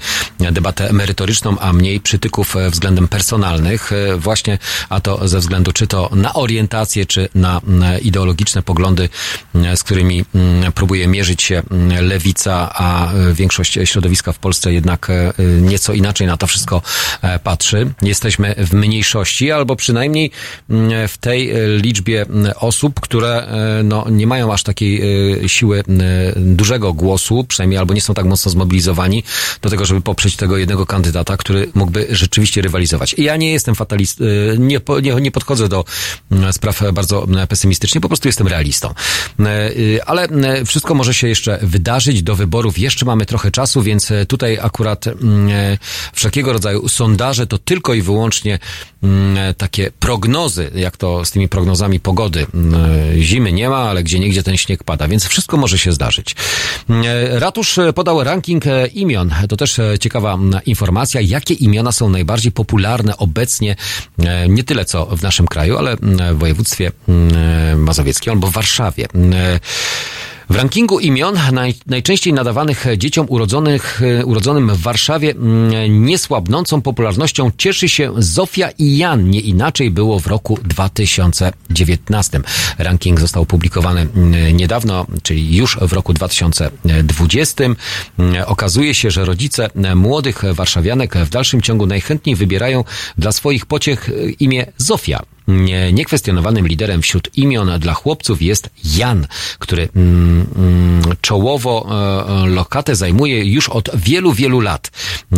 debatę 0.52 0.92
merytoryczną, 0.92 1.58
a 1.58 1.72
mniej 1.72 2.00
przytyków 2.00 2.56
e, 2.56 2.70
względem 2.70 3.08
personalnych, 3.08 3.92
e, 3.92 4.16
właśnie, 4.16 4.58
a 4.88 5.00
to 5.00 5.28
ze 5.28 5.38
względu 5.38 5.61
czy 5.72 5.86
to 5.86 6.10
na 6.12 6.34
orientację, 6.34 7.06
czy 7.06 7.28
na 7.34 7.60
ideologiczne 8.02 8.62
poglądy, 8.62 9.08
mm, 9.54 9.76
z 9.76 9.82
którymi 9.82 10.24
mm, 10.34 10.72
próbuje 10.72 11.06
mierzyć 11.06 11.42
się 11.42 11.62
mm, 11.70 12.04
lewica, 12.06 12.70
a 12.74 13.12
e, 13.12 13.34
większość 13.34 13.78
środowiska 13.84 14.32
w 14.32 14.38
Polsce 14.38 14.72
jednak 14.72 15.10
e, 15.10 15.32
nieco 15.60 15.92
inaczej 15.92 16.26
na 16.26 16.36
to 16.36 16.46
wszystko 16.46 16.82
e, 17.22 17.38
patrzy. 17.38 17.92
Jesteśmy 18.02 18.54
w 18.58 18.72
mniejszości, 18.72 19.50
albo 19.50 19.76
przynajmniej 19.76 20.30
mm, 20.70 21.08
w 21.08 21.18
tej 21.18 21.50
e, 21.50 21.68
liczbie 21.68 22.26
osób, 22.56 23.00
które 23.00 23.46
e, 23.46 23.82
no, 23.82 24.06
nie 24.10 24.26
mają 24.26 24.52
aż 24.52 24.62
takiej 24.62 25.02
e, 25.44 25.48
siły 25.48 25.84
dużego 26.36 26.92
głosu, 26.92 27.44
przynajmniej 27.44 27.78
albo 27.78 27.94
nie 27.94 28.00
są 28.00 28.14
tak 28.14 28.24
mocno 28.24 28.50
zmobilizowani 28.50 29.22
do 29.62 29.70
tego, 29.70 29.84
żeby 29.84 30.00
poprzeć 30.00 30.36
tego 30.36 30.56
jednego 30.56 30.86
kandydata, 30.86 31.36
który 31.36 31.70
mógłby 31.74 32.06
rzeczywiście 32.10 32.62
rywalizować. 32.62 33.14
I 33.14 33.22
ja 33.22 33.36
nie 33.36 33.52
jestem 33.52 33.74
fatalist, 33.74 34.20
e, 34.20 34.58
nie, 34.58 34.80
nie, 35.02 35.14
nie 35.14 35.30
podchodzę 35.30 35.51
podchodzę 35.52 35.68
do 35.68 35.84
mm, 36.30 36.52
spraw 36.52 36.82
bardzo 36.92 37.24
mm, 37.24 37.46
pesymistycznie, 37.46 38.00
po 38.00 38.08
prostu 38.08 38.28
jestem 38.28 38.46
realistą. 38.46 38.94
E, 39.40 39.70
y, 39.70 40.04
Ale 40.06 40.22
mm, 40.22 40.66
wszystko 40.66 40.94
może 40.94 41.14
się 41.14 41.28
jeszcze 41.28 41.58
wydarzyć. 41.62 42.22
Do 42.22 42.34
wyborów 42.36 42.78
jeszcze 42.78 43.06
mamy 43.06 43.26
trochę 43.26 43.50
czasu, 43.50 43.82
więc 43.82 44.10
e, 44.10 44.26
tutaj 44.26 44.58
akurat 44.62 45.06
e, 45.06 45.12
wszelkiego 46.12 46.52
rodzaju 46.52 46.88
sondaże 46.88 47.46
to 47.46 47.58
tylko 47.58 47.94
i 47.94 48.02
wyłącznie 48.02 48.58
takie 49.56 49.90
prognozy, 49.90 50.70
jak 50.74 50.96
to 50.96 51.24
z 51.24 51.30
tymi 51.30 51.48
prognozami 51.48 52.00
pogody. 52.00 52.46
Zimy 53.18 53.52
nie 53.52 53.68
ma, 53.68 53.76
ale 53.76 54.02
gdzie 54.02 54.18
niegdzie 54.18 54.42
ten 54.42 54.56
śnieg 54.56 54.84
pada, 54.84 55.08
więc 55.08 55.24
wszystko 55.24 55.56
może 55.56 55.78
się 55.78 55.92
zdarzyć. 55.92 56.36
Ratusz 57.30 57.78
podał 57.94 58.24
ranking 58.24 58.64
imion. 58.94 59.34
To 59.48 59.56
też 59.56 59.80
ciekawa 60.00 60.38
informacja, 60.66 61.20
jakie 61.20 61.54
imiona 61.54 61.92
są 61.92 62.08
najbardziej 62.08 62.52
popularne 62.52 63.16
obecnie, 63.16 63.76
nie 64.48 64.64
tyle 64.64 64.84
co 64.84 65.06
w 65.06 65.22
naszym 65.22 65.41
kraju, 65.46 65.78
ale 65.78 65.92
mm, 65.92 66.36
w 66.36 66.38
województwie 66.38 66.92
mm, 67.08 67.82
mazowieckim 67.82 68.32
albo 68.32 68.46
w 68.46 68.52
Warszawie. 68.52 69.06
E, 70.50 70.52
w 70.52 70.56
rankingu 70.56 71.00
imion 71.00 71.38
naj, 71.52 71.74
najczęściej 71.86 72.32
nadawanych 72.32 72.86
dzieciom 72.96 73.26
urodzonych, 73.28 74.02
e, 74.02 74.26
urodzonym 74.26 74.74
w 74.74 74.80
Warszawie 74.80 75.30
mm, 75.30 76.04
niesłabnącą 76.04 76.82
popularnością 76.82 77.50
cieszy 77.58 77.88
się 77.88 78.12
Zofia 78.18 78.70
i 78.78 78.96
Jan. 78.96 79.30
Nie 79.30 79.40
inaczej 79.40 79.90
było 79.90 80.20
w 80.20 80.26
roku 80.26 80.58
2019. 80.64 82.40
Ranking 82.78 83.20
został 83.20 83.42
opublikowany 83.42 84.00
mm, 84.00 84.56
niedawno, 84.56 85.06
czyli 85.22 85.56
już 85.56 85.78
w 85.80 85.92
roku 85.92 86.12
2020. 86.12 87.64
Mm, 87.64 87.76
Okazuje 88.46 88.94
się, 88.94 89.10
że 89.10 89.24
rodzice 89.24 89.70
młodych 89.94 90.42
warszawianek 90.54 91.14
w 91.14 91.30
dalszym 91.30 91.60
ciągu 91.60 91.86
najchętniej 91.86 92.36
wybierają 92.36 92.84
dla 93.18 93.32
swoich 93.32 93.66
pociech 93.66 94.08
e, 94.08 94.30
imię 94.30 94.66
Zofia. 94.76 95.22
Nie- 95.48 95.92
Niekwestionowanym 95.92 96.68
liderem 96.68 97.02
wśród 97.02 97.38
imion 97.38 97.70
dla 97.78 97.94
chłopców 97.94 98.42
jest 98.42 98.70
Jan, 98.96 99.26
który 99.58 99.88
mm, 99.96 100.46
mm, 100.56 101.02
czołowo 101.20 101.86
e, 101.90 102.42
e, 102.42 102.46
lokatę 102.46 102.96
zajmuje 102.96 103.44
już 103.44 103.68
od 103.68 103.90
wielu, 103.94 104.32
wielu 104.32 104.60
lat. 104.60 104.90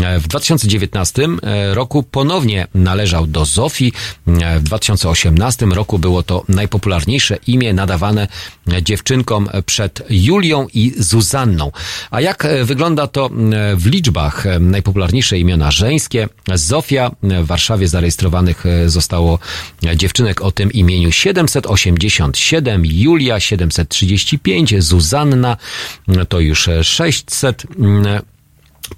E, 0.02 0.18
W 0.20 0.28
2019 0.28 1.23
e, 1.42 1.74
roku 1.74 2.02
ponownie 2.02 2.66
należał 2.74 3.26
do 3.26 3.44
Zofii. 3.44 3.92
W 4.26 4.62
2018 4.62 5.66
roku 5.66 5.99
było 5.99 6.23
to 6.23 6.44
najpopularniejsze 6.49 7.39
imię 7.47 7.73
nadawane 7.73 8.28
dziewczynkom 8.83 9.49
przed 9.66 10.02
Julią 10.10 10.66
i 10.74 10.92
Zuzanną. 10.99 11.73
A 12.10 12.20
jak 12.20 12.47
wygląda 12.65 13.07
to 13.07 13.31
w 13.76 13.86
liczbach? 13.86 14.44
Najpopularniejsze 14.60 15.39
imiona 15.39 15.70
żeńskie. 15.70 16.28
Zofia 16.55 17.10
w 17.23 17.47
Warszawie 17.47 17.89
zarejestrowanych 17.89 18.65
zostało 18.86 19.39
dziewczynek 19.97 20.42
o 20.42 20.52
tym 20.52 20.73
imieniu 20.73 21.12
787, 21.12 22.82
Julia 22.86 23.40
735, 23.40 24.82
Zuzanna 24.82 25.56
to 26.28 26.40
już 26.40 26.68
e, 26.68 26.84
600. 26.84 27.66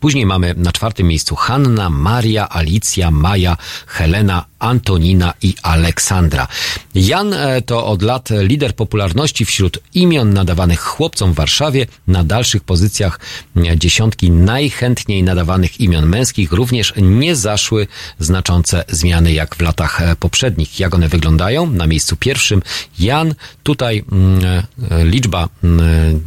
Później 0.00 0.26
mamy 0.26 0.54
na 0.56 0.72
czwartym 0.72 1.06
miejscu 1.06 1.36
Hanna, 1.36 1.90
Maria, 1.90 2.48
Alicja, 2.48 3.10
Maja, 3.10 3.56
Helena, 3.86 4.44
Antonina 4.58 5.34
i 5.42 5.54
Aleksandra. 5.62 6.48
Jan 6.94 7.32
e, 7.32 7.62
to 7.62 7.86
od 7.86 8.02
lat 8.02 8.28
lider 8.30 8.74
popularności 8.74 9.44
wśród 9.44 9.78
imion 9.94 10.32
nadawanych 10.34 10.80
chłopcom 10.80 11.32
w 11.32 11.36
Warszawie. 11.36 11.86
Na 12.06 12.24
dalszych 12.24 12.64
pozycjach 12.64 13.20
e, 13.56 13.78
dziesiątki 13.78 14.30
najchętniej 14.30 15.22
nadawanych 15.22 15.80
imion 15.80 16.06
męskich 16.06 16.52
również 16.52 16.92
nie 16.96 17.36
zaszły 17.36 17.86
znaczące 18.18 18.84
zmiany 18.88 19.32
jak 19.32 19.56
w 19.56 19.60
latach 19.60 20.02
e, 20.02 20.16
poprzednich. 20.16 20.80
Jak 20.80 20.94
one 20.94 21.08
wyglądają? 21.08 21.70
Na 21.70 21.86
miejscu 21.86 22.16
pierwszym 22.16 22.62
Jan. 22.98 23.34
Tutaj 23.62 24.04
mm, 24.12 24.62
liczba 25.04 25.48
mm, 25.64 26.20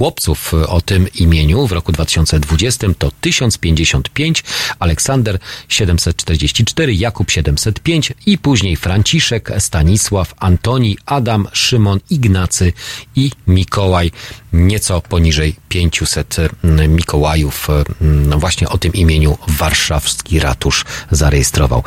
chłopców 0.00 0.54
o 0.54 0.80
tym 0.80 1.08
imieniu 1.14 1.66
w 1.66 1.72
roku 1.72 1.92
2020 1.92 2.86
to 2.98 3.10
1055, 3.20 4.44
Aleksander 4.78 5.38
744, 5.68 6.94
Jakub 6.94 7.30
705 7.30 8.12
i 8.26 8.38
później 8.38 8.76
Franciszek, 8.76 9.52
Stanisław, 9.58 10.34
Antoni, 10.38 10.98
Adam, 11.06 11.48
Szymon, 11.52 12.00
Ignacy 12.10 12.72
i 13.16 13.30
Mikołaj. 13.46 14.10
Nieco 14.52 15.00
poniżej 15.00 15.56
500 15.68 16.36
mm, 16.64 16.94
Mikołajów 16.94 17.68
mm, 17.70 18.40
właśnie 18.40 18.68
o 18.68 18.78
tym 18.78 18.92
imieniu 18.92 19.38
warszawski 19.48 20.40
ratusz 20.40 20.84
zarejestrował. 21.10 21.82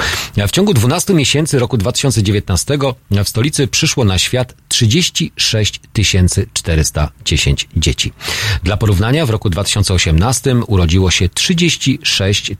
W 0.47 0.51
ciągu 0.51 0.73
12 0.73 1.13
miesięcy 1.13 1.59
roku 1.59 1.77
2019 1.77 2.77
w 3.25 3.29
stolicy 3.29 3.67
przyszło 3.67 4.05
na 4.05 4.17
świat 4.17 4.55
36 4.67 5.79
410 6.53 7.67
dzieci. 7.77 8.02
Dla 8.63 8.77
porównania 8.77 9.25
w 9.25 9.29
roku 9.29 9.49
2018 9.49 10.55
urodziło 10.67 11.11
się 11.11 11.29
36 11.29 12.51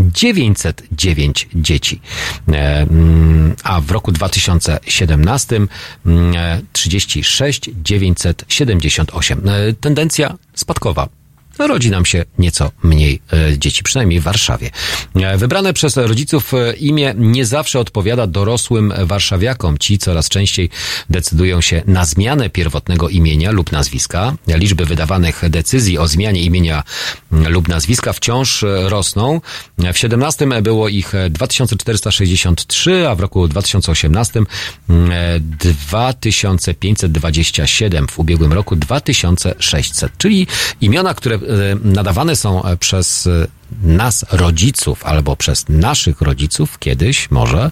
909 0.00 1.48
dzieci. 1.54 2.00
E, 2.48 2.80
mm, 2.80 3.54
A 3.64 3.80
w 3.80 3.90
roku 3.90 4.12
2017 4.12 5.56
mm, 5.56 6.36
e, 6.36 6.60
36 6.72 7.70
978. 7.82 9.48
E, 9.48 9.72
Tendencja 9.72 10.36
spadkowa. 10.54 11.23
Rodzi 11.58 11.90
nam 11.90 12.06
się 12.06 12.24
nieco 12.38 12.70
mniej 12.82 13.20
e, 13.32 13.58
dzieci, 13.58 13.82
przynajmniej 13.82 14.20
w 14.20 14.22
Warszawie. 14.22 14.70
E, 15.14 15.36
Wybrane 15.36 15.72
przez 15.72 15.96
rodziców 15.96 16.54
e, 16.54 16.72
imię 16.72 17.14
nie 17.16 17.46
zawsze 17.46 17.80
odpowiada 17.80 18.26
dorosłym 18.26 18.92
warszawiakom. 19.04 19.78
Ci 19.78 19.98
coraz 19.98 20.28
częściej 20.28 20.70
decydują 21.10 21.60
się 21.60 21.82
na 21.86 22.04
zmianę 22.04 22.50
pierwotnego 22.50 23.08
imienia 23.08 23.50
lub 23.50 23.72
nazwiska. 23.72 24.36
Liczby 24.46 24.84
wydawanych 24.84 25.42
decyzji 25.50 25.98
o 25.98 26.08
zmianie 26.08 26.42
imienia 26.42 26.82
lub 27.30 27.68
nazwiska 27.68 28.12
wciąż 28.12 28.64
rosną. 28.88 29.40
W 29.78 29.98
17 29.98 30.46
było 30.62 30.88
ich 30.88 31.14
e, 31.14 31.30
2463, 31.30 33.08
a 33.08 33.14
w 33.14 33.20
roku 33.20 33.48
2018 33.48 34.40
mm, 34.88 35.12
e, 35.12 35.40
2527, 35.40 38.06
w 38.08 38.18
ubiegłym 38.18 38.52
roku 38.52 38.76
2600, 38.76 40.12
czyli 40.18 40.46
imiona, 40.80 41.14
które 41.14 41.38
nadawane 41.84 42.36
są 42.36 42.64
e, 42.64 42.76
przez 42.76 43.26
e, 43.26 43.46
nas, 43.82 44.24
rodziców, 44.32 45.06
albo 45.06 45.36
przez 45.36 45.68
naszych 45.68 46.20
rodziców 46.20 46.78
kiedyś 46.78 47.30
może, 47.30 47.70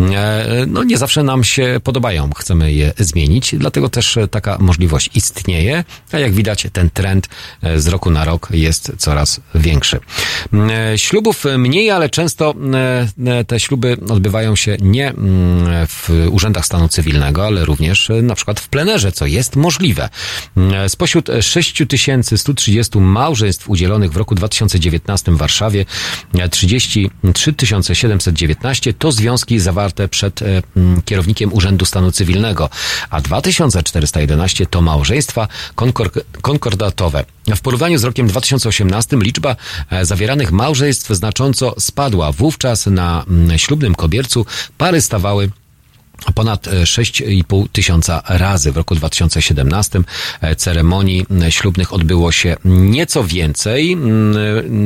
e, 0.00 0.66
no 0.66 0.84
nie 0.84 0.98
zawsze 0.98 1.22
nam 1.22 1.44
się 1.44 1.80
podobają. 1.84 2.30
Chcemy 2.36 2.72
je 2.72 2.92
zmienić, 2.98 3.54
dlatego 3.58 3.88
też 3.88 4.18
taka 4.30 4.58
możliwość 4.58 5.10
istnieje, 5.14 5.84
a 6.12 6.18
jak 6.18 6.32
widać 6.32 6.66
ten 6.72 6.90
trend 6.90 7.28
e, 7.62 7.80
z 7.80 7.88
roku 7.88 8.10
na 8.10 8.24
rok 8.24 8.48
jest 8.50 8.92
coraz 8.98 9.40
większy. 9.54 10.00
E, 10.52 10.98
Ślubów 10.98 11.44
mniej, 11.58 11.90
ale 11.90 12.10
często 12.10 12.54
te 13.46 13.60
śluby 13.60 13.96
odbywają 14.08 14.56
się 14.56 14.76
nie 14.80 15.08
mm, 15.08 15.86
w 15.86 16.28
urzędach 16.30 16.66
stanu 16.66 16.88
cywilnego, 16.88 17.46
ale 17.46 17.64
również 17.64 18.08
na 18.22 18.34
przykład 18.34 18.60
w 18.60 18.68
plenerze, 18.68 19.12
co 19.12 19.26
jest 19.26 19.56
możliwe. 19.56 20.08
Spośród 20.88 21.28
6130 21.40 22.98
małżeństw 22.98 23.70
udzielonych 23.70 24.12
w 24.12 24.16
roku 24.16 24.34
2019 24.34 25.29
w 25.34 25.38
Warszawie, 25.38 25.84
e, 26.38 26.48
33 26.48 27.54
719 27.92 28.94
to 28.94 29.12
związki 29.12 29.60
zawarte 29.60 30.08
przed 30.08 30.42
e, 30.42 30.62
kierownikiem 31.04 31.52
Urzędu 31.52 31.84
Stanu 31.84 32.12
Cywilnego, 32.12 32.70
a 33.10 33.20
2411 33.20 34.66
to 34.66 34.82
małżeństwa 34.82 35.48
konkor- 35.76 36.20
konkordatowe. 36.42 37.24
W 37.46 37.60
porównaniu 37.60 37.98
z 37.98 38.04
rokiem 38.04 38.26
2018 38.26 39.16
liczba 39.16 39.56
e, 39.90 40.04
zawieranych 40.04 40.52
małżeństw 40.52 41.10
znacząco 41.10 41.74
spadła. 41.78 42.32
Wówczas 42.32 42.86
na 42.86 43.24
ślubnym 43.56 43.94
kobiercu 43.94 44.46
pary 44.78 45.00
stawały 45.00 45.50
ponad 46.34 46.68
e, 46.68 46.82
6,5 46.82 47.66
tysiąca 47.72 48.22
razy. 48.28 48.72
W 48.72 48.76
roku 48.76 48.94
2017 48.94 50.00
e, 50.40 50.56
ceremonii 50.56 51.26
m, 51.30 51.50
ślubnych 51.50 51.92
odbyło 51.92 52.32
się 52.32 52.56
nieco 52.64 53.24
więcej, 53.24 53.96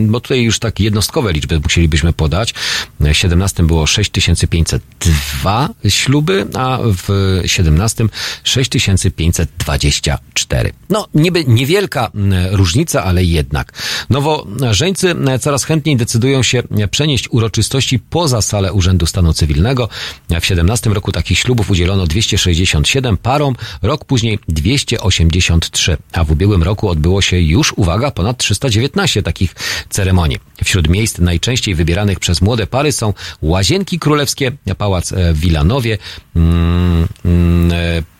bo 0.06 0.20
tutaj 0.20 0.42
już 0.42 0.58
tak 0.58 0.80
jednostkowe 0.80 1.32
liczby 1.32 1.60
musielibyśmy 1.60 2.12
podać. 2.12 2.54
W 3.00 3.12
17 3.12 3.62
było 3.62 3.86
6502 3.86 5.68
śluby, 5.88 6.46
a 6.54 6.78
w 6.82 7.40
17 7.46 8.04
6524. 8.44 10.72
No, 10.90 11.08
niby 11.14 11.44
niewielka 11.44 12.10
różnica, 12.50 13.04
ale 13.04 13.24
jednak. 13.24 13.72
Nowożeńcy 14.10 15.14
coraz 15.40 15.64
chętniej 15.64 15.96
decydują 15.96 16.42
się 16.42 16.62
przenieść 16.90 17.28
uroczystości 17.30 17.98
poza 17.98 18.42
salę 18.42 18.72
Urzędu 18.72 19.06
Stanu 19.06 19.32
Cywilnego. 19.32 19.88
W 20.40 20.46
17 20.46 20.90
roku 20.90 21.12
tak 21.12 21.23
takich 21.24 21.38
ślubów 21.38 21.70
udzielono 21.70 22.06
267 22.06 23.16
parom, 23.16 23.54
rok 23.82 24.04
później 24.04 24.38
283, 24.48 25.96
a 26.12 26.24
w 26.24 26.30
ubiegłym 26.30 26.62
roku 26.62 26.88
odbyło 26.88 27.22
się 27.22 27.40
już, 27.40 27.72
uwaga, 27.76 28.10
ponad 28.10 28.38
319 28.38 29.22
takich 29.22 29.54
ceremonii. 29.90 30.38
Wśród 30.64 30.88
miejsc 30.88 31.18
najczęściej 31.18 31.74
wybieranych 31.74 32.18
przez 32.18 32.40
młode 32.40 32.66
pary 32.66 32.92
są 32.92 33.14
Łazienki 33.42 33.98
Królewskie, 33.98 34.52
Pałac 34.78 35.12
w 35.32 35.40
Wilanowie, 35.40 35.98
mm, 36.36 37.06
mm, 37.24 37.72
e, 37.72 38.13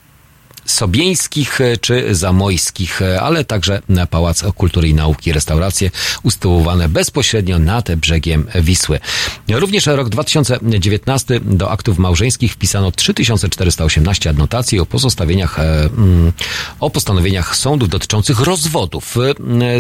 Sobieńskich 0.67 1.60
e, 1.60 1.76
czy 1.76 2.15
Zamojskich, 2.15 3.02
e, 3.02 3.20
ale 3.20 3.44
także 3.44 3.83
na 3.89 4.07
Pałac 4.07 4.43
Kultury 4.57 4.89
i 4.89 4.94
Nauki, 4.94 5.33
restauracje 5.33 5.91
usytuowane 6.23 6.89
bezpośrednio 6.89 7.59
nad 7.59 7.94
brzegiem 7.94 8.47
Wisły. 8.55 9.01
Również 9.49 9.86
rok 9.86 10.09
2019 10.09 11.41
do 11.41 11.70
aktów 11.70 11.99
małżeńskich 11.99 12.52
wpisano 12.52 12.93
3418 12.93 14.31
adnotacji 14.31 14.81
o 14.81 14.86
pozostawieniach, 14.86 15.59
e, 15.59 15.84
mm, 15.84 16.33
o 16.81 16.91
postanowieniach 16.91 17.57
sądów 17.57 17.89
dotyczących 17.89 18.41
rozwodów, 18.41 19.17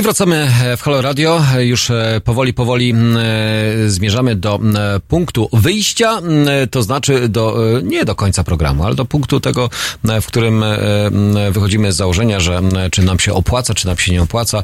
I 0.00 0.02
wracamy 0.02 0.50
w 0.76 0.82
Halo 0.82 1.02
Radio. 1.02 1.42
Już 1.58 1.90
e, 1.90 2.20
powoli, 2.24 2.54
powoli 2.54 2.94
e, 2.94 3.88
zmierzamy 3.88 4.36
do 4.36 4.60
punktu 5.08 5.48
wyjścia, 5.52 6.20
to 6.70 6.82
znaczy 6.82 7.28
do, 7.28 7.76
e, 7.78 7.82
nie 7.82 8.04
do 8.04 8.14
końca 8.14 8.44
programu, 8.44 8.84
ale 8.84 8.94
do 8.94 9.04
punktu 9.04 9.40
tego, 9.40 9.70
w 10.22 10.26
którym 10.26 10.62
e, 10.62 10.78
wychodzimy 11.50 11.92
z 11.92 11.96
założenia, 11.96 12.40
że 12.40 12.60
czy 12.92 13.02
nam 13.02 13.18
się 13.18 13.34
opłaca, 13.34 13.74
czy 13.74 13.86
nam 13.86 13.96
się 13.96 14.12
nie 14.12 14.22
opłaca 14.22 14.62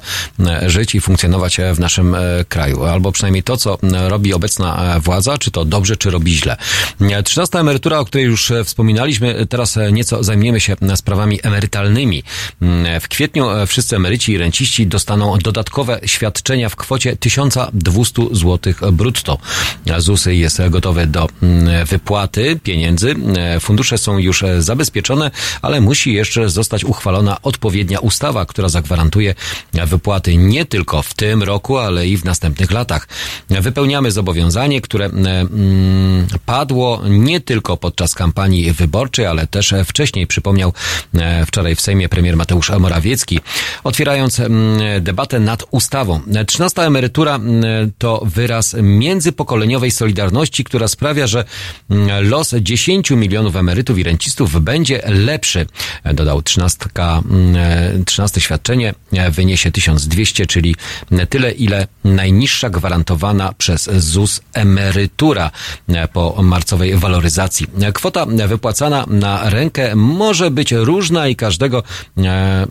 żyć 0.67 0.95
i 0.95 1.01
funkcjonować 1.01 1.61
e, 1.61 1.75
w 1.75 1.81
naszym 1.81 2.15
e, 2.15 2.19
kraju. 2.49 2.85
Albo 2.85 3.13
przynajmniej 3.13 3.43
to, 3.43 3.57
co 3.57 3.79
robi 4.09 4.35
obecna 4.35 4.97
e, 4.97 5.01
władza, 5.01 5.39
czy 5.39 5.51
to 5.51 5.65
dobrze, 5.65 5.97
czy 5.97 6.11
robi 6.11 6.35
źle. 6.35 6.57
E, 7.01 7.23
13 7.23 7.59
emerytura, 7.59 7.99
o 7.99 8.05
której 8.05 8.27
już 8.27 8.51
e, 8.51 8.65
wspominaliśmy, 8.65 9.47
teraz 9.47 9.77
e, 9.77 9.93
nieco 9.93 10.25
zajmiemy 10.25 10.61
się 10.61 10.77
e, 10.83 10.97
sprawami 10.97 11.41
emerytalnymi. 11.43 12.23
W 13.01 13.09
kwietniu 13.09 13.51
e, 13.51 13.67
wszyscy 13.67 13.97
emeryci 13.97 14.33
i 14.33 14.39
renciści 14.39 14.87
dostaną 14.87 15.36
dodatkowe 15.43 16.01
świadczenia 16.05 16.69
w 16.69 16.77
kwocie 16.77 17.17
1200 17.17 18.23
zł 18.33 18.75
brutto. 18.93 19.39
ZUS 19.99 20.27
jest 20.27 20.63
gotowy 20.71 21.07
do 21.07 21.29
mm, 21.43 21.87
wypłaty 21.87 22.61
pieniędzy. 22.63 23.15
E, 23.37 23.61
Fundusze 23.61 23.99
są 23.99 24.19
już 24.19 24.43
e, 24.43 24.63
zabezpieczone, 24.63 25.31
ale 25.63 25.81
musi 25.81 26.13
jeszcze 26.13 26.49
zostać 26.49 26.85
uchwalona 26.85 27.43
odpowiednia 27.43 27.99
ustawa, 27.99 28.47
która 28.47 28.69
zagwarantuje 28.69 29.35
wypłaty 29.87 30.37
nie 30.37 30.65
tylko 30.65 31.03
w 31.03 31.15
tym 31.15 31.43
roku, 31.43 31.79
ale 31.79 32.09
i 32.09 32.17
w 32.17 32.25
następnych 32.25 32.71
latach. 32.71 33.09
Wypełniamy 33.51 34.11
zobowiązanie, 34.11 34.81
które 34.81 35.07
e, 35.07 35.09
mm, 35.09 36.27
padło 36.47 37.03
nie 37.09 37.41
tylko 37.41 37.77
podczas 37.77 38.15
kampanii 38.15 38.73
wyborczej, 38.73 39.27
ale 39.27 39.47
też 39.47 39.75
wcześniej, 39.85 40.27
przypomniał 40.27 40.73
wczoraj 41.47 41.75
w 41.75 41.81
Sejmie 41.81 42.09
premier 42.09 42.37
Mateusz 42.37 42.71
Morawiecki, 42.71 43.41
otwierając 43.85 44.41
mm, 44.41 45.05
debatę 45.17 45.41
nad 45.41 45.65
ustawą. 45.71 46.21
13 46.47 46.83
emerytura 46.83 47.41
to 47.99 48.23
wyraz 48.25 48.77
międzypokoleniowej 48.83 49.91
solidarności, 49.91 50.65
która 50.65 50.89
sprawia, 50.89 51.27
że 51.27 51.45
los 52.21 52.55
10 52.61 53.11
milionów 53.11 53.57
emerytów 53.57 53.99
i 53.99 54.03
rencistów 54.03 54.63
będzie 54.63 55.03
lepszy. 55.07 55.67
Dodał 56.15 56.43
13, 56.43 56.89
13 58.07 58.41
świadczenie 58.41 58.95
wyniesie 59.31 59.73
1200, 59.73 60.47
czyli 60.47 60.77
tyle, 61.31 61.53
ile 61.53 61.87
najniższa 62.05 62.71
gwarantowana 62.71 63.53
przez 63.59 63.91
ZUS 63.91 64.41
emerytura 64.53 65.51
po 66.13 66.43
marcowej 66.43 66.97
waloryzacji. 66.97 67.67
Kwota 67.95 68.27
wypłacana 68.27 69.05
na 69.09 69.51
rękę 69.51 69.95
może 69.95 70.51
być 70.51 70.73
różna 70.73 71.29
i 71.29 71.37
każdego, 71.37 71.83
e, 72.19 72.67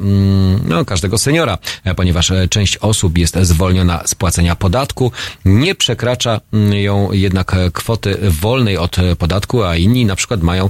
no, 0.65 0.85
każdego 0.85 1.17
seniora, 1.17 1.57
ponieważ 1.95 2.32
część 2.49 2.77
osób 2.77 3.17
jest 3.17 3.35
zwolniona 3.41 4.03
z 4.05 4.15
płacenia 4.15 4.55
podatku. 4.55 5.11
Nie 5.45 5.75
przekracza 5.75 6.41
mm, 6.53 6.73
ją 6.73 7.11
jednak 7.11 7.55
kwoty 7.73 8.17
wolnej 8.22 8.77
od 8.77 8.95
podatku, 9.17 9.64
a 9.64 9.75
inni 9.75 10.05
na 10.05 10.15
przykład 10.15 10.41
mają 10.41 10.69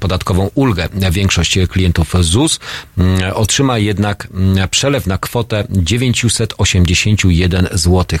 podatkową 0.00 0.50
ulgę. 0.54 0.88
Większość 1.10 1.58
klientów 1.68 2.14
ZUS 2.20 2.60
mm, 2.98 3.32
otrzyma 3.34 3.78
jednak 3.78 4.28
mm, 4.34 4.68
przelew 4.68 5.06
na 5.06 5.18
kwotę 5.18 5.64
981 5.70 7.68
zł. 7.72 8.18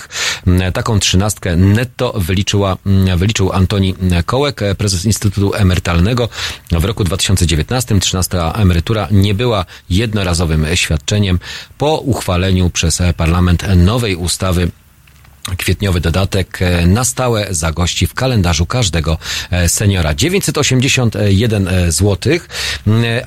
Taką 0.74 0.98
trzynastkę 0.98 1.56
netto 1.56 2.12
wyliczyła, 2.12 2.76
wyliczył 3.16 3.52
Antoni 3.52 3.94
Kołek, 4.26 4.60
prezes 4.78 5.04
Instytutu 5.04 5.54
Emerytalnego. 5.54 6.28
W 6.70 6.84
roku 6.84 7.04
2019 7.04 8.00
trzynasta 8.00 8.52
emerytura 8.52 9.08
nie 9.10 9.34
była 9.34 9.64
jednorazowym 9.90 10.66
świadczeniem. 10.74 11.38
Po 11.78 11.98
uchwaleniu 11.98 12.70
przez 12.70 12.85
parlament 13.16 13.62
nowej 13.76 14.16
ustawy 14.16 14.70
Kwietniowy 15.56 16.00
dodatek 16.00 16.62
e, 16.62 16.86
na 16.86 17.04
stałe 17.04 17.46
zagości 17.50 18.06
w 18.06 18.14
kalendarzu 18.14 18.66
każdego 18.66 19.18
e, 19.50 19.68
seniora. 19.68 20.14
981 20.14 21.68
zł, 21.88 22.38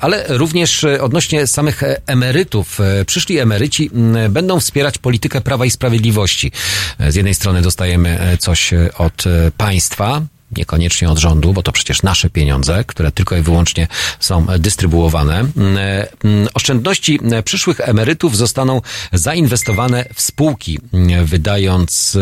ale 0.00 0.24
również 0.28 0.84
e, 0.84 1.02
odnośnie 1.02 1.46
samych 1.46 1.82
e, 1.82 2.00
emerytów. 2.06 2.80
E, 2.80 3.04
Przyszli 3.04 3.38
emeryci 3.38 3.90
m, 3.94 4.32
będą 4.32 4.60
wspierać 4.60 4.98
politykę 4.98 5.40
Prawa 5.40 5.64
i 5.66 5.70
Sprawiedliwości. 5.70 6.52
E, 6.98 7.12
Z 7.12 7.16
jednej 7.16 7.34
strony 7.34 7.62
dostajemy 7.62 8.20
e, 8.20 8.38
coś 8.38 8.72
e, 8.72 8.90
od 8.98 9.26
e, 9.26 9.50
państwa, 9.56 10.22
niekoniecznie 10.56 11.10
od 11.10 11.18
rządu, 11.18 11.52
bo 11.52 11.62
to 11.62 11.72
przecież 11.72 12.02
nasze 12.02 12.30
pieniądze, 12.30 12.84
które 12.86 13.12
tylko 13.12 13.36
i 13.36 13.42
wyłącznie 13.42 13.88
są 14.20 14.46
dystrybuowane. 14.58 15.38
Mm, 15.38 15.78
mm, 16.24 16.48
Oszczędności 16.54 17.20
przyszłych 17.44 17.80
emerytów 17.80 18.36
zostaną 18.36 18.80
zainwestowane 19.12 20.04
w 20.14 20.20
spółki, 20.20 20.78
mm, 20.92 21.26
wydając, 21.26 22.18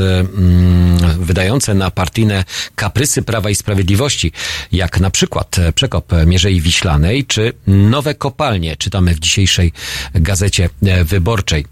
wydające 1.18 1.74
na 1.74 1.90
partyjne 1.90 2.44
kaprysy 2.74 3.22
Prawa 3.22 3.50
i 3.50 3.54
Sprawiedliwości, 3.54 4.32
jak 4.72 5.00
na 5.00 5.10
przykład 5.10 5.56
przekop 5.74 6.12
Mierzei 6.26 6.60
Wiślanej, 6.60 7.24
czy 7.24 7.52
nowe 7.66 8.14
kopalnie, 8.14 8.76
czytamy 8.76 9.14
w 9.14 9.18
dzisiejszej 9.18 9.72
gazecie 10.14 10.68
wyborczej. 11.04 11.64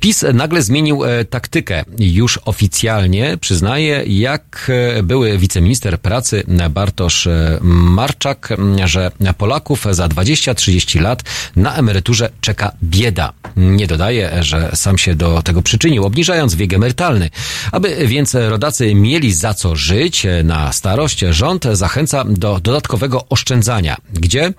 PiS 0.00 0.24
nagle 0.34 0.62
zmienił 0.62 1.04
e, 1.04 1.24
taktykę. 1.24 1.84
Już 1.98 2.38
oficjalnie 2.44 3.36
przyznaje, 3.40 4.04
jak 4.06 4.70
e, 4.98 5.02
były 5.02 5.38
wiceminister 5.38 5.85
pracy 6.02 6.44
Bartosz 6.70 7.26
e, 7.26 7.58
Marczak, 7.62 8.52
m, 8.52 8.88
że 8.88 9.10
Polaków 9.38 9.86
za 9.90 10.06
20-30 10.06 11.00
lat 11.00 11.22
na 11.56 11.74
emeryturze 11.74 12.30
czeka 12.40 12.72
bieda. 12.82 13.32
Nie 13.56 13.86
dodaje, 13.86 14.42
że 14.42 14.70
sam 14.74 14.98
się 14.98 15.14
do 15.14 15.42
tego 15.42 15.62
przyczynił, 15.62 16.04
obniżając 16.04 16.54
wiek 16.54 16.72
emerytalny. 16.72 17.30
Aby 17.72 18.06
więc 18.06 18.34
rodacy 18.34 18.94
mieli 18.94 19.32
za 19.32 19.54
co 19.54 19.76
żyć 19.76 20.26
e, 20.26 20.42
na 20.42 20.72
starość, 20.72 21.18
rząd 21.30 21.64
zachęca 21.72 22.24
do 22.28 22.60
dodatkowego 22.60 23.24
oszczędzania. 23.28 23.96
Gdzie? 24.12 24.52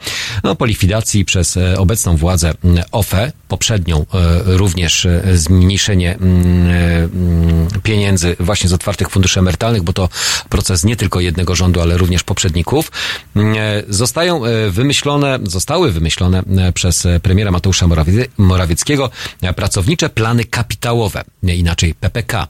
No, 0.43 0.55
po 0.55 0.65
likwidacji 0.65 1.25
przez 1.25 1.57
e, 1.57 1.77
obecną 1.77 2.17
władzę 2.17 2.53
m, 2.63 2.77
OFE, 2.91 3.31
poprzednią 3.47 4.05
również 4.45 5.07
zmniejszenie 5.33 6.15
mm, 6.15 6.67
mm, 6.67 7.67
pieniędzy 7.83 8.35
właśnie 8.39 8.69
z 8.69 8.73
otwartych 8.73 9.09
funduszy 9.09 9.39
emerytalnych, 9.39 9.83
bo 9.83 9.93
to 9.93 10.09
proces 10.49 10.83
nie 10.83 10.95
tylko 10.95 11.16
jednego 11.19 11.55
rządu, 11.55 11.81
ale 11.81 11.97
również 11.97 12.23
poprzedników, 12.23 12.91
mm, 13.35 13.55
e, 13.57 13.83
zostają 13.89 14.45
e, 14.45 14.69
wymyślone, 14.69 15.39
zostały 15.43 15.91
wymyślone 15.91 16.43
e, 16.57 16.71
przez 16.71 17.07
premiera 17.23 17.51
Mateusza 17.51 17.87
Morawie- 17.87 18.27
Morawieckiego 18.37 19.09
pracownicze 19.55 20.09
plany 20.09 20.45
kapitałowe, 20.45 21.23
inaczej 21.43 21.93
PPK. 21.95 22.47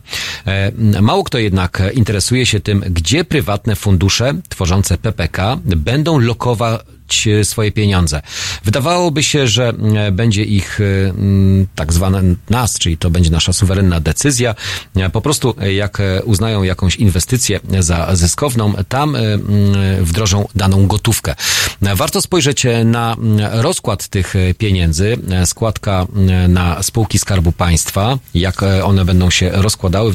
Mało 1.01 1.23
kto 1.23 1.37
jednak 1.37 1.83
interesuje 1.93 2.45
się 2.45 2.59
tym, 2.59 2.83
gdzie 2.89 3.23
prywatne 3.25 3.75
fundusze 3.75 4.33
tworzące 4.49 4.97
PPK 4.97 5.57
będą 5.65 6.19
lokować 6.19 6.81
e, 7.27 7.45
swoje 7.45 7.71
pieniądze. 7.71 8.21
Wydawałoby 8.63 9.23
się, 9.23 9.47
że 9.47 9.73
e, 9.95 10.11
będzie 10.11 10.43
ich 10.43 10.81
e, 10.81 10.83
tak 11.75 11.93
zwane 11.93 12.21
nas, 12.49 12.79
czyli 12.79 12.97
to 12.97 13.09
będzie 13.09 13.29
nasza 13.29 13.53
suwerenna 13.53 13.99
decyzja. 13.99 14.55
Po 15.13 15.21
prostu 15.21 15.55
jak 15.73 16.01
uznają 16.23 16.63
jakąś 16.63 16.95
inwestycję 16.95 17.59
za 17.79 18.15
zyskowną, 18.15 18.73
tam 18.89 19.17
wdrożą 20.01 20.47
daną 20.55 20.87
gotówkę. 20.87 21.35
Warto 21.81 22.21
spojrzeć 22.21 22.65
na 22.85 23.15
rozkład 23.51 24.07
tych 24.07 24.33
pieniędzy, 24.57 25.17
składka 25.45 26.07
na 26.47 26.83
spółki 26.83 27.19
Skarbu 27.19 27.51
Państwa, 27.51 28.17
jak 28.33 28.63
one 28.83 29.05
będą 29.05 29.29
się 29.29 29.49
rozkładały. 29.53 30.13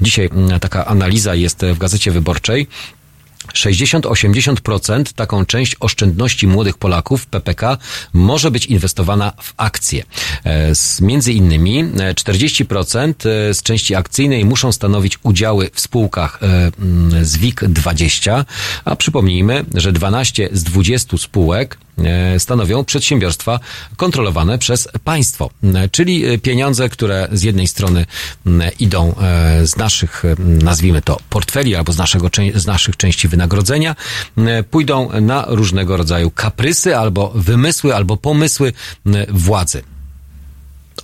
Dzisiaj 0.00 0.30
taka 0.60 0.86
analiza 0.86 1.34
jest 1.34 1.64
w 1.74 1.78
Gazecie 1.78 2.10
Wyborczej. 2.10 2.68
60-80% 3.52 5.12
taką 5.12 5.46
część 5.46 5.76
oszczędności 5.80 6.46
młodych 6.46 6.78
Polaków 6.78 7.26
PPK 7.26 7.78
może 8.12 8.50
być 8.50 8.66
inwestowana 8.66 9.32
w 9.42 9.54
akcje. 9.56 10.04
E, 10.44 10.74
Z, 10.74 11.00
między 11.00 11.32
innymi 11.32 11.80
e, 11.80 11.84
40% 12.14 13.14
z 13.52 13.62
części 13.62 13.94
akcyjnej 13.94 14.44
muszą 14.44 14.72
stanowić 14.72 15.18
udziały 15.22 15.70
w 15.74 15.80
spółkach 15.80 16.38
e, 16.42 16.70
z 17.24 17.36
WIG 17.36 17.60
20, 17.68 18.44
a 18.84 18.96
przypomnijmy, 18.96 19.64
że 19.74 19.92
12 19.92 20.48
z 20.52 20.64
20 20.64 21.18
spółek 21.18 21.78
e, 21.80 21.83
stanowią 22.38 22.84
przedsiębiorstwa 22.84 23.60
kontrolowane 23.96 24.58
przez 24.58 24.88
państwo, 25.04 25.50
E, 25.74 25.88
czyli 25.88 26.26
e, 26.26 26.38
pieniądze, 26.38 26.88
które 26.88 27.28
z 27.32 27.42
jednej 27.42 27.66
strony 27.66 28.06
idą 28.78 29.14
e, 29.20 29.66
z 29.66 29.76
naszych, 29.76 30.24
e, 30.24 30.34
nazwijmy 30.38 31.02
to, 31.02 31.20
portfeli 31.30 31.76
albo 31.76 31.92
z, 31.92 31.98
naszego, 31.98 32.30
z 32.54 32.66
naszych 32.66 32.96
części 32.96 33.28
wynagrodzenia, 33.28 33.96
pójdą 34.70 35.20
na 35.20 35.44
różnego 35.48 35.96
rodzaju 35.96 36.30
kaprysy 36.30 36.96
albo 36.96 37.32
wymysły, 37.34 37.94
albo 37.94 38.16
pomysły 38.16 38.72
władzy. 39.28 39.82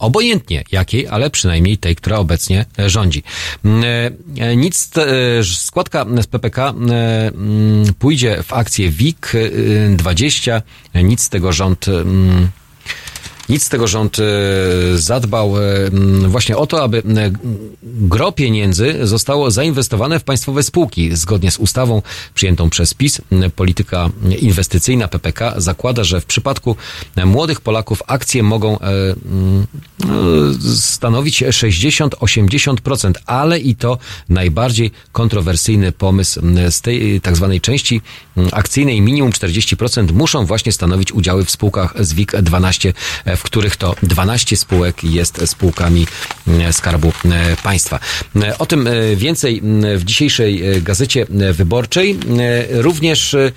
Obojętnie 0.01 0.65
jakiej, 0.73 1.09
ale 1.09 1.31
przynajmniej 1.31 1.79
tej, 1.79 1.97
która 1.97 2.19
obecnie 2.19 2.65
rządzi. 2.87 3.23
Mm, 3.65 3.85
e, 3.85 4.47
e, 4.47 4.57
Nic, 4.57 4.91
e, 4.97 5.45
składka 5.45 6.07
z 6.23 6.27
PPK 6.27 6.70
mm, 6.70 7.95
pójdzie 7.99 8.43
w 8.43 8.53
akcję 8.53 8.91
WIG 8.91 9.33
e, 9.35 9.97
20, 9.97 10.62
nic 10.95 11.23
z 11.23 11.29
tego 11.29 11.53
rząd 11.53 11.89
mm, 11.89 12.49
Nic 13.51 13.65
z 13.65 13.69
tego 13.69 13.87
rząd 13.87 14.19
e, 14.19 14.23
zadbał 14.99 15.59
e, 15.59 15.61
właśnie 16.29 16.57
o 16.57 16.67
to, 16.67 16.83
aby 16.83 17.03
gro 17.83 18.33
pieniędzy 18.33 18.99
zostało 19.03 19.51
zainwestowane 19.51 20.20
w 20.20 20.25
państwowe 20.25 20.62
spółki. 20.62 21.17
Zgodnie 21.17 21.51
z 21.51 21.59
ustawą 21.59 22.03
przyjętą 22.35 22.70
przez 22.70 22.95
PiS, 22.95 23.20
polityka 23.57 24.11
inwestycyjna 24.39 25.09
PPK 25.09 25.55
zakłada, 25.57 26.05
że 26.05 26.20
w 26.20 26.25
przypadku 26.25 26.77
e, 27.17 27.27
młodych 27.27 27.61
Polaków 27.61 28.03
akcje 28.07 28.43
mogą 28.43 28.79
stanowić 30.75 31.43
60-80%, 31.43 33.12
ale 33.27 33.59
i 33.59 33.75
to 33.75 33.99
najbardziej 34.29 34.91
kontrowersyjny 35.12 35.93
pomysł 35.93 36.41
z 36.70 36.81
tej 36.81 37.20
tak 37.20 37.37
zwanej 37.37 37.61
części 37.61 38.01
akcyjnej 38.53 39.01
minimum 39.01 39.31
40% 39.31 40.12
muszą 40.12 40.47
właśnie 40.47 40.73
stanowić 40.73 41.12
udziały 41.12 41.45
w 41.45 41.51
spółkach 41.51 41.95
z 42.05 42.12
WIG 42.12 42.33
12, 42.43 42.93
e, 43.25 43.37
w 43.41 43.43
których 43.43 43.77
to 43.77 43.94
12 44.02 44.57
spółek 44.57 45.05
jest 45.05 45.49
spółkami 45.49 46.07
m, 46.49 46.73
Skarbu 46.73 47.12
e, 47.25 47.57
Państwa. 47.62 47.99
E, 48.43 48.59
O 48.59 48.67
tym 48.67 48.86
e, 48.86 49.17
więcej 49.17 49.62
w 49.97 50.05
dzisiejszej 50.05 50.67
e, 50.77 50.81
gazecie 50.81 51.23
e, 51.41 51.52
wyborczej. 51.52 52.19
E, 52.70 52.83
Również 52.83 53.35
e, 53.35 53.52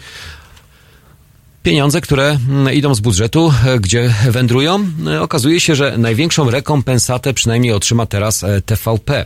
Pieniądze, 1.63 2.01
które 2.01 2.37
idą 2.73 2.95
z 2.95 2.99
budżetu, 2.99 3.53
e, 3.65 3.79
gdzie 3.79 4.13
wędrują, 4.29 4.87
e, 5.07 5.21
okazuje 5.21 5.59
się, 5.59 5.75
że 5.75 5.97
największą 5.97 6.49
rekompensatę 6.51 7.33
przynajmniej 7.33 7.73
otrzyma 7.73 8.05
teraz 8.05 8.43
e, 8.43 8.61
TVP. 8.61 9.25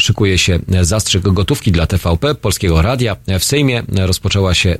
Szykuje 0.00 0.38
się 0.38 0.58
zastrzyk 0.80 1.22
gotówki 1.22 1.72
dla 1.72 1.86
TVP, 1.86 2.34
Polskiego 2.34 2.82
Radia. 2.82 3.16
W 3.40 3.44
Sejmie 3.44 3.82
rozpoczęła 3.88 4.54
się 4.54 4.76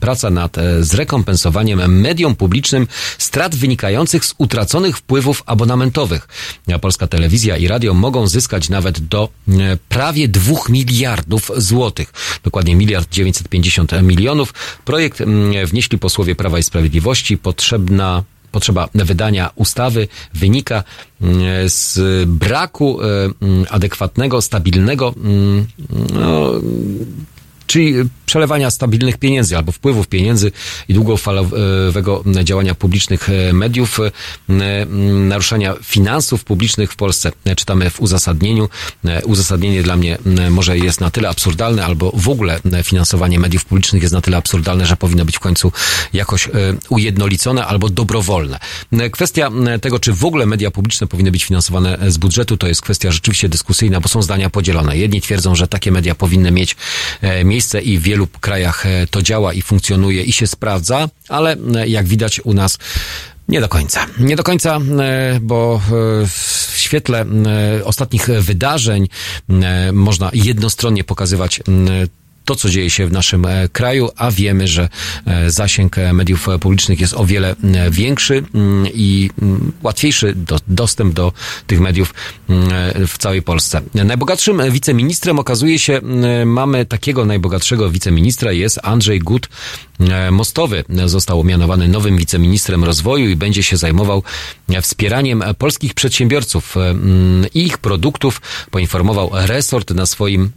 praca 0.00 0.30
nad 0.30 0.58
e, 0.58 0.84
zrekompensowaniem 0.84 2.00
mediom 2.00 2.36
publicznym 2.36 2.86
strat 3.18 3.54
wynikających 3.54 4.24
z 4.24 4.34
utraconych 4.38 4.98
wpływów 4.98 5.42
abonamentowych. 5.46 6.28
Polska 6.80 7.06
Telewizja 7.06 7.56
i 7.56 7.68
Radio 7.68 7.94
mogą 7.94 8.26
zyskać 8.26 8.68
nawet 8.68 9.00
do 9.00 9.28
prawie 9.88 10.28
dwóch 10.28 10.68
miliardów 10.68 11.50
złotych. 11.56 12.12
Dokładnie 12.44 12.76
miliard 12.76 13.10
950 13.10 14.02
milionów. 14.02 14.54
Projekt 14.84 15.22
wnieśli 15.66 15.98
posłowie 15.98 16.34
Prawa 16.34 16.58
i 16.58 16.62
Sprawiedliwości. 16.62 17.38
Potrzebna 17.38 18.22
potrzeba 18.54 18.88
wydania 18.94 19.50
ustawy 19.56 20.08
wynika 20.34 20.84
mm, 21.20 21.38
z 21.68 21.98
braku 22.28 23.02
e, 23.02 23.06
mm, 23.42 23.66
adekwatnego, 23.70 24.42
stabilnego, 24.42 25.14
mm, 25.16 25.66
no, 26.12 26.52
czyli 27.66 27.94
przelewania 28.26 28.70
stabilnych 28.70 29.18
pieniędzy 29.18 29.56
albo 29.56 29.72
wpływów 29.72 30.08
pieniędzy 30.08 30.52
i 30.88 30.94
długofalowego 30.94 32.24
działania 32.44 32.74
publicznych 32.74 33.30
e, 33.30 33.52
mediów, 33.52 34.00
e, 34.00 34.10
naruszania 35.28 35.74
finansów 35.82 36.44
publicznych 36.44 36.92
w 36.92 36.96
Polsce. 36.96 37.32
E, 37.44 37.56
Czytamy 37.56 37.90
w 37.90 38.00
uzasadnieniu. 38.00 38.68
E, 39.04 39.24
Uzasadnienie 39.24 39.82
dla 39.82 39.96
mnie 39.96 40.18
może 40.50 40.78
jest 40.78 41.00
na 41.00 41.10
tyle 41.10 41.28
absurdalne, 41.28 41.84
albo 41.84 42.12
w 42.14 42.28
ogóle 42.28 42.60
e, 42.72 42.82
finansowanie 42.84 43.38
mediów 43.38 43.64
publicznych 43.64 44.02
jest 44.02 44.14
na 44.14 44.20
tyle 44.20 44.36
absurdalne, 44.36 44.86
że 44.86 44.96
powinno 44.96 45.24
być 45.24 45.36
w 45.36 45.40
końcu 45.40 45.72
jakoś 46.12 46.46
e, 46.46 46.50
ujednolicone 46.88 47.66
albo 47.66 47.88
dobrowolne. 47.88 48.58
E, 48.92 49.10
Kwestia 49.10 49.50
tego, 49.80 49.98
czy 49.98 50.12
w 50.12 50.24
ogóle 50.24 50.46
media 50.46 50.70
publiczne 50.70 51.06
powinny 51.06 51.32
być 51.32 51.44
finansowane 51.44 51.98
z 52.08 52.16
budżetu, 52.16 52.56
to 52.56 52.66
jest 52.66 52.82
kwestia 52.82 53.10
rzeczywiście 53.10 53.48
dyskusyjna, 53.48 54.00
bo 54.00 54.08
są 54.08 54.22
zdania 54.22 54.50
podzielone. 54.50 54.98
Jedni 54.98 55.20
twierdzą, 55.20 55.54
że 55.54 55.68
takie 55.68 55.92
media 55.92 56.14
powinny 56.14 56.50
mieć 56.50 56.76
e, 57.22 57.44
miejsce 57.54 57.80
i 57.80 57.98
w 57.98 58.02
wielu 58.02 58.26
krajach 58.26 58.86
e, 58.86 59.06
to 59.06 59.22
działa 59.22 59.52
i 59.52 59.62
funkcjonuje 59.62 60.22
i 60.22 60.32
się 60.32 60.46
sprawdza, 60.46 61.08
ale 61.28 61.56
e, 61.74 61.88
jak 61.88 62.06
widać 62.06 62.40
u 62.44 62.54
nas 62.54 62.78
nie 63.48 63.60
do 63.60 63.68
końca. 63.68 64.06
Nie 64.18 64.36
do 64.36 64.42
końca, 64.42 64.76
e, 64.76 65.38
bo 65.40 65.80
w 66.26 66.72
świetle 66.76 67.24
ostatnich 67.84 68.26
wydarzeń 68.26 69.08
można 69.92 70.30
jednostronnie 70.32 71.04
pokazywać 71.04 71.60
to, 72.44 72.54
co 72.54 72.70
dzieje 72.70 72.90
się 72.90 73.06
w 73.06 73.12
naszym 73.12 73.46
e, 73.46 73.68
kraju, 73.68 74.08
a 74.16 74.30
wiemy, 74.30 74.68
że 74.68 74.88
e, 75.26 75.50
zasięg 75.50 75.98
e, 75.98 76.12
mediów 76.12 76.46
publicznych 76.60 77.00
jest 77.00 77.14
o 77.14 77.24
wiele 77.24 77.56
większy 77.90 78.44
m, 78.54 78.86
i 78.94 79.30
m, 79.42 79.72
łatwiejszy 79.82 80.34
do, 80.36 80.58
dostęp 80.68 81.14
do 81.14 81.32
tych 81.66 81.80
mediów 81.80 82.14
m, 82.48 82.68
e, 82.72 83.06
w 83.06 83.18
całej 83.18 83.42
Polsce. 83.42 83.82
Najbogatszym 83.94 84.62
wiceministrem 84.70 85.38
okazuje 85.38 85.78
się, 85.78 86.00
mamy 86.46 86.86
takiego 86.86 87.24
najbogatszego 87.24 87.90
wiceministra, 87.90 88.52
jest 88.52 88.80
Andrzej 88.82 89.18
Gut 89.18 89.48
Mostowy. 90.30 90.84
Został 91.06 91.44
mianowany 91.44 91.88
nowym 91.88 92.16
wiceministrem 92.16 92.84
rozwoju 92.84 93.30
i 93.30 93.36
będzie 93.36 93.62
się 93.62 93.76
zajmował 93.76 94.22
wspieraniem 94.82 95.44
polskich 95.58 95.94
przedsiębiorców 95.94 96.74
i 97.54 97.66
ich 97.66 97.78
produktów, 97.78 98.40
poinformował 98.70 99.30
resort 99.32 99.90
na 99.90 100.06
swoim 100.06 100.50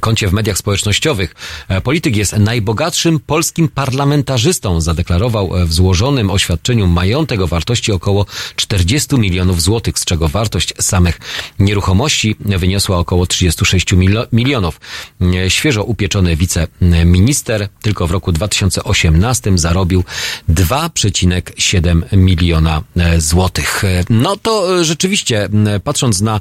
koncie 0.00 0.28
w 0.28 0.32
mediach 0.32 0.58
społecznościowych. 0.58 1.34
E, 1.68 1.80
Polityk 1.80 2.16
jest 2.16 2.32
najbogatszym 2.38 3.20
polskim 3.20 3.68
parlamentarzystą, 3.68 4.80
zadeklarował 4.80 5.56
e, 5.56 5.66
w 5.66 5.72
złożonym 5.72 6.30
oświadczeniu 6.30 6.86
majątek 6.86 7.40
o 7.40 7.46
wartości 7.46 7.92
około 7.92 8.26
40 8.56 9.18
milionów 9.18 9.62
złotych, 9.62 9.98
z 9.98 10.04
czego 10.04 10.28
wartość 10.28 10.74
samych 10.80 11.18
nieruchomości 11.58 12.36
wyniosła 12.40 12.98
około 12.98 13.26
36 13.26 13.92
milo- 13.92 14.26
milionów. 14.32 14.80
E, 15.20 15.50
Świeżo 15.50 15.84
upieczony 15.84 16.36
wiceminister 16.36 17.68
tylko 17.82 18.06
w 18.06 18.10
roku 18.10 18.32
2018 18.32 19.58
zarobił 19.58 20.04
2,7 20.48 22.02
miliona 22.12 22.82
złotych. 23.18 23.82
No 24.10 24.36
to 24.36 24.84
rzeczywiście, 24.84 25.48
patrząc 25.84 26.20
na 26.20 26.40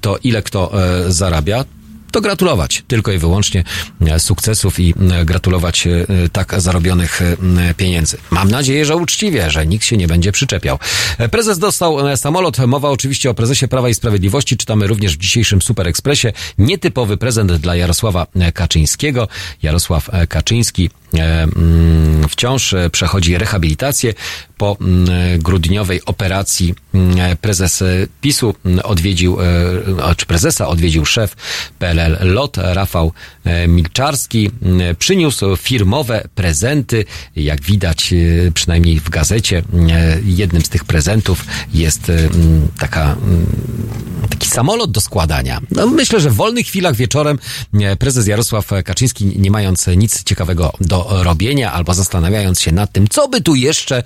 to, 0.00 0.18
ile 0.22 0.42
kto 0.42 0.72
zarabia, 1.08 1.64
to 2.14 2.20
gratulować 2.20 2.82
tylko 2.88 3.12
i 3.12 3.18
wyłącznie 3.18 3.64
e, 4.06 4.20
sukcesów 4.20 4.80
i 4.80 4.94
e, 5.10 5.24
gratulować 5.24 5.86
e, 5.86 6.06
tak 6.32 6.60
zarobionych 6.60 7.20
pieniędzy. 7.76 8.16
Mam 8.30 8.50
nadzieję, 8.50 8.84
że 8.84 8.96
uczciwie, 8.96 9.50
że 9.50 9.66
nikt 9.66 9.84
się 9.84 9.96
nie 9.96 10.06
będzie 10.06 10.32
przyczepiał. 10.32 10.78
Prezes 11.30 11.58
dostał 11.58 12.16
samolot. 12.16 12.58
Mowa 12.58 12.90
oczywiście 12.90 13.30
o 13.30 13.34
prezesie 13.34 13.68
Prawa 13.68 13.88
i 13.88 13.94
Sprawiedliwości. 13.94 14.56
Czytamy 14.56 14.86
również 14.86 15.16
w 15.16 15.20
dzisiejszym 15.20 15.62
Super 15.62 15.88
Expressie. 15.88 16.28
Nietypowy 16.58 17.16
prezent 17.16 17.52
dla 17.52 17.76
Jarosława 17.76 18.26
Kaczyńskiego. 18.54 19.28
Jarosław 19.62 20.10
Kaczyński 20.28 20.90
wciąż 22.28 22.72
e, 22.72 22.90
przechodzi 22.90 23.38
rehabilitację. 23.38 24.14
Po 24.56 24.76
mm, 24.80 25.06
grudniowej 25.38 26.04
operacji 26.06 26.74
mm, 26.94 27.36
prezes 27.36 27.82
e, 27.82 27.86
PiSu 28.20 28.54
mm, 28.64 28.80
odwiedził, 28.84 29.38
e, 29.40 30.14
czy 30.16 30.26
prezesa 30.26 30.68
odwiedził 30.68 31.04
szef 31.04 31.36
PLL 31.78 32.18
LOT 32.20 32.56
Rafał 32.56 33.06
e, 33.06 33.33
Milczarski. 33.68 34.50
Mm, 34.62 34.96
Przyniósł 34.96 35.56
firmowe 35.56 36.28
prezenty. 36.34 37.04
Jak 37.36 37.62
widać, 37.62 38.12
e, 38.12 38.50
przynajmniej 38.52 39.00
w 39.00 39.10
gazecie, 39.10 39.62
e, 39.90 40.18
jednym 40.24 40.62
z 40.62 40.68
tych 40.68 40.84
prezentów 40.84 41.44
jest 41.74 42.10
e, 42.10 42.28
taka 42.78 43.16
taki 44.30 44.48
samolot 44.48 44.90
do 44.90 45.00
składania. 45.00 45.60
No, 45.70 45.86
myślę, 45.86 46.20
że 46.20 46.30
w 46.30 46.34
wolnych 46.34 46.66
chwilach 46.66 46.94
wieczorem 46.96 47.38
e, 47.74 47.96
prezes 47.96 48.26
Jarosław 48.26 48.70
Kaczyński, 48.84 49.24
nie 49.40 49.50
mając 49.50 49.86
nic 49.86 50.22
ciekawego 50.24 50.72
do 50.80 51.08
robienia 51.22 51.72
albo 51.72 51.94
zastanawiając 51.94 52.60
się 52.60 52.72
nad 52.72 52.92
tym, 52.92 53.08
co 53.08 53.28
by 53.28 53.40
tu 53.40 53.54
jeszcze, 53.54 54.02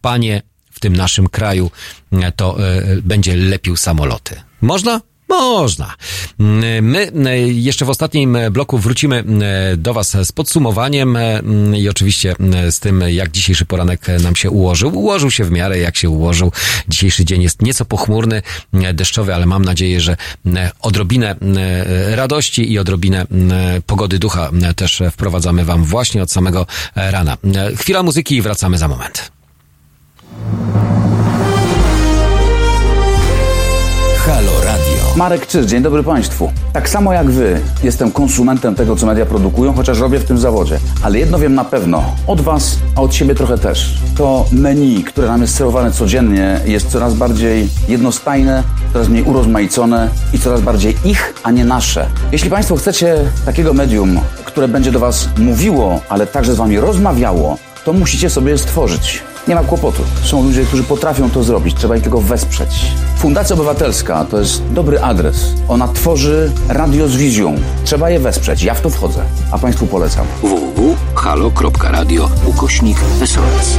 panie, 0.00 0.42
w 0.70 0.80
tym 0.80 0.96
naszym 0.96 1.28
kraju, 1.28 1.70
e, 2.12 2.32
to 2.32 2.68
e, 2.68 2.82
będzie 3.02 3.36
lepił 3.36 3.76
samoloty. 3.76 4.40
Można? 4.60 5.00
Można. 5.32 5.94
Mm, 6.40 6.84
My 6.84 7.30
e, 7.30 7.38
jeszcze 7.38 7.84
w 7.84 7.90
ostatnim 7.90 8.38
bloku 8.50 8.78
wrócimy 8.78 9.24
e, 9.72 9.76
do 9.76 9.94
Was 9.94 10.16
z 10.24 10.32
podsumowaniem 10.32 11.16
mm, 11.16 11.76
i 11.76 11.88
oczywiście 11.88 12.34
z 12.70 12.80
tym, 12.80 13.04
jak 13.08 13.30
dzisiejszy 13.30 13.64
poranek 13.64 14.06
nam 14.22 14.36
się 14.36 14.50
ułożył. 14.50 14.98
Ułożył 14.98 15.30
się 15.30 15.44
w 15.44 15.50
miarę, 15.50 15.78
jak 15.78 15.96
się 15.96 16.10
ułożył. 16.10 16.52
Dzisiejszy 16.88 17.24
dzień 17.24 17.42
jest 17.42 17.62
nieco 17.62 17.84
pochmurny, 17.84 18.42
deszczowy, 18.94 19.34
ale 19.34 19.46
mam 19.46 19.64
nadzieję, 19.64 20.00
że 20.00 20.16
odrobinę 20.80 21.36
radości 22.10 22.72
i 22.72 22.78
odrobinę 22.78 23.26
pogody 23.86 24.18
ducha 24.18 24.50
też 24.76 25.02
wprowadzamy 25.12 25.64
Wam 25.64 25.84
właśnie 25.84 26.22
od 26.22 26.32
samego 26.32 26.66
e, 26.94 27.10
rana. 27.10 27.36
Chwila 27.76 28.02
muzyki 28.02 28.36
i 28.36 28.42
wracamy 28.42 28.78
za 28.78 28.88
moment. 28.88 29.32
Marek 35.16 35.46
Czyż, 35.46 35.66
dzień 35.66 35.82
dobry 35.82 36.02
Państwu. 36.02 36.52
Tak 36.72 36.88
samo 36.88 37.12
jak 37.12 37.30
Wy, 37.30 37.60
jestem 37.82 38.12
konsumentem 38.12 38.74
tego, 38.74 38.96
co 38.96 39.06
media 39.06 39.26
produkują, 39.26 39.74
chociaż 39.74 39.98
robię 39.98 40.18
w 40.18 40.24
tym 40.24 40.38
zawodzie. 40.38 40.78
Ale 41.02 41.18
jedno 41.18 41.38
wiem 41.38 41.54
na 41.54 41.64
pewno, 41.64 42.04
od 42.26 42.40
Was, 42.40 42.76
a 42.96 43.00
od 43.00 43.14
siebie 43.14 43.34
trochę 43.34 43.58
też. 43.58 43.94
To 44.16 44.46
menu, 44.52 45.04
które 45.04 45.28
nam 45.28 45.40
jest 45.40 45.54
serwowane 45.54 45.92
codziennie, 45.92 46.60
jest 46.64 46.90
coraz 46.90 47.14
bardziej 47.14 47.68
jednostajne, 47.88 48.62
coraz 48.92 49.08
mniej 49.08 49.22
urozmaicone 49.22 50.08
i 50.32 50.38
coraz 50.38 50.60
bardziej 50.60 50.96
ich, 51.04 51.34
a 51.42 51.50
nie 51.50 51.64
nasze. 51.64 52.06
Jeśli 52.32 52.50
Państwo 52.50 52.76
chcecie 52.76 53.16
takiego 53.44 53.72
medium, 53.74 54.20
które 54.44 54.68
będzie 54.68 54.92
do 54.92 54.98
Was 54.98 55.28
mówiło, 55.38 56.00
ale 56.08 56.26
także 56.26 56.54
z 56.54 56.56
Wami 56.56 56.80
rozmawiało, 56.80 57.58
to 57.84 57.92
musicie 57.92 58.30
sobie 58.30 58.58
stworzyć. 58.58 59.22
Nie 59.48 59.54
ma 59.54 59.62
kłopotu. 59.62 60.02
Są 60.24 60.42
ludzie, 60.42 60.64
którzy 60.64 60.84
potrafią 60.84 61.30
to 61.30 61.42
zrobić. 61.42 61.76
Trzeba 61.76 61.96
ich 61.96 62.02
tylko 62.02 62.20
wesprzeć. 62.20 62.92
Fundacja 63.18 63.54
Obywatelska 63.54 64.24
to 64.24 64.38
jest 64.38 64.62
dobry 64.72 65.00
adres. 65.00 65.36
Ona 65.68 65.88
tworzy 65.88 66.52
radio 66.68 67.08
z 67.08 67.16
wizją. 67.16 67.56
Trzeba 67.84 68.10
je 68.10 68.20
wesprzeć. 68.20 68.62
Ja 68.62 68.74
w 68.74 68.80
to 68.80 68.90
wchodzę. 68.90 69.24
A 69.50 69.58
Państwu 69.58 69.86
polecam. 69.86 70.26
www.halo.radio 70.42 72.28
ukośnik 72.46 72.98
SOS. 73.20 73.76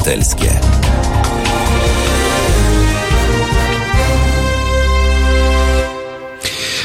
Obywatelskie. 0.00 0.59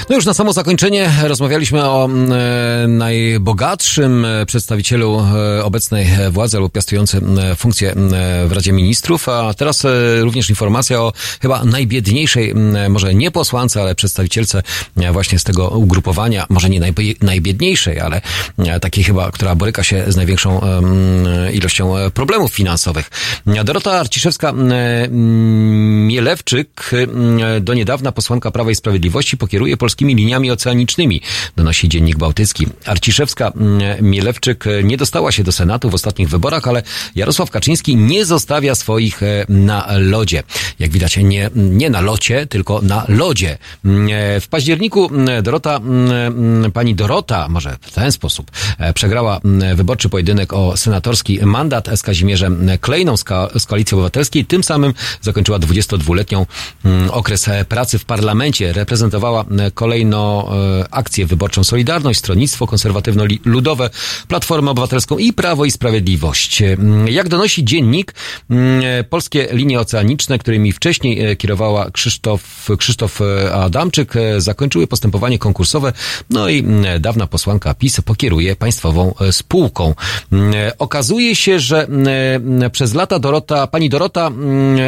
No 0.09 0.16
już 0.16 0.25
na 0.25 0.34
samo 0.34 0.53
zakończenie 0.53 1.11
rozmawialiśmy 1.24 1.84
o 1.90 2.06
mm, 2.06 2.32
e, 2.32 2.88
najbogatszym 2.88 4.25
e, 4.25 4.45
przedstawicielu 4.45 5.25
e, 5.59 5.64
obecnej 5.64 6.08
władzy 6.32 6.58
albo 6.58 6.69
piastującym 6.69 7.40
e, 7.40 7.56
funkcję 7.56 7.95
w 8.48 8.51
Radzie 8.51 8.72
Ministrów, 8.74 9.30
a 9.30 9.53
teraz 9.53 9.84
również 10.22 10.50
informacja 10.50 11.01
o 11.01 11.14
chyba 11.42 11.64
najbiedniejszej, 11.64 12.53
może 12.90 13.14
nie 13.16 13.32
posłance, 13.32 13.82
ale 13.82 13.95
przedstawicielce 13.95 14.64
właśnie 15.11 15.40
z 15.40 15.43
tego 15.43 15.67
ugrupowania, 15.69 16.45
może 16.50 16.69
nie 16.69 16.80
najbie- 16.80 17.16
najbiedniejszej, 17.22 18.00
ale 18.00 18.22
takiej 18.82 19.03
chyba, 19.03 19.32
która 19.32 19.56
boryka 19.56 19.84
się 19.84 20.03
z 20.08 20.16
największą 20.16 20.61
ilością 21.53 21.93
problemów 22.14 22.53
finansowych. 22.53 23.09
Dorota 23.66 23.92
Arciszewska 23.92 24.50
m, 24.50 24.72
m, 24.72 26.08
Mielewczyk, 26.08 26.92
m, 26.93 27.40
do 27.61 27.74
niedawna 27.74 28.11
posłanka 28.11 28.51
Prawa 28.51 28.72
i 28.72 28.75
Sprawiedliwości, 28.75 29.38
pokieruje 29.38 29.77
polskimi 29.95 30.15
liniami 30.15 30.51
oceanicznymi, 30.51 31.22
donosi 31.56 31.90
Dziennik 31.90 32.17
Bałtycki. 32.17 32.67
Arciszewska 32.85 33.51
m, 33.56 33.80
Mielewczyk 34.01 34.67
e, 34.67 34.83
nie 34.83 34.98
dostała 34.98 35.32
się 35.32 35.43
do 35.43 35.51
Senatu 35.51 35.90
w 35.90 35.93
ostatnich 35.93 36.30
wyborach, 36.30 36.67
ale 36.67 36.83
Jarosław 37.15 37.49
Kaczyński 37.51 37.95
nie 37.95 38.25
zostawia 38.25 38.75
swoich 38.75 39.24
e, 39.24 39.45
na 39.49 39.88
lodzie. 39.98 40.43
Jak 40.80 40.91
widać, 40.91 41.17
nie, 41.17 41.49
nie 41.56 41.90
na 41.90 42.01
locie, 42.01 42.48
tylko 42.48 42.82
na 42.82 43.06
lodzie. 43.07 43.57
M, 43.85 44.07
e, 44.11 44.40
W 44.41 44.48
październiku 44.48 45.06
m, 45.14 45.43
Dorota, 45.43 45.80
pani 46.74 46.95
Dorota, 46.95 47.48
może 47.49 47.77
w 47.82 47.91
ten 47.91 48.11
sposób, 48.11 48.51
przegrała 48.93 49.40
wyborczy 49.75 50.09
pojedynek 50.09 50.53
o 50.53 50.77
senatorski 50.77 51.40
mandat 51.45 51.90
z 51.95 52.01
Kazimierzem 52.03 52.67
Klejną 52.82 53.17
z, 53.17 53.24
Ko- 53.24 53.49
z 53.59 53.65
Koalicji 53.65 53.95
Obywatelskiej. 53.95 54.45
Tym 54.45 54.64
samym 54.64 54.93
zakończyła 55.22 55.59
22-letnią 55.59 56.45
mm, 56.85 57.11
okres 57.11 57.45
pracy 57.69 57.99
w 57.99 58.06
parlamencie. 58.06 58.74
Reprezentowała 58.74 59.45
m, 59.51 59.72
kolejno 59.85 60.49
e, 60.81 60.93
akcję 60.93 61.25
wyborczą 61.25 61.64
Solidarność, 61.64 62.19
Stronnictwo 62.19 62.65
Konserwatywno-Ludowe, 62.65 63.89
Platformę 64.27 64.72
Obywatelską 64.72 65.17
i 65.17 65.33
Prawo 65.33 65.65
i 65.65 65.72
Sprawiedliwość. 65.72 66.61
Mm, 66.61 67.07
Jak 67.07 67.30
donosi 67.30 67.65
dziennik, 67.65 68.14
e, 68.49 69.03
polskie 69.03 69.47
linie 69.51 69.80
oceaniczne, 69.80 70.39
którymi 70.39 70.72
wcześniej 70.72 71.25
e, 71.25 71.35
kierowała 71.35 71.91
Krzysztof, 71.91 72.69
Krzysztof 72.77 73.22
e, 73.22 73.53
Adamczyk, 73.53 74.15
e, 74.15 74.41
zakończyły 74.41 74.88
postępowanie 74.88 75.39
konkursowe, 75.39 75.93
no 76.30 76.49
i 76.49 76.64
dawna 76.99 77.27
posłanka 77.27 77.73
PiS 77.73 78.01
pokieruje 78.01 78.55
państwową 78.55 79.14
e, 79.22 79.31
spółką. 79.31 79.93
E, 80.33 80.77
Okazuje 80.80 81.35
się, 81.35 81.59
że 81.59 81.88
przez 82.72 82.93
lata 82.93 83.19
Dorota, 83.19 83.67
pani 83.67 83.89
Dorota 83.89 84.31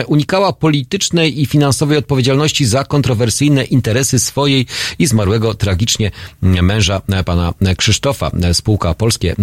unikała 0.07 0.53
politycznej 0.53 1.41
i 1.41 1.45
finansowej 1.45 1.97
odpowiedzialności 1.97 2.65
za 2.65 2.83
kontrowersyjne 2.83 3.63
interesy 3.63 4.19
swojej 4.19 4.65
i 4.99 5.07
zmarłego 5.07 5.53
tragicznie 5.53 6.11
męża 6.41 7.01
pana 7.25 7.53
Krzysztofa. 7.77 8.31
Spółka 8.53 8.93
Polskie 8.93 9.35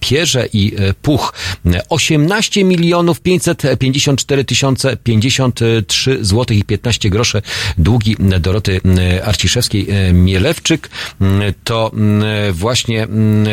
Pierze 0.00 0.48
i 0.52 0.72
Puch. 1.02 1.32
18 1.88 2.64
milionów 2.64 3.20
554 3.20 4.44
tysiące 4.44 4.96
53 4.96 6.18
zł 6.20 6.56
i 6.56 6.64
15 6.64 7.10
groszy 7.10 7.42
długi 7.78 8.16
Doroty 8.40 8.80
Arciszewskiej 9.24 9.88
Mielewczyk. 10.12 10.90
To 11.64 11.90
właśnie 12.52 13.06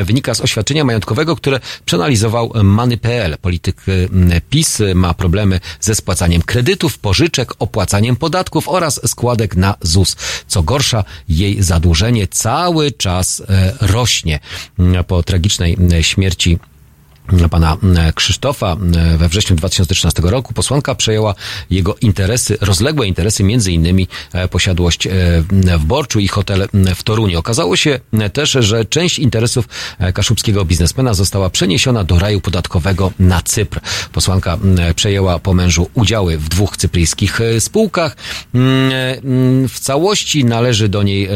wynika 0.03 0.33
z 0.33 0.41
oświadczenia 0.41 0.83
majątkowego, 0.83 1.35
które 1.35 1.59
przeanalizował 1.85 2.51
Many.pl. 2.63 3.38
Polityk 3.41 3.81
PiS 4.49 4.81
ma 4.95 5.13
problemy 5.13 5.59
ze 5.80 5.95
spłacaniem 5.95 6.41
kredytów, 6.41 6.97
pożyczek, 6.99 7.53
opłacaniem 7.59 8.15
podatków 8.15 8.69
oraz 8.69 9.09
składek 9.09 9.55
na 9.55 9.75
ZUS. 9.81 10.15
Co 10.47 10.63
gorsza, 10.63 11.03
jej 11.38 11.64
zadłużenie 11.64 12.28
cały 12.28 12.92
czas 12.92 13.44
e, 13.50 13.74
rośnie. 13.82 14.40
Mm, 14.80 15.03
Po 15.03 15.24
tragicznej 15.24 15.74
mm, 15.74 16.03
śmierci 16.03 16.58
pana 17.50 17.77
mm, 17.84 18.14
Krzysztofa 18.14 18.72
mm, 18.72 19.18
we 19.18 19.30
wrześniu 19.30 19.56
2013 19.56 20.22
roku 20.26 20.53
posłanka 20.53 20.95
przejęła 20.95 21.35
jego 21.69 21.95
interesy, 22.02 22.58
rozległe 22.61 23.08
interesy, 23.08 23.43
między 23.43 23.72
innymi 23.72 24.08
e, 24.34 24.48
posiadłość 24.48 25.08
e, 25.08 25.11
w 25.77 25.85
Borczu 25.85 26.19
i 26.19 26.27
hotel 26.27 26.68
mm, 26.74 26.95
w 26.95 27.03
Toruniu. 27.03 27.40
Okazało 27.40 27.76
się 27.76 28.00
mm, 28.14 28.32
też, 28.32 28.52
że 28.52 28.85
część 28.85 29.19
interesów 29.19 29.68
e, 30.00 30.14
kaszubskiego 30.14 30.66
biznesmena 30.66 31.14
została 31.14 31.50
przeniesiona 31.50 32.03
do 32.03 32.19
raju 32.19 32.42
podatkowego 32.42 33.11
na 33.19 33.42
Cypr. 33.42 33.80
Posłanka 34.11 34.53
mm, 34.53 34.93
przejęła 34.93 35.40
po 35.40 35.53
mężu 35.53 35.90
udziały 35.93 36.38
w 36.38 36.50
dwóch 36.50 36.77
cypryjskich 36.77 37.40
spółkach. 37.60 38.18
Mm, 38.53 38.92
mm, 39.24 39.69
W 39.69 39.80
całości 39.80 40.45
należy 40.45 40.90
do 40.90 41.03
niej, 41.03 41.30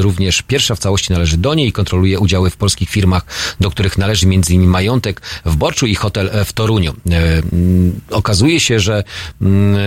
również 0.00 0.42
pierwsza 0.42 0.74
w 0.74 0.78
całości 0.78 1.12
należy 1.12 1.36
do 1.36 1.54
niej 1.54 1.68
i 1.68 1.72
kontroluje 1.72 2.18
udziały 2.18 2.50
w 2.50 2.56
polskich 2.56 2.90
firmach, 2.90 3.24
do 3.60 3.70
których 3.70 3.98
należy 3.98 4.26
między 4.26 4.54
innymi 4.54 4.72
majątek 4.82 5.20
w 5.44 5.56
Borczu 5.56 5.86
i 5.86 5.94
hotel 5.94 6.30
w 6.44 6.52
Toruniu. 6.52 6.92
E, 6.92 7.42
mm, 7.52 8.00
Okazuje 8.10 8.60
się, 8.60 8.80
że 8.80 9.04
mm, 9.42 9.76
e, 9.76 9.78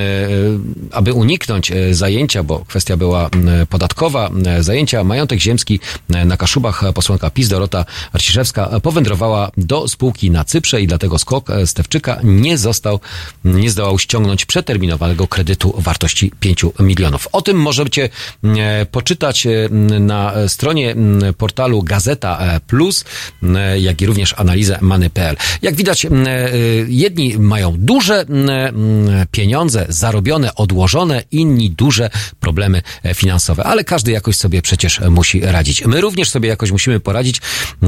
aby 0.91 1.13
uniknąć 1.13 1.71
e, 1.71 1.93
zajęcia, 1.93 2.43
bo 2.43 2.65
kwestia 2.65 2.97
była 2.97 3.29
mm, 3.29 3.67
podatkowa, 3.67 4.29
zajęcia 4.59 5.03
majątek 5.03 5.39
ziemski 5.39 5.79
na 6.09 6.37
Kaszubach 6.37 6.83
posłanka 6.93 7.29
PiS 7.29 7.47
Dorota 7.49 7.85
Arciszewska 8.13 8.79
powędrowała 8.79 9.51
do 9.57 9.87
spółki 9.87 10.31
na 10.31 10.43
Cyprze 10.43 10.81
i 10.81 10.87
dlatego 10.87 11.17
skok 11.19 11.47
Stewczyka 11.65 12.19
nie 12.23 12.57
został, 12.57 12.99
nie 13.45 13.69
zdołał 13.69 13.99
ściągnąć 13.99 14.45
przeterminowanego 14.45 15.27
kredytu 15.27 15.75
wartości 15.77 16.31
5 16.39 16.65
milionów. 16.79 17.27
O 17.31 17.41
tym 17.41 17.57
możecie 17.57 18.09
poczytać 18.91 19.47
na 19.99 20.33
stronie 20.47 20.95
portalu 21.37 21.83
Gazeta 21.83 22.59
Plus, 22.67 23.05
jak 23.77 24.01
i 24.01 24.05
również 24.05 24.33
analizę 24.37 24.79
many.pl. 24.85 25.35
Jak 25.61 25.75
widać, 25.75 26.05
m, 26.05 26.27
e, 26.27 26.49
jedni 26.87 27.37
mają 27.37 27.73
duże 27.77 28.19
m, 28.19 28.49
m, 28.49 28.75
pieniądze 29.31 29.85
zarobione, 29.89 30.55
odłożone, 30.55 31.23
inni 31.31 31.69
duże 31.69 32.09
problemy 32.39 32.81
e, 33.03 33.13
finansowe, 33.13 33.63
ale 33.63 33.83
każdy 33.83 34.11
jakoś 34.11 34.35
sobie 34.35 34.61
przecież 34.61 35.01
musi 35.09 35.41
radzić. 35.41 35.85
My 35.85 36.01
również 36.01 36.29
sobie 36.29 36.49
jakoś 36.49 36.71
musimy 36.71 36.99
poradzić. 36.99 37.41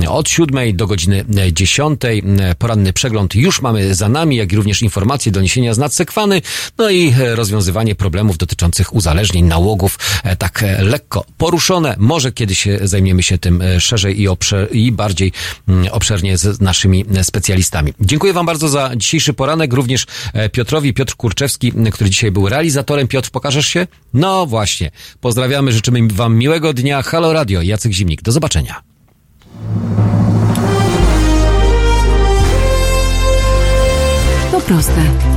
Od 0.07 0.29
siódmej 0.29 0.73
do 0.73 0.87
godziny 0.87 1.25
dziesiątej 1.51 2.23
poranny 2.59 2.93
przegląd 2.93 3.35
już 3.35 3.61
mamy 3.61 3.95
za 3.95 4.09
nami, 4.09 4.35
jak 4.35 4.53
i 4.53 4.55
również 4.55 4.81
informacje, 4.81 5.31
doniesienia 5.31 5.73
z 5.73 5.77
nadsekwany, 5.77 6.41
no 6.77 6.89
i 6.89 7.13
e, 7.19 7.35
rozwiązywanie 7.35 7.95
problemów 7.95 8.37
dotyczących 8.37 8.93
uzależnień, 8.93 9.45
nałogów, 9.45 9.99
e, 10.23 10.35
tak 10.35 10.63
e, 10.63 10.83
lekko 10.83 11.25
poruszone. 11.37 11.95
Może 11.97 12.31
kiedyś 12.31 12.67
e, 12.67 12.79
zajmiemy 12.83 13.23
się 13.23 13.37
tym 13.37 13.61
e, 13.61 13.79
szerzej 13.79 14.21
i, 14.21 14.27
i 14.71 14.91
bardziej 14.91 15.31
mm, 15.67 15.87
obszernie 15.91 16.37
z 16.37 16.61
naszymi 16.87 17.23
specjalistami. 17.23 17.93
Dziękuję 17.99 18.33
Wam 18.33 18.45
bardzo 18.45 18.69
za 18.69 18.91
dzisiejszy 18.95 19.33
poranek, 19.33 19.73
również 19.73 20.05
e, 20.33 20.49
Piotrowi, 20.49 20.93
Piotr 20.93 21.15
Kurczewski, 21.15 21.73
który 21.91 22.09
dzisiaj 22.09 22.31
był 22.31 22.49
realizatorem. 22.49 23.07
Piotr, 23.07 23.29
pokażesz 23.29 23.67
się? 23.67 23.87
No 24.13 24.45
właśnie. 24.45 24.91
Pozdrawiamy, 25.21 25.71
życzymy 25.71 26.07
Wam 26.11 26.35
miłego 26.35 26.73
dnia. 26.73 27.01
Halo 27.01 27.33
Radio, 27.33 27.61
Jacek 27.61 27.91
Zimnik. 27.91 28.21
Do 28.21 28.31
zobaczenia. 28.31 28.81
To 34.51 34.61
proste. 34.61 35.36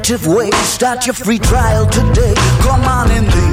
Imaginative 0.00 0.26
ways. 0.26 0.54
Start 0.66 1.06
your 1.06 1.14
free 1.14 1.38
trial 1.38 1.86
today. 1.86 2.34
Come 2.62 2.84
on 2.84 3.10
in 3.10 3.24
the 3.24 3.48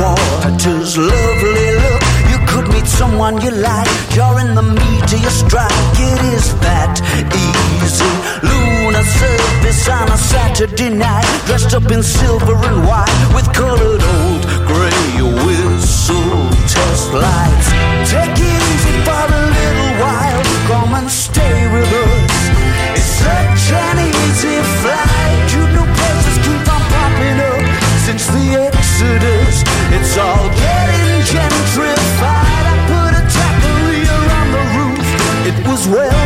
waters, 0.00 0.96
lovely 0.98 1.70
look. 1.82 2.02
You 2.30 2.38
could 2.48 2.68
meet 2.72 2.86
someone 2.86 3.40
you 3.40 3.50
like. 3.50 3.88
You're 4.14 4.40
in 4.40 4.54
the 4.54 4.62
meat 4.62 5.12
of 5.12 5.20
your 5.20 5.30
strike. 5.30 5.72
It 5.98 6.20
is 6.34 6.54
that 6.60 7.00
easy. 7.32 8.12
Lunar 8.42 9.04
surface. 9.04 9.88
on 9.88 10.10
a 10.10 10.18
Saturday 10.18 10.90
night, 10.90 11.26
dressed 11.46 11.74
up 11.74 11.90
in 11.90 12.02
silver 12.02 12.54
and 12.54 12.86
white 12.86 13.28
with 13.34 13.46
colored 13.54 14.02
old 14.02 14.42
gray 14.66 15.22
whistle 15.44 16.50
test 16.68 17.12
lights. 17.12 17.68
Take 18.10 18.36
it 18.36 18.62
easy 18.72 18.94
for 19.06 19.26
a 19.38 19.42
little 19.56 19.92
while, 20.02 20.42
come 20.68 20.94
and 20.94 21.10
stay 21.10 21.56
with 21.72 21.90
us. 21.92 22.36
It's 22.96 23.10
such 23.24 23.72
an 23.72 23.96
easy 24.10 24.58
flight, 24.80 25.05
the 28.28 28.46
Exodus. 28.70 29.62
It's 29.96 30.16
all 30.18 30.48
getting 30.64 31.20
gentrified. 31.32 32.64
I 32.72 32.76
put 32.90 33.12
a 33.14 33.22
taqueria 33.36 34.18
on 34.38 34.46
the 34.56 34.64
roof. 34.76 35.08
It 35.50 35.56
was 35.68 35.88
well 35.88 36.25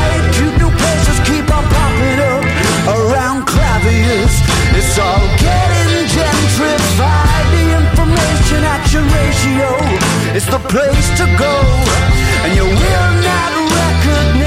It's 4.83 4.97
all 4.97 5.21
getting 5.37 6.09
gentrified. 6.09 7.45
The 7.53 7.65
information 7.81 8.61
action 8.65 9.03
ratio 9.05 9.69
is 10.33 10.45
the 10.47 10.57
place 10.73 11.07
to 11.19 11.25
go, 11.37 11.53
and 12.43 12.51
you 12.57 12.65
will 12.65 13.13
not 13.29 13.51
recognize 13.77 14.41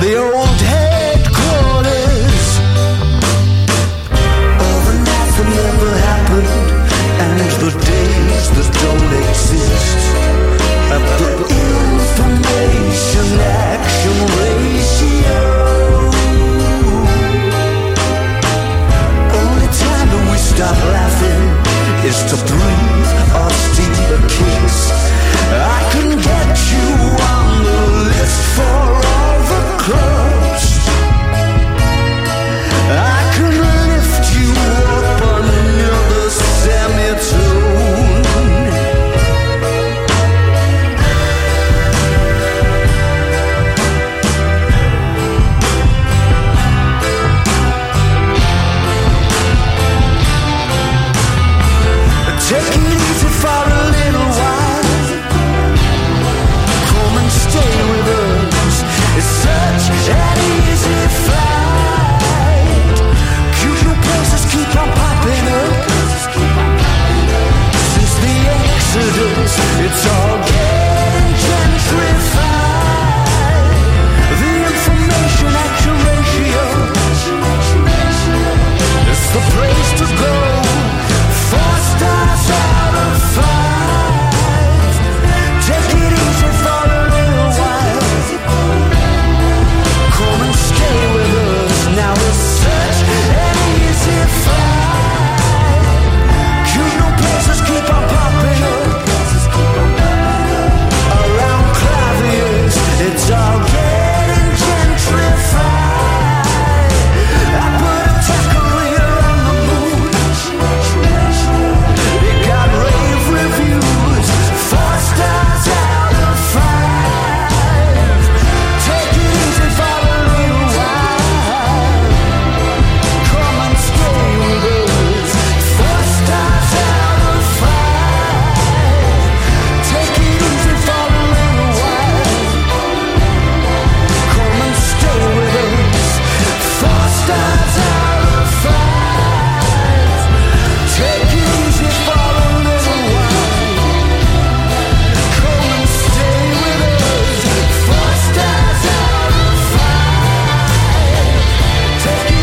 the 0.00 0.12
old 0.24 0.60
headquarters. 0.72 2.46
All 4.64 4.80
the 4.88 4.96
nights 5.06 5.34
that 5.36 5.48
never 5.60 5.92
happened, 6.10 6.48
and 7.24 7.36
the 7.60 7.72
days 7.92 8.46
that 8.56 8.68
don't 8.82 9.12
exist. 9.28 10.00
At 10.96 11.04
the 11.20 11.30
information 12.00 13.28
action 13.44 14.16
ratio. 14.40 14.85
stop 20.56 20.76
laughing 20.84 21.42
is 22.08 22.18
to 22.30 22.36
breathe 22.50 23.12
or 23.40 23.50
steal 23.50 24.14
a 24.14 24.20
kiss. 24.26 24.90
I 25.52 25.80
can 25.92 26.10
get 26.16 26.52
you 26.72 26.88
on 27.34 27.64
the 27.68 27.80
list 28.08 28.40
for 28.56 28.76
all 29.12 29.38
the 29.50 29.82
clothes. 29.82 30.15